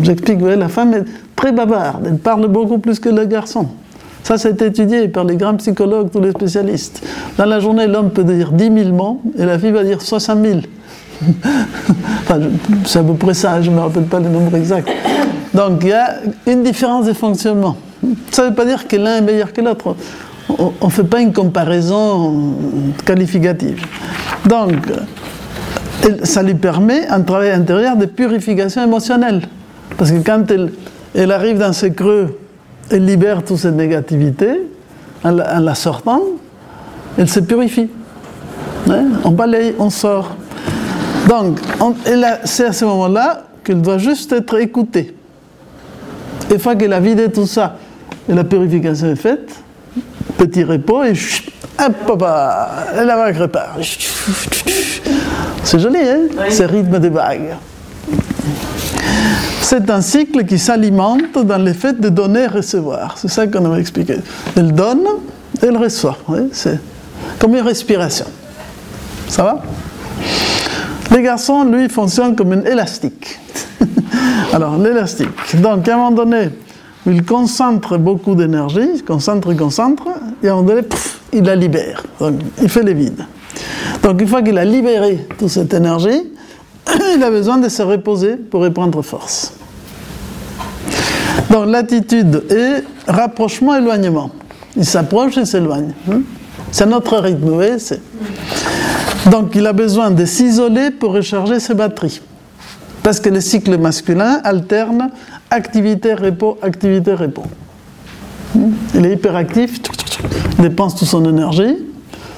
J'explique, 0.03 0.37
vous 0.37 0.45
voyez, 0.45 0.57
la 0.57 0.69
femme 0.69 0.95
est 0.95 1.05
très 1.35 1.51
bavarde, 1.51 2.07
elle 2.07 2.19
parle 2.19 2.47
beaucoup 2.47 2.79
plus 2.79 3.01
que 3.01 3.09
le 3.09 3.25
garçon. 3.25 3.67
Ça, 4.23 4.39
c'est 4.39 4.61
étudié 4.63 5.09
par 5.09 5.25
les 5.25 5.37
grands 5.37 5.57
psychologues, 5.57 6.11
tous 6.13 6.21
les 6.21 6.31
spécialistes. 6.31 7.03
Dans 7.37 7.47
la 7.47 7.61
journée, 7.61 7.87
l'homme 7.87 8.11
peut 8.11 8.25
dire 8.25 8.53
10 8.53 8.85
000 8.85 8.95
mots 8.95 9.21
et 9.39 9.45
la 9.45 9.59
fille 9.59 9.71
va 9.71 9.85
dire 9.85 10.01
60 10.01 10.45
000. 10.45 10.61
Enfin, 12.23 12.41
c'est 12.85 13.01
à 13.01 13.03
peu 13.03 13.15
près 13.15 13.35
ça, 13.35 13.61
je 13.61 13.71
ne 13.71 13.77
me 13.77 13.81
rappelle 13.81 14.05
pas 14.05 14.21
le 14.21 14.29
nombre 14.29 14.57
exact. 14.57 14.89
Donc, 15.53 15.81
il 15.83 15.89
y 15.89 15.93
a 15.93 16.17
une 16.47 16.63
différence 16.63 17.07
de 17.07 17.13
fonctionnement. 17.13 17.77
Ça 18.31 18.45
ne 18.45 18.49
veut 18.49 18.55
pas 18.55 18.65
dire 18.65 18.87
que 18.87 18.97
l'un 18.97 19.17
est 19.17 19.21
meilleur 19.21 19.53
que 19.53 19.61
l'autre. 19.61 19.97
On 20.49 20.87
ne 20.87 20.91
fait 20.91 21.05
pas 21.05 21.21
une 21.21 21.33
comparaison 21.33 22.55
qualificative. 23.05 23.85
Donc, 24.49 24.75
ça 26.23 26.43
lui 26.43 26.55
permet 26.55 27.07
un 27.09 27.21
travail 27.23 27.51
intérieur 27.51 27.97
de 27.97 28.07
purification 28.07 28.83
émotionnelle. 28.83 29.43
Parce 29.97 30.13
que 30.13 30.19
quand 30.19 30.51
elle, 30.51 30.73
elle 31.15 31.33
arrive 31.33 31.59
dans 31.59 31.73
ce 31.73 31.87
creux, 31.87 32.39
elle 32.91 33.05
libère 33.05 33.43
toute 33.45 33.59
cette 33.59 33.75
négativité, 33.75 34.63
en 35.25 35.33
la, 35.33 35.57
en 35.57 35.61
la 35.61 35.75
sortant, 35.75 36.23
elle 37.19 37.29
se 37.29 37.41
purifie. 37.41 37.89
Hein, 38.89 39.05
On 39.25 39.31
balaye, 39.31 39.75
on 39.79 39.91
sort. 39.91 40.37
Donc, 41.29 41.59
c'est 42.45 42.67
à 42.67 42.73
ce 42.73 42.85
moment-là 42.87 43.45
qu'elle 43.63 43.83
doit 43.83 43.99
juste 43.99 44.33
être 44.33 44.59
écoutée. 44.59 45.15
Une 46.51 46.59
fois 46.59 46.75
qu'elle 46.75 46.93
a 46.93 47.01
vidé 47.01 47.31
tout 47.31 47.47
ça 47.47 47.77
et 48.29 48.35
la 48.35 48.43
purification 48.43 49.09
est 49.09 49.17
faite, 49.17 49.55
petit 50.39 50.65
repos 50.65 51.05
et 51.05 51.15
chut, 51.15 51.53
hop, 51.79 51.95
hop, 52.09 52.23
et 52.23 53.05
la 53.05 53.17
vague 53.17 53.37
repart. 53.37 53.79
C'est 55.63 55.79
joli, 55.79 55.99
hein? 55.99 56.21
Oui. 56.33 56.51
Ce 56.53 56.63
rythme 56.63 56.99
de 56.99 57.09
vague. 57.09 57.55
C'est 59.71 59.89
un 59.89 60.01
cycle 60.01 60.45
qui 60.47 60.59
s'alimente 60.59 61.39
dans 61.45 61.65
le 61.65 61.73
fait 61.73 62.01
de 62.01 62.09
donner 62.09 62.41
et 62.41 62.47
recevoir. 62.49 63.17
C'est 63.17 63.29
ça 63.29 63.47
qu'on 63.47 63.73
a 63.73 63.79
expliqué. 63.79 64.17
Elle 64.57 64.73
donne, 64.73 65.05
elle 65.63 65.77
reçoit. 65.77 66.19
C'est 66.51 66.81
comme 67.39 67.55
une 67.55 67.63
respiration. 67.63 68.27
Ça 69.29 69.45
va? 69.45 69.63
Les 71.13 71.23
garçons, 71.23 71.63
lui, 71.63 71.89
fonctionnent 71.89 72.35
comme 72.35 72.51
un 72.51 72.65
élastique. 72.65 73.39
Alors, 74.53 74.77
l'élastique. 74.77 75.61
Donc, 75.63 75.87
à 75.87 75.95
un 75.95 75.99
moment 75.99 76.11
donné, 76.11 76.51
il 77.07 77.25
concentre 77.25 77.97
beaucoup 77.97 78.35
d'énergie, 78.35 79.05
concentre, 79.07 79.55
concentre, 79.55 80.09
et 80.43 80.49
à 80.49 80.51
un 80.51 80.57
moment 80.57 80.69
donné, 80.71 80.83
pff, 80.83 81.21
il 81.33 81.45
la 81.45 81.55
libère. 81.55 82.03
Donc, 82.19 82.41
il 82.61 82.69
fait 82.69 82.83
les 82.83 82.95
vides. 82.95 83.25
Donc, 84.03 84.21
une 84.21 84.27
fois 84.27 84.43
qu'il 84.43 84.59
a 84.59 84.65
libéré 84.65 85.29
toute 85.39 85.51
cette 85.51 85.73
énergie, 85.73 86.25
il 87.17 87.23
a 87.23 87.31
besoin 87.31 87.59
de 87.59 87.69
se 87.69 87.83
reposer 87.83 88.35
pour 88.35 88.63
reprendre 88.63 89.01
force. 89.03 89.53
Donc, 91.51 91.67
l'attitude 91.67 92.45
est 92.51 92.85
rapprochement-éloignement. 93.07 94.31
Il 94.77 94.85
s'approche 94.85 95.37
et 95.39 95.45
s'éloigne. 95.45 95.93
hein. 96.11 96.21
C'est 96.71 96.87
notre 96.87 97.17
rythme, 97.19 97.49
vous 97.49 97.55
voyez, 97.55 97.77
donc 99.31 99.55
il 99.55 99.67
a 99.67 99.73
besoin 99.73 100.11
de 100.11 100.25
s'isoler 100.25 100.91
pour 100.91 101.13
recharger 101.13 101.61
ses 101.61 101.75
batteries. 101.75 102.21
Parce 103.03 103.19
que 103.21 103.29
le 103.29 103.41
cycle 103.41 103.77
masculin 103.79 104.41
alterne 104.45 105.11
activité-repos, 105.51 106.59
activité-repos. 106.63 107.45
Hmm? 108.55 108.71
Il 108.95 109.07
est 109.07 109.15
hyperactif, 109.15 109.81
dépense 110.59 110.95
toute 110.97 111.09
son 111.09 111.25
énergie. 111.29 111.77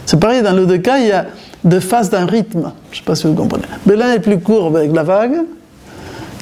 C'est 0.07 0.19
pareil, 0.19 0.43
dans 0.43 0.53
les 0.53 0.67
deux 0.67 0.79
cas, 0.79 0.99
il 0.99 1.09
y 1.09 1.13
a 1.13 1.27
deux 1.65 1.81
phases 1.81 2.11
d'un 2.11 2.27
rythme. 2.27 2.73
Je 2.91 2.97
ne 2.97 3.01
sais 3.01 3.05
pas 3.05 3.15
si 3.15 3.27
vous 3.27 3.35
comprenez. 3.35 3.65
Mais 3.87 3.97
l'un 3.97 4.13
est 4.13 4.21
plus 4.21 4.39
court 4.41 4.67
avec 4.67 4.93
la 4.93 5.03
vague, 5.03 5.43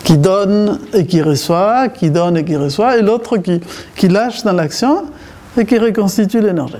qui 0.04 0.16
donne 0.18 0.78
et 0.92 1.06
qui 1.06 1.22
reçoit, 1.22 1.88
qui 1.88 2.10
donne 2.10 2.36
et 2.36 2.44
qui 2.44 2.56
reçoit, 2.56 2.96
et 2.96 3.02
l'autre 3.02 3.36
qui, 3.38 3.60
qui 3.96 4.08
lâche 4.08 4.42
dans 4.42 4.52
l'action 4.52 5.04
et 5.56 5.64
qui 5.64 5.78
reconstitue 5.78 6.40
l'énergie. 6.40 6.74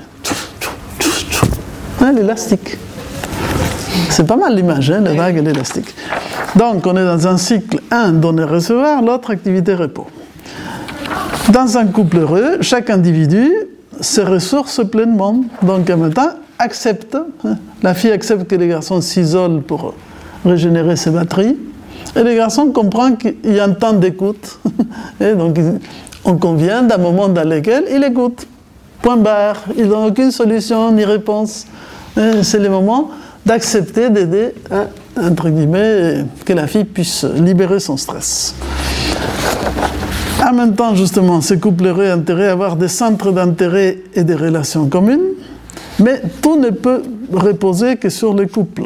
Hein, 2.01 2.13
L'élastique. 2.13 2.79
C'est 4.09 4.27
pas 4.27 4.37
mal 4.37 4.55
l'image, 4.57 4.91
hein, 4.91 5.01
la 5.01 5.13
vague 5.15 5.37
et 5.39 5.43
l'élastique. 5.43 5.95
Donc, 6.57 6.87
on 6.87 6.97
est 6.97 7.05
dans 7.05 7.29
un 7.29 7.37
cycle, 7.37 7.79
un, 7.91 8.13
donner-recevoir, 8.13 9.03
l'autre, 9.03 9.31
activité-repos. 9.31 10.07
Dans 11.53 11.77
un 11.79 11.87
couple 11.87 12.19
heureux, 12.19 12.59
chaque 12.61 12.91
individu 12.91 13.51
se 14.01 14.21
ressource 14.21 14.81
pleinement. 14.89 15.45
Donc, 15.63 15.89
en 15.91 15.97
même 15.97 16.13
temps, 16.15 16.31
accepte. 16.59 17.17
hein. 17.45 17.57
La 17.83 17.95
fille 17.95 18.11
accepte 18.13 18.49
que 18.49 18.57
les 18.57 18.69
garçons 18.69 19.01
s'isolent 19.01 19.61
pour 19.63 19.95
régénérer 20.45 20.97
ses 20.97 21.11
batteries. 21.11 21.57
Et 22.17 22.23
les 22.23 22.37
garçons 22.37 22.71
comprennent 22.71 23.17
qu'il 23.17 23.37
y 23.45 23.61
a 23.61 23.65
un 23.65 23.73
temps 23.73 23.93
d'écoute. 23.93 24.59
Et 25.21 25.35
donc, 25.35 25.59
on 26.25 26.37
convient 26.37 26.83
d'un 26.83 26.99
moment 26.99 27.29
dans 27.29 27.49
lequel 27.49 27.85
il 27.91 28.03
écoute. 28.05 28.47
Point 29.03 29.17
barre. 29.17 29.57
Ils 29.77 29.87
n'ont 29.87 30.07
aucune 30.07 30.31
solution 30.31 30.93
ni 30.93 31.05
réponse. 31.05 31.67
C'est 32.43 32.59
le 32.59 32.69
moment 32.69 33.11
d'accepter 33.47 34.11
d'aider, 34.11 34.55
hein, 34.71 34.87
entre 35.19 35.49
guillemets, 35.49 36.25
que 36.45 36.53
la 36.53 36.67
fille 36.67 36.85
puisse 36.85 37.25
libérer 37.25 37.81
son 37.81 37.97
stress. 37.97 38.55
En 40.47 40.53
même 40.53 40.75
temps, 40.75 40.95
justement, 40.95 41.41
ces 41.41 41.59
couples 41.59 41.87
ont 41.87 42.01
intérêt 42.01 42.49
à 42.49 42.53
avoir 42.53 42.77
des 42.77 42.89
centres 42.89 43.31
d'intérêt 43.31 43.99
et 44.15 44.25
des 44.25 44.35
relations 44.35 44.87
communes, 44.87 45.35
mais 45.99 46.21
tout 46.43 46.57
ne 46.57 46.71
peut 46.71 47.03
reposer 47.33 47.97
que 47.97 48.09
sur 48.09 48.35
le 48.35 48.47
couple. 48.47 48.85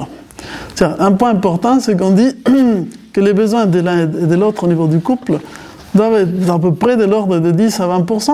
Un 0.81 1.12
point 1.12 1.31
important, 1.31 1.81
c'est 1.81 1.97
qu'on 1.97 2.11
dit 2.11 2.31
que 3.15 3.20
les 3.20 3.32
besoins 3.32 3.65
de 3.65 3.81
l'un 3.81 4.03
et 4.03 4.07
de 4.07 4.35
l'autre 4.35 4.65
au 4.65 4.66
niveau 4.66 4.89
du 4.89 4.99
couple 4.99 5.39
doivent 5.95 6.16
être 6.16 6.51
à 6.51 6.59
peu 6.59 6.74
près 6.74 6.97
de 6.97 7.05
l'ordre 7.05 7.39
de 7.39 7.53
10 7.53 7.81
à 7.81 7.86
20% 7.86 8.31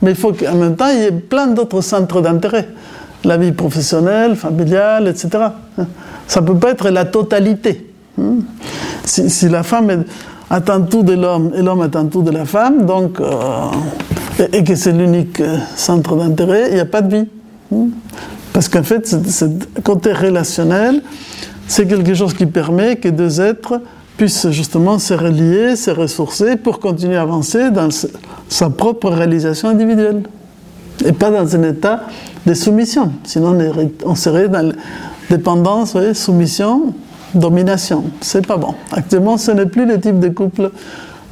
Mais 0.00 0.12
il 0.12 0.16
faut 0.16 0.32
qu'en 0.32 0.54
même 0.54 0.76
temps, 0.76 0.88
il 0.90 1.00
y 1.00 1.02
ait 1.02 1.10
plein 1.10 1.48
d'autres 1.48 1.80
centres 1.80 2.22
d'intérêt. 2.22 2.68
La 3.24 3.36
vie 3.36 3.52
professionnelle, 3.52 4.36
familiale, 4.36 5.08
etc. 5.08 5.30
Ça 6.28 6.40
ne 6.40 6.46
peut 6.46 6.56
pas 6.56 6.70
être 6.70 6.90
la 6.90 7.04
totalité. 7.04 7.90
Hmm. 8.16 8.40
Si, 9.04 9.48
la 9.48 9.64
femme 9.64 10.04
attend 10.48 10.82
tout 10.82 11.02
de 11.02 11.14
l'homme 11.14 11.50
et 11.56 11.62
l'homme 11.62 11.80
attend 11.80 12.06
tout 12.06 12.22
de 12.22 12.30
la 12.30 12.44
femme, 12.44 12.86
donc, 12.86 13.20
euh, 13.20 13.24
et, 14.38 14.58
et 14.58 14.64
que 14.64 14.76
c'est 14.76 14.92
l'unique 14.92 15.40
euh, 15.40 15.56
centre 15.74 16.16
d'intérêt, 16.16 16.68
il 16.68 16.74
n'y 16.74 16.80
a 16.80 16.86
pas 16.86 17.02
de 17.02 17.16
vie. 17.16 17.28
Hmm. 17.72 17.88
Parce 18.52 18.68
qu'en 18.68 18.84
fait, 18.84 19.08
ce 19.08 19.46
côté 19.82 20.12
relationnel, 20.12 21.02
c'est 21.66 21.88
quelque 21.88 22.14
chose 22.14 22.34
qui 22.34 22.46
permet 22.46 22.96
que 22.96 23.08
deux 23.08 23.40
êtres 23.40 23.80
puissent 24.16 24.50
justement 24.50 24.98
se 24.98 25.14
relier, 25.14 25.76
se 25.76 25.90
ressourcer 25.90 26.56
pour 26.56 26.80
continuer 26.80 27.16
à 27.16 27.22
avancer 27.22 27.70
dans 27.70 27.88
sa 28.48 28.70
propre 28.70 29.10
réalisation 29.10 29.68
individuelle. 29.68 30.22
Et 31.04 31.12
pas 31.12 31.30
dans 31.30 31.56
un 31.56 31.62
état 31.64 32.04
de 32.46 32.54
soumission. 32.54 33.12
Sinon, 33.24 33.58
on 34.04 34.14
serait 34.14 34.48
dans 34.48 34.68
la 34.68 34.74
dépendance, 35.28 35.92
voyez, 35.92 36.14
soumission, 36.14 36.94
domination. 37.34 38.04
C'est 38.20 38.46
pas 38.46 38.56
bon. 38.56 38.74
Actuellement, 38.92 39.36
ce 39.36 39.50
n'est 39.50 39.66
plus 39.66 39.86
le 39.86 40.00
type 40.00 40.20
de 40.20 40.28
couple 40.28 40.70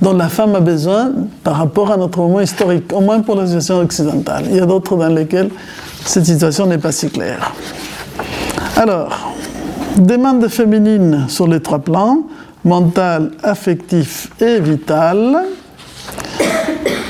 dont 0.00 0.14
la 0.14 0.28
femme 0.28 0.56
a 0.56 0.60
besoin 0.60 1.12
par 1.44 1.56
rapport 1.56 1.92
à 1.92 1.96
notre 1.96 2.18
moment 2.18 2.40
historique, 2.40 2.92
au 2.92 3.00
moins 3.00 3.20
pour 3.20 3.36
la 3.36 3.46
situation 3.46 3.78
occidentale. 3.78 4.46
Il 4.50 4.56
y 4.56 4.60
a 4.60 4.66
d'autres 4.66 4.96
dans 4.96 5.08
lesquels 5.08 5.50
cette 6.04 6.26
situation 6.26 6.66
n'est 6.66 6.78
pas 6.78 6.90
si 6.90 7.08
claire. 7.08 7.52
Alors, 8.76 9.32
demande 9.98 10.48
féminine 10.48 11.26
sur 11.28 11.46
les 11.46 11.60
trois 11.60 11.78
plans, 11.78 12.24
mental, 12.64 13.32
affectif 13.42 14.30
et 14.40 14.60
vital. 14.60 15.44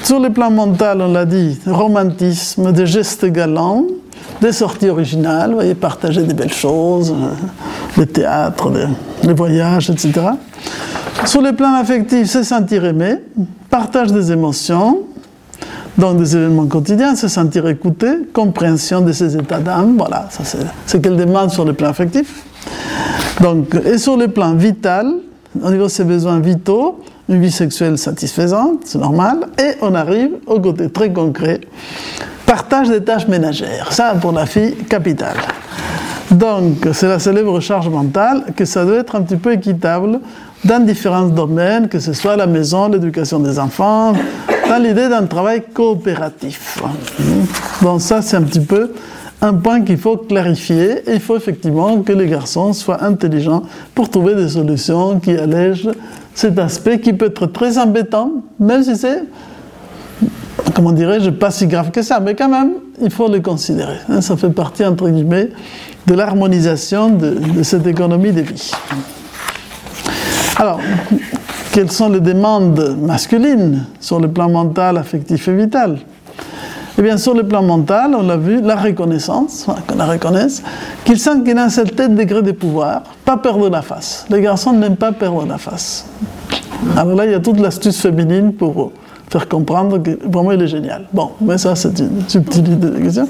Sur 0.03 0.20
le 0.20 0.31
plan 0.31 0.51
mental, 0.51 1.01
on 1.01 1.12
l'a 1.12 1.24
dit, 1.24 1.59
romantisme, 1.66 2.73
des 2.73 2.87
gestes 2.87 3.27
galants, 3.27 3.85
des 4.41 4.53
sorties 4.53 4.89
originales, 4.89 5.51
vous 5.51 5.57
voyez, 5.57 5.74
partager 5.74 6.23
des 6.23 6.35
belles 6.35 6.53
choses, 6.53 7.12
euh, 7.12 7.31
le 7.97 8.07
théâtre, 8.07 8.70
le, 8.70 8.89
les 9.23 9.35
voyages, 9.35 9.91
etc. 9.91 10.12
Sur 11.24 11.41
le 11.41 11.53
plan 11.53 11.74
affectif, 11.74 12.29
se 12.29 12.43
sentir 12.43 12.85
aimé, 12.85 13.19
partage 13.70 14.11
des 14.11 14.33
émotions, 14.33 15.03
donc 15.97 16.19
des 16.19 16.37
événements 16.37 16.66
quotidiens, 16.66 17.15
se 17.15 17.29
sentir 17.29 17.69
écouté, 17.69 18.09
compréhension 18.33 19.03
de 19.03 19.12
ses 19.12 19.37
états 19.37 19.61
d'âme, 19.61 19.97
voilà, 19.97 20.27
ça 20.31 20.43
c'est 20.43 20.66
ce 20.87 20.97
qu'elle 20.97 21.16
demande 21.16 21.51
sur 21.51 21.65
le 21.65 21.74
plan 21.74 21.91
affectif. 21.91 22.45
Donc, 23.41 23.74
et 23.85 23.99
sur 23.99 24.16
le 24.16 24.29
plan 24.29 24.55
vital, 24.55 25.12
au 25.61 25.70
niveau 25.70 25.85
de 25.85 25.91
ses 25.91 26.05
besoins 26.05 26.41
vitaux, 26.41 27.01
une 27.29 27.41
vie 27.41 27.51
sexuelle 27.51 27.99
satisfaisante, 27.99 28.81
c'est 28.85 28.99
normal, 28.99 29.49
et 29.59 29.77
on 29.81 29.95
arrive 29.95 30.31
au 30.47 30.61
côté 30.61 30.91
très 30.91 31.12
concret, 31.12 31.61
partage 32.47 32.89
des 32.89 33.03
tâches 33.03 33.29
ménagères, 33.29 33.93
ça 33.93 34.15
pour 34.20 34.33
la 34.33 34.47
fille, 34.47 34.74
capital. 34.89 35.35
Donc, 36.31 36.89
c'est 36.93 37.09
la 37.09 37.19
célèbre 37.19 37.61
charge 37.61 37.89
mentale 37.89 38.45
que 38.57 38.65
ça 38.65 38.85
doit 38.85 38.97
être 38.97 39.15
un 39.16 39.23
petit 39.23 39.37
peu 39.37 39.53
équitable 39.53 40.19
dans 40.65 40.83
différents 40.83 41.27
domaines, 41.27 41.89
que 41.89 41.99
ce 41.99 42.12
soit 42.12 42.37
la 42.37 42.47
maison, 42.47 42.89
l'éducation 42.89 43.39
des 43.39 43.59
enfants, 43.59 44.15
dans 44.69 44.79
l'idée 44.79 45.09
d'un 45.09 45.27
travail 45.27 45.62
coopératif. 45.74 46.83
Donc 47.83 48.01
ça, 48.01 48.23
c'est 48.23 48.37
un 48.37 48.43
petit 48.43 48.61
peu 48.61 48.93
un 49.43 49.55
point 49.55 49.82
qu'il 49.82 49.98
faut 49.98 50.16
clarifier. 50.16 51.02
il 51.12 51.20
faut 51.20 51.36
effectivement 51.36 52.01
que 52.02 52.12
les 52.12 52.28
garçons 52.28 52.73
soient 52.73 53.02
intelligents 53.05 53.64
pour 53.94 54.09
trouver 54.09 54.36
des 54.36 54.48
solutions 54.48 55.19
qui 55.19 55.32
allègent 55.32 55.90
cet 56.35 56.59
aspect 56.59 57.01
qui 57.01 57.12
peut 57.12 57.27
être 57.27 57.47
très 57.47 57.77
embêtant, 57.77 58.31
même 58.59 58.85
si 58.85 58.97
c'est, 58.97 59.24
comment 60.74 60.93
dirais-je, 60.93 61.31
pas 61.31 61.51
si 61.51 61.66
grave 61.66 61.90
que 61.90 62.02
ça, 62.02 62.20
mais 62.20 62.35
quand 62.35 62.48
même, 62.48 62.74
il 63.02 63.10
faut 63.10 63.28
le 63.28 63.40
considérer. 63.40 63.98
Hein, 64.09 64.20
ça 64.20 64.36
fait 64.36 64.51
partie, 64.51 64.85
entre 64.85 65.09
guillemets, 65.09 65.51
de 66.06 66.14
l'harmonisation 66.14 67.10
de, 67.10 67.31
de 67.31 67.62
cette 67.64 67.86
économie 67.86 68.32
de 68.32 68.43
vie. 68.43 68.70
Alors, 70.56 70.81
quelles 71.73 71.90
sont 71.90 72.10
les 72.10 72.20
demandes 72.20 72.97
masculines 73.01 73.86
sur 73.98 74.20
le 74.20 74.28
plan 74.28 74.48
mental, 74.48 74.97
affectif 74.97 75.48
et 75.48 75.56
vital? 75.56 75.98
Eh 77.03 77.05
bien, 77.05 77.16
sur 77.16 77.35
le 77.35 77.43
plan 77.43 77.65
mental, 77.65 78.15
on 78.16 78.23
l'a 78.23 78.37
vu, 78.37 78.61
la 78.62 78.77
reconnaissance, 78.77 79.66
qu'on 79.89 79.97
la 79.97 80.07
reconnaisse, 80.07 80.62
qu'ils 81.05 81.19
sentent 81.19 81.43
qu'il 81.43 81.59
a 81.59 81.65
un 81.65 81.69
certain 81.69 82.09
degré 82.09 82.43
de 82.43 82.53
pouvoir, 82.53 83.03
pas 83.24 83.37
perdre 83.37 83.69
la 83.69 83.83
face. 83.83 84.24
Les 84.31 84.41
garçons 84.41 84.73
n'aiment 84.73 84.95
pas 84.95 85.11
perdre 85.11 85.45
la 85.45 85.59
face. 85.59 86.07
Alors 86.97 87.16
là, 87.16 87.27
il 87.27 87.33
y 87.33 87.35
a 87.35 87.41
toute 87.41 87.59
l'astuce 87.59 88.01
féminine 88.01 88.53
pour 88.53 88.93
faire 89.29 89.49
comprendre 89.49 89.99
que 89.99 90.16
vraiment 90.31 90.53
il 90.53 90.62
est 90.62 90.69
génial. 90.69 91.09
Bon, 91.12 91.33
mais 91.41 91.59
ça 91.59 91.74
c'est 91.74 91.99
une 91.99 92.23
subtilité 92.29 92.77
de 92.77 92.91
question. 92.91 93.29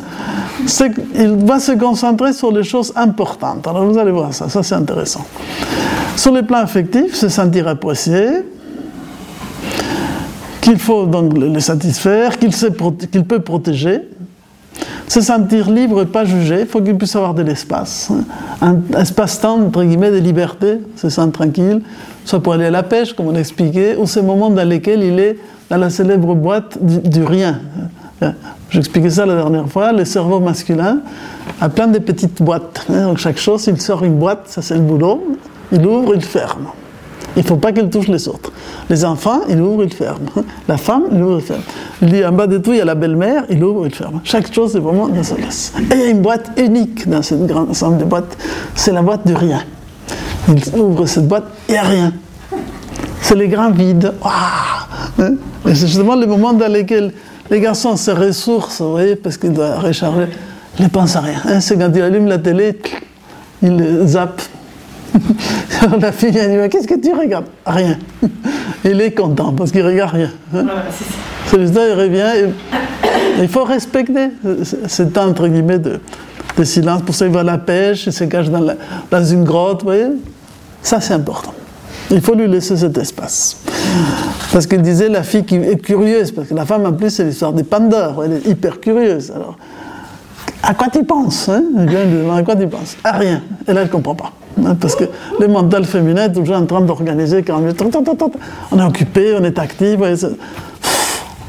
C'est 0.66 0.92
qu'il 0.92 1.46
va 1.46 1.58
se 1.58 1.72
concentrer 1.72 2.34
sur 2.34 2.52
les 2.52 2.64
choses 2.64 2.92
importantes. 2.94 3.66
Alors 3.66 3.86
vous 3.86 3.96
allez 3.96 4.12
voir 4.12 4.34
ça, 4.34 4.50
ça 4.50 4.62
c'est 4.62 4.74
intéressant. 4.74 5.24
Sur 6.16 6.32
le 6.34 6.42
plan 6.42 6.58
affectif, 6.58 7.14
se 7.14 7.30
sentir 7.30 7.68
apprécié, 7.68 8.44
qu'il 10.62 10.78
faut 10.78 11.04
donc 11.04 11.36
le 11.36 11.60
satisfaire, 11.60 12.38
qu'il 12.38 13.24
peut 13.24 13.40
protéger, 13.40 14.00
se 15.08 15.20
sentir 15.20 15.68
libre 15.68 16.02
et 16.02 16.06
pas 16.06 16.24
jugé, 16.24 16.60
il 16.60 16.66
faut 16.66 16.80
qu'il 16.80 16.96
puisse 16.96 17.14
avoir 17.16 17.34
de 17.34 17.42
l'espace, 17.42 18.10
un 18.62 18.76
espace-temps, 18.96 19.60
entre 19.60 19.84
guillemets, 19.84 20.12
de 20.12 20.16
liberté, 20.16 20.78
se 20.96 21.10
sentir 21.10 21.32
tranquille, 21.32 21.82
soit 22.24 22.40
pour 22.40 22.54
aller 22.54 22.66
à 22.66 22.70
la 22.70 22.84
pêche, 22.84 23.12
comme 23.12 23.26
on 23.26 23.34
expliquait, 23.34 23.96
ou 23.96 24.06
ces 24.06 24.22
moments 24.22 24.50
dans 24.50 24.66
lesquels 24.66 25.02
il 25.02 25.18
est 25.18 25.36
dans 25.68 25.76
la 25.76 25.90
célèbre 25.90 26.34
boîte 26.34 26.78
du, 26.80 27.24
rien. 27.24 27.60
J'expliquais 28.70 29.10
ça 29.10 29.26
la 29.26 29.34
dernière 29.34 29.68
fois, 29.68 29.92
le 29.92 30.04
cerveau 30.04 30.38
masculin 30.38 31.00
a 31.60 31.68
plein 31.68 31.88
de 31.88 31.98
petites 31.98 32.40
boîtes. 32.40 32.86
Donc 32.88 33.18
chaque 33.18 33.38
chose, 33.38 33.66
il 33.66 33.80
sort 33.80 34.04
une 34.04 34.16
boîte, 34.16 34.44
ça 34.46 34.62
c'est 34.62 34.74
le 34.74 34.80
boulot, 34.80 35.36
il 35.72 35.84
ouvre, 35.84 36.14
il 36.14 36.22
ferme. 36.22 36.68
Il 37.36 37.42
ne 37.42 37.46
faut 37.46 37.56
pas 37.56 37.72
qu'elle 37.72 37.88
touche 37.88 38.08
les 38.08 38.28
autres. 38.28 38.52
Les 38.90 39.04
enfants, 39.04 39.40
il 39.48 39.60
ouvre, 39.60 39.84
il 39.84 39.92
ferme. 39.92 40.26
La 40.68 40.76
femme, 40.76 41.04
il 41.12 41.22
ouvre, 41.22 41.38
il 41.38 41.44
ferme. 41.44 41.62
Il 42.02 42.26
en 42.26 42.32
bas 42.32 42.46
de 42.46 42.58
tout, 42.58 42.72
il 42.72 42.78
y 42.78 42.80
a 42.80 42.84
la 42.84 42.94
belle-mère, 42.94 43.44
il 43.48 43.62
ouvre, 43.64 43.86
il 43.86 43.94
ferme. 43.94 44.20
Chaque 44.24 44.52
chose 44.52 44.76
est 44.76 44.80
vraiment 44.80 45.08
dans 45.08 45.22
sa 45.22 45.36
place. 45.36 45.72
Et 45.90 45.94
il 45.94 46.00
y 46.00 46.02
a 46.02 46.08
une 46.08 46.20
boîte 46.20 46.50
unique 46.58 47.08
dans 47.08 47.22
cette 47.22 47.46
grande 47.46 47.70
ensemble 47.70 47.98
de 47.98 48.04
boîtes. 48.04 48.36
C'est 48.74 48.92
la 48.92 49.02
boîte 49.02 49.26
du 49.26 49.34
rien. 49.34 49.62
Il 50.48 50.78
ouvre 50.78 51.06
cette 51.06 51.26
boîte, 51.26 51.44
il 51.68 51.72
n'y 51.72 51.78
a 51.78 51.82
rien. 51.82 52.12
C'est 53.22 53.36
les 53.36 53.48
grands 53.48 53.70
vides. 53.70 54.12
Hein? 55.18 55.34
Et 55.66 55.74
c'est 55.74 55.86
justement 55.86 56.16
le 56.16 56.26
moment 56.26 56.52
dans 56.52 56.70
lequel 56.70 57.12
les 57.50 57.60
garçons 57.60 57.96
se 57.96 58.10
ressourcent, 58.10 58.84
vous 58.84 58.90
voyez, 58.92 59.16
parce 59.16 59.36
qu'ils 59.36 59.52
doivent 59.52 59.78
recharger. 59.78 60.26
Ils 60.78 60.84
ne 60.84 60.88
pensent 60.88 61.16
à 61.16 61.20
rien. 61.20 61.40
Hein? 61.46 61.60
C'est 61.60 61.78
quand 61.78 61.90
il 61.94 62.02
allume 62.02 62.26
la 62.26 62.38
télé, 62.38 62.78
il 63.62 64.02
zappe 64.06 64.42
la 66.00 66.12
fille 66.12 66.30
vient 66.30 66.48
dire 66.48 66.68
Qu'est-ce 66.68 66.88
que 66.88 67.00
tu 67.00 67.12
regardes? 67.12 67.46
Rien. 67.66 67.98
Il 68.84 69.00
est 69.00 69.12
content 69.12 69.52
parce 69.52 69.70
qu'il 69.70 69.84
regarde 69.84 70.14
rien. 70.14 70.30
Hein? 70.54 70.64
C'est 71.46 71.58
il 71.58 71.68
revient. 71.68 72.50
il 73.40 73.48
faut 73.48 73.64
respecter 73.64 74.28
ce 74.86 75.02
temps, 75.02 75.26
entre 75.28 75.46
guillemets, 75.48 75.78
de, 75.78 76.00
silence. 76.64 77.02
Pour 77.02 77.14
ça, 77.14 77.26
il 77.26 77.32
va 77.32 77.40
à 77.40 77.44
la 77.44 77.58
pêche, 77.58 78.06
il 78.06 78.12
se 78.12 78.24
cache 78.24 78.48
dans, 78.48 78.64
dans 79.10 79.24
une 79.24 79.44
grotte. 79.44 79.80
Vous 79.80 79.88
voyez? 79.88 80.06
Ça, 80.82 81.00
c'est 81.00 81.14
important. 81.14 81.52
Il 82.10 82.20
faut 82.20 82.34
lui 82.34 82.46
laisser 82.48 82.76
cet 82.76 82.98
espace. 82.98 83.56
Parce 84.52 84.66
qu'il 84.66 84.82
disait 84.82 85.08
la 85.08 85.22
fille 85.22 85.44
qui 85.44 85.56
est 85.56 85.80
curieuse, 85.80 86.30
parce 86.32 86.48
que 86.48 86.54
la 86.54 86.66
femme 86.66 86.84
en 86.84 86.92
plus 86.92 87.10
c'est 87.10 87.24
l'histoire 87.24 87.52
des 87.52 87.64
Pandores, 87.64 88.22
elle 88.24 88.34
est 88.34 88.46
hyper 88.46 88.80
curieuse. 88.80 89.32
Alors, 89.34 89.56
à 90.62 90.74
quoi 90.74 90.88
tu 90.88 91.04
penses 91.04 91.48
hein 91.48 91.62
À 92.36 92.42
quoi 92.42 92.56
tu 92.56 92.66
penses 92.68 92.96
À 93.02 93.12
rien. 93.12 93.42
Et 93.66 93.72
là, 93.72 93.80
elle 93.80 93.86
ne 93.88 93.92
comprend 93.92 94.14
pas. 94.14 94.32
Hein, 94.64 94.76
parce 94.80 94.94
que 94.94 95.04
le 95.40 95.48
mental 95.48 95.84
féminin 95.84 96.24
est 96.24 96.32
toujours 96.32 96.56
en 96.56 96.66
train 96.66 96.80
d'organiser 96.82 97.42
quand 97.42 97.60
on 97.60 98.78
est 98.78 98.82
occupé, 98.82 99.34
on 99.38 99.44
est 99.44 99.58
actif. 99.58 99.98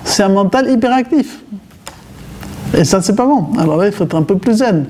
C'est 0.03 0.23
un 0.23 0.29
mental 0.29 0.69
hyperactif. 0.69 1.39
Et 2.75 2.85
ça, 2.85 3.01
c'est 3.01 3.15
pas 3.15 3.25
bon. 3.25 3.47
Alors 3.59 3.77
là, 3.77 3.87
il 3.87 3.93
faut 3.93 4.05
être 4.05 4.15
un 4.15 4.23
peu 4.23 4.37
plus 4.37 4.55
zen. 4.55 4.85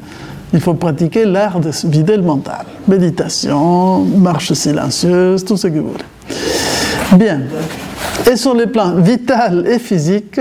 Il 0.54 0.62
faut 0.62 0.76
pratiquer 0.76 1.26
l'art 1.26 1.60
de 1.60 1.72
vider 1.86 2.16
le 2.16 2.24
mental. 2.24 2.66
Méditation, 2.88 4.04
marche 4.04 4.54
silencieuse, 4.54 5.44
tout 5.44 5.58
ce 5.58 5.68
que 5.68 5.80
vous 5.80 5.90
voulez. 5.90 7.18
Bien. 7.18 7.42
Et 8.32 8.36
sur 8.36 8.54
les 8.54 8.68
plans 8.68 8.96
vital 8.96 9.66
et 9.68 9.80
physique, 9.80 10.40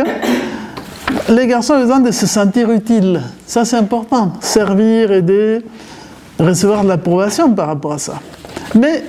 les 1.32 1.46
garçons 1.46 1.74
ont 1.74 1.80
besoin 1.80 2.00
de 2.00 2.10
se 2.10 2.26
sentir 2.26 2.70
utiles. 2.70 3.20
Ça, 3.46 3.64
c'est 3.64 3.76
important. 3.76 4.32
Servir, 4.40 5.12
aider, 5.12 5.60
recevoir 6.38 6.82
de 6.82 6.88
l'approbation 6.88 7.52
par 7.52 7.68
rapport 7.68 7.92
à 7.92 7.98
ça. 7.98 8.14
Mais, 8.74 9.04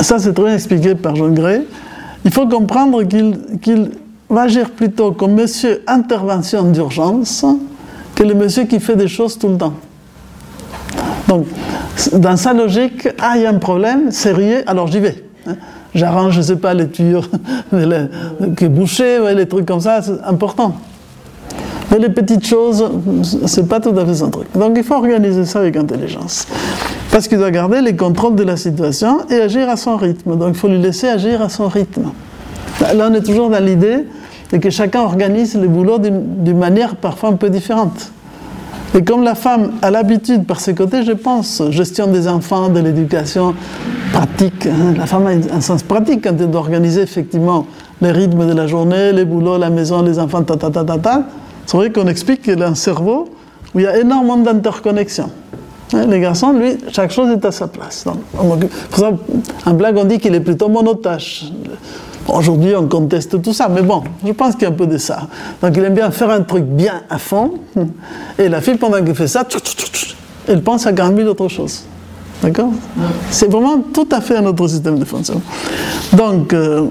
ça 0.00 0.18
c'est 0.18 0.32
très 0.32 0.44
bien 0.44 0.54
expliqué 0.54 0.94
par 0.94 1.16
Jean 1.16 1.30
Gray, 1.30 1.62
il 2.24 2.30
faut 2.30 2.46
comprendre 2.46 3.02
qu'il 3.04 3.90
va 4.28 4.42
agir 4.42 4.70
plutôt 4.70 5.12
comme 5.12 5.34
monsieur 5.34 5.82
intervention 5.86 6.64
d'urgence 6.64 7.44
que 8.14 8.22
le 8.22 8.34
monsieur 8.34 8.64
qui 8.64 8.80
fait 8.80 8.96
des 8.96 9.08
choses 9.08 9.38
tout 9.38 9.48
le 9.48 9.58
temps. 9.58 9.74
Donc, 11.28 11.46
dans 12.12 12.36
sa 12.36 12.52
logique, 12.52 13.08
ah, 13.20 13.32
il 13.36 13.42
y 13.42 13.46
a 13.46 13.50
un 13.50 13.58
problème 13.58 14.10
sérieux, 14.10 14.62
alors 14.66 14.86
j'y 14.86 15.00
vais. 15.00 15.24
Hein. 15.46 15.56
J'arrange, 15.94 16.34
je 16.34 16.38
ne 16.38 16.44
sais 16.44 16.56
pas, 16.56 16.74
les 16.74 16.88
tuyaux 16.88 17.22
qui 18.56 18.68
bouchées, 18.68 19.18
les 19.34 19.46
trucs 19.46 19.66
comme 19.66 19.80
ça, 19.80 20.02
c'est 20.02 20.20
important. 20.24 20.74
Mais 21.94 22.00
les 22.00 22.08
petites 22.08 22.44
choses, 22.44 22.90
c'est 23.46 23.68
pas 23.68 23.78
tout 23.78 23.96
à 23.96 24.04
fait 24.04 24.14
son 24.14 24.28
truc. 24.28 24.48
Donc 24.56 24.72
il 24.74 24.82
faut 24.82 24.94
organiser 24.94 25.44
ça 25.44 25.60
avec 25.60 25.76
intelligence. 25.76 26.48
Parce 27.12 27.28
qu'il 27.28 27.38
doit 27.38 27.52
garder 27.52 27.82
les 27.82 27.94
contrôles 27.94 28.34
de 28.34 28.42
la 28.42 28.56
situation 28.56 29.18
et 29.30 29.36
agir 29.36 29.68
à 29.68 29.76
son 29.76 29.96
rythme. 29.96 30.36
Donc 30.36 30.48
il 30.48 30.54
faut 30.56 30.66
lui 30.66 30.80
laisser 30.80 31.06
agir 31.06 31.40
à 31.40 31.48
son 31.48 31.68
rythme. 31.68 32.10
Là, 32.80 33.08
on 33.08 33.14
est 33.14 33.22
toujours 33.22 33.48
dans 33.48 33.64
l'idée 33.64 33.98
de 34.50 34.56
que 34.56 34.70
chacun 34.70 35.02
organise 35.02 35.54
le 35.54 35.68
boulot 35.68 35.98
d'une 36.00 36.58
manière 36.58 36.96
parfois 36.96 37.28
un 37.28 37.34
peu 37.34 37.48
différente. 37.48 38.10
Et 38.96 39.04
comme 39.04 39.22
la 39.22 39.36
femme 39.36 39.74
a 39.80 39.92
l'habitude 39.92 40.46
par 40.46 40.58
ses 40.58 40.74
côtés, 40.74 41.04
je 41.04 41.12
pense, 41.12 41.62
gestion 41.70 42.08
des 42.08 42.26
enfants, 42.26 42.70
de 42.70 42.80
l'éducation 42.80 43.54
pratique, 44.12 44.66
hein, 44.66 44.94
la 44.98 45.06
femme 45.06 45.28
a 45.28 45.54
un 45.54 45.60
sens 45.60 45.84
pratique 45.84 46.24
quand 46.24 46.34
elle 46.40 46.50
doit 46.50 46.62
organiser 46.62 47.02
effectivement 47.02 47.66
les 48.02 48.10
rythmes 48.10 48.48
de 48.48 48.52
la 48.52 48.66
journée, 48.66 49.12
les 49.12 49.24
boulots, 49.24 49.58
la 49.58 49.70
maison, 49.70 50.02
les 50.02 50.18
enfants, 50.18 50.42
ta 50.42 50.56
ta 50.56 50.70
ta 50.70 50.82
ta 50.82 50.98
ta. 50.98 51.22
C'est 51.66 51.76
vrai 51.76 51.90
qu'on 51.90 52.06
explique 52.06 52.42
qu'il 52.42 52.62
a 52.62 52.68
un 52.68 52.74
cerveau 52.74 53.28
où 53.74 53.80
il 53.80 53.82
y 53.82 53.86
a 53.86 53.98
énormément 53.98 54.36
d'interconnexions. 54.36 55.30
Hein, 55.92 56.06
les 56.06 56.20
garçons, 56.20 56.52
lui, 56.52 56.76
chaque 56.90 57.10
chose 57.10 57.30
est 57.30 57.44
à 57.44 57.52
sa 57.52 57.68
place. 57.68 58.04
pour 58.90 58.98
ça, 58.98 59.12
en 59.66 59.74
blague, 59.74 59.96
on 59.96 60.04
dit 60.04 60.18
qu'il 60.18 60.34
est 60.34 60.40
plutôt 60.40 60.68
monotache. 60.68 61.44
Aujourd'hui, 62.26 62.74
on 62.74 62.86
conteste 62.86 63.42
tout 63.42 63.52
ça, 63.52 63.68
mais 63.68 63.82
bon, 63.82 64.02
je 64.24 64.32
pense 64.32 64.54
qu'il 64.54 64.62
y 64.62 64.66
a 64.66 64.70
un 64.70 64.72
peu 64.72 64.86
de 64.86 64.96
ça. 64.96 65.28
Donc, 65.60 65.76
il 65.76 65.84
aime 65.84 65.94
bien 65.94 66.10
faire 66.10 66.30
un 66.30 66.40
truc 66.40 66.64
bien 66.64 67.02
à 67.10 67.18
fond, 67.18 67.54
et 68.38 68.48
la 68.48 68.60
fille, 68.62 68.76
pendant 68.76 69.02
qu'elle 69.02 69.14
fait 69.14 69.28
ça, 69.28 69.46
elle 70.48 70.62
pense 70.62 70.86
à 70.86 70.92
40 70.92 71.16
000 71.16 71.28
autres 71.28 71.48
choses. 71.48 71.84
D'accord? 72.42 72.70
C'est 73.30 73.50
vraiment 73.50 73.78
tout 73.92 74.08
à 74.10 74.20
fait 74.20 74.36
un 74.36 74.46
autre 74.46 74.66
système 74.68 74.98
de 74.98 75.04
fonctionnement. 75.04 75.42
Donc, 76.14 76.52
euh, 76.52 76.86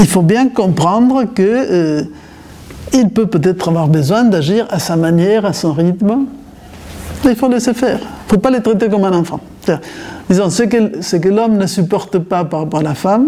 il 0.00 0.06
faut 0.06 0.22
bien 0.22 0.48
comprendre 0.48 1.24
que 1.32 1.42
euh, 1.42 2.02
il 2.92 3.08
peut 3.10 3.26
peut-être 3.26 3.68
avoir 3.68 3.88
besoin 3.88 4.24
d'agir 4.24 4.66
à 4.70 4.78
sa 4.78 4.96
manière, 4.96 5.44
à 5.44 5.52
son 5.52 5.72
rythme. 5.72 6.26
Il 7.24 7.36
faut 7.36 7.48
laisser 7.48 7.74
faire. 7.74 7.98
Il 7.98 8.04
ne 8.04 8.28
faut 8.30 8.38
pas 8.38 8.50
les 8.50 8.62
traiter 8.62 8.88
comme 8.88 9.04
un 9.04 9.12
enfant. 9.12 9.40
Disons, 10.28 10.50
ce 10.50 10.62
que, 10.64 11.16
que 11.18 11.28
l'homme 11.28 11.56
ne 11.56 11.66
supporte 11.66 12.18
pas 12.18 12.44
par 12.44 12.60
rapport 12.60 12.80
à 12.80 12.82
la 12.84 12.94
femme, 12.94 13.26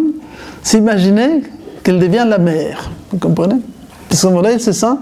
s'imaginer 0.62 1.43
qu'elle 1.82 1.98
devient 1.98 2.24
la 2.26 2.39
mère. 2.39 2.90
Vous 3.10 3.18
comprenez? 3.18 3.56
À 4.10 4.14
ce 4.14 4.26
moment-là, 4.28 4.52
il 4.52 4.60
se 4.60 4.72
sent 4.72 4.94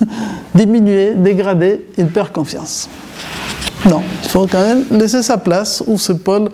diminué, 0.54 1.14
dégradé, 1.14 1.86
il 1.98 2.06
perd 2.06 2.32
confiance. 2.32 2.88
Non, 3.88 4.02
il 4.22 4.28
faut 4.28 4.46
quand 4.46 4.62
même 4.62 4.84
laisser 4.90 5.22
sa 5.22 5.36
place 5.36 5.82
où 5.86 5.98
ce 5.98 6.12
pôle 6.12 6.48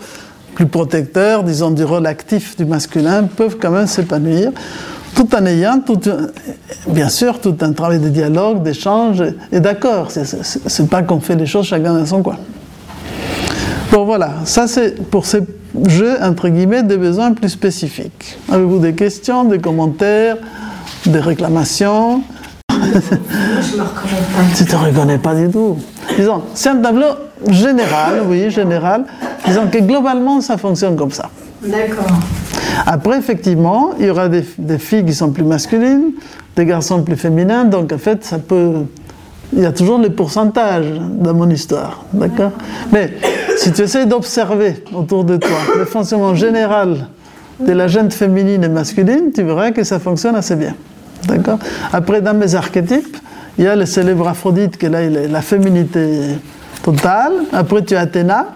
plus 0.55 0.67
protecteur, 0.67 1.45
disons 1.45 1.71
du 1.71 1.85
rôle 1.85 2.07
actif 2.07 2.57
du 2.57 2.65
masculin, 2.65 3.25
peuvent 3.25 3.57
quand 3.61 3.71
même 3.71 3.87
s'épanouir, 3.87 4.51
tout 5.15 5.35
en 5.35 5.45
ayant, 5.47 5.81
tout, 5.81 6.01
bien 6.89 7.09
sûr, 7.09 7.41
tout 7.41 7.57
un 7.61 7.73
travail 7.73 7.99
de 7.99 8.09
dialogue, 8.09 8.63
d'échange 8.63 9.23
et 9.53 9.61
d'accord. 9.61 10.09
C'est 10.11 10.89
pas 10.89 11.03
qu'on 11.03 11.21
fait 11.21 11.37
les 11.37 11.47
choses 11.47 11.67
chacun 11.67 11.95
dans 11.95 12.07
son 12.07 12.23
coin. 12.23 12.37
Bon 13.93 14.05
voilà, 14.05 14.35
ça 14.45 14.69
c'est 14.69 15.03
pour 15.11 15.27
ces 15.27 15.41
jeux, 15.87 16.17
entre 16.23 16.49
guillemets, 16.49 16.85
des 16.85 16.97
besoins 16.97 17.33
plus 17.33 17.49
spécifiques. 17.49 18.39
Avez-vous 18.51 18.79
des 18.79 18.95
questions, 18.95 19.45
des 19.45 19.59
commentaires, 19.59 20.37
des 21.07 21.19
réclamations? 21.19 22.23
Je 22.71 22.77
me 23.77 23.83
reconnais 23.83 24.21
pas. 24.33 24.57
Tu 24.57 24.65
te 24.65 24.77
reconnais 24.77 25.19
pas 25.19 25.35
du 25.35 25.49
tout. 25.51 25.77
Disons, 26.17 26.43
c'est 26.55 26.69
un 26.69 26.77
tableau 26.77 27.09
général, 27.49 28.23
oui, 28.27 28.51
général. 28.51 29.05
Disons 29.47 29.67
que 29.71 29.79
globalement, 29.79 30.41
ça 30.41 30.57
fonctionne 30.57 30.97
comme 30.97 31.11
ça. 31.11 31.29
D'accord. 31.63 32.07
Après, 32.87 33.19
effectivement, 33.19 33.91
il 33.99 34.07
y 34.07 34.11
aura 34.11 34.29
des, 34.29 34.43
filles 34.79 35.05
qui 35.05 35.15
sont 35.15 35.31
plus 35.31 35.45
masculines, 35.45 36.13
des 36.57 36.65
garçons 36.65 37.03
plus 37.03 37.17
féminins, 37.17 37.65
donc 37.65 37.93
en 37.93 37.99
fait, 37.99 38.25
ça 38.25 38.39
peut. 38.39 38.85
Il 39.53 39.63
y 39.63 39.67
a 39.67 39.73
toujours 39.73 39.99
les 39.99 40.11
pourcentages 40.11 40.87
dans 41.19 41.35
mon 41.35 41.51
histoire, 41.51 42.05
d'accord? 42.13 42.53
Mais 42.93 43.15
si 43.57 43.73
tu 43.73 43.83
essaies 43.83 44.07
d'observer 44.07 44.85
autour 44.95 45.25
de 45.25 45.37
toi 45.37 45.59
le 45.77 45.85
fonctionnement 45.85 46.37
général 46.37 47.09
de 47.59 47.73
la 47.73 47.89
gente 47.89 48.13
féminine 48.13 48.63
et 48.63 48.69
masculine, 48.69 49.33
tu 49.35 49.43
verras 49.43 49.73
que 49.73 49.83
ça 49.83 49.99
fonctionne 49.99 50.37
assez 50.37 50.55
bien, 50.55 50.77
d'accord? 51.27 51.59
Après, 51.93 52.21
dans 52.21 52.35
mes 52.35 52.55
archétypes, 52.55 53.17
il 53.59 53.65
y 53.65 53.67
a 53.67 53.75
le 53.75 53.87
célèbre 53.87 54.29
Aphrodite, 54.29 54.77
qui 54.77 54.87
est 54.87 54.89
là, 54.89 55.03
il 55.03 55.17
est 55.17 55.29
la 55.29 55.43
féminité 55.43 56.37
totale. 56.83 57.33
Après, 57.53 57.83
tu 57.83 57.97
as 57.97 58.01
Athéna, 58.01 58.47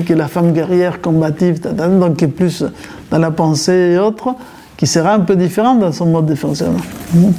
qui 0.00 0.12
est 0.12 0.16
la 0.16 0.28
femme 0.28 0.52
guerrière 0.52 1.00
combative, 1.00 1.60
donc 1.60 2.16
qui 2.16 2.24
est 2.24 2.28
plus 2.28 2.64
dans 3.10 3.18
la 3.18 3.30
pensée 3.30 3.92
et 3.94 3.98
autres, 3.98 4.34
qui 4.76 4.86
sera 4.86 5.14
un 5.14 5.20
peu 5.20 5.36
différente 5.36 5.80
dans 5.80 5.92
son 5.92 6.06
mode 6.06 6.26
de 6.26 6.34
fonctionnement. 6.34 6.80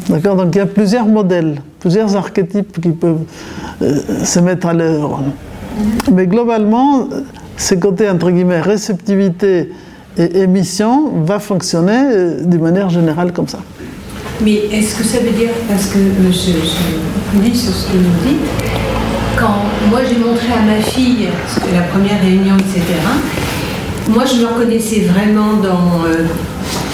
D'accord? 0.07 0.35
Donc 0.35 0.55
il 0.55 0.59
y 0.59 0.61
a 0.61 0.65
plusieurs 0.65 1.07
modèles, 1.07 1.61
plusieurs 1.79 2.15
archétypes 2.15 2.79
qui 2.79 2.89
peuvent 2.91 3.23
euh, 3.81 3.99
se 4.23 4.39
mettre 4.39 4.67
à 4.67 4.73
l'œuvre. 4.73 5.23
Mais 6.11 6.27
globalement, 6.27 7.07
ce 7.57 7.75
côté 7.75 8.09
entre 8.09 8.29
guillemets 8.31 8.61
réceptivité 8.61 9.71
et 10.17 10.39
émission 10.41 11.11
va 11.25 11.39
fonctionner 11.39 11.97
euh, 11.97 12.43
d'une 12.45 12.61
manière 12.61 12.89
générale 12.89 13.33
comme 13.33 13.47
ça. 13.47 13.59
Mais 14.41 14.55
est-ce 14.71 14.95
que 14.95 15.03
ça 15.03 15.19
veut 15.19 15.31
dire, 15.31 15.49
parce 15.67 15.87
que 15.87 15.97
euh, 15.97 16.31
je, 16.31 16.51
je 16.51 17.41
lis 17.41 17.55
sur 17.55 17.73
ce 17.73 17.87
que 17.91 17.97
vous 17.97 18.27
dites, 18.27 18.39
quand 19.37 19.72
moi 19.89 19.99
j'ai 20.07 20.17
montré 20.17 20.47
à 20.51 20.61
ma 20.61 20.81
fille 20.81 21.27
la 21.73 21.81
première 21.81 22.21
réunion, 22.21 22.55
etc., 22.57 22.83
moi 24.09 24.23
je 24.25 24.41
me 24.41 24.47
reconnaissais 24.47 25.01
vraiment 25.01 25.53
dans 25.53 26.05
euh, 26.05 26.25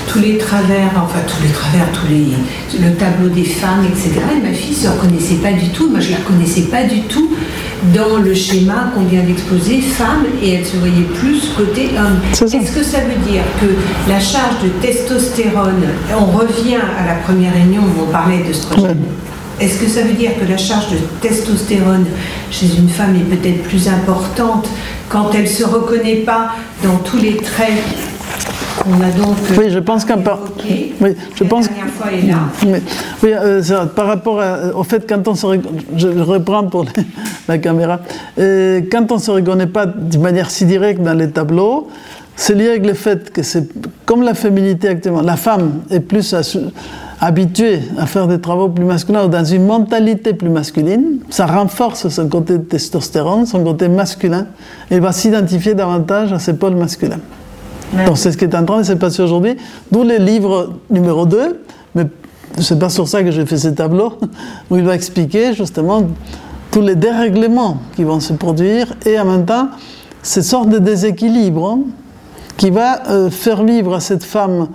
tous 0.07 0.19
les 0.19 0.37
travers, 0.37 0.91
enfin 0.95 1.19
tous 1.27 1.41
les 1.43 1.49
travers, 1.49 1.91
tous 1.91 2.07
les, 2.07 2.87
le 2.87 2.95
tableau 2.95 3.29
des 3.29 3.43
femmes, 3.43 3.85
etc. 3.85 4.21
Et 4.37 4.47
ma 4.47 4.53
fille 4.53 4.75
ne 4.75 4.81
se 4.81 4.87
reconnaissait 4.87 5.35
pas 5.35 5.51
du 5.51 5.69
tout, 5.69 5.89
moi 5.89 5.99
je 5.99 6.07
ne 6.07 6.11
la 6.13 6.17
reconnaissais 6.19 6.61
pas 6.63 6.83
du 6.83 7.01
tout 7.01 7.29
dans 7.93 8.17
le 8.17 8.33
schéma 8.33 8.91
qu'on 8.93 9.05
vient 9.05 9.23
d'exposer, 9.23 9.81
femme, 9.81 10.25
et 10.43 10.55
elle 10.55 10.65
se 10.65 10.77
voyait 10.77 11.07
plus 11.15 11.49
côté 11.55 11.91
homme. 11.97 12.19
Est-ce 12.33 12.71
que 12.71 12.83
ça 12.83 12.99
veut 12.99 13.31
dire 13.31 13.43
que 13.59 13.67
la 14.09 14.19
charge 14.19 14.61
de 14.63 14.69
testostérone, 14.81 15.85
on 16.11 16.25
revient 16.25 16.75
à 16.75 17.07
la 17.07 17.15
première 17.15 17.53
réunion 17.53 17.81
où 17.81 18.03
on 18.07 18.11
parlait 18.11 18.43
d'œstrogène, 18.43 19.01
est-ce 19.59 19.79
que 19.79 19.87
ça 19.87 20.01
veut 20.01 20.13
dire 20.13 20.31
que 20.39 20.45
la 20.49 20.57
charge 20.57 20.89
de 20.91 20.97
testostérone 21.21 22.05
chez 22.51 22.67
une 22.77 22.89
femme 22.89 23.15
est 23.15 23.35
peut-être 23.35 23.63
plus 23.63 23.87
importante 23.87 24.67
quand 25.09 25.31
elle 25.33 25.43
ne 25.43 25.47
se 25.47 25.63
reconnaît 25.63 26.17
pas 26.17 26.49
dans 26.83 26.97
tous 26.97 27.17
les 27.17 27.35
traits 27.37 27.73
qu'on 28.83 28.93
a 29.01 29.09
donc 29.11 29.35
euh, 29.51 29.55
Oui, 29.57 29.65
je 29.69 29.79
pense 29.79 30.05
qu'un 30.05 30.19
par- 30.19 30.39
oui, 30.69 30.93
je 31.35 31.43
La 31.43 31.49
pense- 31.49 31.67
dernière 31.67 31.93
fois 31.93 32.11
est 32.11 32.27
là. 32.27 32.37
Mais, 32.65 32.81
oui, 33.23 33.33
euh, 33.33 33.61
ça, 33.61 33.85
par 33.93 34.07
rapport 34.07 34.39
à- 34.39 34.73
au 34.75 34.83
fait, 34.83 35.05
quand 35.07 35.27
on 35.27 35.35
se 35.35 35.47
je, 35.97 36.07
reprends 36.07 36.63
pour 36.65 36.83
les- 36.85 37.03
la 37.47 37.57
caméra, 37.57 37.99
Euh, 38.37 38.81
quand 38.91 39.11
on 39.11 39.15
ne 39.15 39.19
se 39.21 39.31
reconnaît 39.31 39.67
pas 39.67 39.85
de 39.85 40.17
manière 40.17 40.49
si 40.49 40.65
directe 40.65 41.01
dans 41.01 41.13
les 41.13 41.29
tableaux, 41.29 41.89
c'est 42.37 42.53
lié 42.55 42.69
avec 42.69 42.85
le 42.85 42.93
fait 42.93 43.31
que 43.33 43.43
c'est 43.43 43.67
comme 44.05 44.21
la 44.21 44.33
féminité 44.33 44.87
actuellement, 44.87 45.21
la 45.21 45.35
femme 45.35 45.81
est 45.91 45.99
plus 45.99 46.33
assu- 46.33 46.69
habituée 47.21 47.81
à 47.97 48.05
faire 48.05 48.27
des 48.27 48.39
travaux 48.39 48.69
plus 48.69 48.85
masculins 48.85 49.25
ou 49.25 49.27
dans 49.27 49.43
une 49.43 49.65
mentalité 49.65 50.33
plus 50.33 50.49
masculine, 50.49 51.19
ça 51.29 51.45
renforce 51.45 52.07
son 52.07 52.29
côté 52.29 52.57
de 52.57 52.63
testostérone, 52.63 53.45
son 53.45 53.63
côté 53.63 53.89
masculin, 53.89 54.47
et 54.89 54.99
va 54.99 55.11
s'identifier 55.11 55.73
davantage 55.73 56.31
à 56.31 56.39
ses 56.39 56.53
pôles 56.53 56.75
masculins. 56.75 57.19
Donc 58.05 58.17
c'est 58.17 58.31
ce 58.31 58.37
qui 58.37 58.45
est 58.45 58.55
en 58.55 58.65
train 58.65 58.79
de 58.79 58.83
se 58.83 58.93
passer 58.93 59.21
aujourd'hui, 59.21 59.57
d'où 59.91 60.03
les 60.03 60.19
livres 60.19 60.73
numéro 60.89 61.25
2, 61.25 61.61
mais 61.95 62.05
c'est 62.59 62.79
pas 62.79 62.89
sur 62.89 63.07
ça 63.07 63.23
que 63.23 63.31
j'ai 63.31 63.45
fait 63.45 63.57
ces 63.57 63.75
tableaux, 63.75 64.13
où 64.69 64.77
il 64.77 64.83
va 64.83 64.95
expliquer 64.95 65.53
justement 65.53 66.03
tous 66.71 66.81
les 66.81 66.95
dérèglements 66.95 67.77
qui 67.95 68.03
vont 68.03 68.19
se 68.19 68.33
produire 68.33 68.93
et 69.05 69.19
en 69.19 69.25
même 69.25 69.45
temps 69.45 69.69
ces 70.21 70.43
sortes 70.43 70.69
de 70.69 70.77
déséquilibres 70.77 71.67
hein, 71.67 71.79
qui 72.57 72.69
va 72.69 73.07
euh, 73.09 73.29
faire 73.29 73.63
vivre 73.63 73.95
à 73.95 73.99
cette 73.99 74.23
femme 74.23 74.67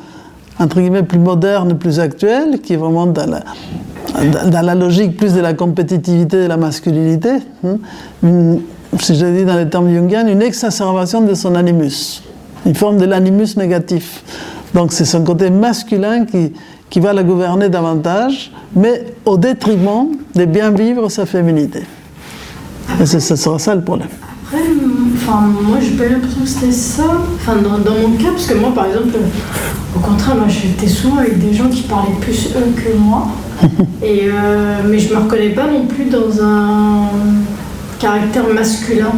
entre 0.59 0.81
guillemets 0.81 1.03
plus 1.03 1.19
moderne, 1.19 1.77
plus 1.79 1.99
actuelle, 2.01 2.61
qui 2.63 2.75
est 2.75 2.77
vraiment 2.77 3.07
dans 3.07 3.27
la, 3.27 3.43
dans- 4.51 4.63
la 4.65 4.75
logique 4.75 5.17
plus 5.17 5.35
de 5.35 5.41
la 5.41 5.55
compétitivité 5.55 6.43
de 6.43 6.47
la 6.47 6.57
masculinité, 6.57 7.31
hein, 7.65 7.77
si 9.01 9.15
je 9.17 9.27
dis 9.27 9.45
dans 9.45 9.57
les 9.57 9.69
termes 9.69 9.93
jungiens, 9.93 10.27
une 10.27 10.43
exacerbation 10.43 11.21
de 11.23 11.35
son 11.35 11.55
animus, 11.57 12.23
une 12.65 12.75
forme 12.75 12.99
de 12.99 13.05
l'animus 13.07 13.57
négatif. 13.57 14.23
Donc 14.75 14.93
c'est 14.93 15.05
son 15.05 15.23
côté 15.25 15.51
masculin 15.51 16.25
qui, 16.25 16.53
qui 16.91 17.01
va 17.01 17.13
la 17.13 17.23
gouverner 17.25 17.69
davantage, 17.69 18.53
mais 18.75 19.05
au 19.25 19.37
détriment 19.37 20.09
de 20.35 20.45
bien 20.45 20.71
vivre 20.71 21.09
sa 21.09 21.27
féminité. 21.27 21.83
Et 23.01 23.07
ce 23.07 23.19
sera 23.19 23.59
ça 23.59 23.75
le 23.75 23.83
problème. 23.83 24.09
Après, 24.47 24.63
enfin, 25.17 25.41
moi, 25.63 25.79
j'ai 25.81 25.97
pas 25.97 26.05
l'impression 26.05 26.41
que 26.43 26.49
c'était 26.49 26.73
ça. 26.73 27.05
Enfin, 27.37 27.55
dans, 27.57 27.71
mon 27.95 28.17
cas, 28.17 28.31
parce 28.33 28.47
que 28.47 28.55
moi, 28.55 28.73
par 28.75 28.87
exemple, 28.87 29.09
contraire, 30.05 30.37
moi, 30.37 30.47
j'étais 30.49 30.89
souvent 30.89 31.19
avec 31.19 31.39
des 31.39 31.55
gens 31.55 31.69
qui 31.69 31.83
parlaient 31.83 32.19
plus 32.21 32.51
eux 32.57 32.73
que 32.77 32.97
moi. 32.97 33.29
Et, 34.03 34.29
euh, 34.29 34.81
mais 34.87 34.99
je 34.99 35.13
me 35.13 35.21
reconnais 35.21 35.51
pas 35.51 35.67
non 35.67 35.87
plus 35.87 36.05
dans 36.07 36.43
un 36.43 37.09
caractère 37.99 38.47
masculin. 38.53 39.13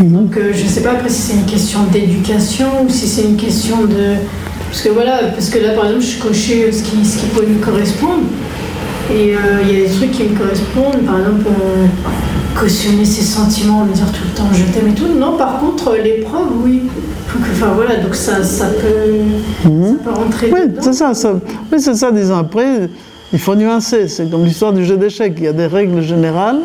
Donc, 0.00 0.36
euh, 0.36 0.52
je 0.52 0.66
sais 0.66 0.82
pas 0.82 0.92
après 0.92 1.08
si 1.08 1.22
c'est 1.22 1.34
une 1.34 1.46
question 1.46 1.84
d'éducation 1.90 2.66
ou 2.84 2.88
si 2.88 3.06
c'est 3.06 3.22
une 3.22 3.36
question 3.36 3.84
de. 3.84 4.16
Parce 4.68 4.82
que 4.82 4.90
voilà, 4.90 5.18
parce 5.34 5.48
que 5.48 5.58
là, 5.58 5.70
par 5.70 5.86
exemple, 5.86 6.04
je 6.04 6.18
cochais 6.18 6.70
ce 6.70 6.82
qui, 6.82 7.04
ce 7.04 7.18
qui 7.18 7.26
pouvait 7.26 7.46
me 7.46 7.64
correspondre. 7.64 8.24
Et 9.10 9.34
euh, 9.34 9.62
il 9.62 9.72
y 9.72 9.84
a 9.84 9.88
des 9.88 9.94
trucs 9.94 10.10
qui 10.10 10.24
me 10.24 10.36
correspondent, 10.36 11.06
par 11.06 11.20
exemple, 11.20 11.46
cautionner 12.58 13.04
ses 13.04 13.22
sentiments, 13.22 13.84
me 13.84 13.92
dire 13.92 14.06
tout 14.12 14.22
le 14.24 14.34
temps 14.36 14.48
je 14.52 14.64
t'aime 14.72 14.88
et 14.88 14.94
tout. 14.94 15.06
Non, 15.18 15.36
par 15.36 15.58
contre, 15.60 15.94
l'épreuve, 16.02 16.48
oui. 16.64 16.82
Enfin 17.52 17.72
voilà, 17.74 17.96
donc 17.96 18.14
ça, 18.14 18.42
ça, 18.42 18.66
peut, 18.66 19.22
ça 19.62 19.68
peut 20.04 20.10
rentrer 20.10 20.50
Oui, 20.52 20.60
c'est 20.80 20.92
ça, 20.94 21.12
ça- 21.14 21.34
oui, 21.72 21.78
c'est 21.80 21.94
ça, 21.94 22.10
disons. 22.10 22.36
Après, 22.36 22.88
il 23.32 23.38
faut 23.38 23.54
nuancer. 23.54 24.08
C'est 24.08 24.30
comme 24.30 24.44
l'histoire 24.44 24.72
du 24.72 24.84
jeu 24.84 24.96
d'échecs. 24.96 25.34
Il 25.38 25.44
y 25.44 25.48
a 25.48 25.52
des 25.52 25.66
règles 25.66 26.00
générales 26.02 26.58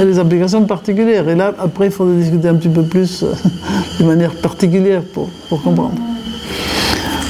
et 0.00 0.04
des 0.04 0.18
applications 0.18 0.62
particulières. 0.64 1.28
Et 1.28 1.34
là, 1.34 1.52
après, 1.58 1.86
il 1.86 1.90
faudrait 1.92 2.16
discuter 2.16 2.48
un 2.48 2.54
petit 2.54 2.68
peu 2.68 2.82
plus 2.82 3.24
de 4.00 4.04
manière 4.04 4.34
particulière 4.34 5.02
pour, 5.02 5.28
pour 5.48 5.62
comprendre. 5.62 5.94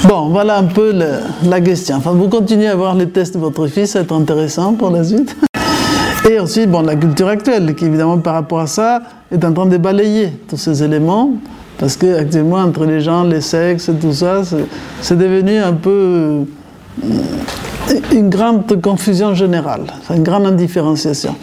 Bon, 0.07 0.27
voilà 0.27 0.57
un 0.59 0.63
peu 0.65 0.91
le- 0.93 1.49
la 1.49 1.59
question. 1.61 1.95
Enfin, 1.95 2.11
vous 2.11 2.27
continuez 2.27 2.67
à 2.67 2.75
voir 2.75 2.93
les 2.93 3.07
tests 3.09 3.33
de 3.35 3.39
votre 3.39 3.65
fils, 3.67 3.91
ça 3.91 3.99
va 3.99 4.03
être 4.03 4.13
intéressant 4.13 4.73
pour 4.73 4.91
la 4.91 5.03
suite. 5.03 5.35
Et 6.29 6.39
aussi, 6.39 6.65
bon, 6.65 6.81
la 6.81 6.95
culture 6.95 7.27
actuelle, 7.27 7.75
qui 7.75 7.85
évidemment 7.85 8.17
par 8.17 8.33
rapport 8.33 8.59
à 8.61 8.67
ça 8.67 9.01
est 9.31 9.43
en 9.45 9.53
train 9.53 9.67
de 9.67 9.77
balayer 9.77 10.29
tous 10.47 10.57
ces 10.57 10.81
éléments, 10.83 11.31
parce 11.77 11.95
que 11.97 12.17
actuellement 12.19 12.57
entre 12.57 12.85
les 12.85 12.99
gens, 13.01 13.23
les 13.23 13.41
sexes, 13.41 13.91
tout 14.01 14.13
ça, 14.13 14.41
c'est- 14.43 15.15
devenu 15.15 15.57
un 15.57 15.73
peu 15.73 16.45
euh, 17.03 17.13
une 18.11 18.29
grande 18.29 18.81
confusion 18.81 19.35
générale, 19.35 19.81
une 20.15 20.23
grande 20.23 20.47
indifférenciation. 20.47 21.35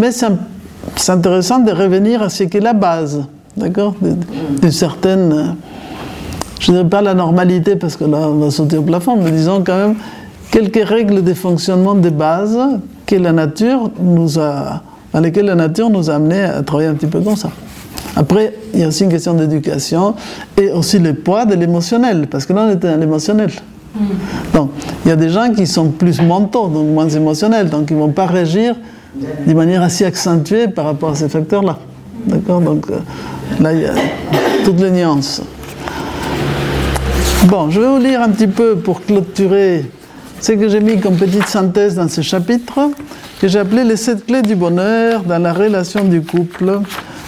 Mais 0.00 0.10
c'est 0.12 1.10
intéressant 1.10 1.58
de 1.58 1.72
revenir 1.72 2.22
à 2.22 2.28
ce 2.28 2.44
qui 2.44 2.58
est 2.58 2.60
la 2.60 2.74
base, 2.74 3.24
d'accord, 3.56 3.94
d'une 4.60 4.70
certaine, 4.70 5.56
je 6.60 6.70
ne 6.70 6.76
dirais 6.76 6.88
pas 6.88 7.02
la 7.02 7.14
normalité 7.14 7.74
parce 7.74 7.96
que 7.96 8.04
là 8.04 8.18
on 8.28 8.34
va 8.36 8.50
sauter 8.52 8.76
au 8.78 8.82
plafond, 8.82 9.16
mais 9.20 9.32
disons 9.32 9.64
quand 9.66 9.76
même 9.78 9.94
quelques 10.52 10.84
règles 10.86 11.24
de 11.24 11.34
fonctionnement 11.34 11.94
de 11.94 12.10
base 12.10 12.56
que 13.08 13.16
la 13.16 13.32
nature 13.32 13.90
nous 13.98 14.38
a, 14.38 14.82
dans 15.12 15.20
lesquelles 15.20 15.46
la 15.46 15.54
nature 15.54 15.88
nous 15.88 16.10
a 16.10 16.14
amené 16.14 16.42
à 16.42 16.62
travailler 16.62 16.90
un 16.90 16.94
petit 16.94 17.06
peu 17.06 17.20
comme 17.20 17.36
ça. 17.36 17.50
Après, 18.14 18.52
il 18.74 18.80
y 18.80 18.84
a 18.84 18.88
aussi 18.88 19.04
une 19.04 19.10
question 19.10 19.32
d'éducation 19.32 20.14
et 20.56 20.70
aussi 20.70 20.98
le 20.98 21.14
poids 21.14 21.46
de 21.46 21.54
l'émotionnel, 21.54 22.26
parce 22.30 22.44
que 22.44 22.52
là 22.52 22.66
on 22.68 22.72
était 22.74 22.88
dans 22.88 23.00
l'émotionnel. 23.00 23.50
Donc, 24.52 24.70
il 25.04 25.08
Il 25.08 25.12
y 25.12 25.12
a 25.14 25.16
des 25.16 25.30
gens 25.30 25.50
qui 25.54 25.66
sont 25.66 25.88
plus 25.88 26.20
mentaux, 26.20 26.68
donc 26.68 26.88
moins 26.88 27.08
émotionnels, 27.08 27.70
donc 27.70 27.90
ils 27.90 27.96
ne 27.96 28.02
vont 28.02 28.10
pas 28.10 28.26
réagir 28.26 28.76
de 29.46 29.54
manière 29.54 29.82
assez 29.82 30.04
accentuée 30.04 30.68
par 30.68 30.84
rapport 30.84 31.12
à 31.12 31.14
ces 31.14 31.30
facteurs-là. 31.30 31.78
D'accord? 32.26 32.60
Donc 32.60 32.90
euh, 32.90 32.98
là, 33.58 33.72
il 33.72 33.80
y 33.80 33.86
a 33.86 33.94
toutes 34.66 34.80
les 34.82 34.90
nuances. 34.90 35.40
Bon, 37.46 37.70
je 37.70 37.80
vais 37.80 37.88
vous 37.88 37.96
lire 37.96 38.20
un 38.20 38.28
petit 38.28 38.48
peu 38.48 38.76
pour 38.76 39.00
clôturer 39.00 39.86
ce 40.40 40.52
que 40.52 40.68
j'ai 40.68 40.80
mis 40.80 41.00
comme 41.00 41.16
petite 41.16 41.46
synthèse 41.46 41.94
dans 41.94 42.08
ce 42.08 42.20
chapitre, 42.20 42.90
que 43.40 43.48
j'ai 43.48 43.58
appelé 43.58 43.84
les 43.84 43.96
sept 43.96 44.26
clés 44.26 44.42
du 44.42 44.54
bonheur 44.54 45.22
dans 45.22 45.38
la 45.38 45.52
relation 45.52 46.04
du 46.04 46.22
couple. 46.22 46.80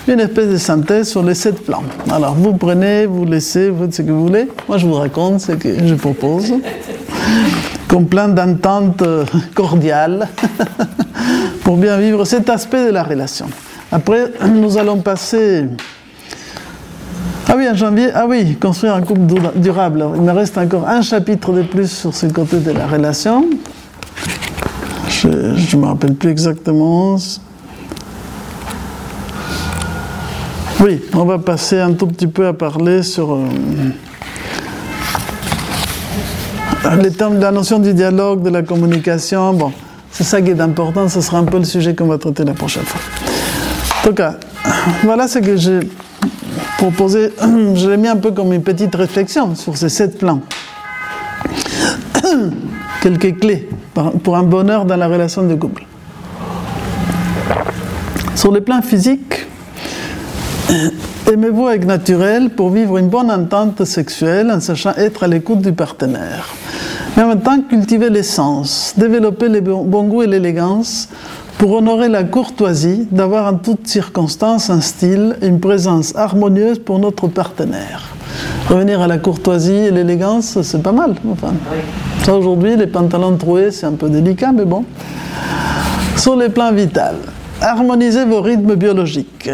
Une 0.08 0.20
espèce 0.20 0.48
de 0.48 0.56
synthèse 0.56 1.08
sur 1.08 1.22
les 1.22 1.34
sept 1.34 1.64
plans. 1.64 1.82
Alors, 2.10 2.34
vous 2.34 2.54
prenez, 2.54 3.06
vous 3.06 3.24
laissez, 3.24 3.68
vous 3.68 3.84
faites 3.84 3.94
ce 3.94 4.02
que 4.02 4.10
vous 4.10 4.26
voulez. 4.26 4.48
Moi, 4.66 4.78
je 4.78 4.86
vous 4.86 4.94
raconte 4.94 5.40
ce 5.40 5.52
que 5.52 5.86
je 5.86 5.94
propose, 5.94 6.54
comme 7.86 8.06
plan 8.06 8.28
d'entente 8.28 9.04
cordiale, 9.54 10.28
pour 11.64 11.76
bien 11.76 11.98
vivre 11.98 12.24
cet 12.24 12.48
aspect 12.48 12.86
de 12.86 12.92
la 12.92 13.02
relation. 13.02 13.46
Après, 13.92 14.32
nous 14.48 14.78
allons 14.78 14.98
passer 14.98 15.66
ah 17.52 17.54
oui, 17.56 17.68
en 17.68 17.74
janvier, 17.74 18.10
ah 18.14 18.26
oui, 18.28 18.54
construire 18.54 18.94
un 18.94 19.02
couple 19.02 19.22
durable. 19.56 20.06
Il 20.14 20.22
me 20.22 20.30
reste 20.30 20.56
encore 20.56 20.86
un 20.86 21.02
chapitre 21.02 21.52
de 21.52 21.62
plus 21.62 21.90
sur 21.90 22.14
ce 22.14 22.26
côté 22.26 22.60
de 22.60 22.70
la 22.70 22.86
relation. 22.86 23.44
Je 25.08 25.26
ne 25.26 25.80
me 25.80 25.86
rappelle 25.86 26.14
plus 26.14 26.30
exactement. 26.30 27.16
Oui, 30.78 31.02
on 31.12 31.24
va 31.24 31.38
passer 31.38 31.80
un 31.80 31.92
tout 31.92 32.06
petit 32.06 32.28
peu 32.28 32.46
à 32.46 32.52
parler 32.52 33.02
sur 33.02 33.34
euh, 33.34 33.42
les 37.02 37.10
termes 37.10 37.40
la 37.40 37.50
notion 37.50 37.80
du 37.80 37.94
dialogue, 37.94 38.44
de 38.44 38.50
la 38.50 38.62
communication. 38.62 39.54
Bon, 39.54 39.72
c'est 40.12 40.22
ça 40.22 40.40
qui 40.40 40.50
est 40.50 40.60
important, 40.60 41.08
ce 41.08 41.20
sera 41.20 41.38
un 41.38 41.44
peu 41.44 41.58
le 41.58 41.64
sujet 41.64 41.96
qu'on 41.96 42.06
va 42.06 42.16
traiter 42.16 42.44
la 42.44 42.54
prochaine 42.54 42.84
fois. 42.84 43.00
En 44.02 44.06
tout 44.06 44.14
cas, 44.14 44.36
voilà 45.02 45.26
ce 45.26 45.40
que 45.40 45.56
j'ai 45.56 45.80
proposé, 46.80 47.30
je 47.74 47.90
l'ai 47.90 47.98
mis 47.98 48.08
un 48.08 48.16
peu 48.16 48.30
comme 48.30 48.54
une 48.54 48.62
petite 48.62 48.94
réflexion 48.94 49.54
sur 49.54 49.76
ces 49.76 49.90
sept 49.90 50.18
plans. 50.18 50.40
Quelques 53.02 53.38
clés 53.38 53.68
pour 54.22 54.36
un 54.36 54.42
bonheur 54.42 54.86
dans 54.86 54.96
la 54.96 55.06
relation 55.06 55.42
de 55.42 55.54
couple. 55.54 55.84
Sur 58.34 58.50
le 58.50 58.62
plan 58.62 58.80
physique, 58.80 59.46
aimez-vous 61.30 61.66
avec 61.66 61.84
naturel 61.84 62.48
pour 62.48 62.70
vivre 62.70 62.96
une 62.96 63.08
bonne 63.08 63.30
entente 63.30 63.84
sexuelle 63.84 64.50
en 64.50 64.60
sachant 64.60 64.94
être 64.96 65.24
à 65.24 65.28
l'écoute 65.28 65.60
du 65.60 65.74
partenaire. 65.74 66.48
Mais 67.14 67.24
en 67.24 67.28
même 67.28 67.42
temps, 67.42 67.60
cultiver 67.60 68.08
l'essence, 68.08 68.94
développer 68.96 69.50
le 69.50 69.60
bon 69.60 70.04
goût 70.04 70.22
et 70.22 70.26
l'élégance 70.26 71.08
pour 71.60 71.72
honorer 71.72 72.08
la 72.08 72.24
courtoisie 72.24 73.06
d'avoir 73.10 73.52
en 73.52 73.58
toutes 73.58 73.86
circonstances 73.86 74.70
un 74.70 74.80
style, 74.80 75.36
une 75.42 75.60
présence 75.60 76.16
harmonieuse 76.16 76.78
pour 76.78 76.98
notre 76.98 77.28
partenaire. 77.28 78.14
Revenir 78.70 79.02
à 79.02 79.06
la 79.06 79.18
courtoisie 79.18 79.74
et 79.74 79.90
l'élégance, 79.90 80.62
c'est 80.62 80.82
pas 80.82 80.92
mal. 80.92 81.16
Enfin, 81.30 81.52
ça 82.22 82.34
aujourd'hui, 82.34 82.76
les 82.76 82.86
pantalons 82.86 83.36
troués, 83.36 83.72
c'est 83.72 83.84
un 83.84 83.92
peu 83.92 84.08
délicat, 84.08 84.52
mais 84.52 84.64
bon. 84.64 84.86
Sur 86.16 86.34
les 86.34 86.48
plans 86.48 86.72
vital, 86.72 87.16
harmonisez 87.60 88.24
vos 88.24 88.40
rythmes 88.40 88.76
biologiques. 88.76 89.50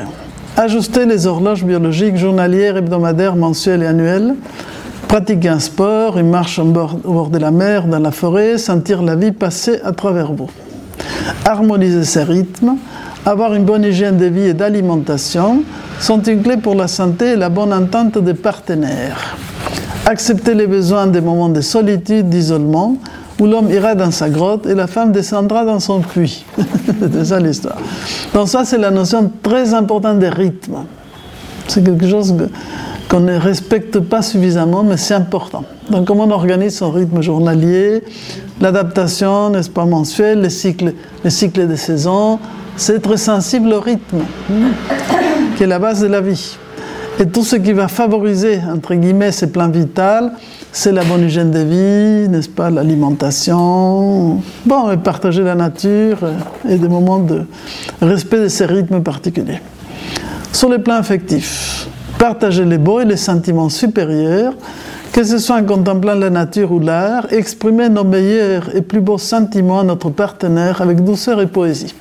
Ajustez 0.56 1.06
les 1.06 1.26
horloges 1.26 1.64
biologiques 1.64 2.18
journalières, 2.18 2.76
hebdomadaires, 2.76 3.34
mensuelles 3.34 3.82
et 3.82 3.86
annuelles. 3.86 4.36
Pratiquez 5.08 5.48
un 5.48 5.58
sport, 5.58 6.18
une 6.18 6.30
marche 6.30 6.60
au 6.60 6.66
bord 6.66 7.30
de 7.30 7.38
la 7.38 7.50
mer, 7.50 7.88
dans 7.88 7.98
la 7.98 8.12
forêt, 8.12 8.58
sentir 8.58 9.02
la 9.02 9.16
vie 9.16 9.32
passer 9.32 9.80
à 9.82 9.90
travers 9.90 10.32
vous 10.32 10.50
harmoniser 11.44 12.05
ses 12.05 12.22
rythmes, 12.22 12.76
avoir 13.24 13.55
une 13.55 13.64
bonne 13.64 13.84
hygiène 13.84 14.16
de 14.16 14.26
vie 14.26 14.48
et 14.48 14.55
d'alimentation 14.55 15.62
sont 16.01 16.22
une 16.22 16.43
clé 16.43 16.56
pour 16.56 16.74
la 16.74 16.88
santé 16.88 17.32
et 17.32 17.36
la 17.36 17.48
bonne 17.48 17.72
entente 17.72 18.18
des 18.18 18.34
partenaires. 18.34 19.36
Accepter 20.05 20.55
les 20.55 20.66
besoins 20.66 21.09
des 21.09 21.20
moments 21.20 21.48
de 21.48 21.60
solitude, 21.60 22.28
d'isolement, 22.28 22.97
où 23.40 23.47
l'homme 23.47 23.70
ira 23.70 23.94
dans 23.94 24.10
sa 24.10 24.30
grotte 24.30 24.66
et 24.66 24.74
la 24.74 24.86
femme 24.86 25.12
descendra 25.12 25.64
dans 25.64 25.80
son 25.80 26.01
puits. 26.01 26.44
c'est 27.12 27.24
ça 27.24 27.40
l'histoire. 27.40 27.78
Donc 28.32 28.48
ça, 28.48 28.64
c'est 28.64 28.78
la 28.78 28.90
notion 28.90 29.30
très 29.43 29.74
importante 29.74 30.18
des 30.18 30.28
rythmes. 30.28 30.84
C'est 31.66 31.84
quelque 31.84 32.09
chose 32.09 32.34
qu'on 33.08 33.20
ne 33.20 33.36
respecte 33.36 34.00
pas 34.00 34.22
suffisamment, 34.22 34.82
mais 34.82 34.96
c'est 34.96 35.14
important. 35.14 35.64
Donc 35.90 36.06
comment 36.06 36.24
on 36.24 36.30
organise 36.30 36.76
son 36.76 36.90
rythme 36.90 37.22
journalier, 37.22 38.02
l'adaptation, 38.60 39.50
n'est-ce 39.50 39.70
pas, 39.70 39.84
mensuelle, 39.84 40.40
les 40.40 40.50
cycles, 40.50 40.94
les 41.22 41.30
cycles 41.30 41.68
de 41.68 41.76
saison, 41.76 42.38
c'est 42.76 43.00
très 43.00 43.16
sensible 43.16 43.72
au 43.72 43.80
rythme, 43.80 44.22
qui 45.56 45.62
est 45.62 45.66
la 45.66 45.78
base 45.78 46.00
de 46.00 46.08
la 46.08 46.20
vie. 46.20 46.56
Et 47.18 47.26
tout 47.26 47.44
ce 47.44 47.56
qui 47.56 47.72
va 47.72 47.88
favoriser, 47.88 48.60
entre 48.70 48.94
guillemets, 48.94 49.32
ces 49.32 49.46
plans 49.46 49.70
vitaux, 49.70 50.30
c'est 50.72 50.92
la 50.92 51.02
bonne 51.04 51.24
hygiène 51.24 51.50
de 51.50 51.60
vie, 51.60 52.28
n'est-ce 52.28 52.50
pas, 52.50 52.68
l'alimentation, 52.68 54.42
bon, 54.66 54.90
et 54.90 54.98
partager 54.98 55.42
la 55.42 55.54
nature 55.54 56.18
et 56.68 56.76
des 56.76 56.88
moments 56.88 57.20
de 57.20 57.44
respect 58.02 58.40
de 58.40 58.48
ces 58.48 58.66
rythmes 58.66 59.00
particuliers. 59.00 59.60
Sur 60.52 60.68
le 60.68 60.82
plan 60.82 60.96
affectif, 60.96 61.88
partager 62.18 62.64
les 62.64 62.78
beaux 62.78 63.01
et 63.01 63.05
les 63.05 63.16
sentiments 63.16 63.68
supérieurs, 63.68 64.55
que 65.12 65.24
ce 65.24 65.38
soit 65.38 65.56
en 65.56 65.64
contemplant 65.64 66.14
la 66.14 66.30
nature 66.30 66.72
ou 66.72 66.80
l'art, 66.80 67.26
exprimer 67.32 67.88
nos 67.88 68.05
meilleurs 68.05 68.74
et 68.74 68.82
plus 68.82 69.01
beaux 69.01 69.18
sentiments 69.18 69.80
à 69.80 69.84
notre 69.84 70.10
partenaire 70.10 70.82
avec 70.82 71.02
douceur 71.05 71.40
et 71.40 71.47
poésie. 71.47 71.94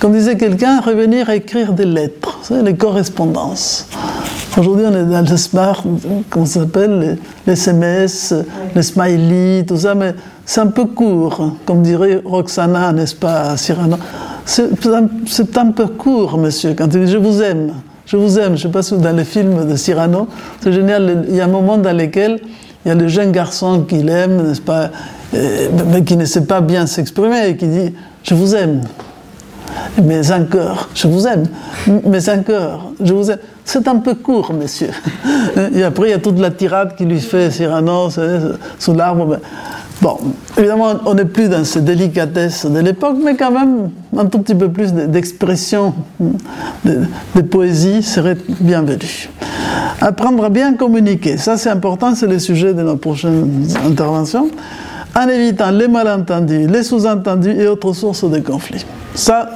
Comme 0.00 0.12
disait 0.12 0.36
quelqu'un, 0.36 0.80
revenir 0.80 1.30
à 1.30 1.36
écrire 1.36 1.72
des 1.72 1.86
lettres, 1.86 2.38
les 2.50 2.74
correspondances. 2.74 3.88
Aujourd'hui, 4.58 4.86
on 4.88 4.94
est 4.94 5.04
dans 5.04 5.28
le 5.28 5.36
smart, 5.36 5.82
comment 6.30 6.46
ça 6.46 6.60
s'appelle, 6.60 7.18
les, 7.46 7.52
SMS, 7.52 8.34
les 8.74 8.82
smileys, 8.82 9.64
tout 9.66 9.76
ça, 9.76 9.94
mais 9.94 10.14
c'est 10.44 10.60
un 10.60 10.68
peu 10.68 10.86
court, 10.86 11.56
comme 11.66 11.82
dirait 11.82 12.22
Roxana, 12.24 12.92
n'est-ce 12.92 13.14
pas, 13.14 13.56
Cyrano? 13.56 13.96
C'est 14.44 15.58
un 15.58 15.70
peu 15.72 15.86
court, 15.88 16.38
monsieur, 16.38 16.74
quand 16.74 16.86
il 16.94 17.04
dit 17.04 17.12
je 17.12 17.18
vous 17.18 17.42
aime. 17.42 17.72
Je 18.06 18.16
vous 18.16 18.38
aime. 18.38 18.56
Je 18.56 18.62
sais 18.62 18.68
pas 18.68 18.82
si 18.82 18.96
dans 18.96 19.16
les 19.16 19.24
films 19.24 19.68
de 19.68 19.76
Cyrano, 19.76 20.28
c'est 20.60 20.72
génial. 20.72 21.26
Il 21.28 21.34
y 21.34 21.40
a 21.40 21.44
un 21.44 21.48
moment 21.48 21.76
dans 21.76 21.96
lequel 21.96 22.40
il 22.84 22.88
y 22.88 22.92
a 22.92 22.94
le 22.94 23.08
jeune 23.08 23.32
garçon 23.32 23.82
qu'il 23.82 24.08
aime, 24.08 24.46
n'est-ce 24.46 24.60
pas, 24.60 24.90
euh, 25.34 25.68
mais 25.88 26.04
qui 26.04 26.16
ne 26.16 26.24
sait 26.24 26.44
pas 26.44 26.60
bien 26.60 26.86
s'exprimer 26.86 27.48
et 27.48 27.56
qui 27.56 27.66
dit 27.66 27.92
Je 28.22 28.34
vous 28.34 28.54
aime. 28.54 28.82
Mais 30.02 30.30
encore, 30.30 30.88
je 30.94 31.08
vous 31.08 31.26
aime. 31.26 31.46
Mais 32.04 32.28
encore, 32.28 32.92
je 33.02 33.12
vous 33.12 33.30
aime. 33.30 33.38
C'est 33.64 33.88
un 33.88 33.96
peu 33.96 34.14
court, 34.14 34.52
monsieur. 34.52 34.90
Et 35.74 35.82
après, 35.82 36.08
il 36.08 36.10
y 36.10 36.14
a 36.14 36.18
toute 36.18 36.38
la 36.38 36.50
tirade 36.50 36.94
qui 36.96 37.04
lui 37.04 37.20
fait 37.20 37.50
Cyrano 37.50 38.08
sous 38.78 38.94
l'arbre. 38.94 39.38
Bon, 40.02 40.18
évidemment, 40.58 40.94
on 41.06 41.14
n'est 41.14 41.24
plus 41.24 41.48
dans 41.48 41.64
ces 41.64 41.80
délicatesses 41.80 42.66
de 42.66 42.78
l'époque, 42.80 43.16
mais 43.22 43.34
quand 43.34 43.50
même, 43.50 43.90
un 44.16 44.26
tout 44.26 44.38
petit 44.40 44.54
peu 44.54 44.68
plus 44.68 44.92
d'expression, 44.92 45.94
de, 46.84 47.40
poésie 47.42 48.02
serait 48.02 48.36
bienvenu. 48.60 49.30
Apprendre 50.00 50.44
à 50.44 50.50
bien 50.50 50.74
communiquer, 50.74 51.38
ça 51.38 51.56
c'est 51.56 51.70
important, 51.70 52.14
c'est 52.14 52.26
le 52.26 52.38
sujet 52.38 52.74
de 52.74 52.82
nos 52.82 52.96
prochaines 52.96 53.66
interventions, 53.86 54.50
en 55.16 55.28
évitant 55.28 55.70
les 55.70 55.88
malentendus, 55.88 56.66
les 56.66 56.82
sous-entendus 56.82 57.56
et 57.58 57.66
autres 57.66 57.94
sources 57.94 58.28
de 58.28 58.40
conflits. 58.40 58.84
Ça, 59.14 59.48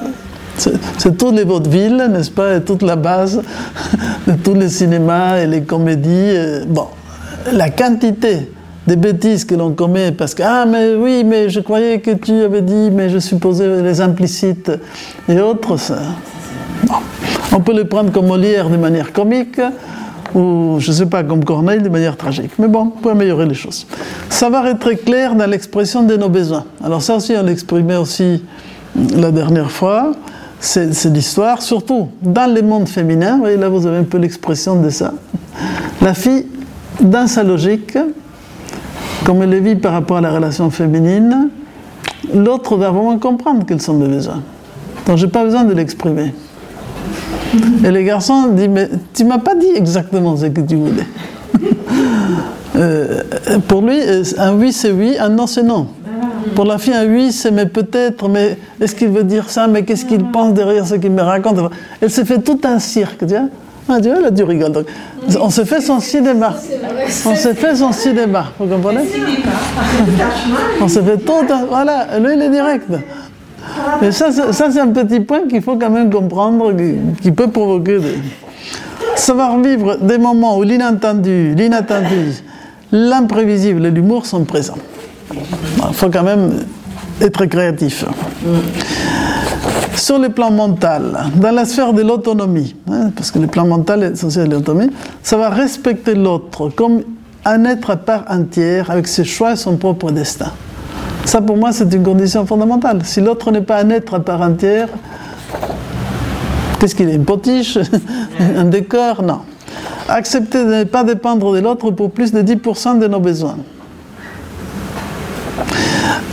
c'est 0.57 1.19
toutes 1.19 1.35
les 1.35 1.45
vaudevilles, 1.45 2.03
n'est-ce 2.11 2.31
pas, 2.31 2.57
et 2.57 2.63
toute 2.63 2.83
la 2.83 2.97
base 2.97 3.43
de 4.27 4.33
tous 4.43 4.55
les 4.55 4.71
cinémas 4.71 5.37
et 5.37 5.47
les 5.47 5.63
comédies. 5.63 6.65
Bon, 6.67 6.87
la 7.53 7.69
quantité 7.69 8.49
des 8.91 8.97
bêtises 8.97 9.45
que 9.45 9.55
l'on 9.55 9.71
commet 9.71 10.11
parce 10.11 10.35
que 10.35 10.43
ah 10.45 10.67
mais 10.67 10.97
oui 10.97 11.23
mais 11.25 11.49
je 11.49 11.61
croyais 11.61 12.01
que 12.01 12.11
tu 12.11 12.33
avais 12.43 12.61
dit 12.61 12.91
mais 12.91 13.09
je 13.09 13.21
supposais 13.21 13.83
les 13.83 14.01
implicites 14.01 14.73
et 15.29 15.41
autres 15.41 15.77
ça. 15.77 16.01
on 17.53 17.61
peut 17.61 17.73
les 17.73 17.85
prendre 17.85 18.11
comme 18.11 18.27
Molière 18.27 18.69
de 18.69 18.77
manière 18.77 19.13
comique 19.13 19.61
ou 20.35 20.79
je 20.81 20.91
sais 20.91 21.07
pas 21.07 21.23
comme 21.23 21.45
Corneille 21.45 21.81
de 21.81 21.89
manière 21.89 22.17
tragique. 22.17 22.51
Mais 22.59 22.67
bon 22.67 22.87
pour 22.87 23.13
améliorer 23.13 23.47
les 23.47 23.55
choses. 23.55 23.87
Savoir 24.29 24.67
être 24.67 24.81
très 24.81 24.97
clair 24.97 25.37
dans 25.37 25.47
l'expression 25.47 26.03
de 26.03 26.17
nos 26.17 26.29
besoins. 26.29 26.65
Alors 26.83 27.01
ça 27.01 27.15
aussi 27.15 27.35
on 27.41 27.45
l'exprimait 27.45 27.97
aussi 27.97 28.43
la 29.15 29.31
dernière 29.31 29.71
fois. 29.71 30.11
C'est 30.59 31.05
l'histoire 31.15 31.63
surtout 31.63 32.09
dans 32.23 32.53
les 32.53 32.63
mondes 32.63 32.89
féminins. 32.89 33.35
Vous 33.35 33.43
voyez 33.43 33.57
là 33.57 33.69
vous 33.69 33.87
avez 33.87 33.99
un 33.99 34.05
peu 34.05 34.19
l'expression 34.19 34.83
de 34.83 34.91
ça. 34.91 35.15
La 36.03 36.13
fille 36.13 36.47
dans 37.01 37.29
sa 37.29 37.45
logique 37.45 37.97
comme 39.25 39.43
elle 39.43 39.51
le 39.51 39.59
vit 39.59 39.77
par 39.77 39.93
rapport 39.93 40.19
à 40.19 40.21
la 40.21 40.33
relation 40.33 40.71
féminine, 40.71 41.49
l'autre 42.35 42.77
va 42.77 42.91
vraiment 42.91 43.19
comprendre 43.19 43.65
quels 43.67 43.81
sont 43.81 43.95
mes 43.95 44.09
besoins. 44.09 44.43
Donc 45.07 45.17
je 45.19 45.27
n'ai 45.27 45.33
pas 45.33 45.45
besoin 45.45 45.65
de 45.65 45.73
l'exprimer. 45.73 46.33
Et 47.85 47.91
les 47.91 48.05
garçons 48.05 48.49
disent, 48.49 48.69
mais 48.69 48.89
tu 49.15 49.25
m'as 49.25 49.39
pas 49.39 49.55
dit 49.55 49.71
exactement 49.75 50.37
ce 50.37 50.47
que 50.47 50.61
tu 50.61 50.77
voulais. 50.77 51.07
Euh, 52.77 53.23
pour 53.67 53.83
lui, 53.83 53.99
un 54.39 54.55
oui 54.55 54.73
c'est 54.73 54.93
oui, 54.93 55.17
un 55.19 55.29
non 55.29 55.49
c'est 55.49 55.65
non. 55.65 55.89
Pour 56.55 56.65
la 56.65 56.79
fille, 56.79 56.95
un 56.95 57.07
oui, 57.07 57.33
c'est 57.33 57.51
mais 57.51 57.67
peut-être, 57.67 58.29
mais 58.29 58.57
est-ce 58.81 58.95
qu'il 58.95 59.09
veut 59.09 59.25
dire 59.25 59.51
ça, 59.51 59.67
mais 59.67 59.85
qu'est-ce 59.85 60.05
qu'il 60.05 60.25
pense 60.31 60.55
derrière 60.55 60.87
ce 60.87 60.95
qu'il 60.95 61.11
me 61.11 61.23
raconte? 61.23 61.59
Elle 62.01 62.11
se 62.11 62.25
fait 62.25 62.39
tout 62.39 62.61
un 62.65 62.79
cirque, 62.79 63.27
tu 63.27 63.35
vois. 63.35 63.49
Ah, 63.93 64.01
tu 64.01 64.09
vois, 64.09 64.21
là, 64.21 64.31
tu 64.31 64.45
rigoles. 64.45 64.71
Donc, 64.71 64.87
on 65.41 65.51
se 65.51 65.65
fait 65.65 65.81
son 65.81 65.99
cinéma. 65.99 66.55
On 67.27 67.35
se 67.35 67.53
fait 67.55 67.75
son 67.75 67.91
cinéma, 67.93 68.53
vous 68.59 68.67
comprenez 68.67 69.01
On 70.81 70.87
se 70.89 71.01
fait 71.03 71.17
tout. 71.19 71.33
Voilà, 71.69 72.07
lui, 72.21 72.35
il 72.37 72.43
est 72.43 72.51
direct. 72.51 72.87
Mais 74.01 74.13
ça, 74.13 74.31
c'est- 74.31 74.53
ça 74.53 74.71
c'est 74.71 74.81
un 74.81 74.89
petit 74.89 75.21
point 75.21 75.41
qu'il 75.49 75.61
faut 75.63 75.77
quand 75.77 75.91
même 75.91 76.11
comprendre, 76.11 76.73
qui, 76.77 76.95
qui 77.23 77.31
peut 77.33 77.49
provoquer 77.51 77.99
des... 77.99 78.19
Savoir 79.17 79.59
vivre 79.59 79.97
des 80.01 80.19
moments 80.19 80.57
où 80.59 80.63
l'inattendu, 80.63 81.55
l'inattendu, 81.57 82.33
l'imprévisible 82.93 83.85
et 83.87 83.91
l'humour 83.91 84.25
sont 84.25 84.45
présents. 84.45 84.79
Il 85.35 85.95
faut 85.95 86.09
quand 86.11 86.23
même 86.23 86.61
être 87.21 87.45
créatif. 87.47 88.05
Sur 89.97 90.19
le 90.19 90.29
plan 90.31 90.51
mental, 90.51 91.31
dans 91.37 91.51
la 91.51 91.65
sphère 91.65 91.93
de 91.93 92.03
l'autonomie, 92.03 92.75
hein, 92.91 93.11
parce 93.15 93.31
que 93.31 93.39
le 93.39 93.47
plan 93.47 93.67
mental 93.67 94.03
est 94.03 94.13
associé 94.13 94.43
à 94.43 94.47
l'autonomie, 94.47 94.91
ça 95.23 95.37
va 95.37 95.51
respecter 95.51 96.15
l'autre 96.15 96.69
comme 96.71 97.03
un 97.45 97.65
être 97.65 97.91
à 97.91 97.97
part 97.97 98.25
entière 98.29 98.91
avec 98.91 99.07
ses 99.07 99.25
choix 99.25 99.53
et 99.53 99.57
son 99.57 99.77
propre 99.77 100.11
destin. 100.11 100.53
Ça, 101.25 101.41
pour 101.41 101.57
moi, 101.57 101.73
c'est 101.73 101.93
une 101.93 102.03
condition 102.03 102.47
fondamentale. 102.47 103.01
Si 103.05 103.21
l'autre 103.21 103.51
n'est 103.51 103.63
pas 103.63 103.83
un 103.83 103.91
être 103.91 104.15
à 104.15 104.21
part 104.21 104.41
entière, 104.41 104.89
qu'est-ce 106.79 106.95
qu'il 106.95 107.09
est 107.09 107.15
Une 107.15 107.25
potiche 107.25 107.79
Un 108.57 108.65
décor? 108.65 109.23
Non. 109.23 109.41
Accepter 110.09 110.65
de 110.65 110.75
ne 110.75 110.85
pas 110.85 111.05
dépendre 111.05 111.53
de 111.53 111.61
l'autre 111.61 111.91
pour 111.91 112.11
plus 112.11 112.33
de 112.33 112.43
10% 112.43 112.99
de 112.99 113.07
nos 113.07 113.21
besoins. 113.21 113.59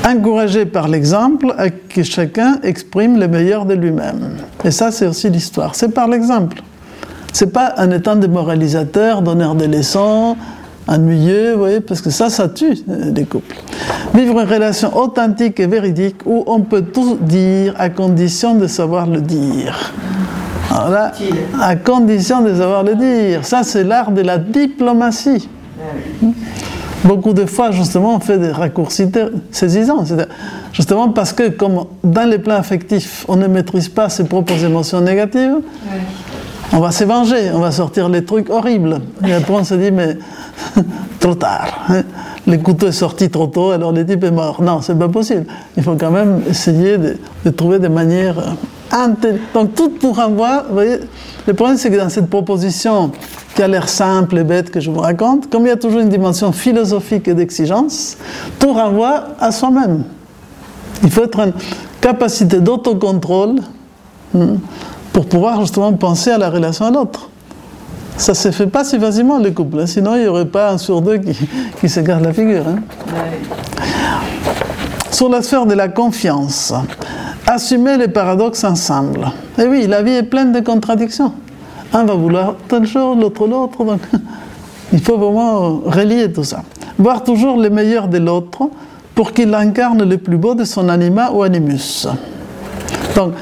Encourager 0.06 0.66
par 0.66 0.88
l'exemple 0.88 1.54
à 1.58 1.70
que 1.70 2.04
chacun 2.04 2.60
exprime 2.64 3.20
le 3.20 3.28
meilleur 3.28 3.66
de 3.66 3.74
lui-même. 3.74 4.38
Et 4.64 4.72
ça, 4.72 4.92
c'est 4.92 5.08
aussi 5.08 5.30
l'histoire. 5.30 5.76
C'est 5.76 5.90
par 5.90 6.08
l'exemple. 6.08 6.62
C'est 7.34 7.52
pas 7.52 7.74
en 7.78 7.92
étant 7.92 8.16
démoralisateur, 8.16 9.22
donneur 9.22 9.56
de 9.56 9.66
leçons, 9.66 10.38
ennuyeux, 10.88 11.54
vous 11.54 11.60
voyez, 11.60 11.82
parce 11.82 12.02
que 12.02 12.10
ça, 12.10 12.30
ça 12.30 12.48
tue 12.48 12.78
euh, 12.90 13.12
les 13.14 13.26
couples. 13.26 13.56
Vivre 14.14 14.40
une 14.40 14.48
relation 14.48 14.96
authentique 14.98 15.60
et 15.60 15.68
véridique 15.68 16.18
où 16.26 16.44
on 16.48 16.62
peut 16.62 16.84
tout 16.84 17.18
dire 17.22 17.76
à 17.78 17.90
condition 17.90 18.56
de 18.56 18.68
savoir 18.68 19.08
le 19.08 19.22
dire. 19.22 19.94
Alors 20.72 20.90
là, 20.90 21.12
à 21.62 21.76
condition 21.76 22.42
de 22.42 22.54
savoir 22.54 22.84
le 22.84 22.96
dire. 22.96 23.46
Ça, 23.46 23.64
c'est 23.64 23.84
l'art 23.84 24.12
de 24.12 24.22
la 24.22 24.38
diplomatie. 24.38 25.48
Beaucoup 27.04 27.34
de 27.34 27.46
fois, 27.46 27.72
justement, 27.72 28.16
on 28.16 28.20
fait 28.20 28.38
des 28.38 28.52
raccourcis 28.52 29.08
saisissants. 29.52 30.04
Justement 30.74 31.10
parce 31.10 31.32
que, 31.32 31.50
comme 31.50 31.86
dans 32.04 32.30
les 32.30 32.40
plans 32.40 32.56
affectifs, 32.56 33.24
on 33.28 33.36
ne 33.36 33.48
maîtrise 33.48 33.88
pas 33.90 34.10
ses 34.10 34.24
propres 34.26 34.64
émotions 34.64 35.00
négatives, 35.02 35.58
on 36.74 36.80
va 36.80 36.92
se 36.92 37.04
venger, 37.06 37.52
on 37.54 37.60
va 37.60 37.72
sortir 37.72 38.10
les 38.10 38.24
trucs 38.26 38.50
horribles. 38.50 39.00
Et 39.26 39.34
après, 39.34 39.54
on 39.54 39.64
se 39.64 39.76
dit, 39.76 39.92
mais 39.92 40.18
trop 41.20 41.36
tard. 41.36 41.86
hein. 41.90 42.04
Le 42.52 42.58
couteau 42.58 42.88
est 42.88 42.94
sorti 42.94 43.30
trop 43.30 43.48
tôt, 43.48 43.72
alors 43.72 43.92
le 43.92 44.06
type 44.06 44.24
est 44.24 44.32
mort. 44.32 44.62
Non, 44.62 44.82
c'est 44.82 44.98
pas 44.98 45.10
possible. 45.10 45.46
Il 45.76 45.84
faut 45.84 45.96
quand 45.96 46.12
même 46.12 46.42
essayer 46.50 46.98
de, 46.98 47.50
trouver 47.52 47.78
des 47.78 47.90
manières. 47.90 48.56
euh, 48.94 49.38
Donc, 49.54 49.76
tout 49.76 49.90
pour 49.90 50.16
renvoie, 50.16 50.64
vous 50.70 50.74
voyez, 50.74 51.00
le 51.46 51.54
problème, 51.54 51.78
c'est 51.78 51.92
que 51.92 51.98
dans 51.98 52.10
cette 52.10 52.30
proposition 52.30 53.12
qui 53.54 53.62
a 53.62 53.68
l'air 53.68 53.90
simple 53.90 54.38
et 54.38 54.44
bête 54.46 54.72
que 54.72 54.80
je 54.80 54.90
vous 54.90 55.02
raconte, 55.02 55.50
comme 55.50 55.66
il 55.66 55.70
y 55.70 55.72
a 55.72 55.76
toujours 55.76 56.00
une 56.00 56.10
dimension 56.10 56.54
philosophique 56.54 57.28
et 57.28 57.34
d'exigence, 57.34 58.18
tout 58.60 58.72
renvoie 58.72 59.26
à 59.40 59.52
soi-même. 59.52 60.04
Il 61.04 61.12
faut 61.12 61.26
être 61.26 61.40
une 61.40 61.54
capacité 62.00 62.62
d'autocontrôle 62.62 63.56
hmm, 64.34 64.56
pour 65.12 65.26
pouvoir 65.26 65.60
justement 65.62 65.92
penser 65.94 66.32
à 66.32 66.38
la 66.38 66.50
relation 66.50 66.86
à 66.86 66.92
l'autre. 66.92 67.30
Ça 68.18 68.32
ne 68.32 68.36
se 68.36 68.52
fait 68.52 68.68
pas 68.68 68.84
si 68.84 69.00
facilement 69.00 69.38
les 69.38 69.54
couples, 69.54 69.80
hein, 69.80 69.86
sinon 69.86 70.16
il 70.16 70.22
n'y 70.24 70.28
aurait 70.28 70.46
pas 70.46 70.72
un 70.72 70.78
sur 70.78 71.02
deux 71.02 71.18
qui, 71.18 71.38
qui 71.80 71.88
se 71.88 72.00
garde 72.00 72.24
la 72.24 72.34
figure. 72.34 72.64
hein. 72.68 72.80
Sur 75.12 75.30
la 75.30 75.42
sphère 75.42 75.66
de 75.66 75.74
la 75.74 75.88
confiance, 75.88 76.74
assumer 77.46 77.98
les 77.98 78.08
paradoxes 78.08 78.64
ensemble. 78.64 79.28
Et 79.58 79.66
oui, 79.68 79.88
la 79.88 80.02
vie 80.02 80.12
est 80.14 80.24
pleine 80.24 80.52
de 80.52 80.60
contradictions. 80.60 81.32
Un 81.94 82.04
va 82.06 82.16
vouloir 82.16 82.56
telle 82.68 82.86
chose, 82.86 83.18
l'autre 83.20 83.48
l'autre, 83.48 83.84
donc 83.84 84.02
il 84.94 85.00
faut 85.02 85.18
vraiment 85.18 85.82
relier 85.86 86.32
tout 86.32 86.44
ça. 86.44 86.64
Voir 86.98 87.24
toujours 87.24 87.58
le 87.58 87.70
meilleur 87.70 88.08
de 88.08 88.18
l'autre 88.18 88.70
pour 89.16 89.32
qu'il 89.32 89.54
incarne 89.54 90.04
le 90.08 90.18
plus 90.18 90.38
beau 90.38 90.54
de 90.56 90.64
son 90.66 90.90
anima 90.90 91.32
ou 91.32 91.44
animus. 91.44 92.08
Donc, 93.16 93.34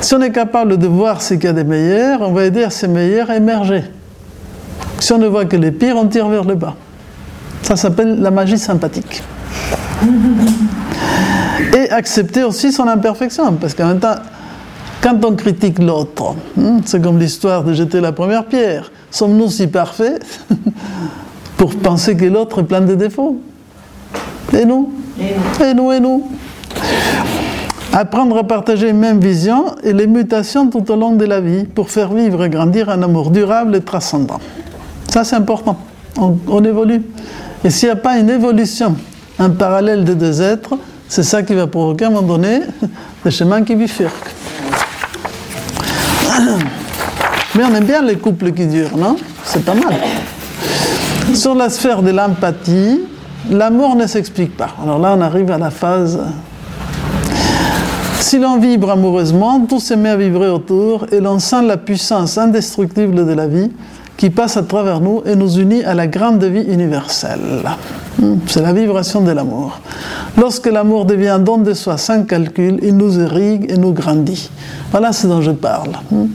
si 0.00 0.14
on 0.14 0.20
est 0.20 0.32
capable 0.32 0.76
de 0.76 0.86
voir 0.86 1.22
ce 1.22 1.34
qu'il 1.34 1.44
y 1.44 1.48
a 1.48 1.52
de 1.52 1.62
meilleur, 1.62 2.20
on 2.22 2.32
va 2.32 2.44
aider 2.44 2.62
à 2.64 2.70
ces 2.70 2.88
meilleurs 2.88 3.30
à 3.30 3.36
émerger. 3.36 3.84
Si 5.04 5.12
on 5.12 5.18
ne 5.18 5.26
voit 5.26 5.44
que 5.44 5.56
les 5.56 5.70
pires, 5.70 5.98
on 5.98 6.06
tire 6.06 6.28
vers 6.28 6.44
le 6.44 6.54
bas. 6.54 6.76
Ça 7.60 7.76
s'appelle 7.76 8.22
la 8.22 8.30
magie 8.30 8.56
sympathique. 8.56 9.22
Et 11.76 11.90
accepter 11.90 12.42
aussi 12.42 12.72
son 12.72 12.88
imperfection, 12.88 13.52
parce 13.52 13.74
qu'en 13.74 13.88
même 13.88 14.00
temps, 14.00 14.14
quand 15.02 15.22
on 15.26 15.34
critique 15.34 15.78
l'autre, 15.78 16.36
hein, 16.58 16.80
c'est 16.86 17.02
comme 17.02 17.18
l'histoire 17.18 17.64
de 17.64 17.74
jeter 17.74 18.00
la 18.00 18.12
première 18.12 18.46
pierre. 18.46 18.90
Sommes-nous 19.10 19.50
si 19.50 19.66
parfaits 19.66 20.24
pour 21.58 21.74
penser 21.74 22.16
que 22.16 22.24
l'autre 22.24 22.62
est 22.62 22.64
plein 22.64 22.80
de 22.80 22.94
défauts? 22.94 23.42
Et 24.54 24.64
nous? 24.64 24.90
Et 25.60 25.74
nous, 25.74 25.92
et 25.92 26.00
nous 26.00 26.30
Apprendre 27.92 28.38
à 28.38 28.44
partager 28.44 28.88
une 28.88 29.00
même 29.00 29.20
vision 29.20 29.66
et 29.82 29.92
les 29.92 30.06
mutations 30.06 30.70
tout 30.70 30.90
au 30.90 30.96
long 30.96 31.12
de 31.12 31.26
la 31.26 31.42
vie 31.42 31.64
pour 31.64 31.90
faire 31.90 32.10
vivre 32.10 32.42
et 32.42 32.48
grandir 32.48 32.88
un 32.88 33.02
amour 33.02 33.30
durable 33.30 33.76
et 33.76 33.82
transcendant. 33.82 34.40
Ça, 35.14 35.22
c'est 35.22 35.36
important. 35.36 35.76
On, 36.18 36.64
évolue. 36.64 37.00
Et 37.62 37.70
s'il 37.70 37.86
n'y 37.86 37.92
a 37.92 37.96
pas 37.96 38.18
une 38.18 38.28
évolution, 38.28 38.96
un 39.38 39.50
parallèle 39.50 40.02
des 40.02 40.16
deux 40.16 40.42
êtres, 40.42 40.74
c'est 41.08 41.22
ça 41.22 41.44
qui 41.44 41.54
va 41.54 41.68
provoquer 41.68 42.06
à 42.06 42.08
un 42.08 42.10
moment 42.10 42.26
donné 42.34 42.62
des 43.24 43.30
chemins 43.30 43.62
qui 43.62 43.76
bifurquent. 43.76 44.34
Mais 47.54 47.62
on 47.62 47.72
aime 47.76 47.84
bien 47.84 48.02
les 48.02 48.16
couples 48.16 48.50
qui 48.50 48.66
durent, 48.66 48.96
non? 48.96 49.14
C'est 49.44 49.64
pas 49.64 49.74
mal. 49.74 49.94
Sur 51.32 51.54
la 51.54 51.70
sphère 51.70 52.02
de 52.02 52.10
l'empathie, 52.10 53.02
l'amour 53.48 53.94
ne 53.94 54.08
s'explique 54.08 54.56
pas. 54.56 54.70
Alors 54.82 54.98
là, 54.98 55.14
on 55.16 55.20
arrive 55.20 55.52
à 55.52 55.58
la 55.58 55.70
phase. 55.70 56.18
Si 58.18 58.40
l'on 58.40 58.58
vibre 58.58 58.90
amoureusement, 58.90 59.60
tout 59.60 59.78
se 59.78 59.94
met 59.94 60.08
à 60.08 60.16
vibrer 60.16 60.48
autour 60.48 61.06
et 61.12 61.20
l'on 61.20 61.38
sent 61.38 61.62
la 61.62 61.76
puissance 61.76 62.36
indestructible 62.36 63.24
de 63.24 63.32
la 63.32 63.46
vie 63.46 63.70
qui 64.16 64.30
passe 64.30 64.56
à 64.56 64.62
travers 64.62 65.00
nous 65.00 65.22
et 65.26 65.34
nous 65.34 65.58
unit 65.58 65.82
à 65.84 65.94
la 65.94 66.06
grande 66.06 66.44
vie 66.44 66.62
universelle. 66.62 67.62
Hmm, 68.18 68.36
C'est 68.46 68.62
la 68.62 68.72
vibration 68.72 69.22
de 69.22 69.32
l'amour. 69.32 69.80
Lorsque 70.38 70.66
l'amour 70.66 71.04
devient 71.04 71.38
don 71.40 71.58
de 71.58 71.74
soi 71.74 71.96
sans 71.96 72.22
calcul, 72.24 72.78
il 72.82 72.96
nous 72.96 73.18
irrigue 73.20 73.70
et 73.70 73.76
nous 73.76 73.92
grandit. 73.92 74.50
Voilà 74.92 75.12
ce 75.12 75.26
dont 75.26 75.40
je 75.40 75.50
parle. 75.50 75.90
Hmm. 76.10 76.26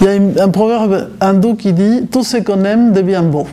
Il 0.00 0.06
y 0.06 0.10
a 0.10 0.44
un 0.44 0.48
proverbe 0.48 1.08
hindou 1.20 1.54
qui 1.54 1.72
dit 1.72 2.06
Tout 2.10 2.24
ce 2.24 2.38
qu'on 2.38 2.64
aime 2.64 2.92
devient 2.92 3.22
beau. 3.24 3.46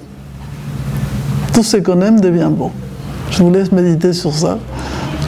Tout 1.54 1.64
ce 1.64 1.78
qu'on 1.78 2.02
aime 2.02 2.20
devient 2.22 2.50
beau. 2.50 2.72
Je 3.32 3.44
vous 3.44 3.52
laisse 3.52 3.72
méditer 3.72 4.14
sur 4.14 4.34
ça. 4.34 4.58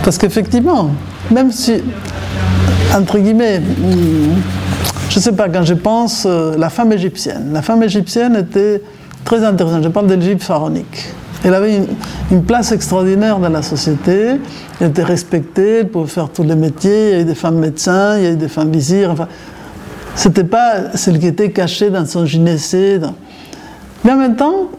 Parce 0.04 0.18
qu'effectivement, 0.18 0.92
même 1.32 1.52
si, 1.52 1.82
entre 2.96 3.18
guillemets, 3.20 3.60
hmm, 3.60 4.36
je 5.10 5.16
ne 5.16 5.22
sais 5.22 5.32
pas, 5.32 5.50
quand 5.50 5.64
je 5.64 5.74
pense 5.74 6.26
euh, 6.26 6.58
la 6.58 6.70
femme 6.70 6.92
égyptienne, 6.92 7.52
la 7.54 7.62
femme 7.62 7.82
égyptienne 7.84 8.36
était 8.36 8.82
très 9.24 9.44
intéressante. 9.44 9.84
Je 9.84 9.90
parle 9.90 10.08
de 10.08 10.16
l'Égypte 10.16 10.44
pharaonique. 10.44 11.10
Elle 11.44 11.54
avait 11.54 11.82
une, 12.32 12.44
place 12.44 12.72
extraordinaire 12.72 13.40
dans 13.40 13.50
la 13.50 13.62
société. 13.62 14.36
Elle 14.82 14.88
était 14.88 15.04
respectée, 15.04 15.80
elle 15.80 15.90
pouvait 15.90 16.10
faire 16.10 16.30
tous 16.30 16.44
les 16.44 16.56
métiers. 16.56 17.10
Il 17.10 17.14
y 17.14 17.20
a 17.20 17.22
eu 17.22 17.26
des 17.26 17.36
femmes 17.36 17.60
médecins, 17.60 18.18
il 18.18 18.24
y 18.24 18.28
a 18.28 18.32
eu 18.32 18.36
des 18.36 18.48
femmes 18.48 18.72
vizirs. 18.72 19.12
Enfin, 19.12 19.28
c'était 20.16 20.44
pas 20.44 20.96
celle 20.96 21.20
qui 21.20 21.28
était 21.28 21.52
cachée 21.52 21.90
dans 21.90 22.06
son 22.06 22.26
gynécée. 22.26 23.00
Mais 24.04 24.12
en 24.12 24.18
même 24.18 24.36
temps, 24.36 24.70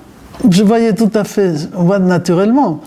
je 0.51 0.63
voyais 0.63 0.93
tout 0.95 1.11
à 1.15 1.25
fait, 1.25 1.53
on 1.77 1.85
voit 1.85 1.99
naturellement, 1.99 2.81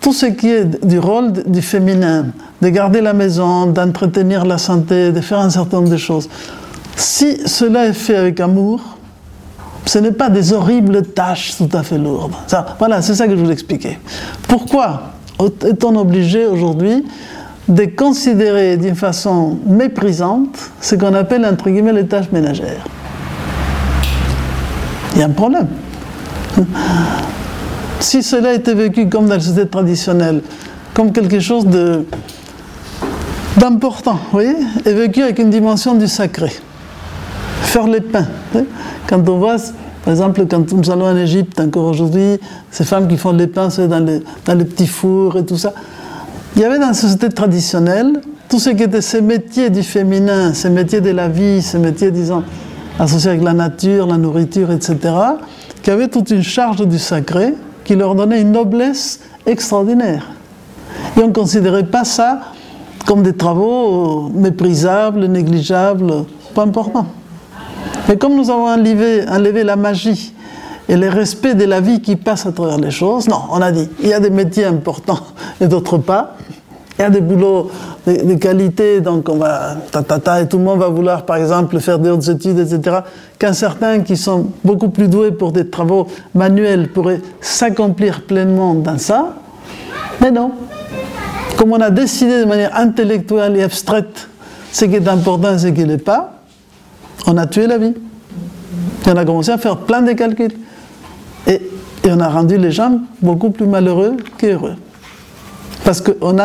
tout 0.00 0.12
ce 0.12 0.26
qui 0.26 0.48
est 0.48 0.84
du 0.84 0.98
rôle 0.98 1.32
du 1.32 1.62
féminin, 1.62 2.26
de 2.62 2.68
garder 2.68 3.00
la 3.00 3.12
maison, 3.12 3.66
d'entretenir 3.66 4.44
la 4.44 4.58
santé, 4.58 5.12
de 5.12 5.20
faire 5.20 5.38
un 5.38 5.50
certain 5.50 5.78
nombre 5.78 5.90
de 5.90 5.96
choses. 5.96 6.28
Si 6.98 7.46
cela 7.46 7.86
est 7.86 7.92
fait 7.92 8.16
avec 8.16 8.40
amour, 8.40 8.80
ce 9.86 10.00
n'est 10.00 10.10
pas 10.10 10.28
des 10.30 10.52
horribles 10.52 11.02
tâches 11.02 11.56
tout 11.56 11.68
à 11.72 11.84
fait 11.84 11.96
lourdes. 11.96 12.34
Voilà, 12.80 13.00
c'est 13.02 13.14
ça 13.14 13.28
que 13.28 13.36
je 13.36 13.40
vous 13.40 13.52
expliquer. 13.52 14.00
Pourquoi 14.48 15.12
est-on 15.64 15.94
obligé 15.94 16.44
aujourd'hui 16.44 17.04
de 17.68 17.84
considérer 17.84 18.76
d'une 18.76 18.96
façon 18.96 19.58
méprisante 19.64 20.58
ce 20.80 20.96
qu'on 20.96 21.14
appelle 21.14 21.46
entre 21.46 21.70
guillemets 21.70 21.92
les 21.92 22.06
tâches 22.06 22.32
ménagères? 22.32 22.84
Il 25.14 25.20
y 25.20 25.22
a 25.22 25.26
un 25.26 25.30
problème. 25.30 25.68
Si 28.00 28.24
cela 28.24 28.54
était 28.54 28.74
vécu 28.74 29.08
comme 29.08 29.26
dans 29.28 29.34
la 29.34 29.40
société 29.40 29.68
traditionnelle, 29.68 30.42
comme 30.94 31.12
quelque 31.12 31.38
chose 31.38 31.64
d'important, 33.56 34.18
vous 34.32 34.40
et 34.40 34.92
vécu 34.92 35.22
avec 35.22 35.38
une 35.38 35.50
dimension 35.50 35.94
du 35.94 36.08
sacré. 36.08 36.50
Faire 37.68 37.86
les 37.86 38.00
pains. 38.00 38.26
Quand 39.06 39.28
on 39.28 39.36
voit, 39.36 39.56
par 40.02 40.14
exemple, 40.14 40.46
quand 40.48 40.72
nous 40.72 40.90
allons 40.90 41.04
en 41.04 41.16
Égypte, 41.18 41.60
encore 41.60 41.84
aujourd'hui, 41.84 42.38
ces 42.70 42.84
femmes 42.84 43.06
qui 43.06 43.18
font 43.18 43.32
les 43.32 43.46
pains 43.46 43.68
dans 43.68 43.98
les, 43.98 44.22
dans 44.46 44.54
les 44.54 44.64
petits 44.64 44.86
fours 44.86 45.36
et 45.36 45.44
tout 45.44 45.58
ça, 45.58 45.74
il 46.56 46.62
y 46.62 46.64
avait 46.64 46.78
dans 46.78 46.86
la 46.86 46.94
société 46.94 47.28
traditionnelle 47.28 48.22
tout 48.48 48.58
ce 48.58 48.70
qui 48.70 48.84
était 48.84 49.02
ces 49.02 49.20
métiers 49.20 49.68
du 49.68 49.82
féminin, 49.82 50.54
ces 50.54 50.70
métiers 50.70 51.02
de 51.02 51.10
la 51.10 51.28
vie, 51.28 51.60
ces 51.60 51.78
métiers, 51.78 52.10
disons, 52.10 52.42
associés 52.98 53.32
avec 53.32 53.42
la 53.42 53.52
nature, 53.52 54.06
la 54.06 54.16
nourriture, 54.16 54.72
etc., 54.72 54.96
qui 55.82 55.90
avaient 55.90 56.08
toute 56.08 56.30
une 56.30 56.42
charge 56.42 56.88
du 56.88 56.98
sacré 56.98 57.52
qui 57.84 57.96
leur 57.96 58.14
donnait 58.14 58.40
une 58.40 58.52
noblesse 58.52 59.20
extraordinaire. 59.44 60.26
Et 61.18 61.22
on 61.22 61.28
ne 61.28 61.32
considérait 61.34 61.84
pas 61.84 62.04
ça 62.04 62.40
comme 63.06 63.22
des 63.22 63.34
travaux 63.34 64.30
méprisables, 64.30 65.26
négligeables, 65.26 66.24
pas 66.54 66.62
importants. 66.62 67.08
Mais 68.08 68.16
comme 68.16 68.34
nous 68.34 68.50
avons 68.50 68.68
enlevé, 68.68 69.64
la 69.64 69.76
magie 69.76 70.32
et 70.88 70.96
le 70.96 71.08
respect 71.08 71.54
de 71.54 71.64
la 71.64 71.80
vie 71.80 72.00
qui 72.00 72.16
passe 72.16 72.46
à 72.46 72.52
travers 72.52 72.78
les 72.78 72.90
choses, 72.90 73.28
non, 73.28 73.40
on 73.50 73.60
a 73.60 73.70
dit, 73.70 73.88
il 74.00 74.08
y 74.08 74.14
a 74.14 74.20
des 74.20 74.30
métiers 74.30 74.64
importants 74.64 75.20
et 75.60 75.66
d'autres 75.66 75.98
pas. 75.98 76.36
Il 76.98 77.02
y 77.02 77.04
a 77.04 77.10
des 77.10 77.20
boulots 77.20 77.70
de, 78.06 78.34
qualité, 78.34 79.00
donc 79.00 79.28
on 79.28 79.36
va, 79.36 79.76
ta, 79.92 80.40
et 80.40 80.48
tout 80.48 80.58
le 80.58 80.64
monde 80.64 80.80
va 80.80 80.88
vouloir, 80.88 81.24
par 81.24 81.36
exemple, 81.36 81.78
faire 81.78 82.00
des 82.00 82.10
hautes 82.10 82.26
études, 82.26 82.58
etc. 82.58 83.00
Qu'un 83.38 83.52
certain 83.52 84.00
qui 84.00 84.16
sont 84.16 84.48
beaucoup 84.64 84.88
plus 84.88 85.06
doués 85.06 85.30
pour 85.30 85.52
des 85.52 85.68
travaux 85.68 86.08
manuels 86.34 86.88
pourraient 86.88 87.20
s'accomplir 87.40 88.22
pleinement 88.22 88.74
dans 88.74 88.98
ça. 88.98 89.34
Mais 90.20 90.32
non. 90.32 90.50
Comme 91.56 91.72
on 91.72 91.80
a 91.80 91.90
décidé 91.90 92.40
de 92.40 92.46
manière 92.46 92.76
intellectuelle 92.76 93.56
et 93.56 93.62
abstraite 93.62 94.28
ce 94.72 94.84
qui 94.84 94.96
est 94.96 95.08
important 95.08 95.54
et 95.54 95.58
ce 95.58 95.68
qui 95.68 95.82
ne 95.82 95.86
l'est 95.86 95.98
pas, 95.98 96.37
on 97.26 97.36
a 97.36 97.46
tué 97.46 97.66
la 97.66 97.78
vie. 97.78 97.94
Et 99.06 99.10
on 99.10 99.16
a 99.16 99.24
commencé 99.24 99.50
à 99.50 99.58
faire 99.58 99.78
plein 99.78 100.02
de 100.02 100.12
calculs. 100.12 100.52
Et, 101.46 101.60
on 102.10 102.20
a 102.20 102.28
rendu 102.28 102.56
les 102.56 102.70
gens 102.70 103.00
beaucoup 103.20 103.50
plus 103.50 103.66
malheureux 103.66 104.16
qu'heureux. 104.38 104.76
Parce 105.84 106.00
qu'on 106.00 106.36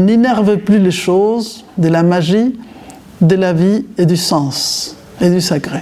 n'énerve 0.00 0.56
plus 0.58 0.78
les 0.78 0.90
choses 0.90 1.66
de 1.76 1.88
la 1.88 2.02
magie, 2.02 2.58
de 3.20 3.36
la 3.36 3.52
vie 3.52 3.84
et 3.98 4.06
du 4.06 4.16
sens 4.16 4.96
et 5.20 5.28
du 5.28 5.42
sacré. 5.42 5.80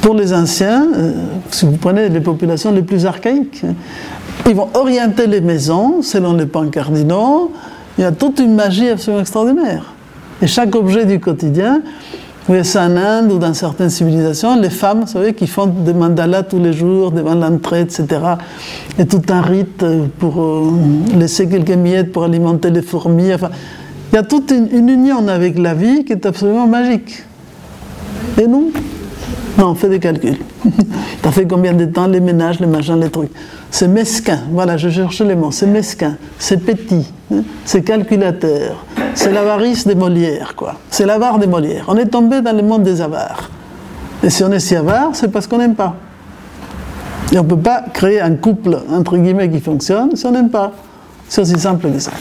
Pour 0.00 0.14
les 0.14 0.32
anciens, 0.32 0.86
euh, 0.94 1.12
si 1.50 1.66
vous 1.66 1.76
prenez 1.76 2.08
les 2.08 2.20
populations 2.20 2.70
les 2.70 2.82
plus 2.82 3.04
archaïques, 3.04 3.64
ils 4.46 4.54
vont 4.54 4.68
orienter 4.74 5.26
les 5.26 5.40
maisons 5.40 6.02
selon 6.02 6.34
les 6.34 6.46
pans 6.46 6.68
cardinaux. 6.68 7.50
Il 7.98 8.02
y 8.02 8.04
a 8.04 8.12
toute 8.12 8.38
une 8.38 8.54
magie 8.54 8.88
absolument 8.88 9.22
extraordinaire. 9.22 9.92
Et 10.40 10.46
chaque 10.46 10.74
objet 10.76 11.04
du 11.06 11.18
quotidien 11.18 11.82
c'est 12.62 12.78
en 12.78 12.96
Inde 12.96 13.32
ou 13.32 13.38
dans 13.38 13.54
certaines 13.54 13.90
civilisations, 13.90 14.60
les 14.60 14.70
femmes, 14.70 15.00
vous 15.00 15.06
savez, 15.06 15.34
qui 15.34 15.46
font 15.48 15.66
des 15.66 15.92
mandalas 15.92 16.44
tous 16.44 16.60
les 16.60 16.72
jours 16.72 17.10
devant 17.10 17.34
l'entrée, 17.34 17.80
etc. 17.80 18.06
Et 18.98 19.06
tout 19.06 19.22
un 19.30 19.42
rite 19.42 19.84
pour 20.18 20.40
euh, 20.40 20.70
laisser 21.16 21.48
quelques 21.48 21.70
miettes 21.70 22.12
pour 22.12 22.24
alimenter 22.24 22.70
les 22.70 22.82
fourmis. 22.82 23.34
Enfin, 23.34 23.50
il 24.12 24.16
y 24.16 24.18
a 24.18 24.22
toute 24.22 24.52
une, 24.52 24.88
union 24.88 25.26
avec 25.26 25.58
la 25.58 25.74
vie 25.74 26.04
qui 26.04 26.12
est 26.12 26.24
absolument 26.24 26.68
magique. 26.68 27.24
Et 28.40 28.46
nous? 28.46 28.70
Non, 29.58 29.68
on 29.68 29.74
fait 29.74 29.88
des 29.88 30.00
calculs. 30.00 30.38
T'as 31.22 31.30
fait 31.30 31.46
combien 31.46 31.72
de 31.72 31.86
temps 31.86 32.06
les 32.06 32.20
ménages, 32.20 32.60
les 32.60 32.66
machins, 32.66 33.00
les 33.00 33.08
trucs? 33.08 33.30
C'est 33.70 33.88
mesquin. 33.88 34.40
Voilà, 34.50 34.76
je 34.76 34.90
cherche 34.90 35.20
les 35.22 35.34
mots. 35.34 35.50
C'est 35.50 35.66
mesquin. 35.66 36.16
C'est 36.38 36.58
petit. 36.58 37.10
Hein. 37.32 37.42
C'est 37.64 37.82
calculateur. 37.82 38.84
C'est 39.14 39.32
l'avarice 39.32 39.86
des 39.86 39.94
Molières, 39.94 40.54
quoi. 40.54 40.74
C'est 40.90 41.06
l'avare 41.06 41.38
des 41.38 41.46
Molières. 41.46 41.86
On 41.88 41.96
est 41.96 42.06
tombé 42.06 42.42
dans 42.42 42.54
le 42.54 42.62
monde 42.62 42.82
des 42.82 43.00
avares. 43.00 43.50
Et 44.22 44.28
si 44.28 44.44
on 44.44 44.52
est 44.52 44.60
si 44.60 44.76
avare, 44.76 45.10
c'est 45.14 45.28
parce 45.28 45.46
qu'on 45.46 45.58
n'aime 45.58 45.74
pas. 45.74 45.94
Et 47.32 47.38
on 47.38 47.42
ne 47.42 47.48
peut 47.48 47.56
pas 47.56 47.84
créer 47.92 48.20
un 48.20 48.34
couple, 48.34 48.78
entre 48.90 49.16
guillemets, 49.16 49.50
qui 49.50 49.60
fonctionne 49.60 50.14
si 50.16 50.26
on 50.26 50.32
n'aime 50.32 50.50
pas. 50.50 50.72
C'est 51.28 51.40
aussi 51.40 51.58
simple 51.58 51.90
que 51.90 51.98
ça. 51.98 52.12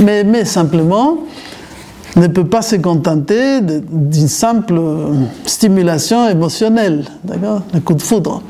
Mais 0.00 0.20
aimer 0.20 0.44
simplement 0.44 1.18
ne 2.16 2.26
peut 2.26 2.46
pas 2.46 2.62
se 2.62 2.76
contenter 2.76 3.60
d'une 3.60 4.28
simple 4.28 4.80
stimulation 5.46 6.28
émotionnelle, 6.28 7.04
d'accord 7.24 7.62
Le 7.72 7.80
coup 7.80 7.94
de 7.94 8.02
foudre. 8.02 8.42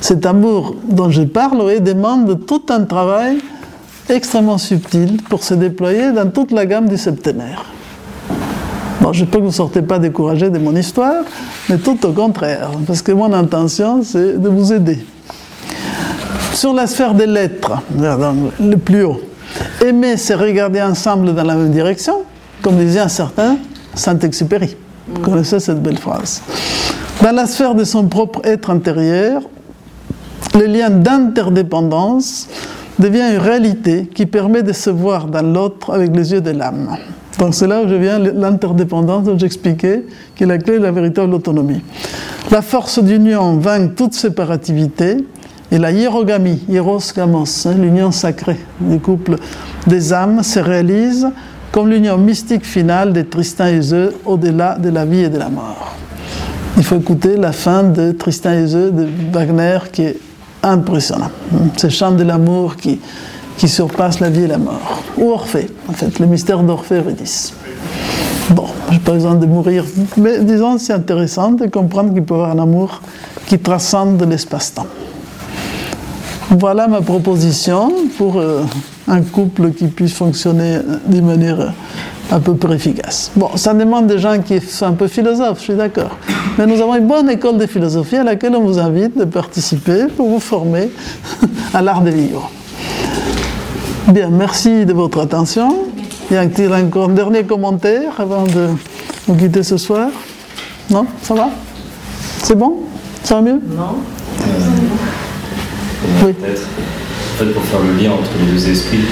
Cet 0.00 0.26
amour 0.26 0.76
dont 0.88 1.10
je 1.10 1.22
parle 1.22 1.62
oui, 1.62 1.80
demande 1.80 2.46
tout 2.46 2.62
un 2.68 2.84
travail 2.84 3.38
extrêmement 4.08 4.58
subtil 4.58 5.18
pour 5.28 5.42
se 5.42 5.54
déployer 5.54 6.12
dans 6.12 6.30
toute 6.30 6.52
la 6.52 6.66
gamme 6.66 6.88
du 6.88 6.96
septénaire. 6.96 7.64
Bon, 9.00 9.12
je 9.12 9.24
peux 9.24 9.38
que 9.38 9.42
vous 9.42 9.48
ne 9.48 9.52
sortez 9.52 9.82
pas 9.82 9.98
découragé 9.98 10.50
de 10.50 10.58
mon 10.58 10.74
histoire, 10.74 11.24
mais 11.68 11.78
tout 11.78 12.04
au 12.06 12.12
contraire, 12.12 12.70
parce 12.86 13.02
que 13.02 13.12
mon 13.12 13.32
intention, 13.32 14.02
c'est 14.02 14.40
de 14.40 14.48
vous 14.48 14.72
aider. 14.72 14.98
Sur 16.52 16.72
la 16.72 16.86
sphère 16.86 17.14
des 17.14 17.26
lettres, 17.26 17.82
le 18.60 18.76
plus 18.76 19.04
haut, 19.04 19.20
aimer, 19.84 20.16
c'est 20.16 20.34
regarder 20.34 20.80
ensemble 20.80 21.34
dans 21.34 21.44
la 21.44 21.54
même 21.54 21.70
direction, 21.70 22.22
comme 22.66 22.78
disait 22.78 22.98
un 22.98 23.06
certain 23.06 23.58
Saint-Exupéry. 23.94 24.76
Vous 25.06 25.20
connaissez 25.20 25.60
cette 25.60 25.80
belle 25.80 25.98
phrase. 25.98 26.42
Dans 27.22 27.30
la 27.30 27.46
sphère 27.46 27.76
de 27.76 27.84
son 27.84 28.08
propre 28.08 28.40
être 28.42 28.70
intérieur, 28.70 29.42
le 30.52 30.66
lien 30.66 30.90
d'interdépendance 30.90 32.48
devient 32.98 33.34
une 33.34 33.38
réalité 33.38 34.10
qui 34.12 34.26
permet 34.26 34.64
de 34.64 34.72
se 34.72 34.90
voir 34.90 35.26
dans 35.26 35.42
l'autre 35.42 35.94
avec 35.94 36.16
les 36.16 36.32
yeux 36.32 36.40
de 36.40 36.50
l'âme. 36.50 36.96
Donc 37.38 37.54
c'est 37.54 37.68
là 37.68 37.82
où 37.84 37.88
je 37.88 37.94
viens 37.94 38.18
l'interdépendance 38.18 39.22
dont 39.22 39.38
j'expliquais, 39.38 40.04
qui 40.34 40.42
est 40.42 40.48
la 40.48 40.58
clé 40.58 40.78
de 40.78 40.82
la 40.82 40.90
véritable 40.90 41.34
autonomie. 41.34 41.82
La 42.50 42.62
force 42.62 42.98
d'union 42.98 43.58
vainc 43.58 43.94
toute 43.94 44.14
séparativité 44.14 45.18
et 45.70 45.78
la 45.78 45.92
hiérogamie, 45.92 46.64
hieros 46.68 46.98
gamos, 47.14 47.68
hein, 47.68 47.74
l'union 47.78 48.10
sacrée 48.10 48.58
du 48.80 48.98
couple 48.98 49.36
des 49.86 50.12
âmes, 50.12 50.42
se 50.42 50.58
réalise 50.58 51.28
comme 51.72 51.90
l'union 51.90 52.16
mystique 52.18 52.64
finale 52.64 53.12
de 53.12 53.22
Tristan 53.22 53.66
et 53.66 53.78
Iseult 53.78 54.12
au-delà 54.24 54.76
de 54.78 54.88
la 54.88 55.04
vie 55.04 55.24
et 55.24 55.28
de 55.28 55.38
la 55.38 55.48
mort. 55.48 55.94
Il 56.76 56.84
faut 56.84 56.96
écouter 56.96 57.36
la 57.36 57.52
fin 57.52 57.82
de 57.82 58.12
Tristan 58.12 58.52
et 58.52 58.64
Iseult 58.64 58.90
de 58.90 59.08
Wagner 59.32 59.78
qui 59.92 60.02
est 60.02 60.18
impressionnant. 60.62 61.30
Ce 61.76 61.88
chant 61.88 62.12
de 62.12 62.22
l'amour 62.22 62.76
qui, 62.76 63.00
qui 63.56 63.68
surpasse 63.68 64.20
la 64.20 64.30
vie 64.30 64.42
et 64.42 64.46
la 64.46 64.58
mort. 64.58 65.02
Ou 65.16 65.30
Orphée, 65.30 65.70
en 65.88 65.92
fait, 65.92 66.18
le 66.18 66.26
mystère 66.26 66.62
d'Orphée 66.62 66.96
Eurydice. 66.96 67.54
Bon, 68.50 68.66
je 68.88 68.94
n'ai 68.94 69.00
pas 69.00 69.12
besoin 69.12 69.34
de 69.34 69.46
mourir, 69.46 69.84
mais 70.16 70.38
disons, 70.40 70.78
c'est 70.78 70.92
intéressant 70.92 71.52
de 71.52 71.66
comprendre 71.66 72.12
qu'il 72.12 72.22
peut 72.22 72.34
y 72.34 72.36
avoir 72.36 72.52
un 72.52 72.62
amour 72.62 73.00
qui 73.46 73.58
transcende 73.58 74.22
l'espace-temps. 74.22 74.86
Voilà 76.50 76.86
ma 76.86 77.00
proposition 77.00 77.92
pour 78.16 78.38
euh, 78.38 78.62
un 79.08 79.22
couple 79.22 79.72
qui 79.72 79.88
puisse 79.88 80.14
fonctionner 80.14 80.78
d'une 81.06 81.26
manière 81.26 81.72
à 82.30 82.38
peu 82.38 82.54
près 82.54 82.76
efficace. 82.76 83.32
Bon, 83.34 83.50
ça 83.56 83.74
demande 83.74 84.06
des 84.06 84.18
gens 84.18 84.40
qui 84.40 84.60
sont 84.60 84.86
un 84.86 84.92
peu 84.92 85.08
philosophes, 85.08 85.58
je 85.58 85.64
suis 85.64 85.74
d'accord. 85.74 86.16
Mais 86.56 86.66
nous 86.66 86.80
avons 86.80 86.94
une 86.94 87.06
bonne 87.06 87.28
école 87.30 87.58
de 87.58 87.66
philosophie 87.66 88.16
à 88.16 88.24
laquelle 88.24 88.54
on 88.54 88.62
vous 88.62 88.78
invite 88.78 89.18
de 89.18 89.24
participer 89.24 90.06
pour 90.16 90.28
vous 90.28 90.40
former 90.40 90.90
à 91.74 91.82
l'art 91.82 92.02
de 92.02 92.10
vivre. 92.10 92.50
Bien, 94.08 94.30
merci 94.30 94.86
de 94.86 94.92
votre 94.92 95.20
attention. 95.20 95.74
Y 96.30 96.36
a-t-il 96.36 96.72
un 96.72 97.08
dernier 97.08 97.42
commentaire 97.42 98.20
avant 98.20 98.44
de 98.44 98.68
nous 99.26 99.34
quitter 99.34 99.64
ce 99.64 99.76
soir? 99.76 100.10
Non? 100.90 101.06
Ça 101.22 101.34
va? 101.34 101.50
C'est 102.42 102.56
bon? 102.56 102.82
Ça 103.24 103.36
va 103.36 103.42
mieux? 103.42 103.60
Non. 103.76 103.96
Oui. 106.24 106.32
Peut-être 106.32 106.62
en 106.62 107.38
fait, 107.38 107.52
pour 107.52 107.62
faire 107.64 107.80
le 107.80 108.02
lien 108.02 108.12
entre 108.12 108.30
les 108.40 108.52
deux 108.52 108.68
esprits, 108.70 109.04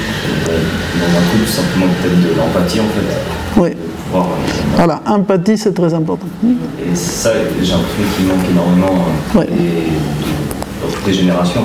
euh, 0.48 0.58
dans 0.98 1.18
un 1.18 1.22
couple, 1.30 1.46
simplement 1.46 1.86
peut-être 2.00 2.20
de 2.22 2.38
l'empathie 2.38 2.80
en 2.80 2.84
fait. 2.84 3.60
Oui. 3.60 3.70
Euh, 4.14 4.18
voilà, 4.76 5.00
empathie 5.06 5.58
c'est 5.58 5.74
très 5.74 5.92
important. 5.92 6.26
Et 6.44 6.94
ça, 6.94 7.30
j'ai 7.60 7.72
l'impression 7.72 8.04
qu'il 8.16 8.26
manque 8.26 8.48
énormément 8.50 9.04
euh, 9.34 9.38
ouais. 9.38 9.46
des, 9.46 11.12
des 11.12 11.12
générations. 11.18 11.64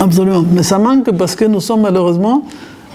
Absolument, 0.00 0.44
mais 0.50 0.62
ça 0.62 0.78
manque 0.78 1.10
parce 1.16 1.34
que 1.34 1.44
nous 1.44 1.60
sommes 1.60 1.82
malheureusement 1.82 2.42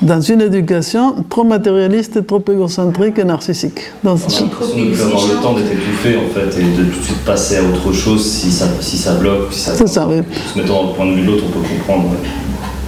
dans 0.02 0.22
une 0.22 0.42
éducation 0.42 1.16
trop 1.30 1.44
matérialiste, 1.44 2.26
trop 2.28 2.44
égocentrique 2.52 3.18
et 3.18 3.24
narcissique. 3.24 3.80
Dans 4.04 4.12
On 4.12 4.16
a 4.16 4.18
l'impression 4.18 4.46
de 4.46 5.02
avoir 5.02 5.28
le 5.28 5.42
temps 5.42 5.54
d'être 5.54 5.72
étouffé 5.72 6.18
en 6.18 6.34
fait 6.34 6.60
et 6.60 6.64
de 6.64 6.84
tout 6.84 7.00
de 7.00 7.04
suite 7.04 7.26
passer 7.26 7.58
à 7.58 7.64
autre 7.64 7.92
chose 7.92 8.24
si 8.24 8.52
ça, 8.52 8.68
si 8.80 8.98
ça 8.98 9.16
bloque, 9.16 9.52
si 9.52 9.60
ça. 9.62 9.74
C'est 9.76 9.88
ça, 9.88 10.08
oui. 10.08 10.22
Se 10.54 10.60
mettant 10.60 10.90
le 10.90 10.94
point 10.94 11.06
de 11.08 11.14
vue 11.14 11.22
de 11.22 11.28
l'autre, 11.28 11.44
on 11.48 11.52
peut 11.52 11.68
comprendre. 11.68 12.10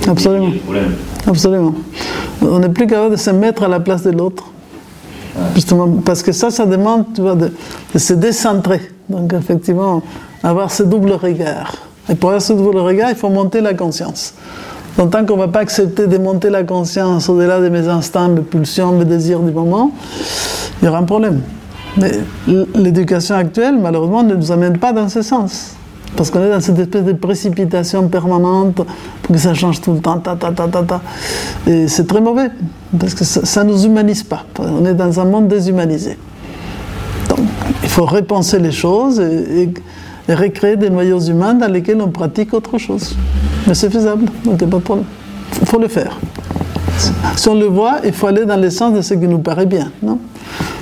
Absolument. 0.08 0.52
Absolument. 1.28 1.76
On 2.42 2.60
n'est 2.60 2.70
plus 2.70 2.88
capable 2.88 3.16
de 3.16 3.20
se 3.20 3.32
mettre 3.32 3.64
à 3.64 3.68
la 3.68 3.80
place 3.80 4.04
de 4.04 4.12
l'autre. 4.12 4.46
Justement, 5.56 5.88
parce 6.06 6.22
que 6.22 6.32
ça, 6.32 6.52
ça 6.52 6.66
demande 6.66 7.06
tu 7.14 7.22
vois, 7.22 7.36
de, 7.36 7.52
de, 7.94 8.00
se 8.00 8.14
décentrer. 8.14 8.82
Donc, 9.08 9.34
effectivement, 9.34 10.02
avoir 10.44 10.72
ce 10.72 10.84
double 10.84 11.12
regard. 11.12 11.74
Et 12.10 12.16
pour 12.16 12.30
avoir 12.30 12.42
ce 12.42 12.54
double 12.54 12.78
regard, 12.80 13.10
il 13.10 13.16
faut 13.16 13.30
monter 13.30 13.62
la 13.62 13.74
conscience. 13.74 14.34
Tant 15.08 15.26
qu'on 15.26 15.36
ne 15.36 15.40
va 15.40 15.48
pas 15.48 15.60
accepter 15.60 16.08
de 16.08 16.18
monter 16.18 16.50
la 16.50 16.64
conscience 16.64 17.30
au-delà 17.30 17.62
de 17.62 17.70
mes 17.70 17.88
instants, 17.88 18.28
mes 18.28 18.42
pulsions, 18.42 18.92
mes 18.92 19.06
désirs 19.06 19.40
du 19.40 19.52
moment, 19.52 19.92
il 20.82 20.86
y 20.86 20.90
aura 20.90 20.98
un 20.98 21.04
problème. 21.04 21.42
Mais 21.96 22.12
l'éducation 22.76 23.36
actuelle, 23.36 23.78
malheureusement, 23.82 24.24
ne 24.24 24.36
nous 24.36 24.52
amène 24.52 24.78
pas 24.78 24.92
dans 24.92 25.08
ce 25.08 25.22
sens. 25.22 25.76
Parce 26.18 26.30
qu'on 26.30 26.44
est 26.44 26.50
dans 26.50 26.60
cette 26.60 26.78
espèce 26.80 27.06
de 27.06 27.14
précipitation 27.14 28.10
permanente 28.10 28.76
pour 28.76 29.34
que 29.34 29.38
ça 29.38 29.54
change 29.54 29.80
tout 29.80 29.94
le 29.94 30.00
temps, 30.00 30.20
ta, 30.20 30.36
ta, 30.36 30.52
ta, 30.52 30.68
ta, 30.68 30.84
ta. 30.84 31.02
Et 31.66 31.88
c'est 31.88 32.06
très 32.06 32.20
mauvais, 32.20 32.50
parce 33.00 33.14
que 33.14 33.24
ça 33.24 33.64
ne 33.64 33.72
nous 33.72 33.86
humanise 33.86 34.24
pas. 34.24 34.44
On 34.60 34.86
est 34.86 34.96
dans 34.96 35.18
un 35.18 35.26
monde 35.26 35.48
déshumanisé. 35.48 36.18
Donc, 37.30 37.40
il 37.84 37.90
faut 37.90 38.06
repenser 38.06 38.60
les 38.60 38.74
choses 38.74 39.22
recréer 40.36 40.76
des 40.76 40.90
noyaux 40.90 41.20
humains 41.20 41.54
dans 41.54 41.72
lesquels 41.72 42.02
on 42.02 42.10
pratique 42.10 42.54
autre 42.54 42.78
chose. 42.78 43.16
Mais 43.68 43.74
c'est 43.74 43.90
faisable, 43.90 44.26
donc. 44.46 44.62
Il 45.62 45.68
faut 45.68 45.80
le 45.80 45.88
faire. 45.88 46.20
Si 47.36 47.50
on 47.50 47.56
le 47.56 47.66
voit, 47.66 48.00
il 48.06 48.14
faut 48.14 48.28
aller 48.28 48.46
dans 48.46 48.58
le 48.58 48.70
sens 48.70 48.94
de 48.94 49.02
ce 49.02 49.14
qui 49.14 49.28
nous 49.28 49.40
paraît 49.40 49.66
bien. 49.66 49.92
Non? 50.02 50.20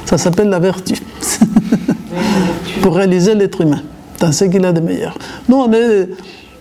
Ça 0.05 0.17
s'appelle 0.17 0.49
la 0.49 0.59
vertu. 0.59 0.95
pour 2.81 2.95
réaliser 2.95 3.35
l'être 3.35 3.61
humain 3.61 3.81
dans 4.19 4.31
ce 4.31 4.45
qu'il 4.45 4.65
a 4.65 4.71
de 4.71 4.79
meilleur. 4.79 5.17
Nous, 5.47 5.57
on 5.57 5.71
est 5.73 6.09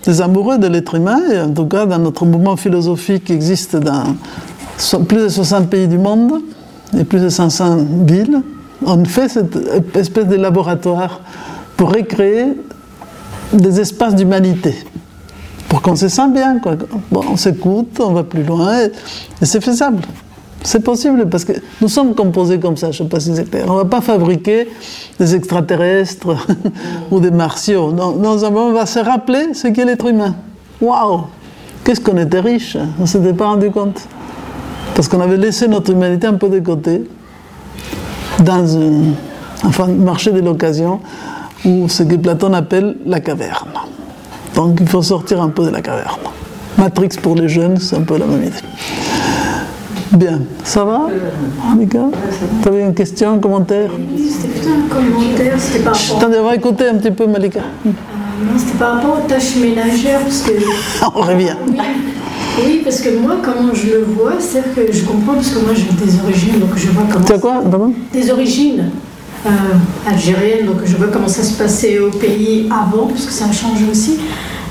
des 0.04 0.20
amoureux 0.20 0.58
de 0.58 0.66
l'être 0.66 0.94
humain, 0.94 1.20
et 1.32 1.40
en 1.40 1.50
tout 1.50 1.66
cas 1.66 1.86
dans 1.86 1.98
notre 1.98 2.24
mouvement 2.24 2.56
philosophique 2.56 3.24
qui 3.24 3.32
existe 3.32 3.76
dans 3.76 4.16
plus 5.08 5.22
de 5.22 5.28
60 5.28 5.68
pays 5.68 5.88
du 5.88 5.98
monde 5.98 6.42
et 6.98 7.04
plus 7.04 7.20
de 7.20 7.28
500 7.28 7.78
villes, 8.06 8.42
on 8.84 9.04
fait 9.04 9.28
cette 9.28 9.56
espèce 9.96 10.26
de 10.26 10.36
laboratoire 10.36 11.20
pour 11.76 11.92
recréer 11.94 12.54
des 13.52 13.80
espaces 13.80 14.14
d'humanité, 14.14 14.74
pour 15.68 15.82
qu'on 15.82 15.96
se 15.96 16.08
sente 16.08 16.32
bien. 16.32 16.58
Quoi. 16.58 16.76
Bon, 17.10 17.22
on 17.30 17.36
s'écoute, 17.36 17.98
on 18.00 18.12
va 18.12 18.24
plus 18.24 18.42
loin, 18.42 18.80
et, 18.80 18.90
c'est 19.42 19.62
faisable. 19.62 20.02
C'est 20.62 20.80
possible 20.80 21.28
parce 21.28 21.44
que 21.44 21.52
nous 21.80 21.88
sommes 21.88 22.14
composés 22.14 22.58
comme 22.58 22.76
ça, 22.76 22.90
je 22.90 23.02
ne 23.02 23.08
sais 23.08 23.10
pas 23.10 23.20
si 23.20 23.34
c'est 23.36 23.48
clair. 23.48 23.66
On 23.68 23.74
ne 23.74 23.78
va 23.78 23.84
pas 23.84 24.00
fabriquer 24.00 24.68
des 25.18 25.34
extraterrestres 25.36 26.34
ou 27.10 27.20
des 27.20 27.30
martiaux. 27.30 27.92
Non, 27.92 28.16
non, 28.16 28.42
on 28.42 28.72
va 28.72 28.86
se 28.86 28.98
rappeler 28.98 29.54
ce 29.54 29.68
qu'est 29.68 29.84
l'être 29.84 30.06
humain. 30.06 30.34
Waouh 30.80 31.26
Qu'est-ce 31.84 32.00
qu'on 32.00 32.16
était 32.16 32.40
riche 32.40 32.76
On 32.98 33.02
ne 33.02 33.06
s'était 33.06 33.32
pas 33.32 33.46
rendu 33.46 33.70
compte. 33.70 34.00
Parce 34.96 35.06
qu'on 35.06 35.20
avait 35.20 35.36
laissé 35.36 35.68
notre 35.68 35.92
humanité 35.92 36.26
un 36.26 36.34
peu 36.34 36.48
de 36.48 36.58
côté 36.58 37.04
dans 38.42 38.76
un 38.76 39.12
enfin, 39.64 39.86
marché 39.86 40.32
de 40.32 40.40
l'occasion 40.40 41.00
ou 41.66 41.88
ce 41.88 42.04
que 42.04 42.14
Platon 42.14 42.52
appelle 42.54 42.96
la 43.04 43.20
caverne. 43.20 43.72
Donc 44.54 44.78
il 44.80 44.88
faut 44.88 45.02
sortir 45.02 45.42
un 45.42 45.48
peu 45.48 45.64
de 45.66 45.70
la 45.70 45.82
caverne. 45.82 46.20
Matrix 46.78 47.08
pour 47.20 47.34
les 47.34 47.48
jeunes, 47.48 47.78
c'est 47.78 47.96
un 47.96 48.02
peu 48.02 48.16
la 48.16 48.26
même 48.26 48.44
idée. 48.44 48.56
Bien, 50.12 50.40
ça 50.62 50.84
va 50.84 51.08
Tu 52.62 52.68
avais 52.68 52.82
une 52.82 52.94
question, 52.94 53.32
un 53.32 53.38
commentaire 53.38 53.90
c'était 54.16 54.48
plutôt 54.48 54.68
un 54.70 54.88
commentaire, 54.88 55.54
c'était 55.58 55.84
par 55.84 55.94
rapport... 55.94 56.18
Attendez, 56.18 56.38
on 56.40 56.44
va 56.44 56.54
écouter 56.54 56.88
un 56.88 56.94
petit 56.94 57.10
peu 57.10 57.26
Malika. 57.26 57.60
Euh, 57.60 57.88
non, 57.88 58.58
c'était 58.58 58.78
par 58.78 58.94
rapport 58.94 59.18
aux 59.18 59.28
tâches 59.28 59.56
ménagères, 59.56 60.20
parce 60.20 60.42
que... 60.42 60.52
on 61.14 61.20
revient. 61.22 61.56
Oui. 61.68 61.78
oui, 62.64 62.80
parce 62.84 63.00
que 63.00 63.18
moi, 63.18 63.36
comment 63.42 63.74
je 63.74 63.86
le 63.88 64.04
vois, 64.04 64.34
c'est 64.38 64.74
que 64.74 64.92
je 64.92 65.04
comprends, 65.04 65.34
parce 65.34 65.50
que 65.50 65.58
moi 65.58 65.74
j'ai 65.74 66.04
des 66.04 66.20
origines, 66.20 66.60
donc 66.60 66.70
je 66.76 66.88
vois 66.88 67.04
comment... 67.10 67.24
Tu 67.24 67.32
as 67.32 67.38
quoi, 67.38 67.62
pardon 67.68 67.92
Des 68.12 68.30
origines 68.30 68.90
euh, 69.46 70.10
algériennes, 70.10 70.66
donc 70.66 70.78
je 70.84 70.96
vois 70.96 71.08
comment 71.08 71.28
ça 71.28 71.42
se 71.42 71.54
passait 71.54 71.98
au 71.98 72.10
pays 72.10 72.68
avant, 72.70 73.06
parce 73.06 73.26
que 73.26 73.32
ça 73.32 73.46
a 73.46 73.52
changé 73.52 73.84
aussi. 73.90 74.18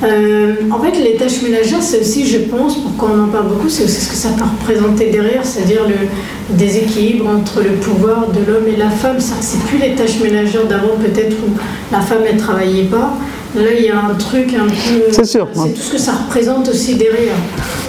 Euh, 0.04 0.56
en 0.72 0.80
fait, 0.80 0.92
les 1.00 1.16
tâches 1.16 1.42
ménagères, 1.42 1.82
c'est 1.82 2.02
aussi, 2.02 2.28
je 2.28 2.40
pense, 2.40 2.76
pour 2.78 2.96
qu'on 2.98 3.24
en 3.24 3.28
parle 3.28 3.48
beaucoup, 3.48 3.70
c'est 3.70 3.86
aussi 3.86 4.02
ce 4.02 4.10
que 4.10 4.16
ça 4.16 4.30
peut 4.30 4.44
représenter 4.44 5.10
derrière, 5.10 5.46
c'est-à-dire 5.46 5.88
le 5.88 6.56
déséquilibre 6.56 7.30
entre 7.30 7.62
le 7.62 7.76
pouvoir 7.76 8.28
de 8.28 8.40
l'homme 8.52 8.68
et 8.68 8.76
la 8.76 8.90
femme. 8.90 9.18
C'est 9.20 9.64
plus 9.64 9.78
les 9.78 9.96
tâches 9.96 10.20
ménagères 10.22 10.66
d'avant, 10.66 10.98
peut-être, 11.00 11.38
où 11.48 11.52
la 11.92 12.02
femme, 12.02 12.24
elle 12.30 12.38
travaillait 12.38 12.84
pas. 12.84 13.18
Là, 13.56 13.72
il 13.78 13.86
y 13.86 13.90
a 13.90 13.98
un 13.98 14.14
truc 14.16 14.54
un 14.54 14.68
peu. 14.68 15.12
C'est 15.12 15.26
sûr. 15.26 15.48
C'est 15.54 15.74
tout 15.74 15.82
ce 15.82 15.92
que 15.94 15.98
ça 15.98 16.12
représente 16.14 16.68
aussi 16.68 16.96
derrière. 16.96 17.36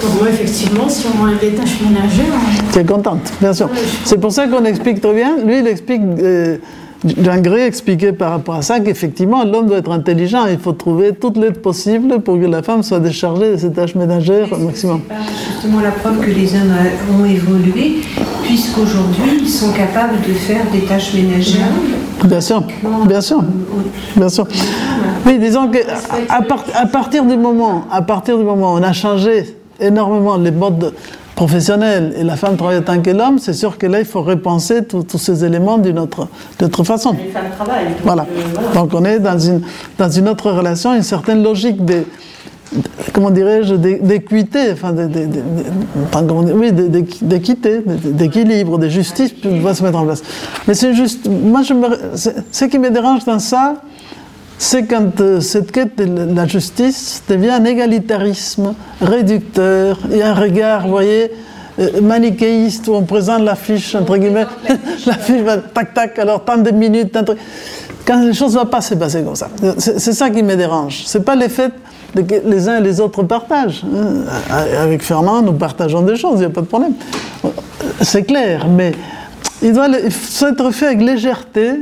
Donc, 0.02 0.20
moi, 0.20 0.28
effectivement, 0.28 0.88
si 0.88 1.06
on 1.06 1.22
enlève 1.22 1.38
les 1.42 1.50
tâches 1.54 1.80
ménagères. 1.80 2.32
Tu 2.72 2.78
es 2.78 2.84
contente, 2.84 3.32
bien 3.40 3.52
sûr. 3.52 3.68
C'est 4.04 4.18
pour 4.18 4.30
ça 4.32 4.46
qu'on 4.46 4.64
explique 4.64 5.00
très 5.00 5.14
bien. 5.14 5.38
Lui, 5.44 5.58
il 5.58 5.66
explique. 5.66 6.02
Euh, 6.20 6.58
d'un 7.04 7.40
gré 7.40 7.66
expliqué 7.66 8.12
par 8.12 8.30
rapport 8.30 8.56
à 8.56 8.62
ça 8.62 8.80
qu'effectivement 8.80 9.44
l'homme 9.44 9.66
doit 9.66 9.78
être 9.78 9.90
intelligent, 9.90 10.46
il 10.46 10.58
faut 10.58 10.72
trouver 10.72 11.12
toute 11.12 11.36
l'aide 11.36 11.58
possible 11.58 12.20
pour 12.20 12.38
que 12.40 12.46
la 12.46 12.62
femme 12.62 12.82
soit 12.82 13.00
déchargée 13.00 13.52
de 13.52 13.56
ses 13.56 13.72
tâches 13.72 13.94
ménagères 13.94 14.48
au 14.52 14.58
maximum. 14.58 15.00
C'est 15.08 15.52
justement 15.52 15.80
la 15.80 15.90
preuve 15.90 16.20
que 16.20 16.30
les 16.30 16.54
hommes 16.54 16.72
ont 17.20 17.24
évolué, 17.24 18.00
puisqu'aujourd'hui 18.42 19.40
ils 19.42 19.48
sont 19.48 19.72
capables 19.72 20.16
de 20.26 20.32
faire 20.32 20.62
des 20.72 20.80
tâches 20.80 21.14
ménagères. 21.14 21.66
Bien 22.24 22.40
sûr, 22.40 22.62
bien 23.06 23.20
sûr, 23.20 23.42
bien 24.16 24.28
sûr. 24.28 24.46
Oui, 25.26 25.38
disons 25.38 25.68
que 25.68 25.78
à, 26.28 26.40
à, 26.80 26.86
partir 26.86 27.24
du 27.24 27.36
moment, 27.36 27.84
à 27.90 28.00
partir 28.00 28.38
du 28.38 28.44
moment 28.44 28.74
où 28.74 28.78
on 28.78 28.82
a 28.82 28.92
changé 28.92 29.56
énormément 29.80 30.36
les 30.36 30.50
modes 30.50 30.94
professionnelle 31.36 32.14
et 32.18 32.24
la 32.24 32.34
femme 32.34 32.56
travaille 32.56 32.78
autant 32.78 33.00
que 33.00 33.10
l'homme, 33.10 33.38
c'est 33.38 33.52
sûr 33.52 33.78
que 33.78 33.86
là, 33.86 34.00
il 34.00 34.06
faut 34.06 34.22
repenser 34.22 34.82
tous 34.84 35.18
ces 35.18 35.44
éléments 35.44 35.78
d'une 35.78 35.98
autre, 35.98 36.26
autre 36.60 36.82
façon. 36.82 37.12
Les 37.12 37.30
femmes 37.30 37.44
travaillent. 37.54 37.84
Donc 37.84 37.98
voilà. 38.02 38.22
Euh, 38.22 38.42
voilà. 38.54 38.70
Donc 38.74 38.90
on 38.94 39.04
est 39.04 39.20
dans 39.20 39.38
une, 39.38 39.60
dans 39.98 40.10
une 40.10 40.28
autre 40.28 40.50
relation, 40.50 40.94
une 40.94 41.02
certaine 41.02 41.42
logique 41.42 41.84
de, 41.84 42.04
comment 43.12 43.30
dirais-je, 43.30 43.74
d'équité, 43.74 44.72
enfin, 44.72 44.94
d'équité, 47.22 47.82
d'équilibre, 48.04 48.78
de 48.78 48.88
justice 48.88 49.32
va 49.44 49.74
se 49.74 49.82
mettre 49.82 49.98
en 49.98 50.06
place. 50.06 50.22
Mais 50.66 50.72
c'est 50.72 50.94
juste, 50.94 51.28
moi, 51.28 51.60
je 51.62 51.74
me, 51.74 51.86
ce 52.50 52.64
qui 52.64 52.78
me 52.78 52.90
dérange 52.90 53.26
dans 53.26 53.38
ça, 53.38 53.74
c'est 54.58 54.86
quand 54.86 55.20
euh, 55.20 55.40
cette 55.40 55.70
quête 55.70 55.96
de 55.96 56.34
la 56.34 56.46
justice 56.46 57.22
devient 57.28 57.50
un 57.50 57.64
égalitarisme 57.64 58.74
réducteur 59.00 59.98
et 60.12 60.22
un 60.22 60.34
regard, 60.34 60.82
vous 60.82 60.90
voyez, 60.90 61.30
euh, 61.78 62.00
manichéiste 62.00 62.88
où 62.88 62.94
on 62.94 63.02
présente 63.02 63.42
l'affiche, 63.42 63.94
entre 63.94 64.16
guillemets, 64.16 64.46
l'affiche 65.06 65.42
va 65.42 65.58
tac 65.58 65.92
tac, 65.92 66.18
alors 66.18 66.44
tant 66.44 66.56
de 66.56 66.70
minutes, 66.70 67.12
tant 67.12 67.22
de... 67.22 67.36
quand 68.06 68.22
les 68.22 68.32
choses 68.32 68.54
ne 68.54 68.60
vont 68.60 68.66
pas 68.66 68.80
se 68.80 68.94
passer 68.94 69.22
comme 69.22 69.36
ça. 69.36 69.50
C'est 69.78 70.12
ça 70.12 70.30
qui 70.30 70.42
me 70.42 70.56
dérange. 70.56 71.02
C'est 71.06 71.24
pas 71.24 71.36
le 71.36 71.48
fait 71.48 71.72
que 72.14 72.34
les 72.46 72.68
uns 72.68 72.78
et 72.78 72.82
les 72.82 72.98
autres 72.98 73.22
partagent. 73.24 73.84
Hein. 73.84 74.24
Avec 74.80 75.02
Fernand, 75.02 75.42
nous 75.42 75.52
partageons 75.52 76.00
des 76.00 76.16
choses, 76.16 76.36
il 76.36 76.40
n'y 76.40 76.44
a 76.46 76.50
pas 76.50 76.62
de 76.62 76.66
problème. 76.66 76.94
C'est 78.00 78.22
clair, 78.22 78.66
mais 78.68 78.92
il 79.62 79.74
doit 79.74 79.88
être 79.90 80.70
fait 80.70 80.86
avec 80.86 81.02
légèreté, 81.02 81.72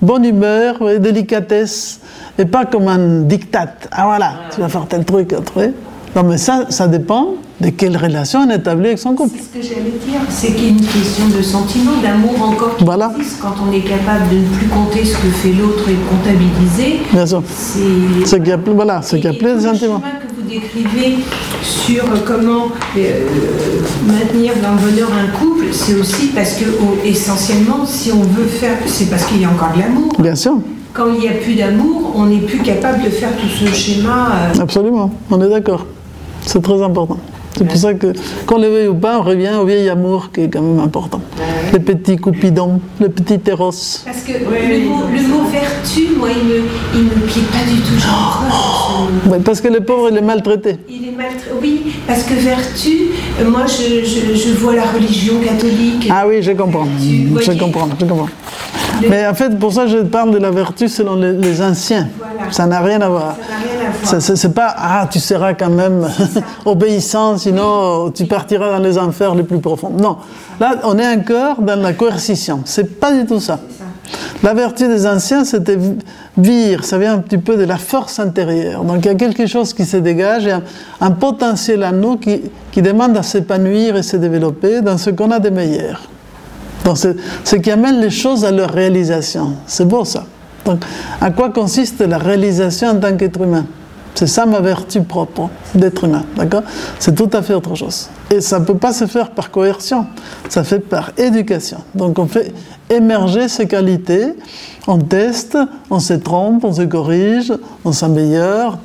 bonne 0.00 0.24
humeur, 0.24 0.76
délicatesse, 1.00 2.00
et 2.38 2.44
pas 2.44 2.64
comme 2.64 2.88
un 2.88 3.20
diktat. 3.22 3.74
Ah 3.90 4.06
voilà, 4.06 4.32
tu 4.54 4.60
vas 4.60 4.68
faire 4.68 4.86
tel 4.88 5.04
truc, 5.04 5.28
tel 5.28 5.42
truc. 5.42 5.74
Non, 6.16 6.22
mais 6.22 6.38
ça, 6.38 6.66
ça 6.70 6.88
dépend 6.88 7.34
de 7.60 7.68
quelle 7.70 7.96
relation 7.96 8.40
on 8.40 8.50
établit 8.50 8.88
avec 8.88 8.98
son 8.98 9.14
couple. 9.14 9.36
C'est 9.36 9.62
ce 9.62 9.68
que 9.68 9.74
j'allais 9.74 9.90
dire, 9.90 10.20
c'est 10.28 10.52
qu'il 10.54 10.64
y 10.64 10.66
a 10.66 10.70
une 10.70 10.80
question 10.80 11.28
de 11.36 11.42
sentiment, 11.42 11.92
d'amour 12.02 12.40
encore 12.40 12.76
qui 12.76 12.84
voilà. 12.84 13.12
existe 13.18 13.40
quand 13.40 13.54
on 13.68 13.72
est 13.72 13.80
capable 13.80 14.28
de 14.30 14.36
ne 14.36 14.46
plus 14.56 14.68
compter 14.68 15.04
ce 15.04 15.16
que 15.16 15.28
fait 15.28 15.52
l'autre 15.52 15.88
et 15.88 15.92
de 15.92 16.08
comptabiliser. 16.08 17.00
Bien 17.12 17.26
sûr. 17.26 17.42
C'est 18.24 18.38
qu'il 18.38 18.48
y 18.48 18.52
a 18.52 18.58
plus, 18.58 18.72
voilà, 18.72 19.02
c'est 19.02 19.16
qu'il 19.16 19.30
y 19.32 19.34
a 19.34 19.38
plus 19.38 19.54
de 19.54 19.60
sentiments. 19.60 20.02
Décrivez 20.48 21.18
sur 21.62 22.04
comment 22.24 22.68
euh, 22.96 23.26
maintenir 24.06 24.52
dans 24.62 24.72
le 24.72 24.90
bonheur 24.90 25.08
un 25.12 25.38
couple, 25.38 25.66
c'est 25.72 25.94
aussi 25.94 26.28
parce 26.28 26.54
que 26.54 26.64
essentiellement, 27.04 27.84
si 27.86 28.10
on 28.10 28.22
veut 28.22 28.46
faire, 28.46 28.78
c'est 28.86 29.10
parce 29.10 29.26
qu'il 29.26 29.40
y 29.40 29.44
a 29.44 29.50
encore 29.50 29.72
de 29.74 29.80
l'amour. 29.80 30.12
Bien 30.18 30.34
sûr. 30.34 30.58
Quand 30.92 31.12
il 31.14 31.20
n'y 31.20 31.28
a 31.28 31.32
plus 31.32 31.54
d'amour, 31.54 32.12
on 32.16 32.26
n'est 32.26 32.40
plus 32.40 32.58
capable 32.58 33.04
de 33.04 33.10
faire 33.10 33.30
tout 33.36 33.48
ce 33.48 33.72
schéma. 33.72 34.30
Euh... 34.56 34.62
Absolument, 34.62 35.12
on 35.30 35.40
est 35.42 35.48
d'accord. 35.48 35.86
C'est 36.46 36.62
très 36.62 36.82
important. 36.82 37.18
C'est 37.56 37.66
pour 37.66 37.76
ça 37.76 37.94
que, 37.94 38.12
qu'on 38.46 38.58
le 38.58 38.68
veuille 38.68 38.88
ou 38.88 38.94
pas, 38.94 39.18
on 39.18 39.22
revient 39.22 39.54
au 39.60 39.64
vieil 39.64 39.88
amour 39.88 40.30
qui 40.32 40.42
est 40.42 40.48
quand 40.48 40.62
même 40.62 40.80
important. 40.80 41.20
Ouais. 41.38 41.72
Les 41.72 41.80
petits 41.80 42.16
coupidons, 42.16 42.80
les 43.00 43.08
petits 43.08 43.38
terros. 43.38 43.70
Parce 44.04 44.22
que 44.22 44.32
le, 44.32 44.88
mot, 44.88 45.02
le, 45.12 45.28
mot, 45.28 45.44
vertu, 45.50 46.08
moi, 46.16 46.28
il 46.30 46.48
me, 46.48 46.62
il 46.94 47.04
me 47.04 47.26
plaît 47.26 47.42
pas 47.50 47.64
du 47.68 47.80
tout. 47.80 48.04
Oh, 48.08 49.30
ouais, 49.30 49.40
parce 49.44 49.60
que 49.60 49.68
le 49.68 49.80
pauvre, 49.80 50.08
il 50.10 50.18
est 50.18 50.22
maltraité. 50.22 50.76
Il 50.88 51.08
est 51.08 51.16
maltraité, 51.16 51.50
oui, 51.60 51.82
parce 52.06 52.22
que 52.22 52.34
vertu, 52.34 52.90
moi, 53.44 53.64
je, 53.66 54.04
je, 54.04 54.34
je, 54.36 54.54
vois 54.54 54.76
la 54.76 54.84
religion 54.84 55.34
catholique. 55.44 56.08
Ah 56.10 56.26
oui, 56.28 56.42
je 56.42 56.52
comprends. 56.52 56.84
Vertu, 56.84 57.52
je 57.52 57.58
comprends, 57.58 57.88
je 57.98 58.04
comprends. 58.04 58.28
Mais 59.08 59.26
en 59.26 59.34
fait, 59.34 59.58
pour 59.58 59.72
ça, 59.72 59.86
je 59.86 59.98
parle 59.98 60.32
de 60.32 60.38
la 60.38 60.50
vertu 60.50 60.88
selon 60.88 61.16
les, 61.16 61.32
les 61.32 61.62
anciens. 61.62 62.08
Voilà. 62.18 62.50
Ça 62.50 62.66
n'a 62.66 62.80
rien 62.80 63.00
à 63.00 63.08
voir. 63.08 63.36
C'est 64.02 64.54
pas, 64.54 64.74
ah, 64.76 65.08
tu 65.10 65.20
seras 65.20 65.54
quand 65.54 65.70
même 65.70 66.06
obéissant, 66.64 67.36
sinon 67.36 68.10
tu 68.10 68.24
partiras 68.26 68.70
dans 68.70 68.82
les 68.82 68.98
enfers 68.98 69.34
les 69.34 69.42
plus 69.42 69.60
profonds. 69.60 69.90
Non. 69.90 70.18
Là, 70.60 70.76
on 70.84 70.98
est 70.98 71.08
encore 71.08 71.60
dans 71.60 71.80
la 71.80 71.92
coercition. 71.92 72.60
C'est 72.64 72.98
pas 72.98 73.12
du 73.12 73.26
tout 73.26 73.40
ça. 73.40 73.58
La 74.42 74.54
vertu 74.54 74.88
des 74.88 75.06
anciens, 75.06 75.44
c'était 75.44 75.78
vire, 76.36 76.84
ça 76.84 76.96
vient 76.96 77.14
un 77.14 77.18
petit 77.18 77.38
peu 77.38 77.56
de 77.56 77.64
la 77.64 77.76
force 77.76 78.18
intérieure. 78.18 78.84
Donc 78.84 79.04
il 79.04 79.06
y 79.06 79.10
a 79.10 79.14
quelque 79.14 79.46
chose 79.46 79.74
qui 79.74 79.84
se 79.84 79.96
dégage, 79.96 80.44
il 80.44 80.48
y 80.48 80.52
a 80.52 80.62
un 81.00 81.10
potentiel 81.10 81.82
à 81.82 81.92
nous 81.92 82.16
qui, 82.16 82.42
qui 82.70 82.80
demande 82.80 83.16
à 83.16 83.22
s'épanouir 83.22 83.96
et 83.96 84.02
se 84.02 84.16
développer 84.16 84.80
dans 84.80 84.96
ce 84.96 85.10
qu'on 85.10 85.30
a 85.30 85.40
de 85.40 85.50
meilleur. 85.50 86.08
Donc 86.84 86.98
c'est 86.98 87.16
ce 87.44 87.56
qui 87.56 87.70
amène 87.70 88.00
les 88.00 88.10
choses 88.10 88.44
à 88.44 88.50
leur 88.50 88.70
réalisation. 88.70 89.54
C'est 89.66 89.86
beau 89.86 90.04
ça. 90.04 90.24
Donc 90.64 90.82
à 91.20 91.30
quoi 91.30 91.50
consiste 91.50 92.00
la 92.00 92.18
réalisation 92.18 92.88
en 92.88 92.96
tant 92.96 93.16
qu'être 93.16 93.40
humain? 93.40 93.66
C'est 94.14 94.26
ça 94.26 94.46
ma 94.46 94.60
vertu 94.60 95.02
propre 95.02 95.48
d'être 95.76 96.02
humain, 96.02 96.24
d'accord? 96.36 96.62
C'est 96.98 97.14
tout 97.14 97.30
à 97.32 97.40
fait 97.40 97.54
autre 97.54 97.76
chose. 97.76 98.08
Et 98.32 98.40
ça 98.40 98.58
ne 98.58 98.64
peut 98.64 98.76
pas 98.76 98.92
se 98.92 99.06
faire 99.06 99.30
par 99.30 99.52
coercion, 99.52 100.06
ça 100.48 100.64
fait 100.64 100.80
par 100.80 101.12
éducation. 101.16 101.78
Donc 101.94 102.18
on 102.18 102.26
fait 102.26 102.52
émerger 102.90 103.48
ces 103.48 103.68
qualités, 103.68 104.34
on 104.88 104.98
teste, 104.98 105.56
on 105.88 106.00
se 106.00 106.14
trompe, 106.14 106.64
on 106.64 106.72
se 106.72 106.82
corrige, 106.82 107.52
on 107.84 107.92
s'améliore, 107.92 108.78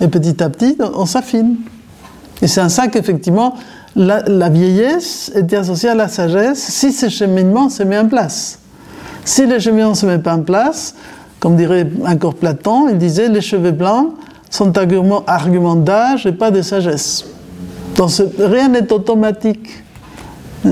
et 0.00 0.08
petit 0.08 0.42
à 0.42 0.48
petit, 0.48 0.78
on 0.94 1.04
s'affine. 1.04 1.56
Et 2.40 2.46
c'est 2.46 2.62
en 2.62 2.70
ça 2.70 2.88
qu'effectivement, 2.88 3.56
la, 3.98 4.48
vieillesse 4.48 5.32
était 5.34 5.56
associée 5.56 5.90
à 5.90 5.94
la 5.94 6.08
sagesse 6.08 6.58
si 6.58 6.92
ce 6.92 7.08
cheminement 7.08 7.68
se 7.68 7.82
met 7.82 7.98
en 7.98 8.06
place. 8.06 8.60
Si 9.24 9.46
le 9.46 9.58
cheminement 9.58 9.90
ne 9.90 9.94
se 9.94 10.06
met 10.06 10.18
pas 10.18 10.34
en 10.34 10.42
place, 10.42 10.94
comme 11.40 11.56
dirait 11.56 11.86
encore 12.06 12.34
Platon, 12.34 12.88
il 12.88 12.98
disait 12.98 13.28
les 13.28 13.40
cheveux 13.40 13.72
blancs 13.72 14.14
sont 14.50 14.76
arguments, 14.78 15.24
arguments 15.26 15.76
d'âge 15.76 16.26
et 16.26 16.32
pas 16.32 16.50
de 16.50 16.62
sagesse. 16.62 17.24
Donc 17.96 18.10
rien 18.38 18.68
n'est 18.68 18.90
automatique. 18.92 19.68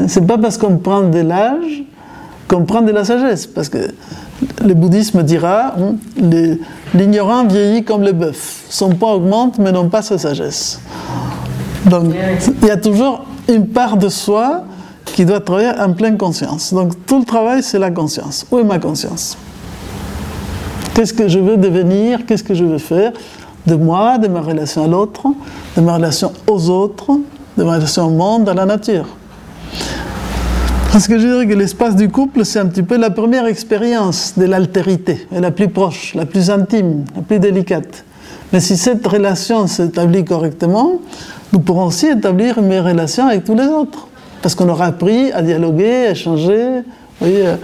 C'est 0.06 0.26
pas 0.26 0.38
parce 0.38 0.56
qu'on 0.56 0.78
prend 0.78 1.02
de 1.02 1.20
l'âge 1.20 1.84
qu'on 2.48 2.64
prend 2.64 2.80
de 2.80 2.92
la 2.92 3.04
sagesse, 3.04 3.44
parce 3.46 3.68
que 3.68 3.90
le 4.64 4.74
bouddhisme 4.74 5.24
dira 5.24 5.74
hein, 5.76 5.96
l'ignorant 6.94 7.44
vieillit 7.44 7.82
comme 7.82 8.02
le 8.02 8.12
bœuf. 8.12 8.64
Son 8.68 8.90
poids 8.90 9.14
augmente, 9.16 9.58
mais 9.58 9.72
non 9.72 9.88
pas 9.88 10.02
sa 10.02 10.16
sagesse. 10.16 10.80
Donc 11.86 12.14
il 12.62 12.68
y 12.68 12.70
a 12.70 12.76
toujours 12.76 13.24
une 13.48 13.66
part 13.68 13.96
de 13.96 14.08
soi 14.08 14.64
qui 15.04 15.24
doit 15.24 15.40
travailler 15.40 15.70
en 15.78 15.92
pleine 15.92 16.18
conscience. 16.18 16.74
Donc 16.74 17.06
tout 17.06 17.20
le 17.20 17.24
travail, 17.24 17.62
c'est 17.62 17.78
la 17.78 17.90
conscience. 17.90 18.44
Où 18.50 18.58
est 18.58 18.64
ma 18.64 18.78
conscience? 18.78 19.38
Qu'est-ce 20.94 21.14
que 21.14 21.28
je 21.28 21.38
veux 21.38 21.56
devenir? 21.56 22.26
Qu'est-ce 22.26 22.44
que 22.44 22.54
je 22.54 22.64
veux 22.64 22.78
faire? 22.78 23.12
De 23.66 23.74
moi, 23.74 24.18
de 24.18 24.28
ma 24.28 24.40
relation 24.40 24.84
à 24.84 24.86
l'autre, 24.86 25.26
de 25.76 25.80
ma 25.80 25.94
relation 25.94 26.32
aux 26.46 26.70
autres, 26.70 27.18
de 27.56 27.64
ma 27.64 27.74
relation 27.74 28.06
au 28.06 28.10
monde, 28.10 28.48
à 28.48 28.54
la 28.54 28.64
nature. 28.64 29.06
Parce 30.92 31.08
que 31.08 31.18
je 31.18 31.26
dirais 31.26 31.46
que 31.46 31.52
l'espace 31.52 31.94
du 31.94 32.08
couple, 32.08 32.44
c'est 32.44 32.58
un 32.58 32.66
petit 32.66 32.82
peu 32.82 32.96
la 32.96 33.10
première 33.10 33.46
expérience 33.46 34.34
de 34.36 34.46
l'altérité, 34.46 35.26
la 35.30 35.50
plus 35.50 35.68
proche, 35.68 36.14
la 36.14 36.24
plus 36.24 36.50
intime, 36.50 37.04
la 37.14 37.22
plus 37.22 37.38
délicate. 37.38 38.04
Mais 38.52 38.60
si 38.60 38.76
cette 38.76 39.06
relation 39.06 39.66
s'établit 39.66 40.24
correctement, 40.24 40.92
nous 41.52 41.60
pourrons 41.60 41.86
aussi 41.86 42.06
établir 42.06 42.58
une 42.58 42.66
meilleure 42.66 42.86
relation 42.86 43.26
avec 43.26 43.44
tous 43.44 43.54
les 43.54 43.66
autres. 43.66 44.08
Parce 44.42 44.54
qu'on 44.54 44.68
aura 44.68 44.86
appris 44.86 45.32
à 45.32 45.42
dialoguer, 45.42 46.06
à 46.06 46.10
échanger, 46.10 46.82
euh. 47.22 47.56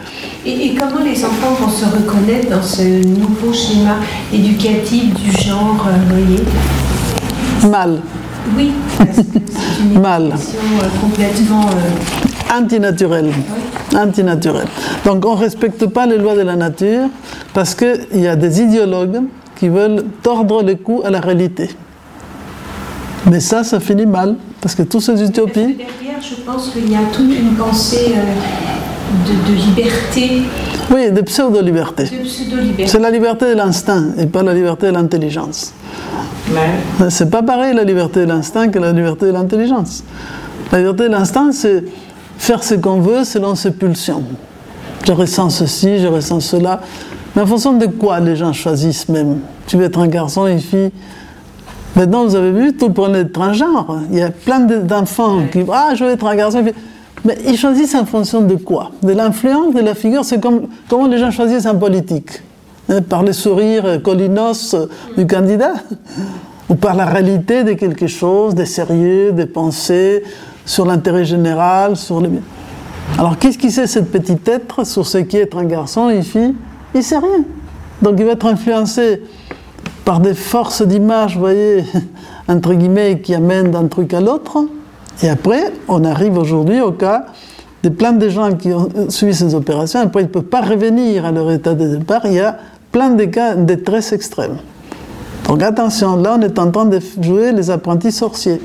et, 0.47 0.75
comment 0.75 1.05
les 1.05 1.25
enfants 1.25 1.53
vont 1.61 1.69
se 1.69 1.85
reconnaître 1.85 2.49
dans 2.49 2.63
ce 2.63 3.07
nouveau 3.07 3.53
schéma 3.53 3.97
éducatif 4.33 5.13
du 5.13 5.31
genre, 5.31 5.87
euh, 5.87 5.93
voyez 6.09 6.43
Mal. 7.71 8.01
Oui, 8.57 8.73
parce 8.97 9.19
que 9.19 9.23
c'est 9.25 9.83
une 9.83 10.01
Mal. 10.01 10.33
Euh, 10.33 10.87
complètement 11.01 11.67
antinaturelle. 12.53 13.31
Antinaturelle. 13.95 14.69
Donc 15.05 15.25
on 15.27 15.35
ne 15.35 15.41
respecte 15.41 15.87
pas 15.87 16.07
les 16.07 16.17
lois 16.17 16.35
de 16.35 16.41
la 16.43 16.57
nature 16.57 17.09
parce 17.53 17.75
qu'il 17.75 17.99
y 18.15 18.27
a 18.27 18.37
des 18.37 18.63
idéologues 18.63 19.21
qui 19.57 19.69
veulent 19.69 20.05
tordre 20.23 20.63
le 20.63 20.77
cou 20.77 21.03
à 21.05 21.11
la 21.11 21.21
réalité. 21.21 21.71
Mais 23.31 23.41
ça, 23.41 23.63
ça 23.63 23.79
finit 23.79 24.07
mal, 24.07 24.37
parce 24.61 24.75
que 24.75 24.83
tous 24.83 25.01
ces 25.01 25.23
utopies... 25.23 25.77
derrière, 25.77 26.21
je 26.21 26.43
pense 26.43 26.71
qu'il 26.71 26.91
y 26.91 26.95
a 26.97 27.01
toute 27.13 27.31
une 27.31 27.55
pensée 27.55 28.15
de, 29.27 29.55
liberté. 29.55 30.43
Oui, 30.91 31.11
de 31.13 31.21
pseudo-liberté. 31.21 32.07
C'est 32.87 32.99
la 32.99 33.11
liberté 33.11 33.51
de 33.51 33.55
l'instinct 33.55 34.07
et 34.19 34.27
pas 34.27 34.43
la 34.43 34.55
liberté 34.55 34.87
de 34.87 34.93
l'intelligence. 34.93 35.73
Mais... 36.53 37.11
C'est 37.11 37.31
pas 37.31 37.43
pareil 37.43 37.75
la 37.75 37.85
liberté 37.85 38.21
de 38.21 38.27
l'instinct 38.27 38.69
que 38.69 38.79
la 38.79 38.93
liberté 38.93 39.27
de 39.27 39.33
l'intelligence. 39.33 40.03
La 40.73 40.79
liberté 40.79 41.05
de 41.05 41.11
l'instinct, 41.11 41.53
c'est 41.53 41.85
faire 42.39 42.65
ce 42.65 42.75
qu'on 42.75 43.01
veut 43.01 43.25
selon 43.25 43.55
ses 43.55 43.71
pulsions. 43.71 44.25
Je 45.05 45.13
ressens 45.13 45.51
ceci, 45.51 45.99
je 46.01 46.09
ressens 46.09 46.41
cela. 46.41 46.81
Mais 47.35 47.43
en 47.43 47.47
fonction 47.47 47.75
de 47.75 47.87
quoi 47.87 48.21
les 48.21 48.37
gens 48.37 48.53
choisissent 48.53 49.09
même? 49.09 49.39
Tu 49.67 49.77
veux 49.77 49.85
être 49.85 49.99
un 49.99 50.09
garçon, 50.09 50.47
une 50.47 50.61
fille 50.61 50.91
Maintenant, 51.95 52.25
vous 52.25 52.35
avez 52.35 52.53
vu, 52.53 52.73
tout 52.75 52.91
prenait 52.91 53.21
être 53.21 53.41
un 53.41 53.53
genre. 53.53 53.99
Il 54.11 54.19
y 54.19 54.23
a 54.23 54.31
plein 54.31 54.61
d'enfants 54.61 55.43
qui 55.53 55.65
Ah, 55.71 55.91
je 55.95 56.05
veux 56.05 56.11
être 56.11 56.27
un 56.27 56.35
garçon. 56.35 56.65
Mais 57.25 57.39
ils 57.47 57.57
choisissent 57.57 57.95
en 57.95 58.07
fonction 58.07 58.41
de 58.41 58.57
quoi? 58.57 58.91
De 59.03 59.13
l'influence 59.13 59.75
de 59.75 59.81
la 59.81 59.95
figure? 59.95 60.25
C'est 60.25 60.41
comme 60.41 60.69
comment 60.89 61.07
les 61.07 61.19
gens 61.19 61.31
choisissent 61.31 61.67
un 61.67 61.75
politique? 61.75 62.43
Hein, 62.89 63.03
par 63.03 63.23
le 63.23 63.33
sourire 63.33 64.03
colinos 64.03 64.75
du 65.17 65.27
candidat? 65.27 65.75
Ou 66.69 66.75
par 66.75 66.95
la 66.95 67.05
réalité 67.05 67.65
de 67.65 67.75
quelque 67.75 68.07
chose, 68.07 68.55
des 68.55 68.67
sérieux, 68.67 69.33
des 69.33 69.47
pensées, 69.47 70.23
sur 70.65 70.87
l'intérêt 70.87 71.25
général, 71.25 71.97
sur 71.97 72.21
les... 72.21 72.31
Alors 73.19 73.37
qu'est-ce 73.39 73.59
qu'il 73.59 73.71
sait 73.71 73.87
cette 73.87 74.11
petite 74.11 74.49
être 74.49 74.87
sur 74.87 75.07
ce 75.07 75.19
qui 75.19 75.37
est 75.37 75.43
être 75.43 75.59
un 75.59 75.65
garçon, 75.65 76.09
une 76.09 76.23
fille? 76.23 76.55
Il 76.95 76.99
ne 76.99 77.03
sait 77.03 77.19
rien. 77.19 77.45
Donc 78.01 78.15
il 78.19 78.25
va 78.25 78.33
être 78.33 78.47
influencé 78.47 79.23
par 80.05 80.21
des 80.21 80.35
forces 80.35 80.83
d'image, 80.83 81.35
vous 81.35 81.41
voyez, 81.41 81.85
entre 82.49 82.75
guillemets, 82.75 83.21
qui 83.21 83.35
amènent 83.35 83.71
d'un 83.71 83.87
truc 83.87 84.15
à 84.15 84.21
l'autre. 84.21 84.59
Et 85.23 85.29
après, 85.29 85.73
on 85.89 86.05
arrive 86.05 86.37
aujourd'hui 86.37 86.81
au 86.81 86.93
cas 86.93 87.27
de 87.83 87.89
plein 87.89 88.13
de 88.13 88.29
gens 88.29 88.55
qui 88.55 88.73
ont 88.73 88.89
suivi 89.09 89.35
ces 89.35 89.55
opérations, 89.55 90.01
après 90.01 90.23
ils 90.23 90.27
ne 90.27 90.31
peuvent 90.31 90.43
pas 90.43 90.61
revenir 90.61 91.27
à 91.27 91.33
leur 91.33 91.51
état 91.51 91.75
de 91.75 91.97
départ. 91.97 92.23
Il 92.25 92.35
y 92.35 92.41
a 92.41 92.57
plein 92.93 93.11
de 93.11 93.25
cas 93.25 93.55
de 93.55 93.65
détresse 93.65 94.13
extrême. 94.13 94.59
Donc 95.49 95.63
attention, 95.63 96.17
là 96.17 96.37
on 96.39 96.43
est 96.43 96.59
en 96.59 96.71
train 96.71 96.85
de 96.85 97.01
jouer 97.21 97.53
les 97.53 97.71
apprentis 97.71 98.13
sorciers. 98.13 98.61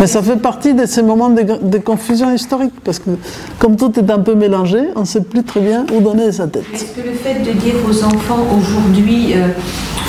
Mais 0.00 0.06
ça 0.06 0.22
fait 0.22 0.36
partie 0.36 0.74
de 0.74 0.86
ces 0.86 1.02
moments 1.02 1.30
de, 1.30 1.78
confusion 1.78 2.32
historique, 2.34 2.74
parce 2.82 2.98
que 2.98 3.10
comme 3.58 3.76
tout 3.76 3.92
est 3.98 4.10
un 4.10 4.18
peu 4.18 4.34
mélangé, 4.34 4.78
on 4.96 5.00
ne 5.00 5.06
sait 5.06 5.22
plus 5.22 5.42
très 5.42 5.60
bien 5.60 5.86
où 5.92 6.00
donner 6.00 6.32
sa 6.32 6.46
tête. 6.46 6.64
Est-ce 6.74 6.84
que 6.84 7.06
le 7.06 7.14
fait 7.14 7.40
de 7.40 7.58
dire 7.58 7.74
aux 7.88 8.04
enfants 8.04 8.46
aujourd'hui, 8.58 9.34
euh, 9.34 9.48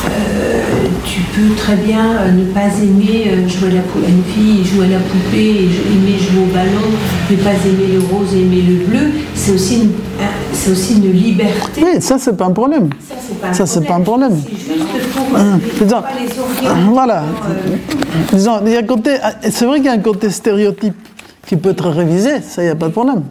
euh, 0.07 0.62
tu 1.06 1.22
peux 1.34 1.53
très 1.56 1.76
bien 1.76 2.06
euh, 2.06 2.32
ne 2.32 2.45
pas 2.45 2.68
aimer 2.82 3.48
jouer 3.48 3.72
la 3.72 3.80
à 3.80 4.10
une 4.10 4.24
fille, 4.24 4.64
jouer 4.66 4.86
à 4.86 4.90
la 4.90 4.99
poupée, 4.99 5.70
aimer 5.91 6.18
jouer 6.20 6.44
au 6.44 6.53
ballon, 6.53 6.90
ne 7.30 7.36
pas 7.38 7.52
aimer 7.52 7.94
le 7.94 7.99
rose 7.99 8.34
aimer 8.34 8.62
le 8.62 8.86
bleu, 8.86 9.12
c'est 9.34 9.52
aussi 9.52 9.90
c'est 10.53 10.72
aussi 10.72 10.95
une 10.95 11.12
liberté. 11.12 11.64
Oui, 11.77 12.02
ça 12.02 12.18
c'est 12.18 12.35
pas 12.35 12.45
un 12.45 12.52
problème. 12.52 12.89
Ça 13.52 13.65
c'est 13.65 13.85
pas, 13.85 13.95
un 13.95 14.02
problème. 14.02 14.38
C'est 14.43 14.76
juste 14.76 15.14
pour 15.14 15.39
hum, 15.39 15.60
disons, 15.81 16.02
pas 16.02 16.10
les 16.19 16.91
Voilà. 16.91 17.23
Disons, 18.31 18.61
il 18.65 18.72
y 18.72 18.77
a 18.77 18.84
côté, 18.84 19.18
c'est 19.49 19.65
vrai 19.65 19.77
qu'il 19.77 19.88
y 19.88 19.89
a 19.89 19.93
un 19.93 19.99
côté 19.99 20.30
stéréotype 20.30 20.95
qui 21.45 21.56
peut 21.57 21.69
être 21.69 21.89
révisé, 21.89 22.41
ça 22.41 22.61
il 22.61 22.65
n'y 22.65 22.72
a 22.72 22.76
pas 22.76 22.88
de 22.88 22.91
problème. 22.91 23.23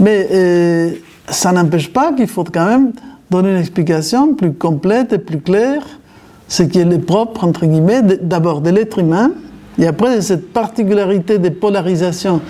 Mais 0.00 0.94
ça 1.28 1.52
n'empêche 1.52 1.92
pas 1.92 2.12
qu'il 2.12 2.28
faut 2.28 2.44
quand 2.44 2.66
même 2.66 2.92
donner 3.30 3.50
une 3.50 3.58
explication 3.58 4.34
plus 4.34 4.52
complète 4.52 5.12
et 5.12 5.18
plus 5.18 5.40
claire 5.40 5.82
ce 6.48 6.62
qui 6.62 6.78
est 6.78 6.84
le 6.84 6.98
propre, 6.98 7.44
entre 7.44 7.66
guillemets, 7.66 8.02
d'abord 8.02 8.62
de 8.62 8.70
l'être 8.70 8.98
humain, 8.98 9.32
et 9.78 9.86
après 9.86 10.16
de 10.16 10.20
cette 10.20 10.52
particularité 10.52 11.38
de 11.38 11.50
polarisation 11.50 12.40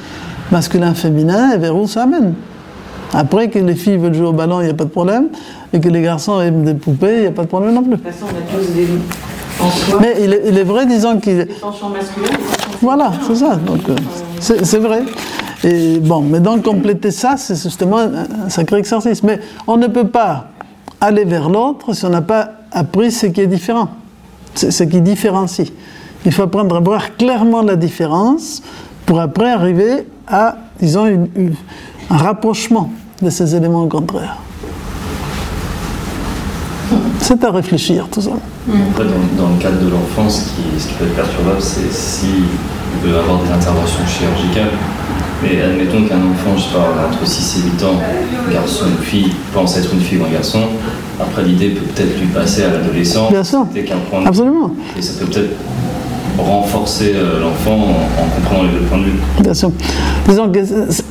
masculin-féminin, 0.53 1.53
et 1.53 1.59
vers 1.59 1.77
où 1.77 1.87
ça 1.87 2.05
amène. 2.05 2.35
Après 3.13 3.49
que 3.49 3.59
les 3.59 3.75
filles 3.75 3.97
veulent 3.97 4.15
jouer 4.15 4.27
au 4.29 4.33
ballon, 4.33 4.61
il 4.61 4.65
n'y 4.65 4.71
a 4.71 4.75
pas 4.75 4.85
de 4.85 4.91
problème, 4.91 5.29
et 5.73 5.81
que 5.81 5.89
les 5.89 6.03
garçons 6.03 6.41
aiment 6.41 6.65
des 6.65 6.75
poupées, 6.75 7.17
il 7.17 7.21
n'y 7.23 7.27
a 7.27 7.33
pas 7.33 7.43
de 7.43 7.49
problème 7.49 7.75
non 7.75 7.83
plus. 7.83 7.93
De 7.93 7.97
toute 7.97 8.07
façon, 8.07 8.27
on 8.27 8.57
a 8.57 8.59
tous 8.59 8.73
des... 8.75 8.87
Mais 10.01 10.15
il 10.21 10.59
est, 10.59 10.65
vrai, 10.65 10.87
disons 10.87 11.19
qu'il. 11.19 11.49
Voilà, 12.81 13.13
c'est 13.27 13.35
ça. 13.35 13.57
Donc, 13.57 13.81
euh, 13.89 13.97
c'est 14.41 14.79
vrai. 14.79 15.03
Et 15.65 15.99
bon, 15.99 16.21
mais 16.21 16.39
donc 16.39 16.63
compléter 16.63 17.11
ça, 17.11 17.37
c'est 17.37 17.61
justement 17.61 17.99
un 17.99 18.49
sacré 18.49 18.79
exercice. 18.79 19.23
Mais 19.23 19.41
on 19.67 19.77
ne 19.77 19.89
peut 19.89 20.07
pas 20.07 20.47
aller 21.01 21.25
vers 21.25 21.49
l'autre 21.49 21.93
si 21.93 22.05
on 22.05 22.11
n'a 22.11 22.23
pas 22.23 22.51
appris 22.71 23.11
ce 23.11 23.27
qui 23.27 23.41
est 23.41 23.47
différent, 23.47 23.89
ce 24.55 24.85
qui 24.85 25.01
différencie. 25.01 25.73
Il 26.25 26.33
faut 26.33 26.43
apprendre 26.43 26.77
à 26.77 26.81
voir 26.81 27.17
clairement 27.17 27.63
la 27.63 27.77
différence 27.77 28.63
pour 29.07 29.21
après 29.21 29.51
arriver 29.51 30.07
à, 30.29 30.57
disons, 30.81 31.29
un 32.11 32.17
rapprochement 32.17 32.91
de 33.23 33.31
ces 33.31 33.55
éléments 33.55 33.87
contraires. 33.89 34.39
C'est 37.21 37.45
à 37.45 37.51
réfléchir, 37.51 38.09
tout 38.11 38.23
ça. 38.23 38.31
Après, 38.91 39.05
dans, 39.37 39.49
le 39.49 39.61
cadre 39.61 39.79
de 39.85 39.91
l'enfance, 39.91 40.53
ce 40.79 40.87
qui, 40.87 40.95
peut 40.95 41.05
être 41.05 41.17
perturbable, 41.17 41.61
c'est 41.61 41.93
s'il 41.93 42.45
veut 43.03 43.19
avoir 43.19 43.43
des 43.43 43.51
interventions 43.51 44.07
chirurgicales 44.07 44.71
Mais 45.43 45.61
admettons 45.63 46.05
qu'un 46.05 46.17
enfant, 46.17 46.57
je 46.57 46.75
pas, 46.75 46.89
entre 47.07 47.27
6 47.27 47.59
et 47.59 47.71
8 47.71 47.85
ans, 47.85 48.01
garçon 48.51 48.87
ou 48.99 49.03
fille, 49.03 49.33
pense 49.53 49.77
être 49.77 49.93
une 49.93 50.01
fille 50.01 50.19
ou 50.19 50.25
un 50.25 50.33
garçon, 50.33 50.63
après 51.21 51.43
l'idée 51.43 51.71
peut 51.71 51.85
peut-être 51.85 52.19
lui 52.19 52.29
passer 52.29 52.65
à 52.65 52.71
l'adolescence. 52.71 53.31
Bien 53.31 53.45
sûr. 53.45 53.67
Absolument. 54.25 54.71
Et 54.97 55.03
ça 55.03 55.19
peut 55.19 55.27
peut-être 55.31 55.51
renforcer 56.43 57.13
euh, 57.15 57.41
l'enfant 57.41 57.73
en, 57.75 58.23
en 58.23 58.29
comprenant 58.41 58.63
les 58.65 58.79
deux 58.79 58.85
points 58.87 58.99
de 58.99 59.05
vue. 59.05 59.19
Bien 59.41 59.55
sûr. 59.55 59.71
Disons 60.29 60.51
que 60.51 60.65
c'est- 60.65 60.91
c'est- 60.93 61.05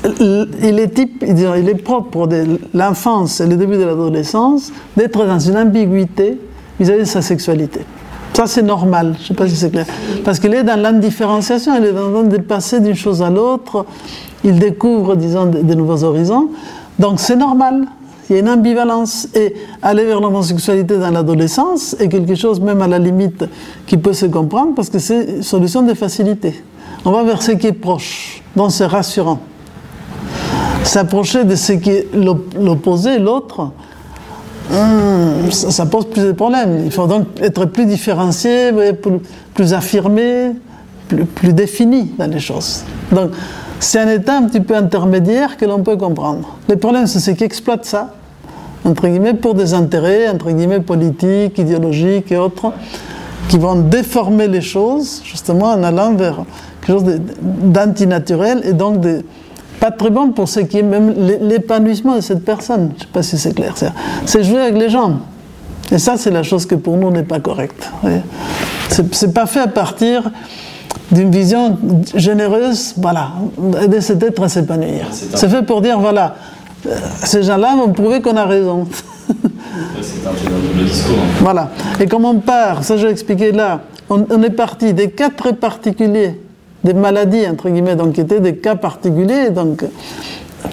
il 0.63 0.79
est 0.79 0.93
type, 0.93 1.23
il 1.27 1.69
est 1.69 1.75
propre 1.83 2.09
pour 2.09 2.29
l'enfance 2.73 3.41
et 3.41 3.47
le 3.47 3.55
début 3.55 3.77
de 3.77 3.83
l'adolescence 3.83 4.71
d'être 4.95 5.25
dans 5.25 5.39
une 5.39 5.57
ambiguïté 5.57 6.39
vis-à-vis 6.79 6.99
de 7.01 7.05
sa 7.05 7.21
sexualité. 7.21 7.81
Ça, 8.33 8.45
c'est 8.45 8.61
normal. 8.61 9.15
Je 9.17 9.23
ne 9.23 9.27
sais 9.29 9.33
pas 9.33 9.47
si 9.47 9.55
c'est 9.55 9.71
clair. 9.71 9.85
Parce 10.23 10.39
qu'il 10.39 10.53
est 10.53 10.63
dans 10.63 10.79
l'indifférenciation, 10.79 11.73
il 11.79 11.85
est 11.85 11.91
dans 11.93 12.09
le 12.21 12.27
de 12.27 12.37
passer 12.37 12.79
d'une 12.79 12.93
chose 12.95 13.23
à 13.23 13.29
l'autre. 13.31 13.85
Il 14.43 14.59
découvre, 14.59 15.15
disons, 15.15 15.47
de 15.47 15.73
nouveaux 15.73 16.03
horizons. 16.03 16.49
Donc, 16.99 17.19
c'est 17.19 17.35
normal. 17.35 17.85
Il 18.29 18.33
y 18.33 18.35
a 18.37 18.39
une 18.41 18.49
ambivalence. 18.49 19.27
Et 19.35 19.53
aller 19.81 20.05
vers 20.05 20.19
l'homosexualité 20.19 20.97
dans 20.97 21.11
l'adolescence 21.11 21.95
est 21.99 22.09
quelque 22.09 22.35
chose, 22.35 22.59
même 22.59 22.81
à 22.81 22.87
la 22.87 22.99
limite, 22.99 23.45
qui 23.85 23.97
peut 23.97 24.13
se 24.13 24.25
comprendre 24.25 24.73
parce 24.75 24.89
que 24.89 24.99
c'est 24.99 25.23
une 25.37 25.43
solution 25.43 25.81
de 25.83 25.93
facilité. 25.93 26.61
On 27.05 27.11
va 27.11 27.23
vers 27.23 27.41
ce 27.41 27.51
qui 27.51 27.67
est 27.67 27.73
proche, 27.73 28.41
donc 28.55 28.71
c'est 28.71 28.85
rassurant. 28.85 29.39
S'approcher 30.83 31.43
de 31.43 31.55
ce 31.55 31.73
qui 31.73 31.89
est 31.91 32.07
l'op- 32.13 32.53
l'opposé, 32.59 33.19
l'autre, 33.19 33.71
hum, 34.73 35.51
ça, 35.51 35.85
pose 35.85 36.05
plus 36.09 36.23
de 36.23 36.31
problèmes. 36.31 36.83
Il 36.85 36.91
faut 36.91 37.07
donc 37.07 37.27
être 37.41 37.65
plus 37.65 37.85
différencié, 37.85 38.71
plus, 39.53 39.73
affirmé, 39.73 40.51
plus, 41.35 41.53
défini 41.53 42.11
dans 42.17 42.29
les 42.29 42.39
choses. 42.39 42.83
Donc, 43.11 43.31
c'est 43.79 43.99
un 43.99 44.09
état 44.09 44.37
un 44.37 44.43
petit 44.43 44.59
peu 44.61 44.75
intermédiaire 44.75 45.55
que 45.55 45.65
l'on 45.65 45.83
peut 45.83 45.97
comprendre. 45.97 46.57
Le 46.67 46.75
problème, 46.77 47.05
c'est 47.07 47.19
ceux 47.19 47.33
qui 47.33 47.43
exploitent 47.43 47.85
ça, 47.85 48.15
entre 48.87 49.07
guillemets, 49.07 49.33
pour 49.33 49.53
des 49.53 49.73
intérêts, 49.73 50.29
entre 50.29 50.49
guillemets, 50.51 50.79
politiques, 50.79 51.57
idéologiques 51.57 52.31
et 52.31 52.37
autres, 52.37 52.71
qui 53.49 53.57
vont 53.57 53.75
déformer 53.75 54.47
les 54.47 54.61
choses, 54.61 55.21
justement, 55.23 55.67
en 55.71 55.83
allant 55.83 56.13
vers 56.15 56.43
quelque 56.81 56.99
chose 56.99 57.19
d'antinaturel 57.41 58.61
et 58.63 58.73
donc 58.73 58.99
de, 59.01 59.23
pas 59.79 59.91
très 59.91 60.09
bon 60.09 60.31
pour 60.31 60.47
ce 60.49 60.61
qui 60.61 60.79
est 60.79 60.83
même 60.83 61.13
l'é- 61.17 61.37
l'épanouissement 61.41 62.15
de 62.15 62.21
cette 62.21 62.43
personne. 62.43 62.89
Je 62.91 62.95
ne 62.95 62.99
sais 63.01 63.11
pas 63.13 63.23
si 63.23 63.37
c'est 63.37 63.53
clair. 63.53 63.73
C'est- 64.25 64.43
jouer 64.43 64.61
avec 64.61 64.77
les 64.77 64.89
gens. 64.89 65.19
Et 65.91 65.99
ça, 65.99 66.17
c'est 66.17 66.31
la 66.31 66.43
chose 66.43 66.65
que 66.65 66.75
pour 66.75 66.97
nous 66.97 67.11
n'est 67.11 67.23
pas 67.23 67.39
correcte. 67.39 67.89
C'est 68.89 69.33
pas 69.33 69.45
fait 69.45 69.61
à 69.61 69.67
partir 69.67 70.29
d'une 71.11 71.31
vision 71.31 71.77
généreuse, 72.15 72.93
voilà, 72.97 73.29
aider 73.81 74.01
cet 74.01 74.21
être 74.23 74.43
à 74.43 74.49
s'épanouir. 74.49 75.07
C'est 75.11 75.47
fait 75.49 75.61
pour 75.63 75.81
dire, 75.81 75.99
voilà, 75.99 76.35
ces 77.23 77.43
gens-là 77.43 77.75
vont 77.75 77.91
prouver 77.93 78.21
qu'on 78.21 78.35
a 78.37 78.45
raison. 78.45 78.87
C'est 80.01 80.25
un 80.25 80.31
peu 80.31 80.47
un 80.53 80.59
double 80.59 80.85
discours. 80.85 81.15
hein. 81.19 81.37
Voilà. 81.41 81.69
Et 81.99 82.05
comme 82.07 82.25
on 82.25 82.39
part, 82.39 82.83
ça 82.83 82.97
je 82.97 83.05
vais 83.05 83.11
expliquer 83.11 83.51
là, 83.51 83.81
on, 84.09 84.25
on 84.29 84.41
est 84.43 84.49
parti 84.49 84.93
des 84.93 85.09
cas 85.09 85.29
très 85.29 85.53
particuliers, 85.53 86.39
des 86.83 86.93
maladies, 86.93 87.45
entre 87.47 87.69
guillemets, 87.69 87.95
donc 87.95 88.13
qui 88.13 88.21
étaient 88.21 88.39
des 88.39 88.55
cas 88.55 88.75
particuliers, 88.75 89.49
donc 89.49 89.83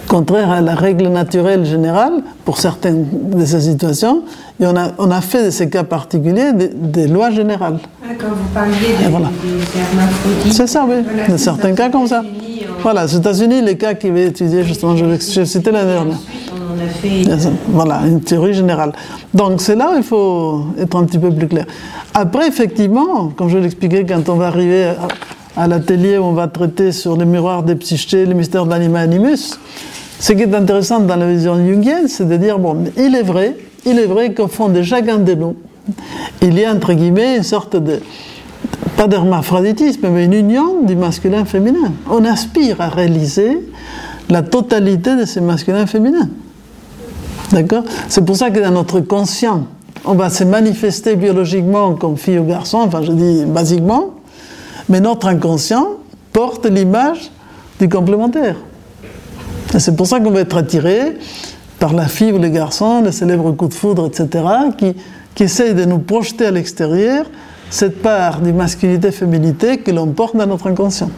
contraires 0.09 0.51
à 0.51 0.61
la 0.61 0.75
règle 0.75 1.09
naturelle 1.09 1.65
générale 1.65 2.23
pour 2.45 2.59
certaines 2.59 3.07
de 3.31 3.45
ces 3.45 3.61
situations, 3.61 4.23
et 4.61 4.67
on 4.67 4.77
a, 4.77 4.91
on 4.99 5.11
a 5.11 5.21
fait 5.21 5.45
de 5.47 5.51
ces 5.51 5.69
cas 5.69 5.85
particuliers 5.85 6.53
des, 6.53 6.69
des 6.69 7.09
lois 7.09 7.31
générales. 7.31 7.79
Ah, 8.03 8.13
Quand 8.19 8.29
vous 8.29 8.49
parliez 8.53 8.73
de, 9.01 9.07
Et 9.07 9.11
voilà. 9.11 9.29
des 9.43 9.81
hermaphrodites. 9.81 10.53
C'est 10.53 10.67
ça, 10.67 10.85
oui, 10.89 10.97
Voilà, 11.05 11.29
de 11.29 11.37
certains 11.37 11.73
cas 11.75 11.89
comme 11.91 12.07
ça. 12.07 12.23
Voilà, 12.83 13.05
aux 13.05 13.09
États-Unis, 13.09 13.63
les 13.63 13.77
cas 13.77 13.95
qui 13.95 14.09
avaient 14.09 14.27
étudié, 14.27 14.63
justement, 14.65 14.97
je 14.97 15.05
l'ai 15.05 15.19
cité 15.21 15.71
l'année 15.71 15.93
dernière. 15.93 16.17
On 16.53 16.85
a 16.85 16.89
fait. 16.89 17.49
Voilà, 17.69 18.01
une 18.07 18.21
théorie 18.21 18.53
générale. 18.55 18.93
Donc 19.33 19.61
c'est 19.61 19.75
là 19.77 19.91
où 19.93 19.97
il 19.97 20.03
faut 20.03 20.67
être 20.79 20.97
un 20.97 21.05
petit 21.05 21.19
peu 21.19 21.31
plus 21.31 21.47
clair. 21.49 21.67
Après, 22.13 22.47
effectivement, 22.49 23.29
comme 23.37 23.49
je 23.49 23.59
l'expliquais, 23.59 24.05
quand 24.05 24.29
on 24.29 24.35
va 24.37 24.49
arriver 24.49 24.93
à, 25.57 25.69
l'atelier 25.69 26.19
où 26.19 26.25
on 26.25 26.33
va 26.33 26.49
traiter 26.49 26.93
sur 26.93 27.17
les 27.17 27.25
miroirs 27.25 27.63
des 27.63 27.75
psychés, 27.77 28.27
les 28.27 28.35
mystères 28.35 28.65
de 28.65 28.71
l'anima 28.71 29.01
animus, 29.01 29.59
ce 30.19 30.33
qui 30.33 30.43
est 30.43 30.55
intéressant 30.55 31.01
dans 31.01 31.17
la 31.17 31.27
vision 31.27 31.57
jungienne, 31.57 32.09
c'est 32.09 32.29
de 32.29 32.37
dire, 32.37 32.59
bon, 32.59 32.85
il 32.97 33.15
est 33.15 33.23
vrai, 33.23 33.57
il 33.85 33.99
est 33.99 34.07
vrai 34.07 34.33
qu'au 34.33 34.49
fond 34.49 34.69
de 34.69 34.83
chacun 34.83 35.19
de 35.19 35.35
nous, 35.35 35.57
il 36.41 36.59
y 36.59 36.65
a, 36.65 36.73
entre 36.73 36.95
guillemets, 36.95 37.37
une 37.37 37.43
sorte 37.43 37.77
de, 37.77 38.01
pas 38.97 39.07
d'hermaphroditisme, 39.07 40.09
mais 40.09 40.25
une 40.25 40.33
union 40.33 40.83
du 40.83 40.97
masculin-féminin. 40.97 41.93
On 42.11 42.25
aspire 42.25 42.81
à 42.81 42.89
réaliser 42.89 43.59
la 44.31 44.43
totalité 44.43 45.17
de 45.17 45.25
ces 45.25 45.41
masculins 45.41 45.87
féminins. 45.87 46.29
D'accord? 47.53 47.85
C'est 48.09 48.25
pour 48.25 48.37
ça 48.37 48.51
que 48.51 48.61
dans 48.61 48.71
notre 48.71 49.01
conscient, 49.01 49.67
on 50.05 50.15
va 50.15 50.31
se 50.31 50.45
manifester 50.45 51.17
biologiquement 51.17 51.95
comme 51.95 52.17
fille 52.17 52.39
ou 52.39 52.45
garçon, 52.45 52.79
enfin 52.79 53.03
je 53.03 53.13
dis 53.13 53.45
basiquement, 53.45 54.14
mais 54.89 55.01
notre 55.01 55.27
inconscient 55.27 55.87
porte 56.33 56.67
l'image 56.67 57.31
du 57.79 57.89
complémentaire. 57.89 58.57
Et 59.75 59.79
c'est 59.79 59.97
pour 59.97 60.07
ça 60.07 60.21
qu'on 60.21 60.31
va 60.31 60.41
être 60.41 60.57
attiré 60.57 61.17
par 61.79 61.93
la 61.93 62.07
fille 62.07 62.33
ou 62.33 62.39
le 62.39 62.49
garçon, 62.49 63.03
le 63.03 63.11
célèbre 63.11 63.53
coup 63.53 63.69
de 63.69 63.75
foudre, 63.75 64.07
etc., 64.07 64.45
qui, 64.77 64.95
qui 65.35 65.45
essaye 65.45 65.75
de 65.75 65.85
nous 65.85 65.99
projeter 65.99 66.47
à 66.47 66.51
l'extérieur 66.51 67.27
cette 67.71 68.01
part 68.03 68.41
de 68.41 68.53
masculinité-féminité 68.53 69.79
que 69.79 69.91
l'on 69.91 70.07
porte 70.09 70.37
dans 70.37 70.47
notre 70.47 70.69
inconscient. 70.69 71.11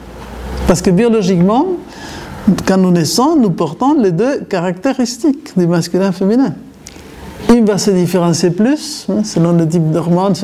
Parce 0.66 0.80
que 0.80 0.90
biologiquement, 0.90 1.66
quand 2.66 2.78
nous 2.78 2.90
naissons, 2.90 3.36
nous 3.36 3.50
portons 3.50 3.94
les 3.94 4.12
deux 4.12 4.40
caractéristiques 4.40 5.56
du 5.56 5.66
masculin 5.66 6.10
et 6.10 6.12
féminin. 6.12 6.54
Une 7.52 7.64
va 7.64 7.78
se 7.78 7.90
différencier 7.90 8.50
plus, 8.50 9.06
hein, 9.08 9.22
selon 9.22 9.52
le 9.52 9.68
type 9.68 9.90
d'hormones, 9.90 10.34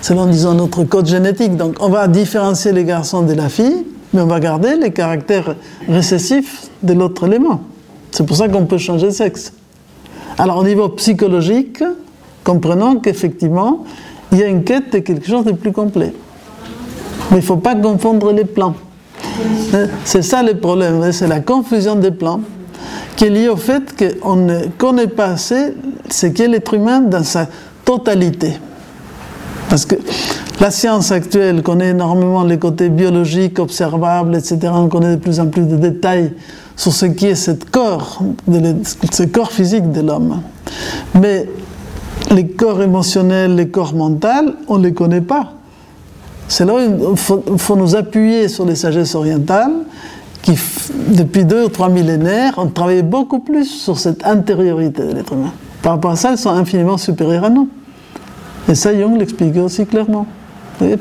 selon, 0.00 0.26
disons, 0.26 0.54
notre 0.54 0.84
code 0.84 1.06
génétique. 1.06 1.56
Donc, 1.56 1.76
on 1.80 1.88
va 1.88 2.06
différencier 2.06 2.72
les 2.72 2.84
garçons 2.84 3.22
de 3.22 3.34
la 3.34 3.48
fille, 3.48 3.84
mais 4.12 4.20
on 4.20 4.26
va 4.26 4.38
garder 4.38 4.76
les 4.76 4.92
caractères 4.92 5.56
récessifs 5.88 6.68
de 6.82 6.92
l'autre 6.92 7.26
élément. 7.26 7.62
C'est 8.12 8.24
pour 8.24 8.36
ça 8.36 8.48
qu'on 8.48 8.64
peut 8.64 8.78
changer 8.78 9.06
de 9.06 9.12
sexe. 9.12 9.52
Alors, 10.38 10.58
au 10.58 10.64
niveau 10.64 10.88
psychologique, 10.90 11.82
comprenons 12.44 13.00
qu'effectivement, 13.00 13.84
il 14.30 14.38
y 14.38 14.42
a 14.42 14.46
une 14.46 14.62
quête 14.62 14.92
de 14.92 14.98
quelque 15.00 15.26
chose 15.26 15.44
de 15.44 15.52
plus 15.52 15.72
complet. 15.72 16.12
Mais 17.30 17.38
il 17.38 17.40
ne 17.40 17.46
faut 17.46 17.56
pas 17.56 17.74
confondre 17.74 18.32
les 18.32 18.44
plans. 18.44 18.74
Hein, 19.74 19.86
C'est 20.04 20.22
ça 20.22 20.42
le 20.42 20.54
problème, 20.54 21.02
hein, 21.02 21.10
c'est 21.10 21.26
la 21.26 21.40
confusion 21.40 21.96
des 21.96 22.12
plans 22.12 22.40
qui 23.16 23.24
est 23.24 23.30
liée 23.30 23.48
au 23.48 23.56
fait 23.56 23.94
qu'on 23.96 24.36
ne 24.36 24.66
connaît 24.78 25.06
pas 25.06 25.26
assez 25.26 25.74
ce 26.10 26.26
qu'est 26.26 26.48
l'être 26.48 26.74
humain 26.74 27.00
dans 27.00 27.24
sa 27.24 27.46
totalité. 27.84 28.58
Parce 29.68 29.84
que 29.84 29.96
la 30.60 30.70
science 30.70 31.12
actuelle 31.12 31.62
connaît 31.62 31.90
énormément 31.90 32.44
les 32.44 32.58
côtés 32.58 32.88
biologiques, 32.88 33.58
observables, 33.58 34.36
etc. 34.36 34.58
On 34.72 34.88
connaît 34.88 35.16
de 35.16 35.20
plus 35.20 35.40
en 35.40 35.46
plus 35.48 35.64
de 35.64 35.76
détails 35.76 36.32
sur 36.76 36.92
ce 36.92 37.06
qui 37.06 37.26
est 37.26 37.34
ce 37.34 37.50
corps, 37.50 38.22
ce 39.10 39.22
corps 39.24 39.50
physique 39.50 39.90
de 39.92 40.00
l'homme. 40.02 40.42
Mais 41.14 41.46
les 42.30 42.46
corps 42.46 42.82
émotionnels, 42.82 43.54
les 43.54 43.68
corps 43.68 43.94
mentaux, 43.94 44.54
on 44.68 44.78
ne 44.78 44.84
les 44.84 44.94
connaît 44.94 45.20
pas. 45.20 45.52
C'est 46.48 46.64
là 46.64 46.74
où 46.74 47.10
il 47.10 47.16
faut, 47.16 47.42
faut 47.56 47.76
nous 47.76 47.96
appuyer 47.96 48.48
sur 48.48 48.64
les 48.64 48.76
sagesses 48.76 49.14
orientales 49.14 49.72
qui, 50.46 50.56
depuis 51.08 51.44
deux 51.44 51.64
ou 51.64 51.68
trois 51.68 51.88
millénaires, 51.88 52.54
ont 52.58 52.68
travaillé 52.68 53.02
beaucoup 53.02 53.40
plus 53.40 53.64
sur 53.64 53.98
cette 53.98 54.24
intériorité 54.24 55.02
de 55.02 55.12
l'être 55.12 55.32
humain. 55.32 55.52
Par 55.82 55.94
rapport 55.94 56.12
à 56.12 56.16
ça, 56.16 56.30
elles 56.32 56.38
sont 56.38 56.50
infiniment 56.50 56.96
supérieures 56.96 57.44
à 57.44 57.50
nous. 57.50 57.68
Et 58.68 58.76
ça, 58.76 58.96
Jung 58.96 59.18
l'expliquait 59.18 59.58
aussi 59.60 59.86
clairement. 59.86 60.26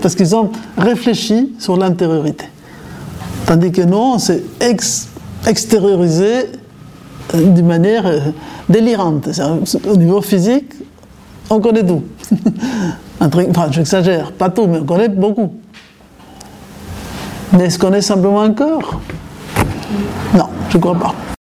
Parce 0.02 0.16
qu'ils 0.16 0.36
ont 0.36 0.50
réfléchi 0.78 1.54
sur 1.60 1.78
l'intériorité. 1.78 2.46
Tandis 3.46 3.72
que 3.72 3.82
nous, 3.84 3.98
on 3.98 4.18
s'est 4.18 4.42
ex- 4.60 5.10
extériorisé 5.48 6.50
euh, 7.36 7.50
d'une 7.52 7.68
manière 7.68 8.08
euh, 8.08 8.20
délirante. 8.68 9.30
Au 9.88 9.96
niveau 9.98 10.22
physique, 10.22 10.74
on 11.50 11.60
connaît 11.60 11.86
tout. 11.86 12.04
Enfin, 13.22 13.68
j'exagère, 13.72 14.32
pas 14.34 14.50
tout, 14.50 14.68
mais 14.68 14.80
on 14.80 14.84
connaît 14.86 15.08
beaucoup. 15.10 15.54
Mais 17.54 17.66
est-ce 17.66 17.80
qu'on 17.80 17.94
est 17.94 18.02
simplement 18.02 18.42
un 18.42 18.52
corps? 18.52 19.00
Non, 20.34 20.50
je 20.70 20.78
ne 20.78 20.82
crois 20.82 20.96
pas. 20.96 21.35